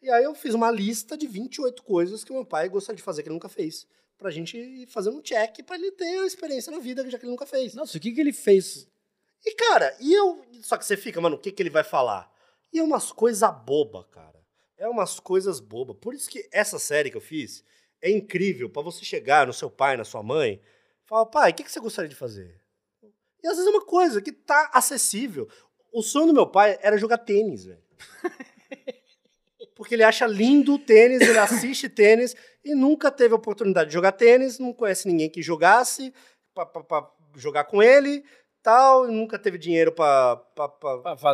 E 0.00 0.10
aí 0.10 0.24
eu 0.24 0.34
fiz 0.34 0.54
uma 0.54 0.70
lista 0.70 1.16
de 1.16 1.26
28 1.26 1.82
coisas 1.82 2.24
que 2.24 2.32
meu 2.32 2.44
pai 2.44 2.68
gostaria 2.68 2.96
de 2.96 3.02
fazer 3.02 3.22
que 3.22 3.28
ele 3.28 3.34
nunca 3.34 3.48
fez. 3.48 3.86
pra 4.18 4.30
gente 4.30 4.86
fazendo 4.86 5.18
um 5.18 5.22
check 5.22 5.62
pra 5.64 5.76
ele 5.76 5.92
ter 5.92 6.20
a 6.20 6.26
experiência 6.26 6.72
na 6.72 6.78
vida, 6.78 7.08
já 7.08 7.18
que 7.18 7.24
ele 7.24 7.32
nunca 7.32 7.46
fez. 7.46 7.74
Nossa, 7.74 7.98
o 7.98 8.00
que, 8.00 8.12
que 8.12 8.20
ele 8.20 8.32
fez? 8.32 8.88
E, 9.44 9.54
cara, 9.54 9.96
e 10.00 10.12
eu. 10.12 10.44
Só 10.62 10.76
que 10.76 10.86
você 10.86 10.96
fica, 10.96 11.20
mano, 11.20 11.36
o 11.36 11.38
que, 11.38 11.52
que 11.52 11.62
ele 11.62 11.70
vai 11.70 11.84
falar? 11.84 12.32
E 12.72 12.78
é 12.78 12.82
umas 12.82 13.12
coisas 13.12 13.48
boba, 13.64 14.04
cara. 14.04 14.40
É 14.78 14.88
umas 14.88 15.20
coisas 15.20 15.60
boba. 15.60 15.94
Por 15.94 16.14
isso 16.14 16.30
que 16.30 16.48
essa 16.52 16.78
série 16.78 17.10
que 17.10 17.16
eu 17.16 17.20
fiz 17.20 17.64
é 18.00 18.10
incrível 18.10 18.70
pra 18.70 18.82
você 18.82 19.04
chegar 19.04 19.46
no 19.46 19.52
seu 19.52 19.70
pai, 19.70 19.96
na 19.96 20.04
sua 20.04 20.22
mãe, 20.22 20.60
falar, 21.04 21.26
pai, 21.26 21.50
o 21.50 21.54
que, 21.54 21.64
que 21.64 21.70
você 21.70 21.80
gostaria 21.80 22.08
de 22.08 22.16
fazer? 22.16 22.61
E 23.42 23.48
às 23.48 23.56
vezes 23.56 23.66
é 23.66 23.70
uma 23.76 23.84
coisa 23.84 24.22
que 24.22 24.32
tá 24.32 24.70
acessível. 24.72 25.48
O 25.92 26.02
sonho 26.02 26.28
do 26.28 26.34
meu 26.34 26.46
pai 26.46 26.78
era 26.80 26.96
jogar 26.96 27.18
tênis, 27.18 27.64
velho. 27.64 27.82
Porque 29.74 29.94
ele 29.94 30.04
acha 30.04 30.26
lindo 30.26 30.74
o 30.74 30.78
tênis, 30.78 31.20
ele 31.20 31.38
assiste 31.38 31.88
tênis 31.88 32.36
e 32.64 32.74
nunca 32.74 33.10
teve 33.10 33.34
a 33.34 33.36
oportunidade 33.36 33.88
de 33.88 33.94
jogar 33.94 34.12
tênis, 34.12 34.58
não 34.58 34.72
conhece 34.72 35.08
ninguém 35.08 35.28
que 35.28 35.42
jogasse 35.42 36.12
pra 36.54 37.10
jogar 37.36 37.64
com 37.64 37.82
ele, 37.82 38.22
tal, 38.62 39.08
e 39.08 39.12
nunca 39.12 39.38
teve 39.38 39.58
dinheiro 39.58 39.92
uma 39.96 40.40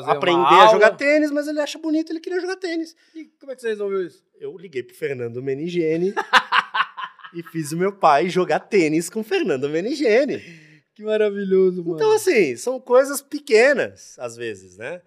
aprender 0.07 0.61
a 0.61 0.69
jogar 0.69 0.93
tênis, 0.93 1.31
mas 1.31 1.47
ele 1.47 1.61
acha 1.61 1.79
bonito, 1.79 2.11
ele 2.11 2.21
queria 2.21 2.41
jogar 2.41 2.57
tênis. 2.57 2.97
E 3.15 3.27
como 3.39 3.53
é 3.53 3.55
que 3.55 3.61
você 3.61 3.69
resolveu 3.69 4.07
isso? 4.07 4.25
Eu 4.41 4.57
liguei 4.57 4.83
pro 4.83 4.97
Fernando 4.97 5.43
Menigene 5.43 6.15
e 7.35 7.43
fiz 7.43 7.73
o 7.73 7.77
meu 7.77 7.93
pai 7.93 8.29
jogar 8.29 8.61
tênis 8.61 9.11
com 9.11 9.21
o 9.21 9.25
Fernando 9.25 9.69
Menigene. 9.69 10.68
Que 10.99 11.05
maravilhoso, 11.05 11.85
mano. 11.85 11.95
Então, 11.95 12.11
assim, 12.11 12.57
são 12.57 12.81
coisas 12.81 13.23
pequenas, 13.23 14.19
às 14.19 14.35
vezes, 14.35 14.77
né? 14.77 15.01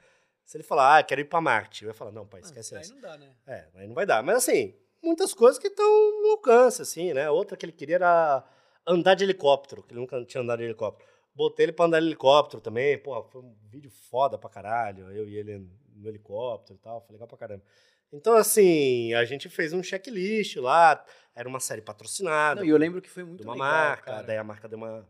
Se 0.46 0.56
ele 0.56 0.64
falar, 0.64 1.00
ah, 1.00 1.04
quero 1.04 1.20
ir 1.20 1.26
pra 1.26 1.42
Marte, 1.42 1.84
eu 1.84 1.90
ia 1.90 1.94
falar, 1.94 2.14
não, 2.14 2.26
pai, 2.26 2.40
esquece 2.40 2.74
Aí 2.74 2.80
essa. 2.80 2.94
não 2.94 3.02
dá, 3.02 3.18
né? 3.18 3.36
É, 3.46 3.68
aí 3.76 3.88
não 3.90 3.94
vai 3.94 4.06
dar. 4.06 4.24
Mas, 4.24 4.38
assim, 4.38 4.74
muitas 5.04 5.34
coisas 5.34 5.60
que 5.60 5.68
estão 5.68 5.86
no 6.22 6.30
alcance, 6.30 6.82
assim, 6.82 7.12
né? 7.12 7.30
Outra 7.30 7.58
que 7.58 7.66
ele 7.66 7.74
queria 7.74 7.96
era 7.96 8.42
andar 8.88 9.16
de 9.16 9.26
helicóptero, 9.26 9.84
que 9.84 9.92
ele 9.92 10.00
nunca 10.00 10.24
tinha 10.24 10.42
andado 10.42 10.60
de 10.60 10.64
helicóptero. 10.64 11.10
Botei 11.36 11.66
ele 11.66 11.74
pra 11.74 11.84
andar 11.84 12.00
de 12.00 12.06
helicóptero 12.06 12.62
também, 12.62 12.98
porra, 12.98 13.24
foi 13.24 13.42
um 13.42 13.54
vídeo 13.70 13.92
foda 14.10 14.38
pra 14.38 14.50
caralho, 14.50 15.12
eu 15.12 15.28
e 15.28 15.36
ele 15.36 15.68
no 15.94 16.08
helicóptero 16.08 16.80
e 16.80 16.82
tal, 16.82 17.02
foi 17.02 17.16
legal 17.16 17.28
pra 17.28 17.38
caramba. 17.38 17.66
Então, 18.14 18.34
assim, 18.36 19.14
a 19.14 19.26
gente 19.26 19.50
fez 19.50 19.74
um 19.74 19.84
checklist 19.84 20.56
lá, 20.56 21.04
era 21.36 21.50
uma 21.50 21.60
série 21.60 21.82
patrocinada 21.82 22.62
Não, 22.62 22.66
e 22.66 22.70
eu 22.70 22.78
lembro 22.78 23.02
que 23.02 23.10
foi 23.10 23.26
muito 23.26 23.42
de 23.42 23.46
uma 23.46 23.56
legal, 23.56 23.68
marca, 23.68 24.12
cara. 24.12 24.24
daí 24.24 24.38
a 24.38 24.44
marca 24.44 24.70
deu 24.70 24.78
uma, 24.78 25.06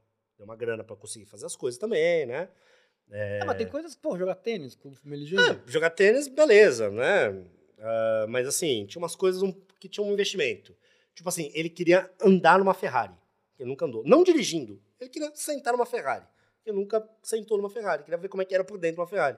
uma 0.45 0.55
grana 0.55 0.83
pra 0.83 0.95
conseguir 0.95 1.25
fazer 1.25 1.45
as 1.45 1.55
coisas 1.55 1.79
também, 1.79 2.25
né? 2.25 2.49
Ah, 3.41 3.45
mas 3.45 3.57
tem 3.57 3.67
coisas, 3.67 3.95
pô, 3.95 4.17
jogar 4.17 4.35
tênis 4.35 4.73
com 4.75 4.89
o 4.89 4.93
Meligene. 5.03 5.41
Ah, 5.41 5.59
jogar 5.67 5.89
tênis, 5.89 6.27
beleza, 6.27 6.89
né? 6.89 7.43
Ah, 7.79 8.25
mas 8.29 8.47
assim, 8.47 8.85
tinha 8.85 9.01
umas 9.01 9.15
coisas 9.15 9.41
que 9.79 9.89
tinham 9.89 10.07
um 10.07 10.13
investimento. 10.13 10.75
Tipo 11.13 11.27
assim, 11.27 11.51
ele 11.53 11.69
queria 11.69 12.09
andar 12.21 12.57
numa 12.59 12.73
Ferrari. 12.73 13.13
Ele 13.59 13.69
nunca 13.69 13.85
andou. 13.85 14.03
Não 14.05 14.23
dirigindo. 14.23 14.81
Ele 14.99 15.09
queria 15.09 15.31
sentar 15.35 15.73
numa 15.73 15.85
Ferrari. 15.85 16.25
Ele 16.65 16.77
nunca 16.77 17.07
sentou 17.21 17.57
numa 17.57 17.69
Ferrari. 17.69 18.03
Queria 18.03 18.17
ver 18.17 18.29
como 18.29 18.41
é 18.41 18.45
que 18.45 18.55
era 18.55 18.63
por 18.63 18.77
dentro 18.77 19.01
uma 19.01 19.07
Ferrari. 19.07 19.37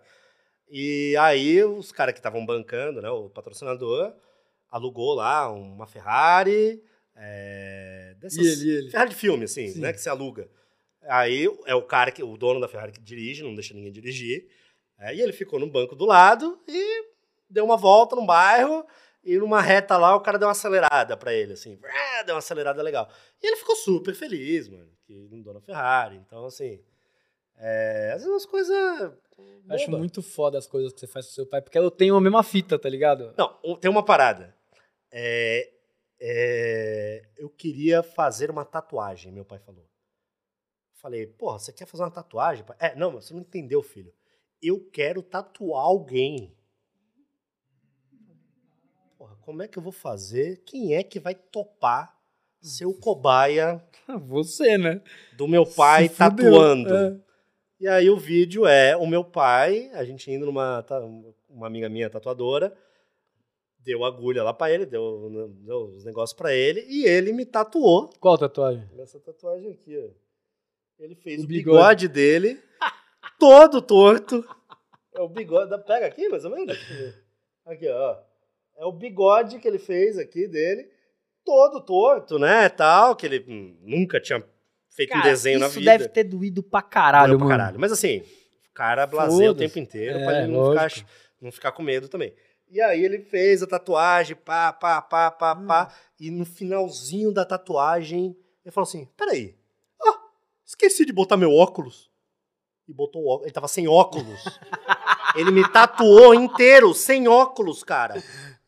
E 0.70 1.16
aí, 1.20 1.64
os 1.64 1.92
caras 1.92 2.14
que 2.14 2.20
estavam 2.20 2.46
bancando, 2.46 3.02
né? 3.02 3.10
O 3.10 3.30
patrocinador 3.30 4.14
alugou 4.70 5.14
lá 5.16 5.52
uma 5.52 5.88
Ferrari. 5.88 6.82
É, 7.16 8.16
dessas, 8.20 8.38
E 8.38 8.48
ele, 8.48 8.64
e 8.72 8.76
ele? 8.78 8.92
Ferrari 8.92 9.10
de 9.10 9.16
filme, 9.16 9.46
assim, 9.46 9.68
Sim. 9.70 9.80
né? 9.80 9.92
Que 9.94 10.00
você 10.00 10.10
aluga. 10.10 10.48
Aí 11.08 11.48
é 11.66 11.76
o 11.76 11.82
cara, 11.82 12.12
que, 12.12 12.24
o 12.24 12.38
dono 12.38 12.60
da 12.60 12.68
Ferrari 12.68 12.92
que 12.92 13.02
dirige, 13.02 13.44
não 13.44 13.54
deixa 13.54 13.74
ninguém 13.74 13.92
dirigir. 13.92 14.48
É, 15.00 15.14
e 15.14 15.22
ele 15.22 15.34
ficou 15.34 15.60
no 15.60 15.68
banco 15.68 15.96
do 15.96 16.06
lado 16.06 16.60
e 16.68 17.06
deu 17.50 17.66
uma 17.66 17.78
volta 17.78 18.16
no 18.16 18.26
bairro. 18.26 18.86
E 19.24 19.38
numa 19.38 19.62
reta 19.62 19.98
lá, 19.98 20.16
o 20.16 20.22
cara 20.22 20.38
deu 20.38 20.48
uma 20.48 20.52
acelerada 20.52 21.16
pra 21.16 21.34
ele, 21.34 21.54
assim. 21.54 21.80
Deu 22.26 22.36
uma 22.36 22.40
acelerada 22.40 22.82
legal. 22.82 23.10
E 23.42 23.48
ele 23.48 23.56
ficou 23.56 23.76
super 23.76 24.14
feliz, 24.14 24.68
mano, 24.68 24.90
que 25.06 25.28
não 25.30 25.42
dona 25.42 25.62
Ferrari. 25.62 26.18
Então, 26.18 26.46
assim. 26.46 26.82
É, 27.58 28.12
às 28.14 28.22
vezes 28.22 28.28
umas 28.28 28.46
coisas. 28.46 28.76
Eu 28.76 29.76
Acho 29.76 29.92
muito 29.92 30.22
foda 30.22 30.58
as 30.58 30.68
coisas 30.68 30.92
que 30.92 31.00
você 31.00 31.08
faz 31.08 31.28
com 31.28 31.32
seu 31.32 31.46
pai, 31.46 31.62
porque 31.62 31.78
eu 31.78 31.90
tenho 31.90 32.16
a 32.16 32.22
mesma 32.22 32.44
fita, 32.44 32.78
tá 32.78 32.90
ligado? 32.90 33.34
Não, 33.38 33.78
tem 33.78 33.90
uma 33.90 34.04
parada. 34.04 34.56
É, 35.12 35.70
é, 36.20 37.24
eu 37.38 37.50
queria 37.50 38.04
fazer 38.04 38.52
uma 38.52 38.66
tatuagem, 38.66 39.32
meu 39.32 39.46
pai 39.46 39.60
falou. 39.60 39.86
Falei, 41.04 41.28
porra, 41.28 41.60
você 41.60 41.74
quer 41.74 41.86
fazer 41.86 42.02
uma 42.04 42.10
tatuagem? 42.10 42.64
É, 42.80 42.96
não, 42.96 43.12
mas 43.12 43.26
você 43.26 43.34
não 43.34 43.42
entendeu, 43.42 43.84
filho. 43.84 44.14
Eu 44.62 44.90
quero 44.90 45.22
tatuar 45.22 45.84
alguém. 45.84 46.56
Porra, 49.18 49.36
como 49.42 49.62
é 49.62 49.68
que 49.68 49.78
eu 49.78 49.84
vou 49.84 49.92
fazer? 49.92 50.64
Quem 50.66 50.96
é 50.96 51.04
que 51.04 51.20
vai 51.20 51.36
topar 51.36 52.18
ser 52.62 52.86
o 52.86 52.94
cobaia 52.94 53.84
Você, 54.28 54.78
né? 54.78 55.02
do 55.36 55.46
meu 55.46 55.66
pai 55.66 56.08
Se 56.08 56.16
fudeu. 56.16 56.30
tatuando? 56.54 56.96
É. 56.96 57.20
E 57.82 57.88
aí 57.90 58.10
o 58.10 58.16
vídeo 58.16 58.66
é 58.66 58.96
o 58.96 59.06
meu 59.06 59.26
pai, 59.26 59.92
a 59.94 60.06
gente 60.06 60.32
indo 60.32 60.46
numa 60.46 60.86
uma 61.50 61.68
amiga 61.68 61.90
minha 61.90 62.10
tatuadora, 62.10 62.74
deu 63.80 64.06
agulha 64.06 64.42
lá 64.42 64.54
pra 64.54 64.72
ele, 64.72 64.86
deu, 64.86 65.50
deu 65.66 65.88
os 65.88 66.06
negócios 66.06 66.38
pra 66.38 66.54
ele 66.54 66.80
e 66.88 67.04
ele 67.06 67.34
me 67.34 67.46
tatuou 67.46 68.10
Qual 68.22 68.38
tatuagem? 68.38 68.88
nessa 68.94 69.20
tatuagem 69.20 69.74
aqui, 69.74 69.98
ó. 69.98 70.23
Ele 71.00 71.16
fez 71.16 71.42
O 71.42 71.44
o, 71.46 71.48
bigode. 71.48 72.08
bigode. 72.08 72.08
dele 72.08 72.62
todo 73.40 73.82
torto. 73.82 74.44
É 75.14 75.22
o 75.22 75.28
bigode, 75.30 75.70
pega 75.86 76.08
aqui 76.08 76.28
mais 76.30 76.44
ou 76.46 76.52
menos. 76.52 76.78
Aqui, 77.66 77.88
ó. 77.90 78.18
É 78.78 78.86
o 78.86 78.92
bigode 78.92 79.60
que 79.60 79.68
ele 79.68 79.78
fez 79.80 80.18
aqui 80.18 80.48
dele, 80.48 80.90
todo 81.46 81.80
torto, 81.82 82.40
né, 82.40 82.68
tal, 82.70 83.16
que 83.16 83.26
ele 83.28 83.46
hum, 83.48 83.78
nunca 83.82 84.20
tinha 84.20 84.44
feito 84.90 85.16
um 85.16 85.22
desenho 85.22 85.60
na 85.60 85.68
isso 85.68 85.80
vida. 85.80 85.92
deve 85.92 86.08
ter 86.10 86.24
doído 86.24 86.64
pra 86.64 86.82
caralho, 86.82 87.30
Doeu 87.30 87.38
pra 87.40 87.48
mano. 87.48 87.60
caralho. 87.60 87.80
Mas 87.80 87.92
assim, 87.92 88.20
o 88.70 88.74
cara 88.74 89.06
blazeia 89.06 89.52
o 89.52 89.56
tempo 89.56 89.78
inteiro 89.78 90.18
É, 90.20 90.24
pra 90.26 90.40
ele 90.40 90.48
não 90.52 90.66
ficar, 90.72 91.06
não 91.40 91.52
ficar 91.52 91.72
com 91.74 91.84
medo 91.84 92.10
também. 92.10 92.34
E 92.72 92.82
aí 92.82 93.06
ele 93.06 93.20
fez 93.20 93.62
a 93.62 93.68
tatuagem, 93.68 94.36
pá, 94.36 94.74
pá, 94.74 95.00
pá, 95.02 95.30
pá, 95.30 95.54
Hum. 95.56 95.68
pá. 95.68 95.94
E 96.20 96.32
no 96.32 96.44
finalzinho 96.46 97.32
da 97.32 97.46
tatuagem, 97.46 98.36
ele 98.66 98.72
falou 98.72 98.88
assim, 98.88 99.06
peraí, 99.16 99.56
esqueci 100.66 101.06
de 101.06 101.14
botar 101.14 101.38
meu 101.38 101.52
óculos. 101.54 102.12
E 102.88 102.94
botou 102.94 103.24
o 103.24 103.28
óculos, 103.28 103.46
ele 103.46 103.54
tava 103.54 103.68
sem 103.68 103.88
óculos. 103.88 104.44
ele 105.36 105.52
me 105.52 105.68
tatuou 105.72 106.34
inteiro, 106.34 106.94
sem 106.94 107.28
óculos, 107.28 107.84
cara. 107.84 108.16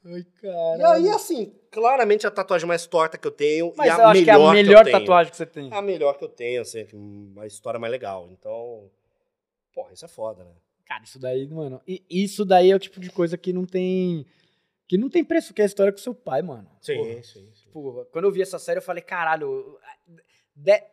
Ai, 0.05 0.19
E 0.19 0.23
caralho. 0.41 0.87
aí, 0.87 1.09
assim, 1.09 1.53
claramente 1.71 2.25
a 2.25 2.31
tatuagem 2.31 2.67
mais 2.67 2.85
torta 2.87 3.17
que 3.17 3.27
eu 3.27 3.31
tenho 3.31 3.73
Mas 3.75 3.87
e 3.87 3.89
a 3.89 3.95
eu 4.03 4.07
acho 4.07 4.23
que 4.23 4.29
é 4.29 4.33
melhor 4.33 4.47
a 4.47 4.55
que 4.55 4.63
melhor 4.63 4.83
tenho. 4.85 4.99
tatuagem 4.99 5.31
que 5.31 5.37
você 5.37 5.45
tem. 5.45 5.69
É 5.71 5.75
a 5.75 5.81
melhor 5.81 6.17
que 6.17 6.23
eu 6.23 6.29
tenho, 6.29 6.61
assim, 6.61 6.85
que 6.85 6.95
uma 6.95 7.45
história 7.45 7.79
mais 7.79 7.91
legal. 7.91 8.29
Então, 8.31 8.89
porra, 9.73 9.91
isso 9.91 10.05
é 10.05 10.07
foda, 10.07 10.43
né? 10.43 10.51
Cara, 10.85 11.03
isso 11.03 11.17
daí, 11.19 11.47
mano. 11.47 11.81
e 11.87 12.03
Isso 12.09 12.45
daí 12.45 12.71
é 12.71 12.75
o 12.75 12.79
tipo 12.79 12.99
de 12.99 13.09
coisa 13.11 13.37
que 13.37 13.51
não 13.51 13.65
tem. 13.65 14.25
Que 14.87 14.97
não 14.99 15.09
tem 15.09 15.25
preço, 15.25 15.51
que 15.53 15.61
é 15.61 15.65
a 15.65 15.67
história 15.67 15.91
com 15.91 15.97
seu 15.97 16.13
pai, 16.13 16.41
mano. 16.43 16.69
Porra. 16.69 16.79
sim, 16.81 17.21
sim. 17.23 17.51
Tipo, 17.63 18.05
quando 18.11 18.25
eu 18.25 18.31
vi 18.31 18.43
essa 18.43 18.59
série, 18.59 18.77
eu 18.77 18.83
falei, 18.83 19.01
caralho, 19.01 19.79
de- 20.55 20.83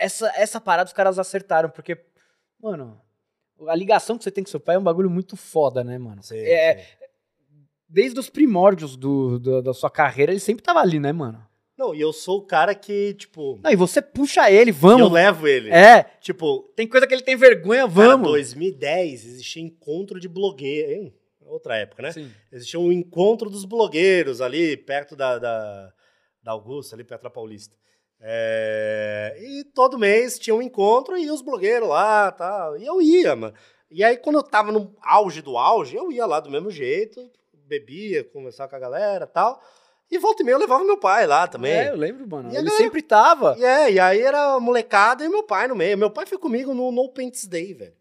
essa, 0.00 0.32
essa 0.36 0.60
parada 0.60 0.88
os 0.88 0.92
caras 0.92 1.18
acertaram, 1.18 1.68
porque, 1.70 1.96
mano, 2.60 3.00
a 3.68 3.74
ligação 3.74 4.16
que 4.18 4.24
você 4.24 4.30
tem 4.30 4.42
com 4.42 4.50
seu 4.50 4.60
pai 4.60 4.76
é 4.76 4.78
um 4.78 4.82
bagulho 4.82 5.10
muito 5.10 5.36
foda, 5.36 5.84
né, 5.84 5.98
mano? 5.98 6.22
Sim, 6.22 6.38
É, 6.38 6.78
sim. 6.78 6.84
Desde 7.88 8.18
os 8.20 8.30
primórdios 8.30 8.96
do, 8.96 9.38
do- 9.38 9.62
da 9.62 9.74
sua 9.74 9.90
carreira, 9.90 10.30
ele 10.32 10.38
sempre 10.40 10.62
tava 10.62 10.78
ali, 10.80 11.00
né, 11.00 11.12
mano? 11.12 11.44
Não, 11.76 11.94
e 11.94 12.00
eu 12.00 12.12
sou 12.12 12.38
o 12.38 12.46
cara 12.46 12.74
que, 12.74 13.14
tipo, 13.14 13.58
Não, 13.64 13.70
e 13.70 13.74
você 13.76 14.00
puxa 14.02 14.50
ele, 14.50 14.70
eu 14.70 14.74
vamos. 14.74 15.10
levo 15.10 15.48
ele. 15.48 15.70
É, 15.70 16.02
Tipo, 16.20 16.62
tem 16.76 16.86
coisa 16.86 17.06
que 17.06 17.14
ele 17.14 17.22
tem 17.22 17.36
vergonha, 17.36 17.80
cara, 17.80 17.90
vamos. 17.90 18.28
2010 18.28 19.24
existia 19.24 19.62
encontro 19.62 20.20
de 20.20 20.28
blogueiro. 20.28 20.92
hein? 20.92 21.14
Outra 21.40 21.76
época, 21.78 22.02
né? 22.02 22.12
Sim. 22.12 22.30
Existia 22.52 22.78
um 22.78 22.92
encontro 22.92 23.50
dos 23.50 23.64
blogueiros 23.64 24.40
ali, 24.40 24.76
perto 24.76 25.16
da, 25.16 25.36
da, 25.38 25.92
da 26.44 26.52
Augusta, 26.52 26.94
ali 26.94 27.02
perto 27.02 27.22
da 27.22 27.30
Paulista. 27.30 27.74
É, 28.22 29.36
e 29.40 29.64
todo 29.74 29.98
mês 29.98 30.38
tinha 30.38 30.54
um 30.54 30.60
encontro 30.62 31.16
e 31.16 31.30
os 31.30 31.40
blogueiros 31.42 31.88
lá 31.88 32.30
tal. 32.32 32.76
E 32.78 32.84
eu 32.84 33.00
ia, 33.00 33.34
mano. 33.34 33.54
E 33.90 34.04
aí, 34.04 34.16
quando 34.16 34.36
eu 34.36 34.42
tava 34.42 34.70
no 34.70 34.94
auge 35.02 35.42
do 35.42 35.56
auge, 35.56 35.96
eu 35.96 36.12
ia 36.12 36.26
lá 36.26 36.38
do 36.38 36.50
mesmo 36.50 36.70
jeito, 36.70 37.30
bebia, 37.66 38.22
conversava 38.24 38.68
com 38.70 38.76
a 38.76 38.80
galera 38.80 39.26
tal. 39.26 39.60
E 40.10 40.18
volta 40.18 40.42
e 40.42 40.44
meia 40.44 40.54
eu 40.56 40.60
levava 40.60 40.84
meu 40.84 40.98
pai 40.98 41.26
lá 41.26 41.46
também. 41.46 41.72
É, 41.72 41.90
eu 41.90 41.96
lembro, 41.96 42.26
mano. 42.28 42.48
E 42.50 42.56
ele 42.56 42.64
galera- 42.64 42.76
sempre 42.76 43.00
tava. 43.00 43.56
E 43.58 43.64
é, 43.64 43.92
e 43.92 43.98
aí 44.00 44.20
era 44.20 44.58
molecada 44.60 45.24
e 45.24 45.28
meu 45.28 45.44
pai 45.44 45.66
no 45.68 45.74
meio. 45.76 45.96
Meu 45.96 46.10
pai 46.10 46.26
foi 46.26 46.36
comigo 46.38 46.74
no 46.74 46.90
No 46.92 47.08
Pants 47.08 47.46
Day, 47.46 47.72
velho. 47.74 47.94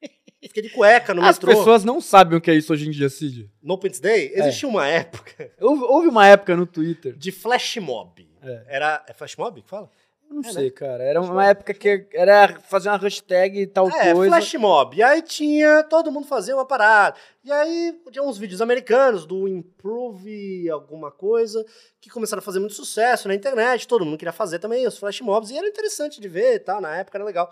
Fiquei 0.42 0.62
de 0.62 0.70
cueca 0.70 1.12
no 1.14 1.22
As 1.22 1.36
metrô. 1.38 1.56
pessoas 1.56 1.84
não 1.84 2.00
sabem 2.00 2.36
o 2.38 2.40
que 2.40 2.50
é 2.50 2.54
isso 2.54 2.72
hoje 2.72 2.86
em 2.88 2.90
dia, 2.90 3.08
Cid. 3.08 3.50
No 3.62 3.78
Pants 3.78 4.00
Day, 4.00 4.32
existia 4.34 4.68
uma 4.68 4.86
época 4.88 5.50
Houve, 5.60 5.82
houve 5.84 6.08
uma 6.08 6.26
época 6.26 6.56
no 6.56 6.66
Twitter. 6.66 7.14
de 7.16 7.30
flash 7.32 7.76
mob. 7.76 8.26
É. 8.44 8.64
Era. 8.68 9.04
É 9.08 9.12
flash 9.12 9.36
mob 9.36 9.60
que 9.62 9.68
fala? 9.68 9.90
Eu 10.28 10.36
não 10.36 10.48
É, 10.48 10.52
sei, 10.52 10.70
cara. 10.70 11.02
Era 11.04 11.20
uma 11.20 11.46
época 11.46 11.74
que 11.74 12.06
era 12.12 12.58
fazer 12.62 12.88
uma 12.88 12.96
hashtag 12.96 13.60
e 13.60 13.66
tal 13.66 13.88
É, 13.88 14.12
coisa. 14.14 14.30
flash 14.30 14.54
mob. 14.54 14.96
E 14.96 15.02
aí 15.02 15.20
tinha, 15.22 15.82
todo 15.84 16.10
mundo 16.10 16.26
fazia 16.26 16.54
uma 16.56 16.64
parada. 16.66 17.16
E 17.44 17.52
aí 17.52 18.00
tinha 18.10 18.22
uns 18.24 18.38
vídeos 18.38 18.62
americanos 18.62 19.26
do 19.26 19.46
Improve 19.46 20.68
alguma 20.70 21.10
coisa, 21.10 21.64
que 22.00 22.08
começaram 22.08 22.38
a 22.40 22.42
fazer 22.42 22.58
muito 22.58 22.74
sucesso 22.74 23.28
na 23.28 23.34
internet. 23.34 23.86
Todo 23.86 24.04
mundo 24.04 24.16
queria 24.18 24.32
fazer 24.32 24.58
também 24.58 24.86
os 24.86 24.96
flash 24.98 25.20
mobs. 25.20 25.50
E 25.50 25.58
era 25.58 25.68
interessante 25.68 26.20
de 26.20 26.28
ver 26.28 26.54
e 26.54 26.58
tal, 26.60 26.80
na 26.80 26.96
época 26.96 27.18
era 27.18 27.24
legal. 27.24 27.50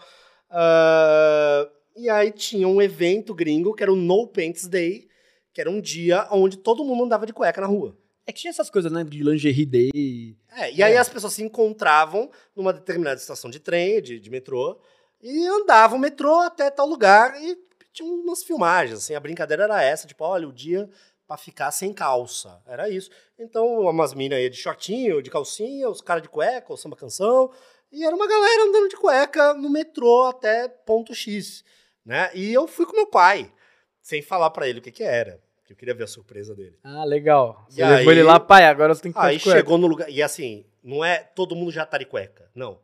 Ah, 0.51 1.69
e 1.97 2.09
aí 2.09 2.31
tinha 2.31 2.67
um 2.67 2.81
evento 2.81 3.35
gringo, 3.35 3.75
que 3.75 3.83
era 3.83 3.93
o 3.93 3.97
No 3.97 4.27
Pants 4.27 4.67
Day, 4.67 5.09
que 5.53 5.61
era 5.61 5.71
um 5.71 5.81
dia 5.81 6.27
onde 6.31 6.57
todo 6.57 6.85
mundo 6.85 7.05
andava 7.05 7.27
de 7.27 7.33
cueca 7.33 7.61
na 7.61 7.67
rua. 7.67 7.95
É 8.27 8.33
que 8.33 8.41
tinha 8.41 8.51
essas 8.51 8.71
coisas, 8.71 8.91
né? 8.91 9.03
De 9.05 9.23
lingerie 9.23 9.67
day. 9.67 10.37
É, 10.53 10.73
e 10.73 10.83
aí 10.83 10.97
as 10.97 11.09
pessoas 11.09 11.33
se 11.33 11.43
encontravam 11.43 12.31
numa 12.55 12.73
determinada 12.73 13.21
estação 13.21 13.51
de 13.51 13.59
trem, 13.59 14.01
de, 14.01 14.21
de 14.21 14.31
metrô, 14.31 14.81
e 15.21 15.47
andavam 15.47 15.99
o 15.99 16.01
metrô 16.01 16.41
até 16.41 16.71
tal 16.71 16.87
lugar 16.87 17.41
e 17.43 17.57
tinha 17.93 18.09
umas 18.09 18.43
filmagens, 18.43 18.99
assim, 18.99 19.15
a 19.15 19.21
brincadeira 19.21 19.65
era 19.65 19.83
essa, 19.83 20.07
tipo, 20.07 20.25
olha, 20.25 20.49
o 20.49 20.53
dia 20.53 20.89
pra 21.27 21.37
ficar 21.37 21.71
sem 21.71 21.93
calça, 21.93 22.61
era 22.67 22.89
isso. 22.89 23.11
Então, 23.39 23.81
umas 23.81 24.15
minas 24.15 24.39
aí 24.39 24.49
de 24.49 24.57
shortinho, 24.57 25.23
de 25.23 25.31
calcinha, 25.31 25.89
os 25.89 26.01
caras 26.01 26.23
de 26.23 26.29
cueca, 26.29 26.73
o 26.73 26.77
samba 26.77 26.97
canção, 26.97 27.51
e 27.91 28.05
era 28.05 28.15
uma 28.17 28.27
galera 28.27 28.65
andando 28.65 28.89
de 28.89 28.97
cueca 28.97 29.55
no 29.55 29.71
metrô 29.71 30.25
até 30.25 30.69
ponto 30.69 31.15
X, 31.15 31.65
né? 32.05 32.31
E 32.35 32.53
eu 32.53 32.67
fui 32.67 32.87
com 32.87 32.97
meu 32.97 33.07
pai, 33.07 33.53
sem 34.01 34.23
falar 34.23 34.51
pra 34.51 34.69
ele 34.69 34.79
o 34.79 34.83
que 34.83 34.91
que 34.91 35.05
era, 35.05 35.41
que 35.73 35.75
eu 35.75 35.79
queria 35.79 35.95
ver 35.95 36.05
a 36.05 36.07
surpresa 36.07 36.55
dele. 36.55 36.79
Ah, 36.85 37.05
legal. 37.05 37.67
E 37.71 37.81
levou 37.83 37.97
aí- 37.97 38.09
ele 38.09 38.23
lá, 38.23 38.39
pai, 38.39 38.65
agora 38.65 38.95
você 38.95 39.03
tem 39.03 39.13
que 39.13 39.19
Aí 39.19 39.39
ficar 39.39 39.45
cueca. 39.53 39.59
chegou 39.59 39.79
no 39.79 39.87
lugar. 39.87 40.09
E 40.11 40.23
assim, 40.23 40.65
não 40.83 41.05
é 41.05 41.19
todo 41.19 41.57
mundo 41.57 41.71
já 41.71 41.85
tá 41.87 41.99
de 41.99 42.05
cueca. 42.07 42.51
Não. 42.55 42.79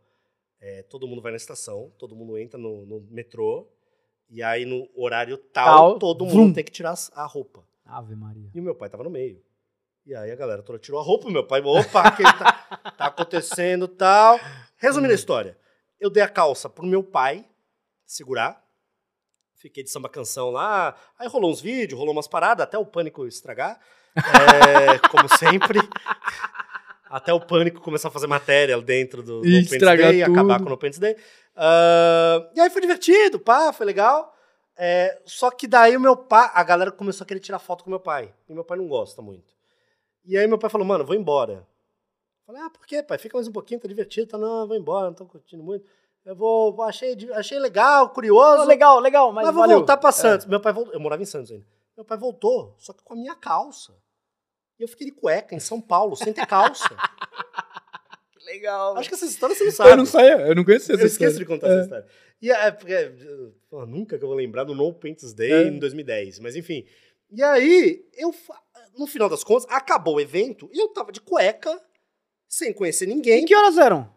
É, 0.61 0.83
todo 0.83 1.07
mundo 1.07 1.23
vai 1.23 1.31
na 1.31 1.37
estação, 1.37 1.93
todo 1.99 2.17
mundo 2.17 2.37
entra 2.39 2.59
no, 2.59 2.85
no 2.87 3.01
metrô. 3.11 3.69
E 4.31 4.43
aí, 4.43 4.65
no 4.67 4.89
horário 4.95 5.39
tal, 5.39 5.91
Tal, 5.93 5.99
todo 5.99 6.27
mundo 6.27 6.55
tem 6.55 6.65
que 6.65 6.71
tirar 6.73 6.95
a 7.15 7.25
roupa. 7.27 7.65
Ave 7.85 8.15
Maria. 8.15 8.51
E 8.55 8.61
o 8.61 8.63
meu 8.63 8.75
pai 8.75 8.89
tava 8.91 9.05
no 9.05 9.09
meio. 9.11 9.43
E 10.05 10.15
aí 10.15 10.31
a 10.31 10.37
galera 10.37 10.63
toda 10.63 10.79
tirou 10.79 11.01
a 11.01 11.03
roupa. 11.03 11.31
Meu 11.31 11.47
pai, 11.47 11.61
opa, 11.63 12.09
o 12.09 12.17
que 12.17 12.23
tá, 12.23 12.53
tá 12.97 13.07
acontecendo 13.07 13.87
tal. 13.89 14.39
Resumindo 14.77 15.13
a 15.13 15.15
história, 15.15 15.57
eu 16.01 16.11
dei 16.11 16.23
a 16.23 16.29
calça 16.29 16.69
pro 16.69 16.85
meu 16.87 17.03
pai 17.03 17.47
segurar. 18.05 18.63
Fiquei 19.59 19.83
de 19.83 19.91
samba 19.91 20.09
canção 20.09 20.51
lá. 20.51 20.95
Aí 21.19 21.27
rolou 21.29 21.51
uns 21.51 21.61
vídeos, 21.61 21.99
rolou 21.99 22.15
umas 22.15 22.29
paradas, 22.29 22.65
até 22.65 22.79
o 22.79 22.87
pânico 22.87 23.27
estragar. 23.27 23.81
É, 24.17 24.99
como 25.09 25.29
sempre. 25.37 25.81
Até 27.11 27.33
o 27.33 27.41
pânico 27.41 27.81
começar 27.81 28.09
a 28.09 28.11
fazer 28.11 28.27
matéria 28.27 28.81
dentro 28.81 29.23
do, 29.23 29.41
do 29.41 29.43
Pants 29.43 29.73
estragar 29.73 30.11
Day, 30.13 30.23
acabar 30.23 30.55
tudo. 30.55 30.65
com 30.65 30.67
o 30.67 30.71
No 30.71 30.79
Pants 30.79 30.99
Day. 30.99 31.17
Ah, 31.57 32.51
e 32.55 32.61
aí 32.61 32.71
foi 32.71 32.81
divertido, 32.81 33.41
pá, 33.41 33.73
foi 33.73 33.85
legal. 33.85 34.33
É, 34.77 35.21
só 35.25 35.51
que 35.51 35.67
daí 35.67 35.97
o 35.97 36.01
meu 36.01 36.17
pai, 36.17 36.49
a 36.55 36.63
galera 36.63 36.93
começou 36.93 37.25
a 37.25 37.27
querer 37.27 37.41
tirar 37.41 37.59
foto 37.59 37.83
com 37.83 37.91
meu 37.91 37.99
pai. 37.99 38.33
E 38.49 38.55
meu 38.55 38.65
pai 38.65 38.79
não 38.79 38.87
gosta 38.87 39.21
muito. 39.21 39.53
E 40.25 40.39
aí 40.39 40.47
meu 40.47 40.59
pai 40.59 40.71
falou, 40.71 40.87
mano, 40.87 41.05
vou 41.05 41.17
embora. 41.17 41.55
Eu 41.55 41.67
falei, 42.47 42.63
ah, 42.63 42.71
por 42.71 42.87
quê, 42.87 43.03
pai? 43.03 43.19
Fica 43.19 43.37
mais 43.37 43.49
um 43.49 43.53
pouquinho, 43.53 43.81
tá 43.81 43.89
divertido. 43.89 44.29
Tá, 44.29 44.39
não, 44.39 44.69
vou 44.69 44.77
embora, 44.77 45.07
não 45.07 45.15
tô 45.15 45.27
curtindo 45.27 45.65
muito. 45.65 45.85
Eu 46.25 46.37
vou, 46.37 46.83
achei, 46.83 47.17
achei 47.33 47.59
legal, 47.59 48.11
curioso. 48.11 48.63
Ô, 48.63 48.65
legal, 48.67 48.99
legal, 49.01 49.33
mas, 49.33 49.47
Mas, 49.47 49.55
vou 49.55 49.63
valeu. 49.63 49.79
voltar 49.79 49.97
pra 49.97 50.11
É. 50.11 50.13
Santos. 50.13 50.47
Meu 50.47 50.61
pai 50.61 50.73
voltou. 50.73 50.93
Eu 50.93 51.01
morava 51.01 51.23
em 51.23 51.27
Santos 51.27 51.51
ainda. 51.51 51.65
Meu 51.97 52.05
pai 52.05 52.19
voltou, 52.19 52.75
só 52.79 52.93
que 52.93 53.03
com 53.03 53.15
a 53.15 53.17
minha 53.17 53.35
calça. 53.35 53.93
E 54.79 54.83
eu 54.83 54.89
fiquei 54.89 55.07
de 55.07 55.13
cueca 55.13 55.55
em 55.55 55.59
São 55.61 55.81
Paulo, 55.81 56.15
sem 56.17 56.33
ter 56.33 56.47
calça. 56.47 56.85
Que 58.33 58.45
legal. 58.45 58.97
Acho 58.97 59.09
que 59.09 59.15
essa 59.15 59.27
história 59.27 59.55
você 59.55 59.65
não 59.65 59.73
sabe. 59.73 59.91
Eu 59.91 59.97
não 59.97 60.07
sabia, 60.07 60.47
eu 60.47 60.55
não 60.55 60.65
conhecia 60.65 60.95
essa 60.95 61.03
Eu 61.03 61.07
esqueço 61.07 61.41
história. 61.43 61.59
de 61.59 61.61
contar 61.61 61.69
É. 61.69 61.73
essa 61.75 61.83
história. 61.83 62.07
E 62.41 62.51
é, 62.51 62.71
porque, 62.71 62.95
pô, 63.69 63.85
nunca 63.85 64.17
que 64.17 64.25
eu 64.25 64.29
vou 64.29 64.37
lembrar 64.37 64.65
do 64.65 64.75
No 64.75 64.93
Paints 64.95 65.33
Day 65.35 65.53
É. 65.53 65.63
em 65.69 65.79
2010. 65.79 66.39
Mas 66.39 66.55
enfim. 66.57 66.87
E 67.31 67.43
aí, 67.43 68.07
eu, 68.15 68.33
no 68.97 69.07
final 69.07 69.29
das 69.29 69.43
contas, 69.45 69.67
acabou 69.71 70.15
o 70.17 70.21
evento 70.21 70.71
e 70.73 70.79
eu 70.81 70.89
tava 70.89 71.11
de 71.13 71.21
cueca, 71.21 71.79
sem 72.49 72.73
conhecer 72.73 73.07
ninguém. 73.07 73.43
E 73.43 73.47
que 73.47 73.55
horas 73.57 73.77
eram? 73.77 74.09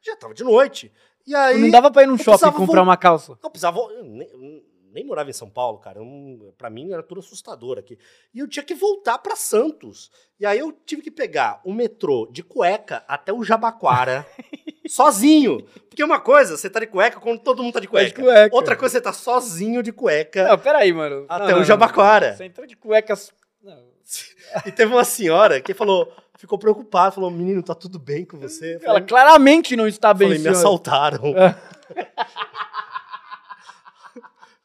Já 0.00 0.14
tava 0.16 0.34
de 0.34 0.44
noite. 0.44 0.92
E 1.26 1.34
aí. 1.34 1.58
não 1.60 1.70
dava 1.70 1.90
pra 1.90 2.02
ir 2.02 2.06
num 2.06 2.18
shopping 2.18 2.50
comprar 2.52 2.76
vol- 2.76 2.82
uma 2.84 2.96
calça. 2.96 3.38
Não, 3.42 3.50
precisava. 3.50 3.78
Eu 3.78 4.02
nem, 4.04 4.62
nem 4.92 5.04
morava 5.06 5.30
em 5.30 5.32
São 5.32 5.48
Paulo, 5.48 5.78
cara. 5.78 5.98
Eu 6.00 6.04
não- 6.04 6.52
pra 6.58 6.68
mim 6.68 6.92
era 6.92 7.02
tudo 7.02 7.20
assustador 7.20 7.78
aqui. 7.78 7.98
E 8.34 8.40
eu 8.40 8.48
tinha 8.48 8.62
que 8.64 8.74
voltar 8.74 9.18
pra 9.18 9.36
Santos. 9.36 10.10
E 10.38 10.44
aí 10.46 10.58
eu 10.58 10.72
tive 10.72 11.00
que 11.02 11.10
pegar 11.10 11.60
o 11.64 11.72
metrô 11.72 12.28
de 12.32 12.42
cueca 12.42 13.04
até 13.08 13.32
o 13.32 13.42
Jabaquara, 13.44 14.26
sozinho. 14.88 15.64
Porque 15.88 16.02
uma 16.02 16.20
coisa, 16.20 16.56
você 16.56 16.68
tá 16.68 16.80
de 16.80 16.86
cueca 16.86 17.20
quando 17.20 17.38
todo 17.40 17.62
mundo 17.62 17.72
tá 17.74 17.80
de 17.80 17.86
Tá 17.88 18.02
de 18.04 18.12
cueca. 18.12 18.22
cueca. 18.22 18.56
Outra 18.56 18.76
coisa, 18.76 18.92
você 18.94 19.00
tá 19.00 19.12
sozinho 19.12 19.82
de 19.82 19.92
cueca 19.92 20.48
Não, 20.48 20.58
peraí, 20.58 20.92
mano. 20.92 21.24
até 21.28 21.44
Não, 21.44 21.48
não, 21.50 21.56
o 21.56 21.58
não. 21.60 21.64
Jabaquara. 21.64 22.36
Você 22.36 22.44
entrou 22.44 22.66
de 22.66 22.76
cuecas. 22.76 23.32
Não. 23.62 23.92
E 24.66 24.72
teve 24.72 24.92
uma 24.92 25.04
senhora 25.04 25.60
que 25.62 25.72
falou, 25.72 26.12
ficou 26.42 26.58
preocupada, 26.58 27.12
falou: 27.12 27.30
Menino, 27.30 27.62
tá 27.62 27.74
tudo 27.74 27.98
bem 27.98 28.24
com 28.24 28.36
você? 28.38 28.74
Eu 28.74 28.80
Ela 28.80 28.86
falei, 28.94 29.02
claramente 29.04 29.74
não 29.76 29.86
está 29.88 30.12
bem, 30.12 30.28
falei, 30.28 30.42
me 30.42 30.48
assaltaram. 30.48 31.24
É. 31.36 31.54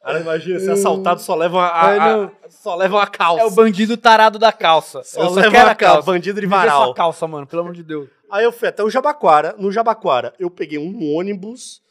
Cara, 0.02 0.20
imagina, 0.20 0.58
ser 0.60 0.70
assaltado 0.70 1.20
só 1.20 1.34
leva 1.34 1.56
uma, 1.58 1.66
a- 1.70 1.94
É, 1.94 1.98
a- 1.98 2.30
só 2.48 2.74
leva 2.74 2.96
uma 2.96 3.06
calça. 3.06 3.42
É 3.42 3.46
o 3.46 3.50
bandido 3.50 3.96
tarado 3.96 4.38
da 4.38 4.50
calça. 4.52 5.02
Só 5.02 5.20
eu 5.22 5.30
leva 5.30 5.70
a 5.70 5.74
calça. 5.74 6.02
bandido 6.02 6.40
de 6.40 6.46
varal. 6.46 6.86
sua 6.86 6.94
calça, 6.94 7.26
mano, 7.26 7.46
pelo 7.46 7.62
amor 7.62 7.74
de 7.74 7.82
Deus. 7.82 8.08
Aí 8.30 8.44
eu 8.44 8.52
fui 8.52 8.68
até 8.68 8.82
o 8.82 8.88
Jabaquara. 8.90 9.54
No 9.58 9.70
Jabaquara, 9.70 10.32
eu 10.38 10.50
peguei 10.50 10.78
um 10.78 11.14
ônibus 11.14 11.82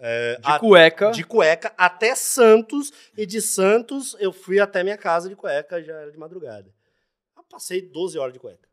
é, 0.00 0.36
De 0.40 0.50
a- 0.50 0.58
cueca. 0.58 1.10
de 1.10 1.24
cueca 1.24 1.72
até 1.76 2.14
Santos. 2.14 2.90
E 3.16 3.26
de 3.26 3.40
Santos, 3.42 4.16
eu 4.18 4.32
fui 4.32 4.58
até 4.60 4.82
minha 4.82 4.96
casa 4.96 5.28
de 5.28 5.36
cueca, 5.36 5.82
já 5.82 5.92
era 5.92 6.10
de 6.10 6.18
madrugada. 6.18 6.70
Eu 7.36 7.42
passei 7.50 7.82
12 7.82 8.18
horas 8.18 8.32
de 8.32 8.38
cueca. 8.38 8.67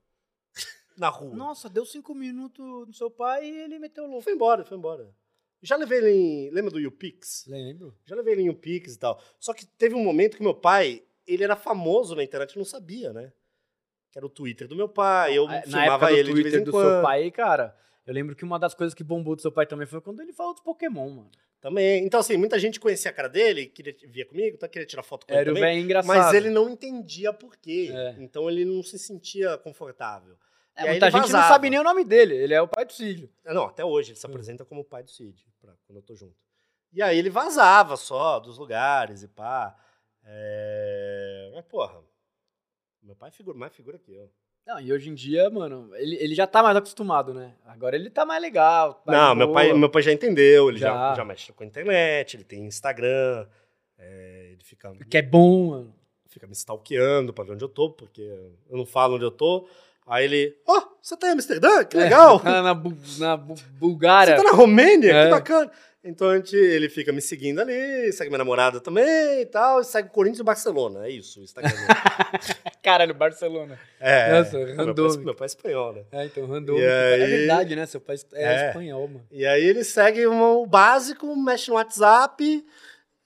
Na 0.97 1.09
rua. 1.09 1.35
Nossa, 1.35 1.69
deu 1.69 1.85
cinco 1.85 2.13
minutos 2.15 2.65
no 2.87 2.93
seu 2.93 3.09
pai 3.11 3.45
e 3.45 3.57
ele 3.61 3.79
meteu 3.79 4.05
o 4.05 4.07
louco. 4.07 4.23
Foi 4.23 4.33
embora, 4.33 4.63
foi 4.63 4.77
embora. 4.77 5.13
Já 5.61 5.75
levei 5.75 5.97
ele 5.97 6.11
em... 6.11 6.49
Lembra 6.51 6.71
do 6.71 6.79
YouPix? 6.79 7.45
Lembro. 7.47 7.95
Já 8.05 8.15
levei 8.15 8.33
ele 8.33 8.41
em 8.43 8.47
YouPix 8.47 8.93
e 8.95 8.99
tal. 8.99 9.19
Só 9.39 9.53
que 9.53 9.65
teve 9.65 9.95
um 9.95 10.03
momento 10.03 10.37
que 10.37 10.43
meu 10.43 10.53
pai, 10.53 11.03
ele 11.25 11.43
era 11.43 11.55
famoso 11.55 12.15
na 12.15 12.23
internet, 12.23 12.55
eu 12.55 12.59
não 12.59 12.65
sabia, 12.65 13.11
né? 13.11 13.31
Que 14.11 14.19
era 14.19 14.25
o 14.25 14.29
Twitter 14.29 14.67
do 14.67 14.75
meu 14.75 14.87
pai, 14.87 15.37
eu 15.37 15.47
Na 15.47 15.61
filmava 15.63 16.05
época 16.05 16.07
do 16.07 16.13
ele 16.13 16.23
de 16.23 16.31
Twitter 16.33 16.51
vez 16.51 16.61
em 16.61 16.65
do 16.65 16.71
quando. 16.71 16.89
seu 16.91 17.01
pai, 17.01 17.31
cara, 17.31 17.75
eu 18.05 18.13
lembro 18.13 18.35
que 18.35 18.43
uma 18.45 18.59
das 18.59 18.73
coisas 18.75 18.93
que 18.93 19.03
bombou 19.03 19.35
do 19.35 19.41
seu 19.41 19.51
pai 19.51 19.65
também 19.65 19.87
foi 19.87 19.99
quando 19.99 20.21
ele 20.21 20.31
falou 20.31 20.53
dos 20.53 20.61
Pokémon, 20.63 21.09
mano. 21.09 21.31
Também. 21.59 22.05
Então, 22.05 22.19
assim, 22.19 22.37
muita 22.37 22.59
gente 22.59 22.79
conhecia 22.79 23.09
a 23.09 23.13
cara 23.13 23.27
dele, 23.27 23.65
queria, 23.65 23.95
via 24.07 24.25
comigo, 24.27 24.55
tá, 24.57 24.67
queria 24.67 24.85
tirar 24.85 25.01
foto 25.01 25.25
com 25.25 25.33
ele 25.33 25.41
Era 25.41 25.51
o 25.51 25.55
também. 25.55 25.63
velho 25.73 25.83
engraçado. 25.83 26.15
Mas 26.15 26.33
ele 26.35 26.51
não 26.51 26.69
entendia 26.69 27.33
por 27.33 27.57
quê. 27.57 27.89
É. 27.91 28.15
Então 28.19 28.47
ele 28.47 28.63
não 28.63 28.83
se 28.83 28.99
sentia 28.99 29.57
confortável. 29.57 30.37
É, 30.77 30.83
E 30.85 30.89
muita 30.89 31.05
gente 31.09 31.13
não 31.21 31.27
vazava. 31.27 31.47
sabe 31.47 31.69
nem 31.69 31.79
o 31.79 31.83
nome 31.83 32.03
dele. 32.03 32.35
Ele 32.35 32.53
é 32.53 32.61
o 32.61 32.67
pai 32.67 32.85
do 32.85 32.91
Cid. 32.93 33.29
Ah, 33.45 33.53
Não, 33.53 33.65
até 33.65 33.83
hoje 33.85 34.09
Hum. 34.09 34.11
ele 34.11 34.19
se 34.19 34.25
apresenta 34.25 34.65
como 34.65 34.81
o 34.81 34.85
pai 34.85 35.03
do 35.03 35.09
Cid, 35.11 35.45
pra, 35.61 35.73
quando 35.87 35.97
eu 35.97 36.03
tô 36.03 36.15
junto. 36.15 36.35
E 36.91 37.01
aí 37.01 37.17
ele 37.17 37.29
vazava 37.29 37.95
só 37.97 38.39
dos 38.39 38.57
lugares 38.57 39.23
e 39.23 39.27
pá. 39.27 39.75
É... 40.23 41.51
Mas, 41.53 41.65
porra, 41.65 42.01
meu 43.01 43.15
pai 43.15 43.29
é 43.29 43.31
figura, 43.31 43.57
mais 43.57 43.73
figura 43.75 43.97
que 43.99 44.13
eu. 44.13 44.29
Não, 44.67 44.79
e 44.79 44.91
hoje 44.91 45.09
em 45.09 45.13
dia, 45.13 45.47
mano, 45.51 45.95
ele, 45.95 46.15
ele 46.15 46.33
já 46.33 46.47
tá 46.47 46.63
mais 46.63 46.75
acostumado, 46.75 47.33
né? 47.33 47.55
Agora 47.65 47.95
ele 47.95 48.09
tá 48.09 48.25
mais 48.25 48.41
legal. 48.41 48.95
tá 48.95 49.11
não, 49.11 49.35
meu 49.35 49.47
boa. 49.47 49.59
pai, 49.59 49.73
meu 49.73 49.89
pai 49.89 50.01
já 50.01 50.11
entendeu, 50.11 50.69
ele 50.69 50.79
já, 50.79 50.87
Já. 50.91 51.13
já 51.15 51.25
mexe 51.25 51.53
com 51.53 51.63
a 51.63 51.67
internet, 51.67 52.35
ele 52.35 52.43
tem 52.43 52.65
Instagram, 52.65 53.47
é, 53.97 54.49
ele 54.53 54.63
fica, 54.63 54.91
Que 55.07 55.17
é 55.19 55.21
bom, 55.21 55.69
mano. 55.69 55.95
fica 56.29 56.47
me 56.47 56.53
stalkeando 56.53 57.31
pra 57.31 57.43
ver 57.43 57.51
onde 57.53 57.63
eu 57.63 57.69
tô, 57.69 57.91
porque 57.91 58.21
eu 58.67 58.75
não 58.77 58.85
falo 58.87 59.15
onde 59.15 59.23
eu 59.25 59.29
tô. 59.31 59.67
Aí 60.07 60.25
ele, 60.25 60.55
ó, 60.67 60.81
você 61.01 61.17
tá 61.17 61.27
em 61.27 61.31
Amsterdã? 61.31 61.83
Que 61.83 61.97
legal! 61.97 62.41
É, 62.45 62.49
na, 62.61 62.73
Bu- 62.73 62.95
na 63.17 63.35
Bu- 63.37 63.55
Bulgária. 63.79 64.37
Você 64.37 64.43
tá 64.43 64.51
na 64.51 64.55
Romênia? 64.57 65.11
É. 65.11 65.23
Que 65.25 65.31
bacana. 65.31 65.71
Então 66.07 66.29
a 66.29 66.35
gente, 66.35 66.55
ele 66.55 66.87
fica 66.87 67.11
me 67.11 67.19
seguindo 67.19 67.59
ali, 67.61 68.11
segue 68.13 68.29
minha 68.29 68.37
namorada 68.37 68.79
também 68.79 69.41
e 69.41 69.45
tal, 69.47 69.81
e 69.81 69.83
segue 69.83 70.07
o 70.07 70.11
Corinthians 70.11 70.37
e 70.37 70.41
o 70.43 70.45
Barcelona. 70.45 71.07
É 71.07 71.09
isso, 71.09 71.39
o 71.39 71.43
Instagram. 71.43 71.71
Caralho, 72.83 73.15
Barcelona. 73.15 73.79
É, 73.99 74.31
Nossa, 74.37 74.55
meu 74.57 74.65
pai, 74.75 74.85
randômico. 74.85 75.23
meu 75.23 75.35
pai 75.35 75.45
é 75.45 75.47
espanhol, 75.47 75.93
né? 75.93 76.01
É, 76.11 76.25
então, 76.25 76.45
random. 76.45 76.77
É 76.77 77.17
verdade, 77.25 77.75
né? 77.75 77.85
Seu 77.87 77.99
pai 77.99 78.17
é, 78.33 78.43
É. 78.43 78.67
espanhol, 78.67 79.07
mano. 79.07 79.25
E 79.31 79.45
aí 79.47 79.63
ele 79.63 79.83
segue 79.83 80.27
o 80.27 80.65
básico, 80.67 81.35
mexe 81.35 81.69
no 81.69 81.75
WhatsApp 81.77 82.63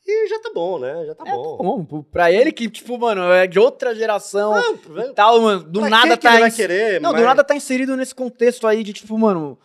e 0.10 0.28
já 0.28 0.40
tá 0.40 0.52
bom, 0.54 0.80
né? 0.80 1.06
Já 1.06 1.16
tá 1.16 1.24
É, 1.28 1.32
bom. 1.32 1.58
tá 1.58 1.64
bom. 1.64 2.04
Pra 2.12 2.32
ele 2.32 2.52
que, 2.52 2.70
tipo, 2.70 2.98
mano, 2.98 3.32
é 3.32 3.46
de 3.48 3.60
outra 3.60 3.94
geração 3.96 4.54
Não, 4.54 5.04
e 5.06 5.14
tal, 5.14 5.40
mano. 5.42 5.64
Do 5.64 5.82
nada 5.82 6.10
que 6.12 6.18
que 6.18 6.24
tá 6.28 6.32
ele 6.32 6.40
vai 6.42 6.50
ins- 6.50 6.56
querer, 6.56 7.00
Não, 7.02 7.12
do 7.12 7.18
mas- 7.18 7.26
nada 7.26 7.44
tá 7.44 7.56
inserido 7.56 7.96
nesse 7.96 8.14
contexto 8.16 8.66
aí 8.68 8.84
de, 8.84 8.94
tipo, 8.94 9.18
mano. 9.18 9.58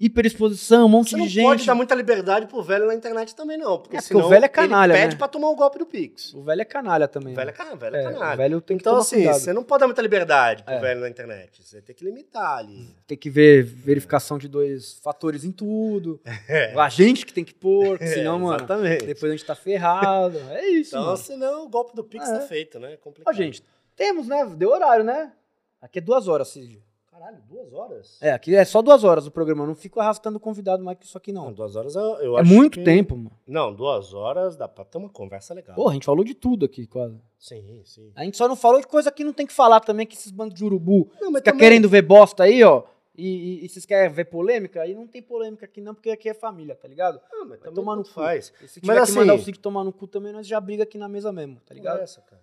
Hiperexposição, 0.00 0.86
um 0.86 0.88
monte 0.88 1.10
Você 1.10 1.16
de 1.16 1.20
não 1.22 1.28
gente. 1.28 1.44
pode 1.44 1.66
dar 1.66 1.74
muita 1.74 1.94
liberdade 1.94 2.46
pro 2.46 2.62
velho 2.62 2.86
na 2.86 2.94
internet 2.94 3.34
também, 3.34 3.58
não. 3.58 3.78
Porque, 3.78 3.96
É, 3.96 4.00
porque 4.00 4.08
senão 4.08 4.24
o 4.24 4.28
velho 4.28 4.44
é 4.44 4.48
canalha, 4.48 4.92
ele 4.94 5.00
pede 5.02 5.14
né? 5.14 5.18
pra 5.18 5.28
tomar 5.28 5.50
o 5.50 5.54
golpe 5.56 5.78
do 5.78 5.84
Pix. 5.86 6.32
O 6.34 6.42
velho 6.42 6.62
é 6.62 6.64
canalha 6.64 7.06
também. 7.06 7.32
O 7.34 7.36
velho 7.36 7.50
é, 7.50 7.52
né? 7.52 7.56
can... 7.70 7.76
velho 7.76 7.96
é 7.96 8.00
É, 8.00 8.02
canalha. 8.04 8.34
o 8.34 8.36
velho 8.38 8.60
tem 8.62 8.76
que 8.76 8.82
então, 8.82 8.92
tomar 8.94 9.02
assim, 9.02 9.16
cuidado. 9.16 9.34
você 9.40 9.52
não 9.52 9.62
pode 9.62 9.80
dar 9.80 9.86
muita 9.86 10.02
liberdade 10.02 10.62
pro 10.62 10.72
É. 10.74 10.80
velho 10.80 11.00
na 11.00 11.08
internet. 11.08 11.62
Você 11.62 11.82
tem 11.82 11.94
que 11.94 12.04
limitar 12.04 12.58
ali. 12.58 12.88
Tem 13.06 13.16
que 13.18 13.28
ver 13.28 13.62
verificação 13.62 14.38
de 14.38 14.48
dois 14.48 14.98
fatores 15.02 15.44
em 15.44 15.52
tudo. 15.52 16.20
É. 16.48 16.74
A 16.80 16.88
gente 16.88 17.24
que 17.26 17.32
tem 17.32 17.44
que 17.44 17.54
pôr, 17.54 17.96
É, 18.00 18.06
senão, 18.06 18.38
mano, 18.38 18.56
Exatamente. 18.56 19.04
depois 19.06 19.30
a 19.32 19.36
gente 19.36 19.44
tá 19.46 19.54
ferrado. 19.54 20.38
É 20.50 20.66
isso, 20.68 20.90
Então, 20.96 21.04
mano. 21.04 21.16
senão 21.18 21.64
o 21.66 21.68
golpe 21.68 21.94
do 21.94 22.02
Pix 22.02 22.28
É. 22.28 22.38
tá 22.38 22.40
feito, 22.46 22.78
né? 22.80 22.92
É 22.92 22.94
Ó, 22.94 22.98
complicado. 22.98 23.34
gente, 23.34 23.62
temos, 23.94 24.26
né? 24.26 24.44
Deu 24.56 24.70
horário, 24.70 25.04
né? 25.04 25.32
Aqui 25.80 25.98
é 25.98 26.02
duas 26.02 26.26
horas, 26.26 26.48
Cid. 26.48 26.82
Caralho, 27.20 27.42
duas 27.50 27.70
horas? 27.74 28.18
É, 28.22 28.32
aqui 28.32 28.54
é 28.56 28.64
só 28.64 28.80
duas 28.80 29.04
horas 29.04 29.26
o 29.26 29.30
programa. 29.30 29.62
Eu 29.64 29.66
não 29.66 29.74
fico 29.74 30.00
arrastando 30.00 30.38
o 30.38 30.40
convidado 30.40 30.82
mais 30.82 30.96
que 30.98 31.04
isso 31.04 31.18
aqui, 31.18 31.32
Não, 31.32 31.44
não. 31.46 31.52
duas 31.52 31.76
horas 31.76 31.94
eu, 31.94 32.02
eu 32.16 32.38
É 32.38 32.40
acho 32.40 32.50
muito 32.50 32.78
que- 32.78 32.84
tempo, 32.84 33.14
mano. 33.14 33.30
Não, 33.46 33.74
duas 33.74 34.14
horas 34.14 34.56
dá 34.56 34.66
pra 34.66 34.86
ter 34.86 34.96
uma 34.96 35.10
conversa 35.10 35.52
legal. 35.52 35.76
Porra, 35.76 35.90
a 35.90 35.94
gente 35.94 36.06
falou 36.06 36.24
de 36.24 36.34
tudo 36.34 36.64
aqui, 36.64 36.86
quase. 36.86 37.20
Sim, 37.38 37.82
sim. 37.84 38.10
A 38.16 38.24
gente 38.24 38.38
só 38.38 38.48
não 38.48 38.56
falou 38.56 38.80
de 38.80 38.86
coisa 38.86 39.12
que 39.12 39.22
não 39.22 39.34
tem 39.34 39.46
que 39.46 39.52
falar 39.52 39.80
também, 39.80 40.06
que 40.06 40.16
esses 40.16 40.30
bandos 40.30 40.54
de 40.54 40.64
urubu 40.64 41.10
Não, 41.20 41.30
mas 41.30 41.40
fica 41.40 41.52
também- 41.52 41.58
querendo 41.68 41.90
ver 41.90 42.00
bosta 42.00 42.44
aí, 42.44 42.64
ó. 42.64 42.84
E, 43.14 43.26
e, 43.60 43.64
e 43.66 43.68
vocês 43.68 43.84
querem 43.84 44.10
ver 44.10 44.24
polêmica? 44.24 44.80
Aí 44.80 44.94
não 44.94 45.06
tem 45.06 45.20
polêmica 45.20 45.66
aqui, 45.66 45.82
não, 45.82 45.94
porque 45.94 46.08
aqui 46.08 46.26
é 46.26 46.32
família, 46.32 46.74
tá 46.74 46.88
ligado? 46.88 47.20
Ah, 47.30 47.40
mas 47.40 47.48
Vai 47.48 47.58
também 47.58 47.74
tomar 47.74 47.96
no 47.96 48.02
cu. 48.02 48.08
faz. 48.08 48.46
E 48.62 48.68
se 48.68 48.80
Mas 48.80 48.80
tiver 48.80 48.94
que 48.94 48.98
assim- 49.00 49.14
mandar 49.18 49.34
o 49.34 49.38
Cid 49.38 49.58
tomar 49.58 49.84
no 49.84 49.92
cu 49.92 50.06
também, 50.06 50.32
nós 50.32 50.46
já 50.46 50.58
briga 50.58 50.84
aqui 50.84 50.96
na 50.96 51.06
mesa 51.08 51.30
mesmo, 51.30 51.60
tá 51.66 51.74
ligado? 51.74 51.94
Conversa, 51.96 52.22
cara. 52.22 52.40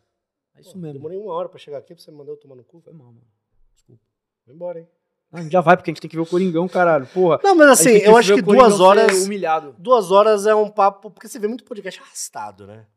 É 0.56 0.62
isso 0.62 0.74
Pô, 0.74 0.78
mesmo. 0.78 0.94
Demorei 0.94 1.18
uma 1.18 1.34
hora 1.34 1.50
pra 1.50 1.58
chegar 1.58 1.80
aqui 1.80 1.96
pra 1.96 2.04
você 2.04 2.12
me 2.12 2.18
mandar 2.18 2.32
eu 2.34 2.38
tomar 2.38 2.54
no 2.56 2.64
cu. 2.64 2.80
Foi 2.80 2.94
mal, 2.94 3.08
mano. 3.08 3.26
Vai 4.48 4.56
embora, 4.56 4.80
hein? 4.80 4.88
Ah, 5.30 5.40
a 5.40 5.42
gente 5.44 5.52
já 5.52 5.60
vai, 5.60 5.76
porque 5.76 5.92
a 5.92 5.94
gente 5.94 6.00
tem 6.02 6.10
que 6.10 6.16
ver 6.16 6.22
o 6.22 6.26
Coringão, 6.26 6.68
caralho. 6.70 7.06
Porra. 7.08 7.40
Não, 7.44 7.54
mas 7.54 7.68
assim, 7.82 7.98
eu 7.98 8.16
acho 8.16 8.34
que 8.34 8.42
duas 8.42 8.80
horas. 8.80 9.26
Humilhado. 9.26 9.76
Duas 9.78 10.10
horas 10.10 10.46
é 10.46 10.56
um 10.56 10.70
papo. 10.70 11.12
Porque 11.12 11.28
você 11.28 11.38
vê 11.38 11.48
muito 11.50 11.66
podcast 11.66 12.00
arrastado, 12.00 12.66
né? 12.66 12.88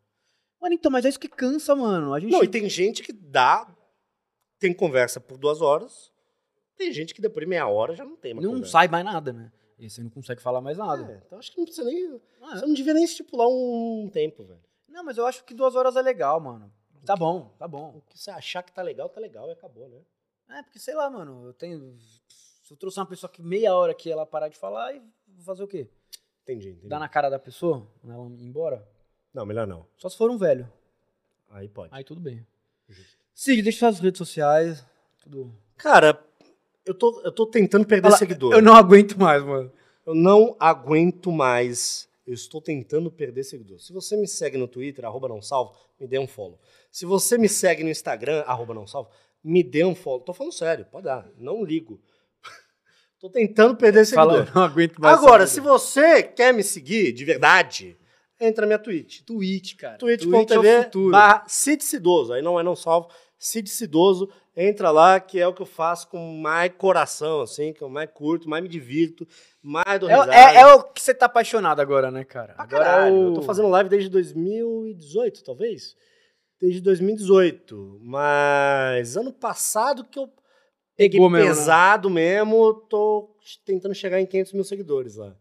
Mano, 0.63 0.75
então, 0.75 0.93
mas 0.93 1.05
é 1.05 1.09
isso 1.09 1.19
que 1.19 1.29
cansa, 1.29 1.75
mano. 1.75 2.15
A 2.15 2.21
gente. 2.21 2.31
Não, 2.31 2.45
e 2.45 2.49
tem 2.49 2.69
gente 2.69 3.03
que 3.03 3.13
dá. 3.13 3.67
Tem 4.61 4.73
conversa 4.73 5.19
por 5.19 5.37
duas 5.37 5.61
horas. 5.61 6.13
Tem 6.77 6.93
gente 6.93 7.13
que 7.15 7.21
depois 7.21 7.45
de 7.45 7.51
meia 7.51 7.67
hora 7.67 7.97
já 7.97 8.05
não 8.05 8.17
tem 8.17 8.33
mais 8.33 8.45
não 8.45 8.53
conversa. 8.53 8.73
sai 8.73 8.87
mais 8.89 9.05
nada, 9.05 9.33
né? 9.33 9.51
E 9.79 9.91
você 9.91 10.03
não 10.03 10.11
consegue 10.11 10.41
falar 10.41 10.61
mais 10.61 10.79
nada. 10.79 11.13
É, 11.13 11.23
então 11.27 11.39
acho 11.39 11.51
que 11.51 11.59
não 11.59 11.65
precisa 11.65 11.85
nem. 11.87 12.21
Ah, 12.43 12.59
Você 12.59 12.67
não 12.67 12.75
devia 12.75 12.95
nem 12.95 13.03
estipular 13.05 13.49
um 13.49 14.09
tempo, 14.13 14.45
velho. 14.45 14.61
Não, 14.89 15.03
mas 15.05 15.17
eu 15.19 15.27
acho 15.27 15.43
que 15.45 15.53
duas 15.55 15.75
horas 15.75 15.97
é 15.97 16.03
legal, 16.03 16.39
mano. 16.39 16.71
Tá 17.05 17.17
bom, 17.17 17.51
tá 17.59 17.67
bom. 17.67 17.97
O 17.97 18.03
que 18.03 18.19
você 18.19 18.31
achar 18.31 18.63
que 18.63 18.73
tá 18.73 18.83
legal, 18.83 19.09
tá 19.09 19.21
legal 19.21 19.49
e 19.49 19.53
acabou, 19.53 19.89
né? 19.89 19.99
É, 20.51 20.63
porque 20.63 20.79
sei 20.79 20.95
lá, 20.95 21.09
mano, 21.09 21.47
eu 21.47 21.53
tenho. 21.53 21.97
Se 22.63 22.73
eu 22.73 22.77
trouxer 22.77 23.01
uma 23.03 23.09
pessoa 23.09 23.31
que 23.31 23.43
meia 23.43 23.75
hora 23.75 23.95
que 23.95 24.11
ela 24.11 24.27
parar 24.27 24.49
de 24.49 24.57
falar, 24.57 24.95
e 24.95 25.01
vou 25.29 25.45
fazer 25.45 25.63
o 25.63 25.69
quê? 25.69 25.89
Entendi, 26.43 26.71
entendi. 26.71 26.89
Dar 26.89 26.99
na 26.99 27.09
cara 27.09 27.29
da 27.29 27.39
pessoa? 27.39 27.87
Ela 28.05 28.27
ir 28.39 28.45
embora? 28.45 28.87
Não, 29.33 29.47
melhor 29.47 29.67
não. 29.67 29.87
Só 29.97 30.09
se 30.09 30.17
for 30.17 30.31
um 30.31 30.37
velho. 30.37 30.71
Aí 31.51 31.69
pode. 31.69 31.95
Aí 31.95 32.05
tudo 32.05 32.21
bem. 32.21 32.47
Justo. 32.89 33.19
Cid, 33.35 33.63
deixa 33.63 33.79
suas 33.79 34.01
redes 34.01 34.19
sociais. 34.19 34.85
Tudo. 35.23 35.55
Cara, 35.77 36.23
eu 36.85 36.95
tô, 36.95 37.21
eu 37.23 37.33
tô 37.33 37.47
tentando 37.47 37.87
perder 37.87 38.09
Fala, 38.09 38.19
seguidor. 38.19 38.53
Eu 38.53 38.63
não 38.63 38.75
aguento 38.75 39.19
mais, 39.19 39.43
mano. 39.43 39.73
Eu 40.05 40.15
não 40.15 40.57
aguento 40.59 41.31
mais. 41.31 42.09
Eu 42.27 42.35
estou 42.35 42.61
tentando 42.61 43.11
perder 43.11 43.45
seguidor. 43.45 43.81
Se 43.81 43.93
você 43.93 44.17
me 44.17 44.27
segue 44.27 44.57
no 44.57 44.69
Twitter, 44.69 45.05
arroba 45.05 45.29
não 45.29 45.41
salvo, 45.41 45.75
me 45.99 46.07
dê 46.07 46.19
um 46.19 46.27
follow. 46.27 46.59
Se 46.91 47.05
você 47.05 47.39
me 47.39 47.49
segue 47.49 47.83
no 47.83 47.91
Instagram, 47.91 48.43
arroba 48.47 48.75
não 48.75 48.87
salvo, 48.87 49.11
me 49.43 49.63
dê 49.63 49.85
um 49.85 49.95
follow. 49.95 50.21
Tô 50.21 50.33
falando 50.33 50.53
sério, 50.53 50.87
pode 50.91 51.05
dar. 51.05 51.29
Não 51.37 51.65
ligo. 51.65 52.01
Tô 53.19 53.31
tentando 53.31 53.77
perder 53.77 54.07
Fala, 54.07 54.33
seguidor. 54.35 54.55
eu 54.55 54.61
não 54.61 54.67
aguento 54.67 54.99
mais. 54.99 55.19
Agora, 55.19 55.47
se 55.47 55.61
você 55.61 56.23
quer 56.23 56.53
me 56.53 56.63
seguir 56.63 57.13
de 57.13 57.25
verdade, 57.25 57.97
entra 58.41 58.63
na 58.63 58.67
minha 58.67 58.79
Twitch. 58.79 59.23
Twitch, 59.23 59.77
cara. 59.77 59.99
Twitch 59.99 60.23
é 60.23 60.27
twitch.tv 60.27 61.11
barra 61.11 61.45
Cid 61.47 61.83
Cidoso. 61.85 62.33
Aí 62.33 62.43
não 62.43 62.59
é 62.59 62.63
não 62.63 62.77
salvo, 62.77 63.09
Cid 63.39 63.69
Cidoso. 63.69 64.31
Entra 64.57 64.91
lá, 64.91 65.21
que 65.21 65.39
é 65.39 65.47
o 65.47 65.55
que 65.55 65.63
eu 65.63 65.67
faço 65.67 66.09
com 66.09 66.19
mais 66.37 66.73
coração, 66.77 67.41
assim, 67.41 67.73
que 67.73 67.83
eu 67.83 67.89
mais 67.89 68.11
curto, 68.13 68.49
mais 68.49 68.63
me 68.63 68.69
divirto, 68.69 69.27
mais 69.63 70.01
do 70.01 70.11
É, 70.11 70.15
é, 70.29 70.57
é 70.57 70.75
o 70.75 70.83
que 70.83 71.01
você 71.01 71.15
tá 71.15 71.27
apaixonado 71.27 71.81
agora, 71.81 72.11
né, 72.11 72.25
cara? 72.25 72.55
Pra 72.55 72.65
agora 72.65 72.85
caralho. 72.85 73.17
é 73.17 73.19
o... 73.19 73.29
Eu 73.29 73.35
tô 73.35 73.43
fazendo 73.43 73.69
live 73.69 73.89
desde 73.89 74.11
2018, 74.11 75.45
talvez. 75.45 75.97
Desde 76.61 76.81
2018. 76.81 77.99
Mas 78.03 79.17
ano 79.17 79.33
passado 79.33 80.05
que 80.05 80.19
eu 80.19 80.29
peguei 80.97 81.19
Pegou 81.19 81.31
mesmo, 81.31 81.49
né? 81.49 81.55
pesado 81.55 82.11
mesmo, 82.11 82.75
tô 82.89 83.35
tentando 83.65 83.95
chegar 83.95 84.21
em 84.21 84.27
500 84.27 84.53
mil 84.53 84.65
seguidores 84.65 85.17
lá. 85.17 85.35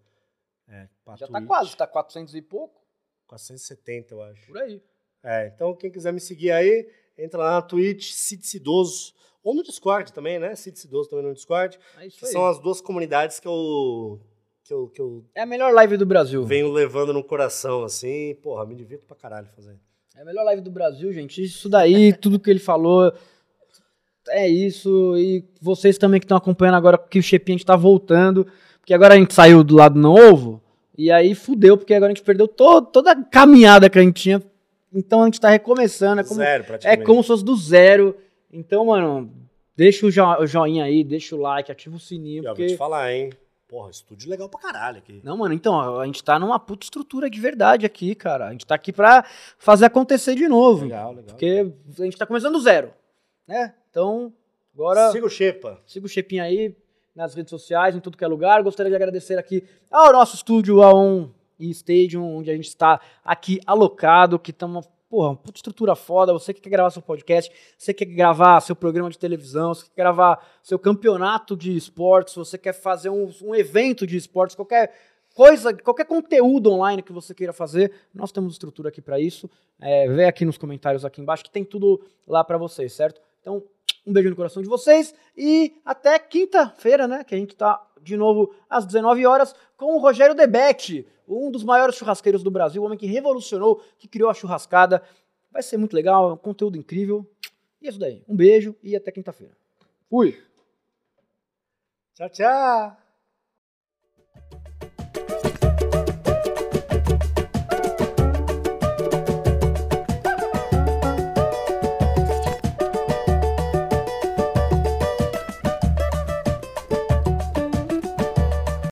É, 0.70 0.88
Já 1.18 1.28
tá 1.28 1.42
quase, 1.42 1.76
tá 1.76 1.86
400 1.88 2.36
e 2.36 2.42
pouco. 2.42 2.80
470, 3.28 4.14
eu 4.14 4.22
acho. 4.24 4.48
Por 4.48 4.58
aí. 4.58 4.82
É, 5.24 5.48
então 5.54 5.76
quem 5.76 5.92
quiser 5.92 6.14
me 6.14 6.20
seguir 6.22 6.52
aí, 6.52 6.90
entra 7.18 7.40
lá 7.40 7.52
na 7.56 7.62
Twitch, 7.62 8.12
Cid 8.14 8.48
Cidoso. 8.48 9.14
Ou 9.44 9.54
no 9.54 9.64
Discord 9.64 10.14
também, 10.14 10.38
né? 10.40 10.56
Cid 10.56 10.78
Cidoso 10.80 11.10
também 11.10 11.26
no 11.26 11.34
Discord. 11.34 11.78
É 11.98 12.06
isso 12.08 12.20
Que 12.20 12.26
aí. 12.26 12.32
são 12.32 12.46
as 12.46 12.60
duas 12.60 12.80
comunidades 12.82 13.40
que 13.40 13.48
eu, 13.48 14.20
que 14.64 14.74
eu, 14.74 14.88
que 14.90 15.02
eu 15.02 15.26
É 15.36 15.42
a 15.42 15.46
melhor 15.46 15.74
live 15.74 15.98
do 15.98 16.06
Brasil. 16.06 16.46
venho 16.46 16.72
levando 16.72 17.12
no 17.14 17.24
coração, 17.24 17.84
assim. 17.84 18.36
Porra, 18.42 18.66
me 18.66 18.76
divirto 18.76 19.06
pra 19.06 19.16
caralho 19.16 19.48
fazendo. 19.56 19.80
É 20.20 20.22
a 20.22 20.26
melhor 20.26 20.44
live 20.44 20.62
do 20.62 20.70
Brasil, 20.70 21.14
gente. 21.14 21.42
Isso 21.42 21.70
daí, 21.70 22.12
tudo 22.12 22.42
que 22.42 22.50
ele 22.50 22.60
falou, 22.60 23.14
é 24.28 24.50
isso. 24.50 25.16
E 25.18 25.46
vocês 25.62 25.98
também 25.98 26.20
que 26.20 26.26
estão 26.26 26.36
acompanhando 26.38 26.76
agora 26.76 26.98
que 26.98 27.20
o 27.20 27.24
Chepinha 27.24 27.56
a 27.56 27.58
gente 27.58 27.66
tá 27.66 27.78
voltando. 27.78 28.46
Porque 28.82 28.94
agora 28.94 29.14
a 29.14 29.18
gente 29.18 29.34
saiu 29.34 29.64
do 29.64 29.78
lado 29.78 29.98
novo. 29.98 30.62
E 30.98 31.10
aí 31.10 31.34
fudeu, 31.34 31.78
porque 31.78 31.94
agora 31.94 32.12
a 32.12 32.14
gente 32.14 32.26
perdeu 32.26 32.50
to- 32.50 32.82
toda 32.82 33.14
a 33.14 33.24
caminhada 33.24 33.90
que 33.90 33.98
a 33.98 34.02
gente 34.02 34.22
tinha. 34.22 34.44
Então 34.94 35.22
a 35.22 35.26
gente 35.26 35.40
tá 35.40 35.48
recomeçando. 35.50 36.20
É 36.20 36.24
como, 36.26 36.36
Zero, 36.42 36.66
é 36.84 36.98
como 36.98 37.24
se 37.24 37.28
fosse 37.28 37.46
do 37.46 37.56
zero. 37.56 38.14
Então, 38.52 38.88
mano, 38.88 39.32
deixa 39.74 40.06
o, 40.06 40.12
jo- 40.12 40.42
o 40.42 40.46
joinha 40.46 40.84
aí, 40.84 41.02
deixa 41.02 41.34
o 41.34 41.40
like, 41.40 41.72
ativa 41.72 41.96
o 41.96 42.00
sininho. 42.00 42.44
Vou 42.44 42.52
Porque... 42.54 42.74
te 42.74 42.76
falar, 42.76 43.14
hein? 43.14 43.30
Porra, 43.70 43.92
estúdio 43.92 44.32
legal 44.32 44.50
pra 44.50 44.60
caralho 44.60 44.98
aqui. 44.98 45.22
Não, 45.24 45.38
mano, 45.38 45.54
então, 45.54 46.00
a 46.00 46.06
gente 46.08 46.24
tá 46.24 46.40
numa 46.40 46.60
puta 46.60 46.84
estrutura 46.84 47.30
de 47.30 47.40
verdade 47.40 47.86
aqui, 47.86 48.16
cara. 48.16 48.48
A 48.48 48.52
gente 48.52 48.66
tá 48.66 48.74
aqui 48.74 48.92
pra 48.92 49.24
fazer 49.60 49.86
acontecer 49.86 50.34
de 50.34 50.48
novo. 50.48 50.86
Legal, 50.86 51.12
legal. 51.12 51.26
Porque 51.28 51.72
a 52.00 52.04
gente 52.04 52.18
tá 52.18 52.26
começando 52.26 52.54
do 52.54 52.62
zero, 52.62 52.92
né? 53.48 53.76
Então, 53.92 54.34
agora 54.74 55.12
Siga 55.12 55.28
o 55.28 55.30
Xepa. 55.30 55.80
siga 55.86 56.08
o 56.08 56.10
Chepinha 56.10 56.44
aí 56.46 56.76
nas 57.16 57.36
redes 57.36 57.52
sociais, 57.52 57.96
em 57.96 58.00
tudo 58.00 58.18
que 58.18 58.24
é 58.24 58.28
lugar. 58.28 58.64
Gostaria 58.64 58.90
de 58.90 58.96
agradecer 58.96 59.38
aqui 59.38 59.64
ao 59.92 60.12
nosso 60.14 60.36
estúdio, 60.36 60.82
a 60.82 60.92
On 60.92 61.30
e 61.60 61.70
Stadium, 61.70 62.38
onde 62.38 62.50
a 62.50 62.56
gente 62.56 62.70
está 62.70 63.00
aqui 63.24 63.60
alocado, 63.68 64.40
que 64.40 64.50
estamos, 64.50 64.90
porra, 65.10 65.36
puta 65.36 65.58
estrutura 65.58 65.96
foda. 65.96 66.32
Você 66.32 66.54
que 66.54 66.62
quer 66.62 66.70
gravar 66.70 66.92
seu 66.92 67.02
podcast, 67.02 67.52
você 67.78 67.94
quer 67.94 68.06
gravar 68.06 68.62
seu 68.62 68.76
programa 68.76 69.10
de 69.10 69.18
televisão, 69.18 69.74
você 69.74 69.86
quer 69.86 70.04
gravar 70.04 70.46
seu 70.62 70.78
campeonato 70.78 71.58
de 71.58 71.76
esportes, 71.76 72.36
você 72.36 72.58
quer 72.58 72.74
fazer 72.74 73.10
um, 73.10 73.30
um 73.42 73.56
evento 73.56 74.06
de 74.06 74.16
esportes, 74.16 74.56
qualquer 74.56 74.94
coisa, 75.34 75.74
qualquer 75.74 76.06
conteúdo 76.06 76.72
online 76.72 77.02
que 77.02 77.14
você 77.14 77.34
queira 77.34 77.54
fazer, 77.54 77.92
nós 78.14 78.32
temos 78.32 78.54
estrutura 78.54 78.90
aqui 78.90 79.02
para 79.02 79.20
isso. 79.20 79.50
É, 79.82 80.08
vê 80.08 80.26
aqui 80.26 80.46
nos 80.46 80.58
comentários 80.58 81.04
aqui 81.04 81.22
embaixo 81.22 81.44
que 81.44 81.52
tem 81.52 81.64
tudo 81.64 82.02
lá 82.28 82.44
para 82.44 82.58
vocês, 82.58 82.94
certo? 82.94 83.22
Então, 83.42 83.64
um 84.10 84.14
beijo 84.14 84.30
no 84.30 84.36
coração 84.36 84.62
de 84.64 84.68
vocês 84.68 85.14
e 85.38 85.80
até 85.86 86.18
quinta-feira, 86.18 87.08
né? 87.08 87.24
Que 87.24 87.36
a 87.36 87.38
gente 87.38 87.56
tá 87.56 87.86
de 88.02 88.18
novo 88.18 88.54
às 88.68 88.86
19 88.86 89.26
horas 89.26 89.54
com 89.78 89.96
o 89.96 90.00
Rogério 90.00 90.36
Debete, 90.36 91.08
um 91.28 91.52
dos 91.52 91.64
maiores 91.64 91.96
churrasqueiros 91.96 92.42
do 92.42 92.50
Brasil, 92.50 92.82
o 92.82 92.86
homem 92.86 92.98
que 92.98 93.06
revolucionou, 93.06 93.84
que 94.00 94.08
criou 94.08 94.30
a 94.30 94.34
churrascada. 94.34 95.04
Vai 95.52 95.62
ser 95.62 95.78
muito 95.78 95.94
legal, 95.94 96.34
um 96.34 96.38
conteúdo 96.38 96.78
incrível. 96.78 97.30
E 97.82 97.88
é 97.88 97.90
isso 97.90 98.00
daí. 98.00 98.24
Um 98.28 98.36
beijo 98.36 98.76
e 98.82 98.96
até 98.96 99.12
quinta-feira. 99.12 99.56
Fui! 100.10 100.42
Tchau, 102.16 102.30
tchau. 102.30 103.09